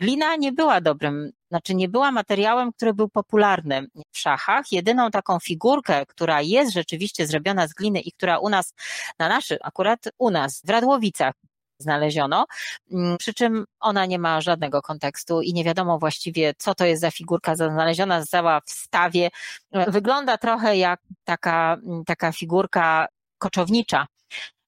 Glina 0.00 0.36
nie 0.36 0.52
była 0.52 0.80
dobrym, 0.80 1.32
znaczy 1.50 1.74
nie 1.74 1.88
była 1.88 2.10
materiałem, 2.10 2.72
który 2.72 2.94
był 2.94 3.08
popularny 3.08 3.86
w 4.12 4.18
szachach. 4.18 4.72
Jedyną 4.72 5.10
taką 5.10 5.38
figurkę, 5.38 6.06
która 6.06 6.42
jest 6.42 6.72
rzeczywiście 6.72 7.26
zrobiona 7.26 7.66
z 7.68 7.72
gliny 7.74 8.00
i 8.00 8.12
która 8.12 8.38
u 8.38 8.48
nas, 8.48 8.74
na 9.18 9.28
naszy, 9.28 9.58
akurat 9.62 10.04
u 10.18 10.30
nas, 10.30 10.62
w 10.64 10.70
Radłowicach 10.70 11.34
znaleziono, 11.78 12.46
mm, 12.92 13.18
przy 13.18 13.34
czym 13.34 13.64
ona 13.80 14.06
nie 14.06 14.18
ma 14.18 14.40
żadnego 14.40 14.82
kontekstu 14.82 15.42
i 15.42 15.52
nie 15.52 15.64
wiadomo 15.64 15.98
właściwie, 15.98 16.54
co 16.58 16.74
to 16.74 16.84
jest 16.84 17.00
za 17.00 17.10
figurka 17.10 17.56
znaleziona, 17.56 18.20
została 18.20 18.60
w 18.60 18.70
stawie. 18.70 19.30
Wygląda 19.72 20.38
trochę 20.38 20.76
jak 20.76 21.00
taka, 21.24 21.76
taka 22.06 22.32
figurka 22.32 23.06
koczownicza. 23.38 24.06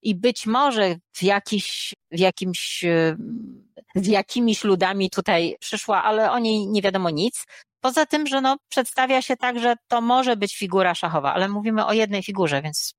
I 0.02 0.14
być 0.14 0.46
może 0.46 0.96
w 1.12 1.22
jakiś, 1.22 1.94
w 2.10 2.18
jakimś 2.18 2.84
z 3.94 4.06
jakimiś 4.06 4.64
ludami 4.64 5.10
tutaj 5.10 5.56
przyszła, 5.60 6.02
ale 6.02 6.30
o 6.30 6.38
niej 6.38 6.66
nie 6.66 6.82
wiadomo 6.82 7.10
nic. 7.10 7.46
Poza 7.80 8.06
tym, 8.06 8.26
że 8.26 8.40
no, 8.40 8.56
przedstawia 8.68 9.22
się 9.22 9.36
tak, 9.36 9.58
że 9.58 9.74
to 9.88 10.00
może 10.00 10.36
być 10.36 10.56
figura 10.56 10.94
szachowa, 10.94 11.34
ale 11.34 11.48
mówimy 11.48 11.86
o 11.86 11.92
jednej 11.92 12.22
figurze, 12.22 12.62
więc 12.62 12.94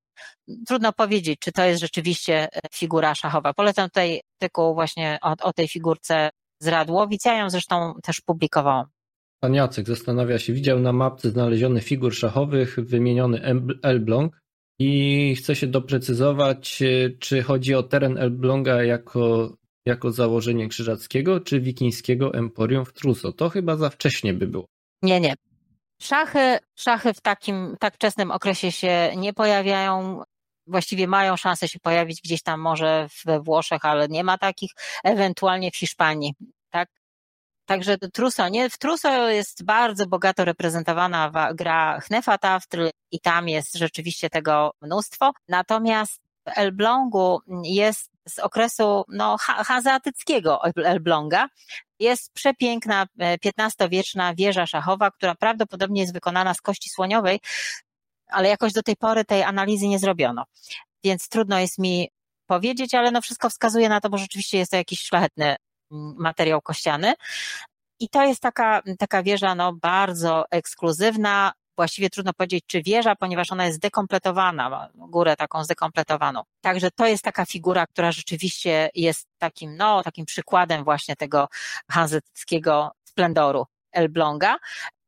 trudno 0.68 0.94
powiedzieć, 0.94 1.40
czy 1.40 1.52
to 1.52 1.64
jest 1.64 1.82
rzeczywiście 1.82 2.48
e, 2.54 2.60
figura 2.74 3.16
szachowa. 3.16 3.54
Polecam 3.54 3.90
tutaj 3.90 4.22
artykuł 4.42 4.74
właśnie 4.74 5.18
o, 5.22 5.36
o 5.42 5.54
tej 5.54 5.68
figurce 5.68 6.30
z 6.60 6.68
Radłowic. 6.68 7.26
Ja 7.26 7.38
ją 7.38 7.50
zresztą 7.50 7.94
też 8.04 8.22
publikowałam. 8.22 8.86
Pan 9.40 9.54
Jacek 9.54 9.88
zastanawia 9.88 10.40
się, 10.40 10.54
widział 10.54 10.80
na 10.80 10.94
mapce 10.94 11.30
znaleziony 11.30 11.82
figur 11.82 12.16
szachowych 12.16 12.80
wymieniony 12.80 13.42
Elbląg 13.84 14.41
i 14.82 15.36
chce 15.36 15.56
się 15.56 15.68
doprecyzować, 15.68 16.82
e, 16.82 17.10
czy 17.20 17.44
chodzi 17.44 17.76
o 17.76 17.84
teren 17.84 18.18
Elbląga 18.18 18.84
jako, 18.84 19.54
jako 19.86 20.12
założenie 20.12 20.68
krzyżackiego, 20.68 21.40
czy 21.40 21.60
wikińskiego 21.60 22.34
emporium 22.34 22.86
w 22.86 22.94
Truso. 22.94 23.32
To 23.32 23.50
chyba 23.50 23.76
za 23.76 23.90
wcześnie 23.90 24.34
by 24.34 24.48
było. 24.48 24.66
Nie, 25.02 25.20
nie. 25.20 25.34
Szachy, 26.02 26.58
szachy 26.76 27.14
w 27.14 27.22
takim 27.22 27.76
tak 27.80 27.96
wczesnym 27.96 28.32
okresie 28.32 28.72
się 28.72 29.14
nie 29.18 29.34
pojawiają. 29.34 30.22
Właściwie 30.68 31.08
mają 31.08 31.38
szansę 31.38 31.68
się 31.68 31.80
pojawić 31.80 32.22
gdzieś 32.22 32.42
tam 32.42 32.60
może 32.60 33.08
we 33.26 33.40
Włoszech, 33.40 33.86
ale 33.86 34.08
nie 34.08 34.24
ma 34.24 34.38
takich, 34.38 34.72
ewentualnie 35.04 35.72
w 35.72 35.78
Hiszpanii. 35.78 36.34
Tak? 36.70 36.90
Także 37.72 37.98
Truso, 37.98 38.50
nie, 38.50 38.70
w 38.70 38.78
Truso 38.78 39.30
jest 39.30 39.64
bardzo 39.64 40.08
bogato 40.08 40.46
reprezentowana 40.46 41.32
gra 41.54 42.00
Hnefataftrl 42.00 42.90
i 43.12 43.20
tam 43.20 43.50
jest 43.50 43.76
rzeczywiście 43.76 44.30
tego 44.30 44.72
mnóstwo. 44.82 45.32
Natomiast 45.48 46.22
w 46.48 46.58
Elblągu 46.58 47.40
jest 47.64 48.10
z 48.28 48.40
okresu 48.40 49.04
no, 49.08 49.38
hanzeatyckiego 49.40 50.62
Elbląga. 50.76 51.48
Jest 52.00 52.34
przepiękna 52.34 53.06
XV-wieczna 53.20 54.32
e, 54.32 54.36
wieża 54.36 54.68
szachowa, 54.68 55.12
która 55.12 55.36
prawdopodobnie 55.36 56.02
jest 56.02 56.14
wykonana 56.14 56.54
z 56.54 56.62
kości 56.62 56.90
słoniowej, 56.90 57.40
ale 58.28 58.50
jakoś 58.50 58.74
do 58.74 58.84
tej 58.84 58.96
pory 58.96 59.26
tej 59.26 59.44
analizy 59.44 59.88
nie 59.88 60.00
zrobiono. 60.00 60.44
Więc 61.04 61.30
trudno 61.30 61.60
jest 61.60 61.80
mi 61.80 62.10
powiedzieć, 62.48 62.94
ale 62.94 63.12
no 63.12 63.22
wszystko 63.22 63.50
wskazuje 63.50 63.90
na 63.90 64.02
to, 64.02 64.10
bo 64.10 64.18
rzeczywiście 64.18 64.58
jest 64.58 64.72
to 64.72 64.78
jakiś 64.78 65.02
szlachetny 65.02 65.56
materiał 66.18 66.62
kościany. 66.62 67.14
I 68.00 68.10
to 68.10 68.24
jest 68.24 68.42
taka, 68.42 68.82
taka 69.00 69.24
wieża 69.24 69.56
no, 69.56 69.74
bardzo 69.74 70.46
ekskluzywna, 70.52 71.54
właściwie 71.78 72.10
trudno 72.10 72.34
powiedzieć, 72.34 72.64
czy 72.68 72.84
wieża, 72.84 73.16
ponieważ 73.16 73.52
ona 73.52 73.66
jest 73.66 73.78
zdekompletowana, 73.78 74.70
ma 74.70 74.90
górę 74.96 75.36
taką 75.36 75.64
zdekompletowaną. 75.64 76.42
Także 76.62 76.92
to 76.92 77.08
jest 77.08 77.24
taka 77.24 77.46
figura, 77.46 77.88
która 77.88 78.12
rzeczywiście 78.12 78.90
jest 78.96 79.28
takim, 79.38 79.78
no, 79.78 80.04
takim 80.04 80.26
przykładem 80.26 80.84
właśnie 80.84 81.16
tego 81.16 81.48
hanzetyckiego 81.90 82.92
splendoru 83.04 83.66
Elbląga. 83.92 84.58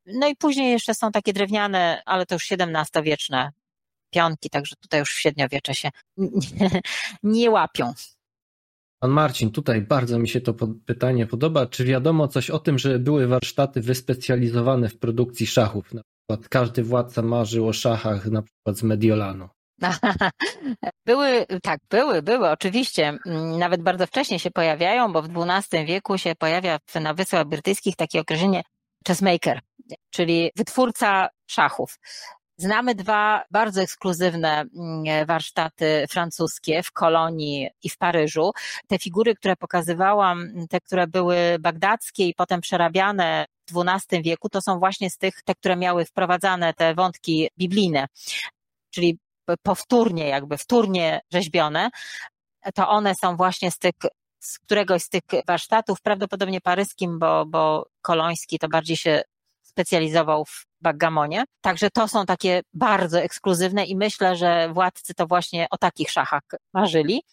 No 0.06 0.28
i 0.28 0.36
później 0.36 0.72
jeszcze 0.72 0.94
są 0.94 1.12
takie 1.12 1.34
drewniane, 1.34 2.02
ale 2.06 2.26
to 2.26 2.36
już 2.36 2.52
XVII-wieczne 2.52 3.52
pionki, 4.10 4.50
także 4.50 4.76
tutaj 4.76 5.00
już 5.00 5.14
w 5.14 5.20
średniowiecze 5.20 5.76
się 5.76 5.90
nie, 6.18 6.82
nie 7.24 7.52
łapią. 7.52 7.94
Pan 9.04 9.12
Marcin, 9.12 9.52
tutaj 9.52 9.82
bardzo 9.82 10.20
mi 10.20 10.28
się 10.28 10.42
to 10.42 10.54
pytanie 10.86 11.28
podoba. 11.28 11.66
Czy 11.66 11.86
wiadomo 11.86 12.28
coś 12.28 12.50
o 12.50 12.60
tym, 12.60 12.80
że 12.80 13.00
były 13.00 13.28
warsztaty 13.28 13.82
wyspecjalizowane 13.82 14.90
w 14.90 15.00
produkcji 15.00 15.48
szachów? 15.48 15.94
Na 15.94 16.02
przykład 16.02 16.50
każdy 16.50 16.84
władca 16.84 17.22
marzył 17.22 17.68
o 17.68 17.74
szachach, 17.74 18.26
na 18.26 18.42
przykład 18.42 18.78
z 18.78 18.84
Mediolanu. 18.84 19.50
Były, 21.06 21.46
tak, 21.64 21.80
były, 21.90 22.22
były, 22.22 22.50
oczywiście. 22.50 23.18
Nawet 23.60 23.82
bardzo 23.82 24.08
wcześnie 24.08 24.40
się 24.40 24.52
pojawiają, 24.52 25.14
bo 25.14 25.22
w 25.22 25.30
XII 25.38 25.86
wieku 25.86 26.18
się 26.18 26.36
pojawia 26.36 26.80
na 27.02 27.14
Wyspach 27.14 27.48
Brytyjskich 27.48 27.96
takie 27.96 28.20
określenie 28.20 28.64
chessmaker, 29.08 29.60
czyli 30.10 30.52
wytwórca 30.56 31.30
szachów. 31.48 32.00
Znamy 32.64 32.96
dwa 32.96 33.44
bardzo 33.52 33.82
ekskluzywne 33.82 34.62
mm, 34.62 35.26
warsztaty 35.26 36.06
francuskie 36.10 36.84
w 36.84 36.92
Kolonii 36.92 37.70
i 37.84 37.90
w 37.90 37.98
Paryżu. 37.98 38.52
Te 38.88 39.00
figury, 39.00 39.36
które 39.36 39.56
pokazywałam, 39.56 40.52
te, 40.70 40.82
które 40.82 41.08
były 41.08 41.36
bagdackie 41.60 42.28
i 42.28 42.34
potem 42.34 42.62
przerabiane 42.62 43.46
w 43.70 43.84
XII 43.88 44.22
wieku, 44.22 44.50
to 44.50 44.62
są 44.62 44.80
właśnie 44.80 45.10
z 45.10 45.18
tych, 45.18 45.42
te, 45.46 45.56
które 45.56 45.76
miały 45.76 46.06
wprowadzane 46.06 46.74
te 46.74 46.96
wątki 46.96 47.50
biblijne, 47.58 48.06
czyli 48.92 49.18
powtórnie, 49.64 50.28
jakby 50.28 50.58
wtórnie 50.58 51.22
rzeźbione. 51.34 51.90
To 52.76 52.90
one 52.90 53.16
są 53.16 53.36
właśnie 53.36 53.72
z 53.72 53.78
tych 53.78 53.94
z 54.40 54.60
któregoś 54.60 55.04
z 55.04 55.10
tych 55.10 55.24
warsztatów, 55.48 56.02
prawdopodobnie 56.02 56.62
paryskim, 56.62 57.20
bo, 57.20 57.46
bo 57.46 57.86
koloński 58.02 58.60
to 58.60 58.68
bardziej 58.68 58.98
się 58.98 59.22
specjalizował 59.62 60.46
w 60.46 60.66
backgamonie. 60.84 61.44
Także 61.62 61.90
to 61.90 62.08
są 62.08 62.26
takie 62.26 62.62
bardzo 62.74 63.22
ekskluzywne 63.22 63.86
i 63.86 63.96
myślę, 63.96 64.36
że 64.36 64.70
władcy 64.74 65.14
to 65.14 65.28
właśnie 65.28 65.68
o 65.72 65.78
takich 65.78 66.12
szachach 66.12 66.44
marzyli. 66.74 67.24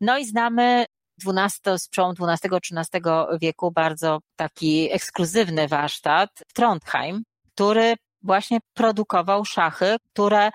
No 0.00 0.18
i 0.18 0.26
znamy 0.26 0.86
12, 1.18 1.78
z 1.78 1.88
przełomu 1.88 2.14
XII-XIII 2.20 3.02
wieku 3.40 3.70
bardzo 3.70 4.18
taki 4.36 4.92
ekskluzywny 4.92 5.68
warsztat 5.68 6.30
Trondheim, 6.54 7.22
który 7.54 7.94
właśnie 8.22 8.58
produkował 8.74 9.44
szachy, 9.44 9.96
które 10.12 10.50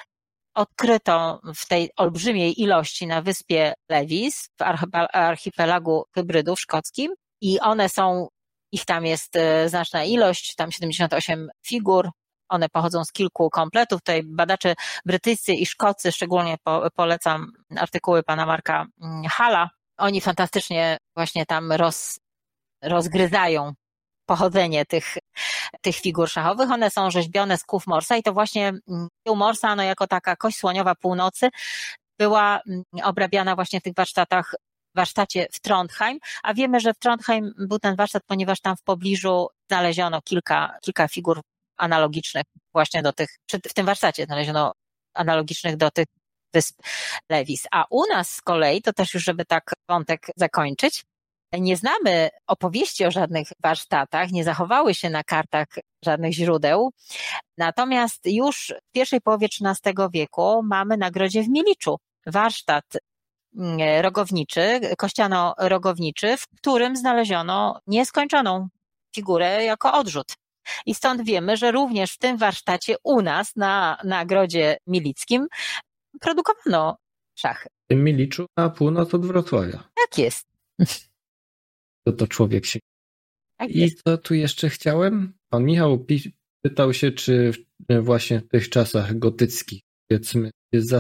odkryto 0.54 1.42
w 1.56 1.68
tej 1.68 1.90
olbrzymiej 1.98 2.62
ilości 2.62 3.08
na 3.08 3.22
wyspie 3.22 3.74
Lewis 3.90 4.50
w 4.60 4.64
archipelagu 5.14 6.04
hybrydów 6.16 6.60
szkockim 6.60 7.14
i 7.42 7.60
one 7.60 7.90
są 7.90 8.28
ich 8.72 8.86
tam 8.86 9.06
jest 9.06 9.36
e, 9.36 9.70
znaczna 9.70 10.04
ilość, 10.04 10.56
tam 10.56 10.72
78 10.72 11.50
figur. 11.66 12.10
One 12.52 12.69
pochodzą 12.69 13.06
z 13.06 13.11
kilku 13.11 13.49
kompletów. 13.49 14.02
Tutaj 14.02 14.23
badacze 14.23 14.76
brytyjscy 15.06 15.53
i 15.53 15.65
szkocy, 15.65 16.11
szczególnie 16.11 16.57
po, 16.64 16.88
polecam 16.95 17.52
artykuły 17.78 18.23
pana 18.23 18.45
Marka 18.45 18.86
mm, 19.02 19.23
Hala. 19.23 19.69
Oni 19.98 20.22
fantastycznie 20.22 20.98
właśnie 21.15 21.45
tam 21.45 21.72
roz, 21.72 22.19
rozgryzają 22.84 23.73
pochodzenie 24.26 24.86
tych, 24.86 25.18
tych 25.82 25.95
figur 25.95 26.30
szachowych. 26.30 26.72
One 26.72 26.91
są 26.91 27.11
rzeźbione 27.11 27.57
z 27.57 27.64
kłów 27.64 27.88
morsa 27.88 28.18
i 28.18 28.23
to 28.23 28.34
właśnie 28.34 28.68
mm, 28.68 29.07
kół 29.28 29.36
morsa, 29.36 29.76
no 29.76 29.84
jako 29.84 30.07
taka 30.07 30.36
kość 30.36 30.57
słoniowa 30.57 30.95
północy, 30.95 31.49
była 32.19 32.60
mm, 32.68 32.84
obrabiana 33.03 33.56
właśnie 33.56 33.80
w 33.80 33.84
tych 33.84 33.94
warsztatach 33.94 34.56
warsztacie 34.95 35.48
w 35.52 35.60
Trondheim, 35.60 36.19
a 36.44 36.53
wiemy, 36.53 36.80
że 36.80 36.94
w 36.94 36.99
Trondheim 36.99 37.53
był 37.57 37.80
ten 37.80 37.95
warsztat, 37.95 38.23
ponieważ 38.28 38.61
tam 38.61 38.78
w 38.78 38.84
pobliżu 38.84 39.48
znaleziono 39.69 40.22
kilka, 40.22 40.78
kilka 40.82 41.07
figur 41.07 41.41
analogicznych 41.82 42.44
właśnie 42.74 43.02
do 43.02 43.14
tych, 43.14 43.30
w 43.70 43.74
tym 43.74 43.86
warsztacie 43.86 44.26
znaleziono 44.26 44.74
analogicznych 45.14 45.78
do 45.78 45.91
tych 45.91 46.06
wysp 46.53 46.82
Lewis. 47.30 47.68
A 47.72 47.86
u 47.90 48.06
nas 48.06 48.30
z 48.30 48.41
kolei, 48.41 48.82
to 48.82 48.94
też 48.94 49.14
już, 49.14 49.24
żeby 49.24 49.45
tak 49.45 49.74
wątek 49.90 50.28
zakończyć, 50.36 51.03
nie 51.53 51.78
znamy 51.78 52.30
opowieści 52.48 53.06
o 53.06 53.12
żadnych 53.12 53.48
warsztatach, 53.64 54.32
nie 54.32 54.44
zachowały 54.44 54.94
się 54.94 55.10
na 55.10 55.24
kartach 55.24 55.68
żadnych 56.06 56.34
źródeł. 56.34 56.91
Natomiast 57.58 58.26
już 58.26 58.74
w 58.90 58.91
pierwszej 58.91 59.22
połowie 59.22 59.48
XIII 59.48 59.95
wieku 60.14 60.64
mamy 60.64 60.98
na 60.98 61.12
grodzie 61.12 61.44
w 61.44 61.49
Miliczu 61.49 61.98
warsztat 62.26 62.86
Mm, 63.58 64.02
rogowniczy, 64.02 64.80
kościano-rogowniczy, 64.98 66.38
w 66.38 66.48
którym 66.48 66.95
znaleziono 66.95 67.80
nieskończoną 67.88 68.68
figurę 69.16 69.64
jako 69.64 69.94
odrzut. 69.94 70.34
I 70.85 70.95
stąd 70.95 71.22
wiemy, 71.26 71.57
że 71.57 71.72
również 71.72 72.14
w 72.14 72.18
tym 72.18 72.38
warsztacie 72.38 72.95
u 73.03 73.22
nas 73.22 73.56
na 73.56 73.98
nagrodzie 74.03 74.77
milickim 74.88 75.48
produkowano 76.19 76.98
szachy. 77.35 77.69
W 77.85 77.88
tym 77.88 78.03
Miliczu 78.03 78.45
na 78.57 78.69
północ 78.69 79.14
od 79.14 79.26
Wrocławia. 79.26 79.84
Tak 79.95 80.18
jest. 80.18 80.48
To 82.07 82.11
to 82.11 82.27
człowiek 82.27 82.65
się. 82.65 82.80
Tak 83.57 83.69
I 83.69 83.95
co 83.95 84.18
tu 84.18 84.34
jeszcze 84.34 84.69
chciałem? 84.69 85.34
Pan 85.49 85.64
Michał 85.64 86.06
pytał 86.61 86.93
się, 86.93 87.11
czy 87.11 87.52
właśnie 88.02 88.39
w 88.39 88.48
tych 88.48 88.69
czasach 88.69 89.19
gotyckich, 89.19 89.81
powiedzmy, 90.07 90.52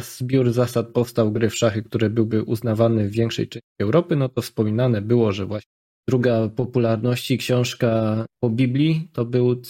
zbiór 0.01 0.51
zasad 0.51 0.87
powstał 0.87 1.31
gry 1.31 1.49
w 1.49 1.55
szachy, 1.55 1.83
które 1.83 2.09
byłby 2.09 2.43
uznawany 2.43 3.09
w 3.09 3.11
większej 3.11 3.47
części 3.47 3.69
Europy, 3.79 4.15
no 4.15 4.29
to 4.29 4.41
wspominane 4.41 5.01
było, 5.01 5.31
że 5.31 5.45
właśnie 5.45 5.71
druga 6.07 6.49
popularności 6.55 7.37
książka 7.37 8.25
po 8.39 8.49
Biblii 8.49 9.09
to 9.13 9.25
był 9.25 9.61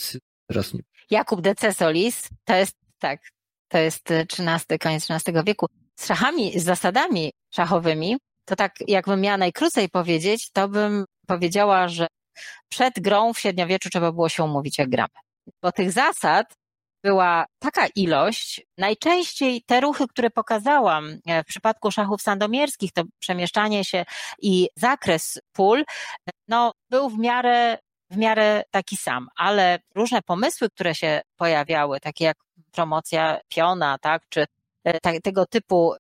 teraz 0.49 0.73
nie. 0.73 0.79
Jakub 1.09 1.41
de 1.41 1.55
Cesolis, 1.55 2.29
to 2.45 2.55
jest 2.55 2.75
tak, 2.99 3.21
to 3.67 3.77
jest 3.77 4.11
XIII, 4.11 4.79
koniec 4.79 5.11
XIII 5.11 5.43
wieku. 5.45 5.65
Z 5.99 6.05
szachami, 6.07 6.59
z 6.59 6.63
zasadami 6.63 7.31
szachowymi, 7.53 8.17
to 8.45 8.55
tak 8.55 8.75
jakbym 8.87 9.21
miała 9.21 9.37
najkrócej 9.37 9.89
powiedzieć, 9.89 10.51
to 10.51 10.69
bym 10.69 11.05
powiedziała, 11.27 11.87
że 11.87 12.07
przed 12.69 12.99
grą 12.99 13.33
w 13.33 13.39
średniowieczu 13.39 13.89
trzeba 13.89 14.11
było 14.11 14.29
się 14.29 14.43
umówić, 14.43 14.77
jak 14.77 14.89
gramy. 14.89 15.13
Bo 15.61 15.71
tych 15.71 15.91
zasad 15.91 16.53
była 17.03 17.45
taka 17.59 17.87
ilość. 17.95 18.61
Najczęściej 18.77 19.61
te 19.65 19.81
ruchy, 19.81 20.07
które 20.07 20.29
pokazałam 20.29 21.17
e, 21.25 21.43
w 21.43 21.45
przypadku 21.45 21.91
szachów 21.91 22.21
sandomierskich, 22.21 22.91
to 22.91 23.03
przemieszczanie 23.19 23.85
się 23.85 24.05
i 24.41 24.69
zakres 24.75 25.39
pól, 25.53 25.83
no, 26.47 26.73
był 26.89 27.09
w 27.09 27.17
miarę 27.17 27.77
w 28.11 28.17
miarę 28.17 28.63
taki 28.71 28.97
sam, 28.97 29.27
ale 29.35 29.79
różne 29.95 30.21
pomysły, 30.21 30.69
które 30.69 30.95
się 30.95 31.21
pojawiały, 31.37 31.99
takie 31.99 32.25
jak 32.25 32.37
promocja 32.71 33.39
piona, 33.47 33.97
tak, 33.97 34.23
czy 34.29 34.45
e, 34.83 35.21
tego 35.21 35.45
typu 35.45 35.95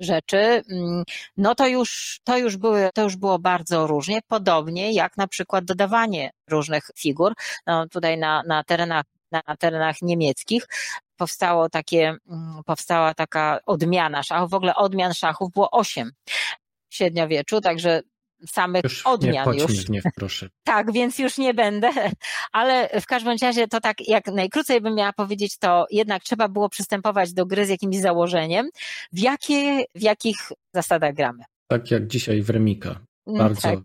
rzeczy, 0.00 0.62
mm, 0.70 1.04
no 1.36 1.54
to 1.54 1.66
już, 1.66 2.20
to 2.24 2.38
już 2.38 2.56
były, 2.56 2.90
to 2.94 3.02
już 3.02 3.16
było 3.16 3.38
bardzo 3.38 3.86
różnie, 3.86 4.20
podobnie 4.28 4.92
jak 4.92 5.16
na 5.16 5.26
przykład 5.26 5.64
dodawanie 5.64 6.30
różnych 6.50 6.90
figur, 6.98 7.34
no 7.66 7.88
tutaj 7.88 8.18
na, 8.18 8.42
na 8.46 8.64
terenach 8.64 9.04
na 9.32 9.56
terenach 9.58 10.02
niemieckich 10.02 10.66
powstało 11.16 11.68
takie, 11.68 12.16
mm, 12.30 12.62
powstała 12.66 13.14
taka 13.14 13.60
odmiana 13.66 14.22
szachów. 14.22 14.50
W 14.50 14.54
ogóle 14.54 14.74
odmian 14.74 15.14
szachów 15.14 15.52
było 15.52 15.70
osiem 15.70 16.12
w 16.88 16.94
średniowieczu, 16.94 17.60
także 17.60 18.02
samych 18.46 18.84
już 18.84 19.06
odmian 19.06 19.50
nie 19.52 19.60
już. 19.60 19.88
Nie, 19.88 20.02
proszę. 20.16 20.48
Tak, 20.64 20.92
więc 20.92 21.18
już 21.18 21.38
nie 21.38 21.54
będę, 21.54 21.90
ale 22.52 23.00
w 23.00 23.06
każdym 23.06 23.36
razie 23.42 23.68
to 23.68 23.80
tak 23.80 24.08
jak 24.08 24.26
najkrócej 24.26 24.80
bym 24.80 24.94
miała 24.94 25.12
powiedzieć, 25.12 25.58
to 25.58 25.86
jednak 25.90 26.22
trzeba 26.22 26.48
było 26.48 26.68
przystępować 26.68 27.32
do 27.32 27.46
gry 27.46 27.66
z 27.66 27.68
jakimś 27.68 27.96
założeniem, 27.96 28.68
w, 29.12 29.18
jakie, 29.18 29.84
w 29.94 30.02
jakich 30.02 30.36
zasadach 30.74 31.14
gramy. 31.14 31.44
Tak 31.68 31.90
jak 31.90 32.06
dzisiaj 32.06 32.42
w 32.42 32.50
Remika. 32.50 33.00
Mm, 33.26 33.38
Bardzo 33.38 33.60
tak. 33.60 33.78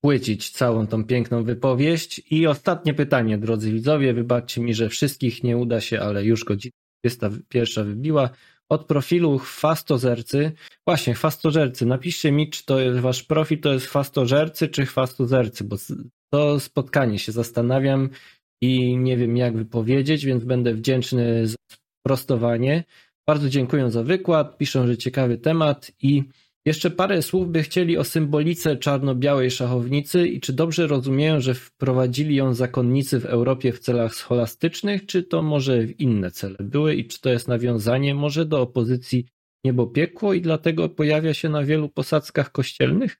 Płycić 0.00 0.50
całą 0.50 0.86
tą 0.86 1.04
piękną 1.04 1.44
wypowieść. 1.44 2.22
I 2.30 2.46
ostatnie 2.46 2.94
pytanie, 2.94 3.38
drodzy 3.38 3.72
widzowie, 3.72 4.14
wybaczcie 4.14 4.60
mi, 4.60 4.74
że 4.74 4.88
wszystkich 4.88 5.44
nie 5.44 5.56
uda 5.56 5.80
się, 5.80 6.00
ale 6.00 6.24
już 6.24 6.44
godzina 6.44 6.72
21 7.04 7.86
wybiła 7.86 8.30
od 8.68 8.86
profilu 8.86 9.38
chwastozercy. 9.38 10.52
Właśnie, 10.86 11.14
chwastożercy. 11.14 11.86
Napiszcie 11.86 12.32
mi, 12.32 12.50
czy 12.50 12.64
to 12.64 12.80
jest 12.80 13.00
wasz 13.00 13.22
profil, 13.22 13.60
to 13.60 13.72
jest 13.72 13.86
chwastożercy, 13.86 14.68
czy 14.68 14.86
chwastozercy, 14.86 15.64
bo 15.64 15.76
to 16.32 16.60
spotkanie 16.60 17.18
się 17.18 17.32
zastanawiam 17.32 18.10
i 18.62 18.96
nie 18.96 19.16
wiem, 19.16 19.36
jak 19.36 19.56
wypowiedzieć, 19.56 20.24
więc 20.24 20.44
będę 20.44 20.74
wdzięczny 20.74 21.46
za 21.46 21.56
sprostowanie. 22.02 22.84
Bardzo 23.26 23.48
dziękuję 23.48 23.90
za 23.90 24.02
wykład. 24.02 24.58
Piszą, 24.58 24.86
że 24.86 24.96
ciekawy 24.96 25.38
temat 25.38 25.92
i 26.02 26.22
jeszcze 26.68 26.90
parę 26.90 27.22
słów 27.22 27.48
by 27.48 27.62
chcieli 27.62 27.98
o 27.98 28.04
symbolice 28.04 28.76
czarno-białej 28.76 29.50
szachownicy 29.50 30.28
i 30.28 30.40
czy 30.40 30.52
dobrze 30.52 30.86
rozumieją, 30.86 31.40
że 31.40 31.54
wprowadzili 31.54 32.34
ją 32.34 32.54
zakonnicy 32.54 33.20
w 33.20 33.26
Europie 33.26 33.72
w 33.72 33.78
celach 33.78 34.14
scholastycznych, 34.14 35.06
czy 35.06 35.22
to 35.22 35.42
może 35.42 35.82
w 35.82 36.00
inne 36.00 36.30
cele 36.30 36.56
były 36.60 36.94
i 36.94 37.06
czy 37.06 37.20
to 37.20 37.30
jest 37.30 37.48
nawiązanie 37.48 38.14
może 38.14 38.46
do 38.46 38.62
opozycji 38.62 39.26
niebo-piekło 39.64 40.34
i 40.34 40.40
dlatego 40.40 40.88
pojawia 40.88 41.34
się 41.34 41.48
na 41.48 41.62
wielu 41.62 41.88
posadzkach 41.88 42.52
kościelnych? 42.52 43.16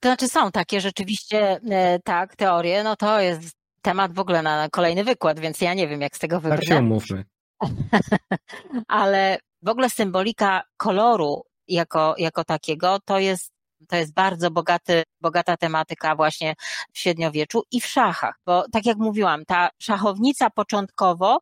To 0.00 0.08
znaczy 0.08 0.28
są 0.28 0.50
takie 0.50 0.80
rzeczywiście, 0.80 1.60
e, 1.70 1.98
tak, 2.04 2.36
teorie, 2.36 2.84
no 2.84 2.96
to 2.96 3.20
jest 3.20 3.56
temat 3.82 4.14
w 4.14 4.18
ogóle 4.18 4.42
na 4.42 4.68
kolejny 4.68 5.04
wykład, 5.04 5.40
więc 5.40 5.60
ja 5.60 5.74
nie 5.74 5.88
wiem, 5.88 6.00
jak 6.00 6.16
z 6.16 6.18
tego 6.18 6.40
wybrnę. 6.40 6.58
Tak 6.58 6.68
się 6.68 6.78
umówmy. 6.78 7.24
Ale 8.88 9.38
w 9.62 9.68
ogóle 9.68 9.90
symbolika 9.90 10.62
koloru 10.76 11.42
jako, 11.68 12.14
jako 12.18 12.44
takiego, 12.44 12.98
to 13.04 13.18
jest 13.18 13.54
to 13.88 13.96
jest 13.96 14.14
bardzo 14.14 14.50
bogaty, 14.50 15.02
bogata 15.20 15.56
tematyka 15.56 16.16
właśnie 16.16 16.54
w 16.92 16.98
średniowieczu 16.98 17.62
i 17.70 17.80
w 17.80 17.86
szachach, 17.86 18.34
bo 18.46 18.64
tak 18.72 18.86
jak 18.86 18.96
mówiłam, 18.98 19.44
ta 19.44 19.68
szachownica 19.78 20.50
początkowo 20.50 21.38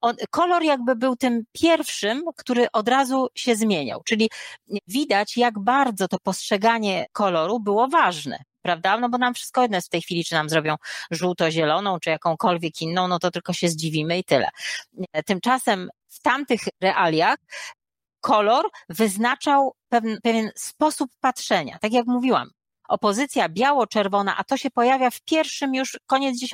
on, 0.00 0.16
kolor 0.30 0.62
jakby 0.62 0.96
był 0.96 1.16
tym 1.16 1.44
pierwszym, 1.52 2.22
który 2.36 2.66
od 2.72 2.88
razu 2.88 3.28
się 3.34 3.56
zmieniał. 3.56 4.02
Czyli 4.04 4.30
widać, 4.86 5.36
jak 5.36 5.58
bardzo 5.58 6.08
to 6.08 6.18
postrzeganie 6.22 7.06
koloru 7.12 7.60
było 7.60 7.88
ważne. 7.88 8.38
Prawda? 8.62 8.98
No 8.98 9.08
bo 9.08 9.18
nam 9.18 9.34
wszystko 9.34 9.62
jedno 9.62 9.76
jest 9.76 9.86
w 9.88 9.90
tej 9.90 10.02
chwili, 10.02 10.24
czy 10.24 10.34
nam 10.34 10.48
zrobią 10.48 10.76
żółto-zieloną, 11.10 11.98
czy 12.00 12.10
jakąkolwiek 12.10 12.82
inną, 12.82 13.08
no 13.08 13.18
to 13.18 13.30
tylko 13.30 13.52
się 13.52 13.68
zdziwimy 13.68 14.18
i 14.18 14.24
tyle. 14.24 14.48
Tymczasem 15.26 15.90
w 16.08 16.20
tamtych 16.20 16.60
realiach 16.82 17.36
kolor 18.20 18.70
wyznaczał 18.88 19.74
pewien, 19.88 20.18
pewien 20.22 20.50
sposób 20.56 21.10
patrzenia. 21.20 21.78
Tak 21.78 21.92
jak 21.92 22.06
mówiłam, 22.06 22.50
opozycja 22.88 23.48
biało-czerwona, 23.48 24.36
a 24.36 24.44
to 24.44 24.56
się 24.56 24.70
pojawia 24.70 25.10
w 25.10 25.20
pierwszym 25.20 25.74
już 25.74 25.98
koniec 26.06 26.42
X 26.42 26.52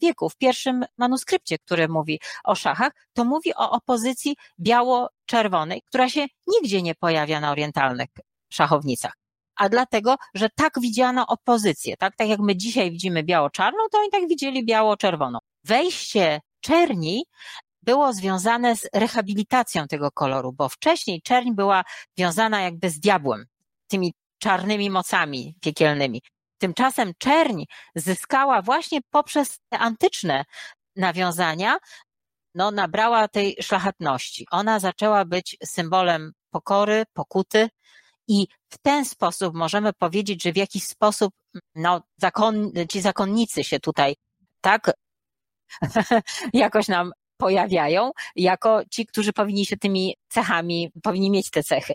wieku, 0.00 0.30
w 0.30 0.36
pierwszym 0.36 0.84
manuskrypcie, 0.98 1.58
który 1.58 1.88
mówi 1.88 2.20
o 2.44 2.54
szachach, 2.54 2.92
to 3.12 3.24
mówi 3.24 3.54
o 3.54 3.70
opozycji 3.70 4.36
biało-czerwonej, 4.60 5.82
która 5.82 6.08
się 6.08 6.26
nigdzie 6.46 6.82
nie 6.82 6.94
pojawia 6.94 7.40
na 7.40 7.50
orientalnych 7.50 8.08
szachownicach. 8.52 9.12
A 9.56 9.68
dlatego, 9.68 10.16
że 10.34 10.48
tak 10.56 10.80
widziano 10.80 11.26
opozycję, 11.26 11.96
tak? 11.96 12.16
Tak 12.16 12.28
jak 12.28 12.40
my 12.40 12.56
dzisiaj 12.56 12.90
widzimy 12.90 13.22
biało-czarną, 13.22 13.78
to 13.92 13.98
oni 13.98 14.10
tak 14.10 14.28
widzieli 14.28 14.64
biało-czerwoną. 14.64 15.38
Wejście 15.64 16.40
czerni 16.60 17.24
było 17.84 18.12
związane 18.12 18.76
z 18.76 18.88
rehabilitacją 18.94 19.86
tego 19.88 20.10
koloru, 20.10 20.52
bo 20.52 20.68
wcześniej 20.68 21.22
czerń 21.22 21.52
była 21.52 21.84
wiązana 22.18 22.62
jakby 22.62 22.90
z 22.90 23.00
diabłem, 23.00 23.46
tymi 23.88 24.14
czarnymi 24.38 24.90
mocami 24.90 25.54
piekielnymi. 25.60 26.22
Tymczasem 26.58 27.12
czerń 27.18 27.64
zyskała 27.94 28.62
właśnie 28.62 29.00
poprzez 29.10 29.58
te 29.68 29.78
antyczne 29.78 30.44
nawiązania, 30.96 31.78
no, 32.54 32.70
nabrała 32.70 33.28
tej 33.28 33.56
szlachetności. 33.60 34.46
Ona 34.50 34.80
zaczęła 34.80 35.24
być 35.24 35.56
symbolem 35.64 36.32
pokory, 36.50 37.04
pokuty 37.12 37.68
i 38.28 38.46
w 38.68 38.78
ten 38.78 39.04
sposób 39.04 39.54
możemy 39.54 39.92
powiedzieć, 39.92 40.42
że 40.42 40.52
w 40.52 40.56
jakiś 40.56 40.84
sposób 40.84 41.34
no, 41.74 42.02
zakon, 42.16 42.72
ci 42.88 43.00
zakonnicy 43.00 43.64
się 43.64 43.80
tutaj 43.80 44.16
tak 44.60 44.92
jakoś 46.52 46.88
nam 46.88 47.12
pojawiają 47.36 48.10
jako 48.36 48.82
ci, 48.90 49.06
którzy 49.06 49.32
powinni 49.32 49.66
się 49.66 49.76
tymi 49.76 50.16
cechami, 50.28 50.90
powinni 51.02 51.30
mieć 51.30 51.50
te 51.50 51.62
cechy. 51.62 51.94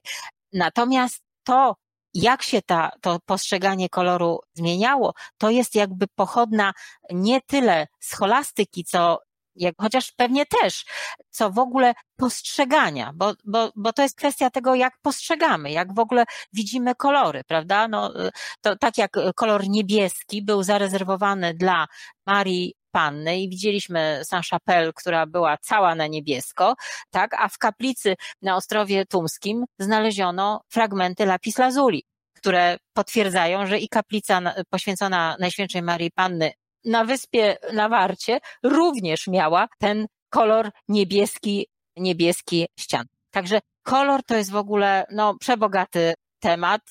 Natomiast 0.53 1.23
to, 1.43 1.75
jak 2.13 2.43
się 2.43 2.61
ta, 2.61 2.91
to 3.01 3.19
postrzeganie 3.25 3.89
koloru 3.89 4.39
zmieniało, 4.53 5.13
to 5.37 5.49
jest 5.49 5.75
jakby 5.75 6.07
pochodna 6.15 6.73
nie 7.11 7.41
tyle 7.41 7.87
scholastyki, 7.99 8.83
co 8.83 9.19
jak, 9.55 9.75
chociaż 9.81 10.11
pewnie 10.11 10.45
też, 10.45 10.85
co 11.29 11.51
w 11.51 11.59
ogóle 11.59 11.93
postrzegania, 12.15 13.11
bo, 13.15 13.33
bo, 13.45 13.71
bo 13.75 13.93
to 13.93 14.01
jest 14.01 14.17
kwestia 14.17 14.49
tego, 14.49 14.75
jak 14.75 14.93
postrzegamy, 15.01 15.71
jak 15.71 15.95
w 15.95 15.99
ogóle 15.99 16.23
widzimy 16.53 16.95
kolory, 16.95 17.43
prawda? 17.43 17.87
No, 17.87 18.13
to 18.61 18.75
tak 18.75 18.97
jak 18.97 19.17
kolor 19.35 19.67
niebieski 19.67 20.41
był 20.41 20.63
zarezerwowany 20.63 21.53
dla 21.53 21.87
Marii 22.25 22.75
Panny 22.91 23.39
i 23.39 23.49
widzieliśmy 23.49 24.21
Saint-Chapelle, 24.23 24.93
która 24.95 25.25
była 25.25 25.57
cała 25.57 25.95
na 25.95 26.07
niebiesko, 26.07 26.75
tak, 27.11 27.33
a 27.33 27.49
w 27.49 27.57
kaplicy 27.57 28.15
na 28.41 28.55
Ostrowie 28.55 29.05
Tumskim 29.05 29.65
znaleziono 29.79 30.61
fragmenty 30.69 31.25
lapis 31.25 31.57
lazuli, 31.57 32.03
które 32.35 32.77
potwierdzają, 32.93 33.65
że 33.65 33.79
i 33.79 33.89
kaplica 33.89 34.41
poświęcona 34.69 35.35
Najświętszej 35.39 35.81
Marii 35.81 36.11
Panny 36.11 36.51
na 36.85 37.05
wyspie 37.05 37.57
na 37.73 37.89
Warcie 37.89 38.39
również 38.63 39.27
miała 39.27 39.67
ten 39.79 40.07
kolor 40.29 40.69
niebieski, 40.87 41.67
niebieski 41.97 42.67
ścian. 42.79 43.05
Także 43.31 43.59
kolor 43.83 44.23
to 44.23 44.35
jest 44.35 44.51
w 44.51 44.55
ogóle 44.55 45.05
no, 45.11 45.37
przebogaty 45.39 46.13
temat. 46.39 46.81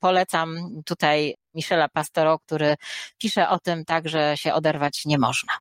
Polecam 0.00 0.56
tutaj 0.84 1.34
Michela 1.54 1.88
Pastoro, 1.88 2.38
który 2.38 2.74
pisze 3.18 3.48
o 3.48 3.58
tym 3.58 3.84
tak, 3.84 4.08
że 4.08 4.36
się 4.36 4.54
oderwać 4.54 5.04
nie 5.04 5.18
można. 5.18 5.52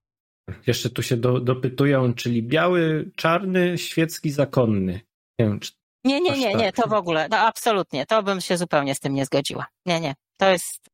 Jeszcze 0.68 0.90
tu 0.90 1.04
się 1.04 1.18
do, 1.18 1.40
dopytują, 1.40 2.14
czyli 2.14 2.44
biały, 2.44 3.12
czarny, 3.16 3.78
świecki, 3.78 4.32
zakonny. 4.32 5.02
Nie 5.40 5.46
wiem, 5.46 5.60
czy 5.60 5.72
nie, 6.04 6.22
nie, 6.22 6.38
nie, 6.38 6.56
nie, 6.56 6.72
tak. 6.72 6.76
to 6.76 6.90
w 6.90 6.94
ogóle, 6.94 7.28
no 7.32 7.38
absolutnie, 7.38 8.06
to 8.06 8.24
bym 8.24 8.42
się 8.42 8.58
zupełnie 8.58 8.96
z 8.96 9.00
tym 9.00 9.14
nie 9.14 9.26
zgodziła. 9.26 9.66
Nie, 9.86 10.00
nie, 10.00 10.16
to 10.38 10.50
jest, 10.50 10.90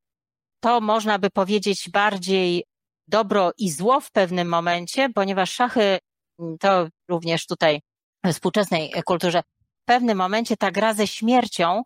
to 0.60 0.82
można 0.82 1.20
by 1.20 1.30
powiedzieć 1.30 1.90
bardziej 1.90 2.64
dobro 3.08 3.52
i 3.58 3.72
zło 3.72 4.02
w 4.02 4.12
pewnym 4.12 4.48
momencie, 4.48 5.10
ponieważ 5.16 5.52
szachy, 5.52 5.98
to 6.60 6.88
również 7.10 7.46
tutaj 7.46 7.82
w 8.26 8.32
współczesnej 8.34 8.92
kulturze, 9.06 9.42
w 9.82 9.86
pewnym 9.86 10.18
momencie 10.18 10.58
ta 10.58 10.72
gra 10.72 10.94
ze 10.94 11.08
śmiercią 11.08 11.82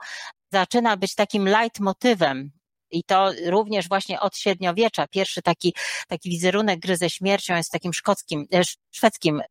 zaczyna 0.53 0.97
być 0.97 1.15
takim 1.15 1.47
leitmotywem 1.47 2.51
i 2.91 3.03
to 3.03 3.31
również 3.45 3.87
właśnie 3.87 4.19
od 4.19 4.37
średniowiecza. 4.37 5.07
Pierwszy 5.07 5.41
taki, 5.41 5.73
taki 6.07 6.29
wizerunek 6.29 6.79
gry 6.79 6.97
ze 6.97 7.09
śmiercią 7.09 7.55
jest 7.55 7.69
w 7.69 7.73
takim 7.73 7.93
szkockim, 7.93 8.47
e, 8.53 8.61
szwedzkim 8.91 9.41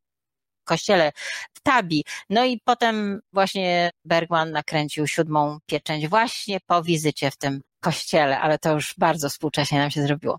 kościele 0.64 1.12
w 1.54 1.60
Tabi. 1.62 2.04
No 2.30 2.44
i 2.44 2.60
potem 2.64 3.20
właśnie 3.32 3.90
Bergman 4.04 4.50
nakręcił 4.50 5.06
siódmą 5.06 5.58
pieczęć 5.66 6.08
właśnie 6.08 6.60
po 6.66 6.82
wizycie 6.82 7.30
w 7.30 7.36
tym 7.36 7.60
kościele, 7.80 8.40
ale 8.40 8.58
to 8.58 8.74
już 8.74 8.94
bardzo 8.98 9.28
współcześnie 9.28 9.78
nam 9.78 9.90
się 9.90 10.02
zrobiło. 10.02 10.38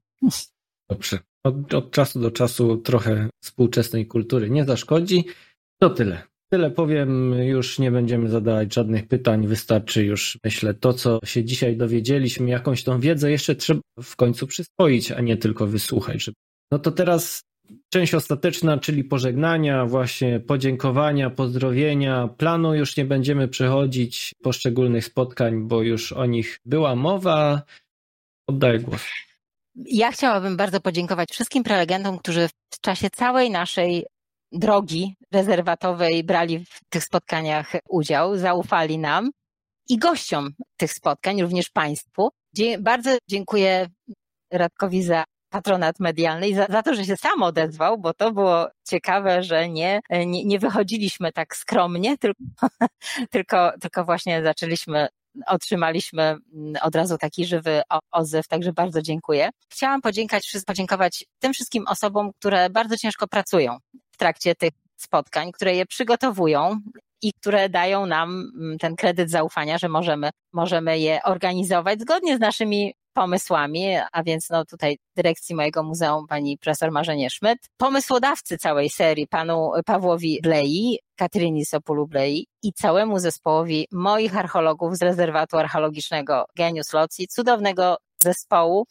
Dobrze. 0.89 1.19
Od, 1.43 1.73
od 1.73 1.91
czasu 1.91 2.19
do 2.19 2.31
czasu 2.31 2.77
trochę 2.77 3.29
współczesnej 3.43 4.07
kultury 4.07 4.49
nie 4.49 4.65
zaszkodzi. 4.65 5.25
To 5.81 5.89
tyle. 5.89 6.30
Tyle 6.51 6.71
powiem, 6.71 7.33
już 7.33 7.79
nie 7.79 7.91
będziemy 7.91 8.29
zadawać 8.29 8.73
żadnych 8.73 9.07
pytań, 9.07 9.47
wystarczy 9.47 10.05
już, 10.05 10.39
myślę, 10.43 10.73
to, 10.73 10.93
co 10.93 11.19
się 11.25 11.43
dzisiaj 11.43 11.77
dowiedzieliśmy, 11.77 12.49
jakąś 12.49 12.83
tą 12.83 12.99
wiedzę 12.99 13.31
jeszcze 13.31 13.55
trzeba 13.55 13.81
w 14.03 14.15
końcu 14.15 14.47
przyswoić, 14.47 15.11
a 15.11 15.21
nie 15.21 15.37
tylko 15.37 15.67
wysłuchać. 15.67 16.29
No 16.71 16.79
to 16.79 16.91
teraz 16.91 17.43
część 17.89 18.13
ostateczna, 18.13 18.77
czyli 18.77 19.03
pożegnania, 19.03 19.85
właśnie 19.85 20.39
podziękowania, 20.39 21.29
pozdrowienia. 21.29 22.27
Planu 22.27 22.75
już 22.75 22.97
nie 22.97 23.05
będziemy 23.05 23.47
przechodzić 23.47 24.33
poszczególnych 24.43 25.05
spotkań, 25.05 25.67
bo 25.67 25.81
już 25.81 26.11
o 26.11 26.25
nich 26.25 26.59
była 26.65 26.95
mowa. 26.95 27.61
Oddaję 28.47 28.79
głos. 28.79 29.01
Ja 29.75 30.11
chciałabym 30.11 30.57
bardzo 30.57 30.81
podziękować 30.81 31.29
wszystkim 31.31 31.63
prelegentom, 31.63 32.19
którzy 32.19 32.47
w 32.73 32.81
czasie 32.81 33.09
całej 33.09 33.51
naszej 33.51 34.05
drogi 34.51 35.15
rezerwatowej 35.31 36.23
brali 36.23 36.59
w 36.59 36.79
tych 36.89 37.03
spotkaniach 37.03 37.71
udział, 37.89 38.37
zaufali 38.37 38.97
nam 38.97 39.31
i 39.89 39.97
gościom 39.97 40.49
tych 40.77 40.93
spotkań, 40.93 41.41
również 41.41 41.69
Państwu. 41.69 42.29
Bardzo 42.79 43.17
dziękuję 43.29 43.87
Radkowi 44.53 45.03
za 45.03 45.23
patronat 45.49 45.99
medialny 45.99 46.49
i 46.49 46.55
za, 46.55 46.65
za, 46.69 46.83
to, 46.83 46.95
że 46.95 47.05
się 47.05 47.17
sam 47.17 47.43
odezwał, 47.43 47.97
bo 47.97 48.13
to 48.13 48.31
było 48.31 48.67
ciekawe, 48.87 49.43
że 49.43 49.69
nie, 49.69 49.99
nie, 50.09 50.45
nie 50.45 50.59
wychodziliśmy 50.59 51.31
tak 51.31 51.55
skromnie, 51.55 52.17
tylko, 52.21 52.43
tylko, 53.29 53.71
tylko 53.81 54.05
właśnie 54.05 54.43
zaczęliśmy 54.43 55.07
otrzymaliśmy 55.47 56.23
mm, 56.23 56.73
od 56.81 56.95
razu 56.95 57.17
taki 57.17 57.45
żywy 57.45 57.81
odzew, 58.11 58.47
także 58.47 58.73
bardzo 58.73 59.01
dziękuję. 59.01 59.49
Chciałam 59.69 60.01
podziękować, 60.01 60.51
podziękować 60.67 61.25
tym 61.39 61.53
wszystkim 61.53 61.87
osobom, 61.87 62.31
które 62.39 62.69
bardzo 62.69 62.97
ciężko 62.97 63.27
pracują 63.27 63.77
trakcie 64.21 64.55
tych 64.55 64.73
spotkań, 64.97 65.51
które 65.51 65.75
je 65.75 65.85
przygotowują 65.85 66.79
i 67.21 67.33
które 67.33 67.69
dają 67.69 68.05
nam 68.05 68.51
mm, 68.55 68.77
ten 68.77 68.95
kredyt 68.95 69.29
zaufania, 69.29 69.77
że 69.77 69.89
możemy, 69.89 70.29
możemy 70.53 70.99
je 70.99 71.19
organizować 71.23 72.01
zgodnie 72.01 72.37
z 72.37 72.39
naszymi 72.39 72.93
pomysłami, 73.13 73.95
a 74.11 74.23
więc 74.23 74.49
no 74.49 74.65
tutaj 74.65 74.97
dyrekcji 75.15 75.55
mojego 75.55 75.83
muzeum 75.83 76.27
pani 76.27 76.57
profesor 76.57 76.91
Marzenie 76.91 77.29
Szmyt, 77.29 77.59
pomysłodawcy 77.77 78.57
całej 78.57 78.89
serii 78.89 79.27
panu 79.27 79.71
Pawłowi 79.85 80.39
Blei, 80.43 80.99
Katryni 81.15 81.65
Sopulu 81.65 82.07
Blei 82.07 82.47
i 82.63 82.73
całemu 82.73 83.19
zespołowi 83.19 83.87
moich 83.91 84.37
archeologów 84.37 84.97
z 84.97 85.01
rezerwatu 85.01 85.57
archeologicznego 85.57 86.45
Genius 86.55 86.93
Loci, 86.93 87.27
cudownego 87.27 87.97
zespołu 88.17 88.85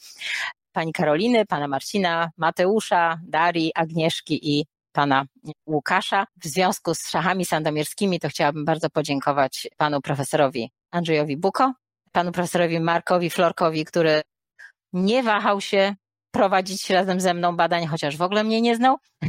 pani 0.73 0.93
Karoliny, 0.93 1.47
pana 1.47 1.69
Marcina, 1.69 2.31
Mateusza, 2.37 3.21
Darii, 3.29 3.73
Agnieszki 3.75 4.59
i 4.59 4.67
pana 4.93 5.25
Łukasza. 5.67 6.27
W 6.45 6.47
związku 6.47 6.95
z 6.95 7.09
szachami 7.09 7.45
sandomierskimi 7.45 8.21
to 8.21 8.29
chciałabym 8.29 8.65
bardzo 8.65 8.91
podziękować 8.91 9.69
panu 9.77 10.01
profesorowi 10.01 10.71
Andrzejowi 10.91 11.37
Buko, 11.37 11.73
panu 12.13 12.33
profesorowi 12.33 12.81
Markowi 12.81 13.31
Florkowi, 13.31 13.85
który 13.85 14.23
nie 14.93 15.23
wahał 15.23 15.61
się 15.61 15.95
prowadzić 16.31 16.91
razem 16.91 17.21
ze 17.21 17.35
mną 17.35 17.57
badań, 17.57 17.87
chociaż 17.87 18.17
w 18.17 18.23
ogóle 18.23 18.45
mnie 18.45 18.61
nie 18.61 18.77
znał. 18.77 18.97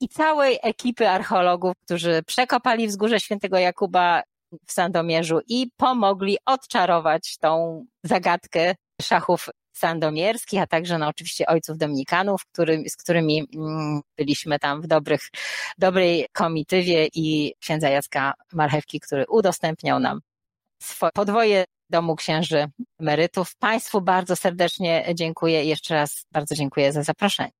I 0.00 0.08
całej 0.08 0.58
ekipy 0.62 1.08
archeologów, 1.08 1.72
którzy 1.84 2.22
przekopali 2.26 2.88
wzgórze 2.88 3.20
świętego 3.20 3.58
Jakuba 3.58 4.22
w 4.66 4.72
Sandomierzu 4.72 5.40
i 5.48 5.70
pomogli 5.76 6.38
odczarować 6.46 7.36
tą 7.40 7.84
zagadkę 8.04 8.74
szachów 9.02 9.48
sandomierskich, 9.78 10.60
a 10.62 10.66
także 10.66 10.98
no, 10.98 11.08
oczywiście 11.08 11.46
ojców 11.46 11.78
dominikanów, 11.78 12.44
który, 12.52 12.84
z 12.88 12.96
którymi 12.96 13.48
mm, 13.54 14.00
byliśmy 14.16 14.58
tam 14.58 14.82
w 14.82 14.86
dobrych, 14.86 15.20
dobrej 15.78 16.26
komitywie 16.32 17.08
i 17.14 17.54
księdza 17.60 17.88
Jacka 17.88 18.34
Marchewki, 18.52 19.00
który 19.00 19.24
udostępniał 19.28 20.00
nam 20.00 20.20
podwoje 21.14 21.64
Domu 21.90 22.16
Księży 22.16 22.66
Emerytów. 23.00 23.56
Państwu 23.56 24.00
bardzo 24.00 24.36
serdecznie 24.36 25.04
dziękuję 25.14 25.64
i 25.64 25.68
jeszcze 25.68 25.94
raz 25.94 26.26
bardzo 26.32 26.54
dziękuję 26.54 26.92
za 26.92 27.02
zaproszenie. 27.02 27.50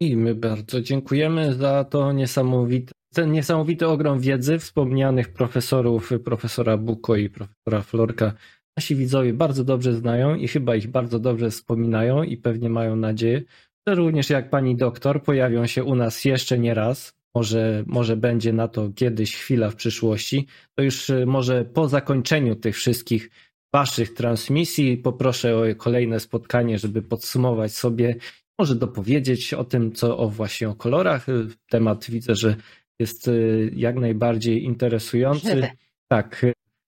I 0.00 0.16
my 0.16 0.34
bardzo 0.34 0.80
dziękujemy 0.80 1.54
za 1.54 1.84
to 1.84 2.12
niesamowite, 2.12 2.92
ten 3.14 3.32
niesamowity 3.32 3.86
ogrom 3.86 4.20
wiedzy 4.20 4.58
wspomnianych 4.58 5.32
profesorów, 5.32 6.10
profesora 6.24 6.76
Buko 6.76 7.16
i 7.16 7.30
profesora 7.30 7.82
Florka. 7.82 8.32
Nasi 8.76 8.96
widzowie 8.96 9.32
bardzo 9.32 9.64
dobrze 9.64 9.94
znają 9.94 10.34
i 10.34 10.48
chyba 10.48 10.76
ich 10.76 10.88
bardzo 10.88 11.18
dobrze 11.18 11.50
wspominają 11.50 12.22
i 12.22 12.36
pewnie 12.36 12.70
mają 12.70 12.96
nadzieję, 12.96 13.42
że 13.86 13.94
również 13.94 14.30
jak 14.30 14.50
pani 14.50 14.76
doktor 14.76 15.22
pojawią 15.22 15.66
się 15.66 15.84
u 15.84 15.94
nas 15.94 16.24
jeszcze 16.24 16.58
nie 16.58 16.74
raz 16.74 17.16
może, 17.36 17.84
może 17.86 18.16
będzie 18.16 18.52
na 18.52 18.68
to 18.68 18.90
kiedyś 18.94 19.36
chwila 19.36 19.70
w 19.70 19.76
przyszłości, 19.76 20.46
to 20.74 20.82
już 20.82 21.10
y, 21.10 21.26
może 21.26 21.64
po 21.64 21.88
zakończeniu 21.88 22.56
tych 22.56 22.76
wszystkich 22.76 23.30
Waszych 23.72 24.14
transmisji 24.14 24.96
poproszę 24.96 25.56
o 25.56 25.74
kolejne 25.76 26.20
spotkanie, 26.20 26.78
żeby 26.78 27.02
podsumować 27.02 27.72
sobie, 27.72 28.14
może 28.58 28.74
dopowiedzieć 28.74 29.54
o 29.54 29.64
tym, 29.64 29.92
co 29.92 30.18
o 30.18 30.28
właśnie 30.28 30.68
o 30.68 30.74
kolorach. 30.74 31.28
Y, 31.28 31.46
temat 31.68 32.10
widzę, 32.10 32.34
że 32.34 32.56
jest 32.98 33.28
y, 33.28 33.70
jak 33.76 33.96
najbardziej 33.96 34.64
interesujący. 34.64 35.68
Tak, 36.08 36.46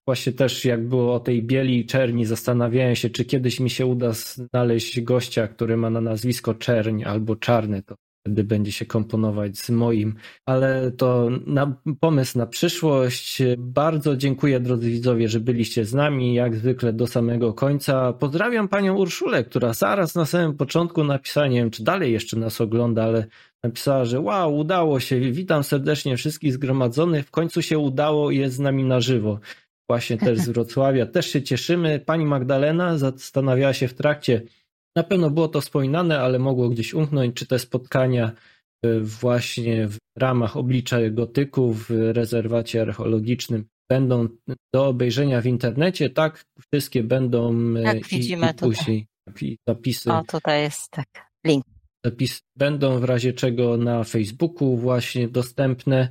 właśnie 0.09 0.33
też 0.33 0.65
jak 0.65 0.89
było 0.89 1.15
o 1.15 1.21
tej 1.21 1.43
bieli 1.43 1.79
i 1.79 1.87
czerni, 1.87 2.25
zastanawiałem 2.25 2.97
się, 2.97 3.11
czy 3.11 3.25
kiedyś 3.25 3.61
mi 3.61 3.71
się 3.71 3.87
uda 3.87 4.13
znaleźć 4.13 5.01
gościa, 5.01 5.49
który 5.49 5.77
ma 5.77 5.91
na 5.91 6.01
nazwisko 6.01 6.55
Czerń 6.55 7.05
albo 7.05 7.37
Czarny. 7.37 7.83
To 7.83 7.95
wtedy 8.21 8.45
będzie 8.45 8.73
się 8.73 8.87
komponować 8.87 9.59
z 9.59 9.71
moim. 9.71 10.15
Ale 10.47 10.91
to 10.91 11.29
na 11.47 11.77
pomysł 12.01 12.39
na 12.39 12.47
przyszłość. 12.47 13.43
Bardzo 13.59 14.17
dziękuję 14.17 14.61
drodzy 14.61 14.91
widzowie, 14.91 15.29
że 15.29 15.41
byliście 15.41 15.85
z 15.85 15.95
nami 15.95 16.35
jak 16.35 16.57
zwykle 16.57 16.93
do 16.93 17.07
samego 17.07 17.53
końca. 17.53 18.13
Pozdrawiam 18.13 18.69
panią 18.69 18.97
Urszulę, 18.97 19.45
która 19.45 19.73
zaraz 19.75 20.15
na 20.15 20.27
samym 20.27 20.57
początku 20.57 21.05
napisała, 21.05 21.47
nie 21.47 21.61
wiem 21.61 21.71
czy 21.71 21.85
dalej 21.85 22.13
jeszcze 22.13 22.37
nas 22.37 22.61
ogląda, 22.61 23.05
ale 23.05 23.27
napisała, 23.63 24.05
że 24.05 24.21
wow, 24.21 24.57
udało 24.57 25.01
się, 25.01 25.21
witam 25.21 25.65
serdecznie 25.65 26.17
wszystkich 26.17 26.53
zgromadzonych, 26.53 27.27
w 27.27 27.31
końcu 27.31 27.63
się 27.63 27.79
udało 27.79 28.31
i 28.31 28.37
jest 28.37 28.57
z 28.57 28.61
nami 28.61 28.85
na 28.85 29.01
żywo. 29.01 29.41
Właśnie 29.91 30.19
też 30.19 30.39
z 30.39 30.49
Wrocławia. 30.49 31.07
Też 31.07 31.27
się 31.27 31.43
cieszymy. 31.43 32.01
Pani 32.07 32.27
Magdalena 32.27 32.99
zastanawiała 32.99 33.73
się 33.73 33.89
w 33.89 33.95
trakcie 33.95 34.43
na 34.99 35.05
pewno 35.05 35.31
było 35.31 35.49
to 35.49 35.61
wspominane, 35.61 36.21
ale 36.21 36.39
mogło 36.39 36.69
gdzieś 36.69 36.95
umknąć, 36.95 37.37
czy 37.37 37.47
te 37.47 37.59
spotkania 37.59 38.33
e, 38.85 39.01
właśnie 39.01 39.89
w 39.89 39.99
ramach 40.17 40.57
oblicza 40.57 41.11
gotyku 41.11 41.73
w 41.73 41.91
rezerwacie 41.91 42.83
archeologicznym 42.83 43.65
będą 43.91 44.29
do 44.75 44.87
obejrzenia 44.87 45.41
w 45.41 45.47
internecie, 45.47 46.11
tak? 46.11 46.45
Wszystkie 46.73 47.03
będą 47.03 47.75
e, 47.77 47.83
tak, 47.83 48.07
widzimy 48.07 48.51
i 48.51 48.55
później 48.55 49.07
tutaj. 49.27 49.57
zapisy. 49.69 50.13
O, 50.13 50.25
tutaj 50.25 50.63
jest 50.63 50.91
tak, 50.91 51.09
link. 51.47 51.65
Zapisy 52.05 52.41
będą 52.57 52.99
w 52.99 53.05
razie 53.05 53.33
czego 53.33 53.77
na 53.77 54.05
Facebooku 54.05 54.77
właśnie 54.77 55.29
dostępne. 55.29 56.09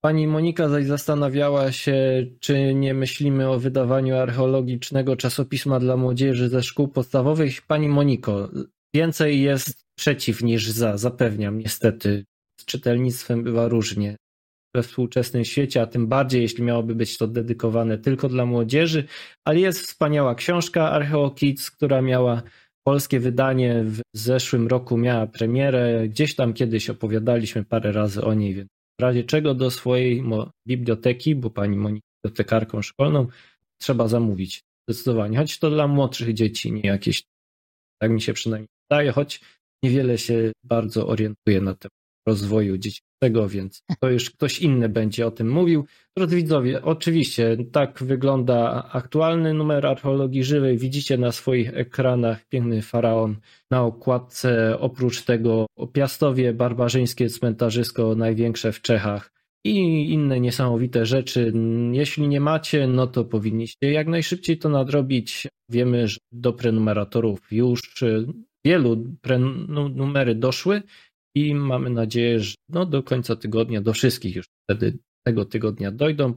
Pani 0.00 0.26
Monika 0.26 0.68
zaś 0.68 0.84
zastanawiała 0.84 1.72
się, 1.72 2.26
czy 2.40 2.74
nie 2.74 2.94
myślimy 2.94 3.48
o 3.48 3.58
wydawaniu 3.58 4.16
archeologicznego 4.16 5.16
czasopisma 5.16 5.80
dla 5.80 5.96
młodzieży 5.96 6.48
ze 6.48 6.62
szkół 6.62 6.88
podstawowych. 6.88 7.62
Pani 7.62 7.88
Moniko, 7.88 8.50
więcej 8.94 9.42
jest 9.42 9.84
przeciw 9.98 10.42
niż 10.42 10.70
za, 10.70 10.96
zapewniam 10.96 11.58
niestety. 11.58 12.24
Z 12.60 12.64
czytelnictwem 12.64 13.42
bywa 13.42 13.68
różnie 13.68 14.16
we 14.76 14.82
współczesnym 14.82 15.44
świecie, 15.44 15.82
a 15.82 15.86
tym 15.86 16.06
bardziej 16.06 16.42
jeśli 16.42 16.64
miałoby 16.64 16.94
być 16.94 17.18
to 17.18 17.26
dedykowane 17.26 17.98
tylko 17.98 18.28
dla 18.28 18.46
młodzieży, 18.46 19.04
ale 19.44 19.60
jest 19.60 19.80
wspaniała 19.80 20.34
książka 20.34 20.90
Archeo 20.90 21.30
Kids, 21.30 21.70
która 21.70 22.02
miała 22.02 22.42
polskie 22.86 23.20
wydanie 23.20 23.84
w 23.84 24.00
zeszłym 24.14 24.66
roku 24.66 24.96
miała 24.96 25.26
premierę. 25.26 26.08
Gdzieś 26.08 26.34
tam 26.34 26.52
kiedyś 26.52 26.90
opowiadaliśmy 26.90 27.64
parę 27.64 27.92
razy 27.92 28.22
o 28.24 28.34
niej, 28.34 28.54
więc 28.54 28.75
w 29.00 29.02
razie 29.02 29.24
czego 29.24 29.54
do 29.54 29.70
swojej 29.70 30.24
biblioteki, 30.68 31.34
bo 31.34 31.50
pani 31.50 31.76
Monika 31.76 32.06
bibliotekarką 32.24 32.82
szkolną, 32.82 33.26
trzeba 33.80 34.08
zamówić. 34.08 34.62
Zdecydowanie. 34.88 35.38
Choć 35.38 35.58
to 35.58 35.70
dla 35.70 35.88
młodszych 35.88 36.34
dzieci, 36.34 36.72
nie 36.72 36.80
jakieś, 36.80 37.24
tak 38.02 38.10
mi 38.10 38.20
się 38.20 38.32
przynajmniej 38.32 38.68
wydaje, 38.90 39.12
choć 39.12 39.40
niewiele 39.82 40.18
się 40.18 40.52
bardzo 40.64 41.08
orientuje 41.08 41.60
na 41.60 41.74
temat 41.74 41.92
rozwoju 42.28 42.78
dziecięcego, 43.22 43.48
więc 43.48 43.82
to 44.00 44.10
już 44.10 44.30
ktoś 44.30 44.58
inny 44.58 44.88
będzie 44.88 45.26
o 45.26 45.30
tym 45.30 45.50
mówił. 45.50 45.84
Drodzy 46.16 46.36
widzowie, 46.36 46.82
oczywiście 46.82 47.56
tak 47.72 48.02
wygląda 48.02 48.88
aktualny 48.92 49.54
numer 49.54 49.86
archeologii 49.86 50.44
żywej. 50.44 50.78
Widzicie 50.78 51.18
na 51.18 51.32
swoich 51.32 51.70
ekranach 51.74 52.44
piękny 52.48 52.82
faraon 52.82 53.36
na 53.70 53.82
okładce. 53.82 54.78
Oprócz 54.80 55.22
tego 55.22 55.66
Piastowie, 55.92 56.52
barbarzyńskie 56.52 57.28
cmentarzysko, 57.28 58.14
największe 58.14 58.72
w 58.72 58.82
Czechach 58.82 59.32
i 59.64 60.12
inne 60.12 60.40
niesamowite 60.40 61.06
rzeczy. 61.06 61.52
Jeśli 61.92 62.28
nie 62.28 62.40
macie, 62.40 62.86
no 62.86 63.06
to 63.06 63.24
powinniście 63.24 63.92
jak 63.92 64.06
najszybciej 64.06 64.58
to 64.58 64.68
nadrobić. 64.68 65.48
Wiemy, 65.70 66.08
że 66.08 66.16
do 66.32 66.52
prenumeratorów 66.52 67.52
już 67.52 67.80
wielu 68.64 69.04
prenumery 69.20 70.34
doszły 70.34 70.82
i 71.36 71.54
mamy 71.54 71.90
nadzieję, 71.90 72.40
że 72.40 72.54
no 72.68 72.86
do 72.86 73.02
końca 73.02 73.36
tygodnia 73.36 73.80
do 73.80 73.92
wszystkich 73.92 74.36
już 74.36 74.46
wtedy 74.64 74.98
tego 75.26 75.44
tygodnia 75.44 75.92
dojdą. 75.92 76.34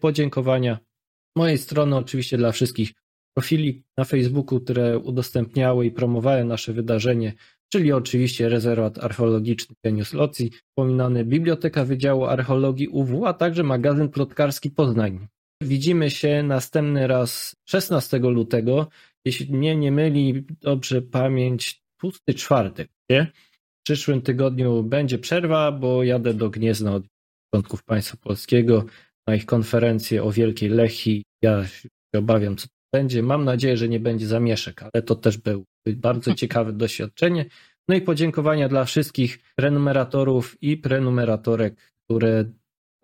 Podziękowania 0.00 0.78
z 1.36 1.38
mojej 1.38 1.58
strony 1.58 1.96
oczywiście 1.96 2.36
dla 2.36 2.52
wszystkich 2.52 2.92
profili 3.36 3.84
na 3.96 4.04
Facebooku, 4.04 4.60
które 4.60 4.98
udostępniały 4.98 5.86
i 5.86 5.90
promowały 5.90 6.44
nasze 6.44 6.72
wydarzenie, 6.72 7.34
czyli 7.72 7.92
oczywiście 7.92 8.48
Rezerwat 8.48 8.98
Archeologiczny 8.98 9.76
Genius 9.84 10.12
Locji, 10.12 10.50
wspominany 10.50 11.24
Biblioteka 11.24 11.84
Wydziału 11.84 12.24
Archeologii 12.24 12.88
UW, 12.88 13.26
a 13.26 13.34
także 13.34 13.62
magazyn 13.62 14.08
plotkarski 14.08 14.70
Poznań. 14.70 15.26
Widzimy 15.62 16.10
się 16.10 16.42
następny 16.42 17.06
raz 17.06 17.56
16 17.68 18.18
lutego. 18.18 18.88
Jeśli 19.24 19.54
mnie 19.54 19.76
nie 19.76 19.92
myli 19.92 20.44
dobrze 20.60 21.02
pamięć, 21.02 21.82
pusty 22.00 22.34
czwartek. 22.34 22.88
Nie? 23.10 23.32
W 23.86 23.88
przyszłym 23.88 24.22
tygodniu 24.22 24.82
będzie 24.82 25.18
przerwa, 25.18 25.72
bo 25.72 26.02
jadę 26.02 26.34
do 26.34 26.50
Gniezna 26.50 26.94
od 26.94 27.02
członków 27.50 27.84
państwa 27.84 28.16
polskiego 28.16 28.84
na 29.26 29.34
ich 29.34 29.46
konferencję 29.46 30.24
o 30.24 30.32
Wielkiej 30.32 30.68
Lechii. 30.68 31.24
Ja 31.42 31.66
się 31.66 31.88
obawiam, 32.16 32.56
co 32.56 32.66
to 32.66 32.74
będzie. 32.92 33.22
Mam 33.22 33.44
nadzieję, 33.44 33.76
że 33.76 33.88
nie 33.88 34.00
będzie 34.00 34.26
zamieszek, 34.26 34.82
ale 34.82 35.02
to 35.02 35.14
też 35.14 35.38
był 35.38 35.64
bardzo 35.86 36.34
ciekawe 36.42 36.72
doświadczenie. 36.72 37.46
No 37.88 37.94
i 37.94 38.00
podziękowania 38.00 38.68
dla 38.68 38.84
wszystkich 38.84 39.38
prenumeratorów 39.56 40.62
i 40.62 40.76
prenumeratorek, 40.76 41.76
które 42.04 42.44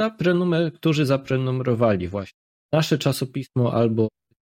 zaprenumer, 0.00 0.72
którzy 0.72 1.06
zaprenumerowali 1.06 2.08
właśnie 2.08 2.38
nasze 2.72 2.98
czasopismo 2.98 3.74
albo 3.74 4.08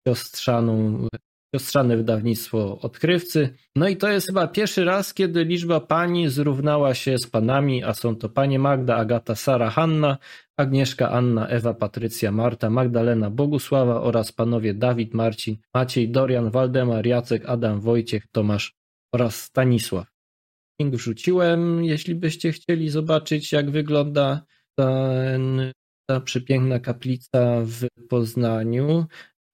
siostrzaną, 0.08 1.08
siostrzane 1.54 1.96
wydawnictwo 1.96 2.78
Odkrywcy. 2.80 3.48
No 3.76 3.88
i 3.88 3.96
to 3.96 4.08
jest 4.08 4.26
chyba 4.26 4.48
pierwszy 4.48 4.84
raz, 4.84 5.14
kiedy 5.14 5.44
liczba 5.44 5.80
pani 5.80 6.28
zrównała 6.28 6.94
się 6.94 7.18
z 7.18 7.26
panami, 7.26 7.84
a 7.84 7.94
są 7.94 8.16
to 8.16 8.28
panie 8.28 8.58
Magda, 8.58 8.96
Agata, 8.96 9.34
Sara, 9.34 9.70
Hanna, 9.70 10.18
Agnieszka, 10.56 11.10
Anna, 11.10 11.48
Ewa, 11.48 11.74
Patrycja, 11.74 12.32
Marta, 12.32 12.70
Magdalena, 12.70 13.30
Bogusława 13.30 14.00
oraz 14.00 14.32
panowie 14.32 14.74
Dawid, 14.74 15.14
Marcin, 15.14 15.56
Maciej, 15.74 16.08
Dorian, 16.10 16.50
Waldemar, 16.50 17.06
Jacek, 17.06 17.46
Adam, 17.46 17.80
Wojciech, 17.80 18.26
Tomasz 18.32 18.74
oraz 19.14 19.36
Stanisław. 19.36 20.06
Link 20.80 20.94
wrzuciłem, 20.94 21.84
jeśli 21.84 22.14
byście 22.14 22.52
chcieli 22.52 22.88
zobaczyć, 22.88 23.52
jak 23.52 23.70
wygląda 23.70 24.42
ten, 24.78 25.72
ta 26.08 26.20
przepiękna 26.20 26.78
kaplica 26.78 27.60
w 27.60 27.86
Poznaniu. 28.08 29.06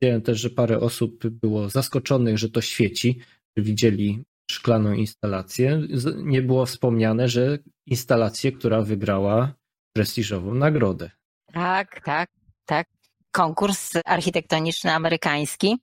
Widziałem 0.02 0.22
też, 0.22 0.40
że 0.40 0.50
parę 0.50 0.80
osób 0.80 1.26
było 1.26 1.68
zaskoczonych, 1.68 2.38
że 2.38 2.50
to 2.50 2.60
świeci. 2.60 3.20
Widzieli 3.56 4.24
szklaną 4.50 4.92
instalację. 4.92 5.82
Nie 6.16 6.42
było 6.42 6.66
wspomniane, 6.66 7.28
że 7.28 7.58
instalację, 7.86 8.52
która 8.52 8.82
wygrała 8.82 9.54
prestiżową 9.92 10.54
nagrodę. 10.54 11.10
Tak, 11.52 12.00
tak, 12.04 12.30
tak. 12.64 12.88
Konkurs 13.32 13.92
architektoniczny 14.04 14.92
amerykański 14.92 15.76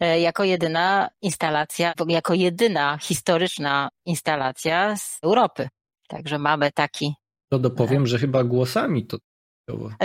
e, 0.00 0.20
jako 0.20 0.44
jedyna 0.44 1.08
instalacja, 1.22 1.92
jako 2.08 2.34
jedyna 2.34 2.98
historyczna 2.98 3.88
instalacja 4.06 4.96
z 4.96 5.18
Europy. 5.22 5.68
Także 6.08 6.38
mamy 6.38 6.72
taki. 6.72 7.14
To 7.48 7.58
dopowiem, 7.58 8.06
że 8.06 8.18
chyba 8.18 8.44
głosami 8.44 9.06
to. 9.06 9.18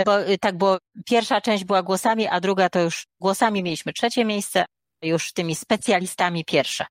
Bo, 0.06 0.28
y, 0.28 0.38
tak, 0.38 0.58
bo 0.58 0.78
pierwsza 1.06 1.40
część 1.40 1.64
była 1.64 1.82
głosami, 1.82 2.26
a 2.26 2.40
druga 2.40 2.68
to 2.68 2.82
już 2.82 3.04
głosami 3.20 3.62
mieliśmy 3.62 3.92
trzecie 3.92 4.24
miejsce, 4.24 4.64
już 5.02 5.32
tymi 5.32 5.54
specjalistami 5.54 6.44
pierwsze. 6.44 6.84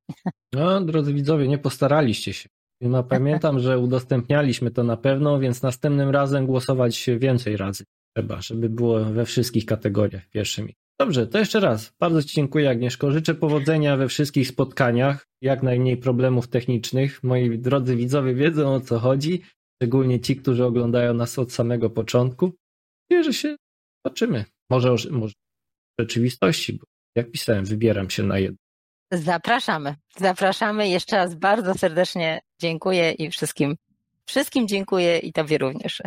No, 0.53 0.81
drodzy 0.81 1.13
widzowie, 1.13 1.47
nie 1.47 1.57
postaraliście 1.57 2.33
się. 2.33 2.49
No, 2.81 3.03
pamiętam, 3.15 3.59
że 3.59 3.79
udostępnialiśmy 3.79 4.71
to 4.71 4.83
na 4.83 4.97
pewno, 4.97 5.39
więc 5.39 5.61
następnym 5.61 6.09
razem 6.09 6.45
głosować 6.45 7.09
więcej 7.17 7.57
razy 7.57 7.83
trzeba, 8.15 8.41
żeby 8.41 8.69
było 8.69 9.05
we 9.05 9.25
wszystkich 9.25 9.65
kategoriach 9.65 10.29
pierwszym. 10.29 10.67
Dobrze, 10.99 11.27
to 11.27 11.39
jeszcze 11.39 11.59
raz. 11.59 11.93
Bardzo 11.99 12.23
Ci 12.23 12.35
dziękuję, 12.35 12.69
Agnieszko. 12.69 13.11
Życzę 13.11 13.35
powodzenia 13.35 13.97
we 13.97 14.07
wszystkich 14.07 14.47
spotkaniach, 14.47 15.27
jak 15.41 15.63
najmniej 15.63 15.97
problemów 15.97 16.47
technicznych. 16.47 17.23
Moi 17.23 17.59
drodzy 17.59 17.95
widzowie 17.95 18.35
wiedzą 18.35 18.73
o 18.73 18.81
co 18.81 18.99
chodzi, 18.99 19.41
szczególnie 19.81 20.19
ci, 20.19 20.35
którzy 20.35 20.65
oglądają 20.65 21.13
nas 21.13 21.39
od 21.39 21.53
samego 21.53 21.89
początku. 21.89 22.51
Wierzę 23.11 23.33
się 23.33 23.55
zobaczymy. 24.05 24.45
Może, 24.69 24.95
może 25.11 25.33
w 25.33 26.01
rzeczywistości, 26.01 26.73
bo 26.73 26.85
jak 27.15 27.31
pisałem, 27.31 27.65
wybieram 27.65 28.09
się 28.09 28.23
na 28.23 28.39
jedno. 28.39 28.57
Zapraszamy. 29.11 29.95
Zapraszamy. 30.17 30.89
Jeszcze 30.89 31.15
raz 31.15 31.35
bardzo 31.35 31.73
serdecznie 31.73 32.39
dziękuję 32.59 33.11
i 33.11 33.29
wszystkim, 33.29 33.75
wszystkim 34.25 34.67
dziękuję 34.67 35.17
i 35.17 35.33
Tobie 35.33 35.57
również. 35.57 36.01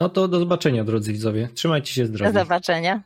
No 0.00 0.08
to 0.08 0.28
do 0.28 0.38
zobaczenia, 0.38 0.84
drodzy 0.84 1.12
widzowie. 1.12 1.48
Trzymajcie 1.54 1.92
się 1.92 2.06
zdrowi. 2.06 2.32
Do 2.32 2.40
zobaczenia. 2.40 3.02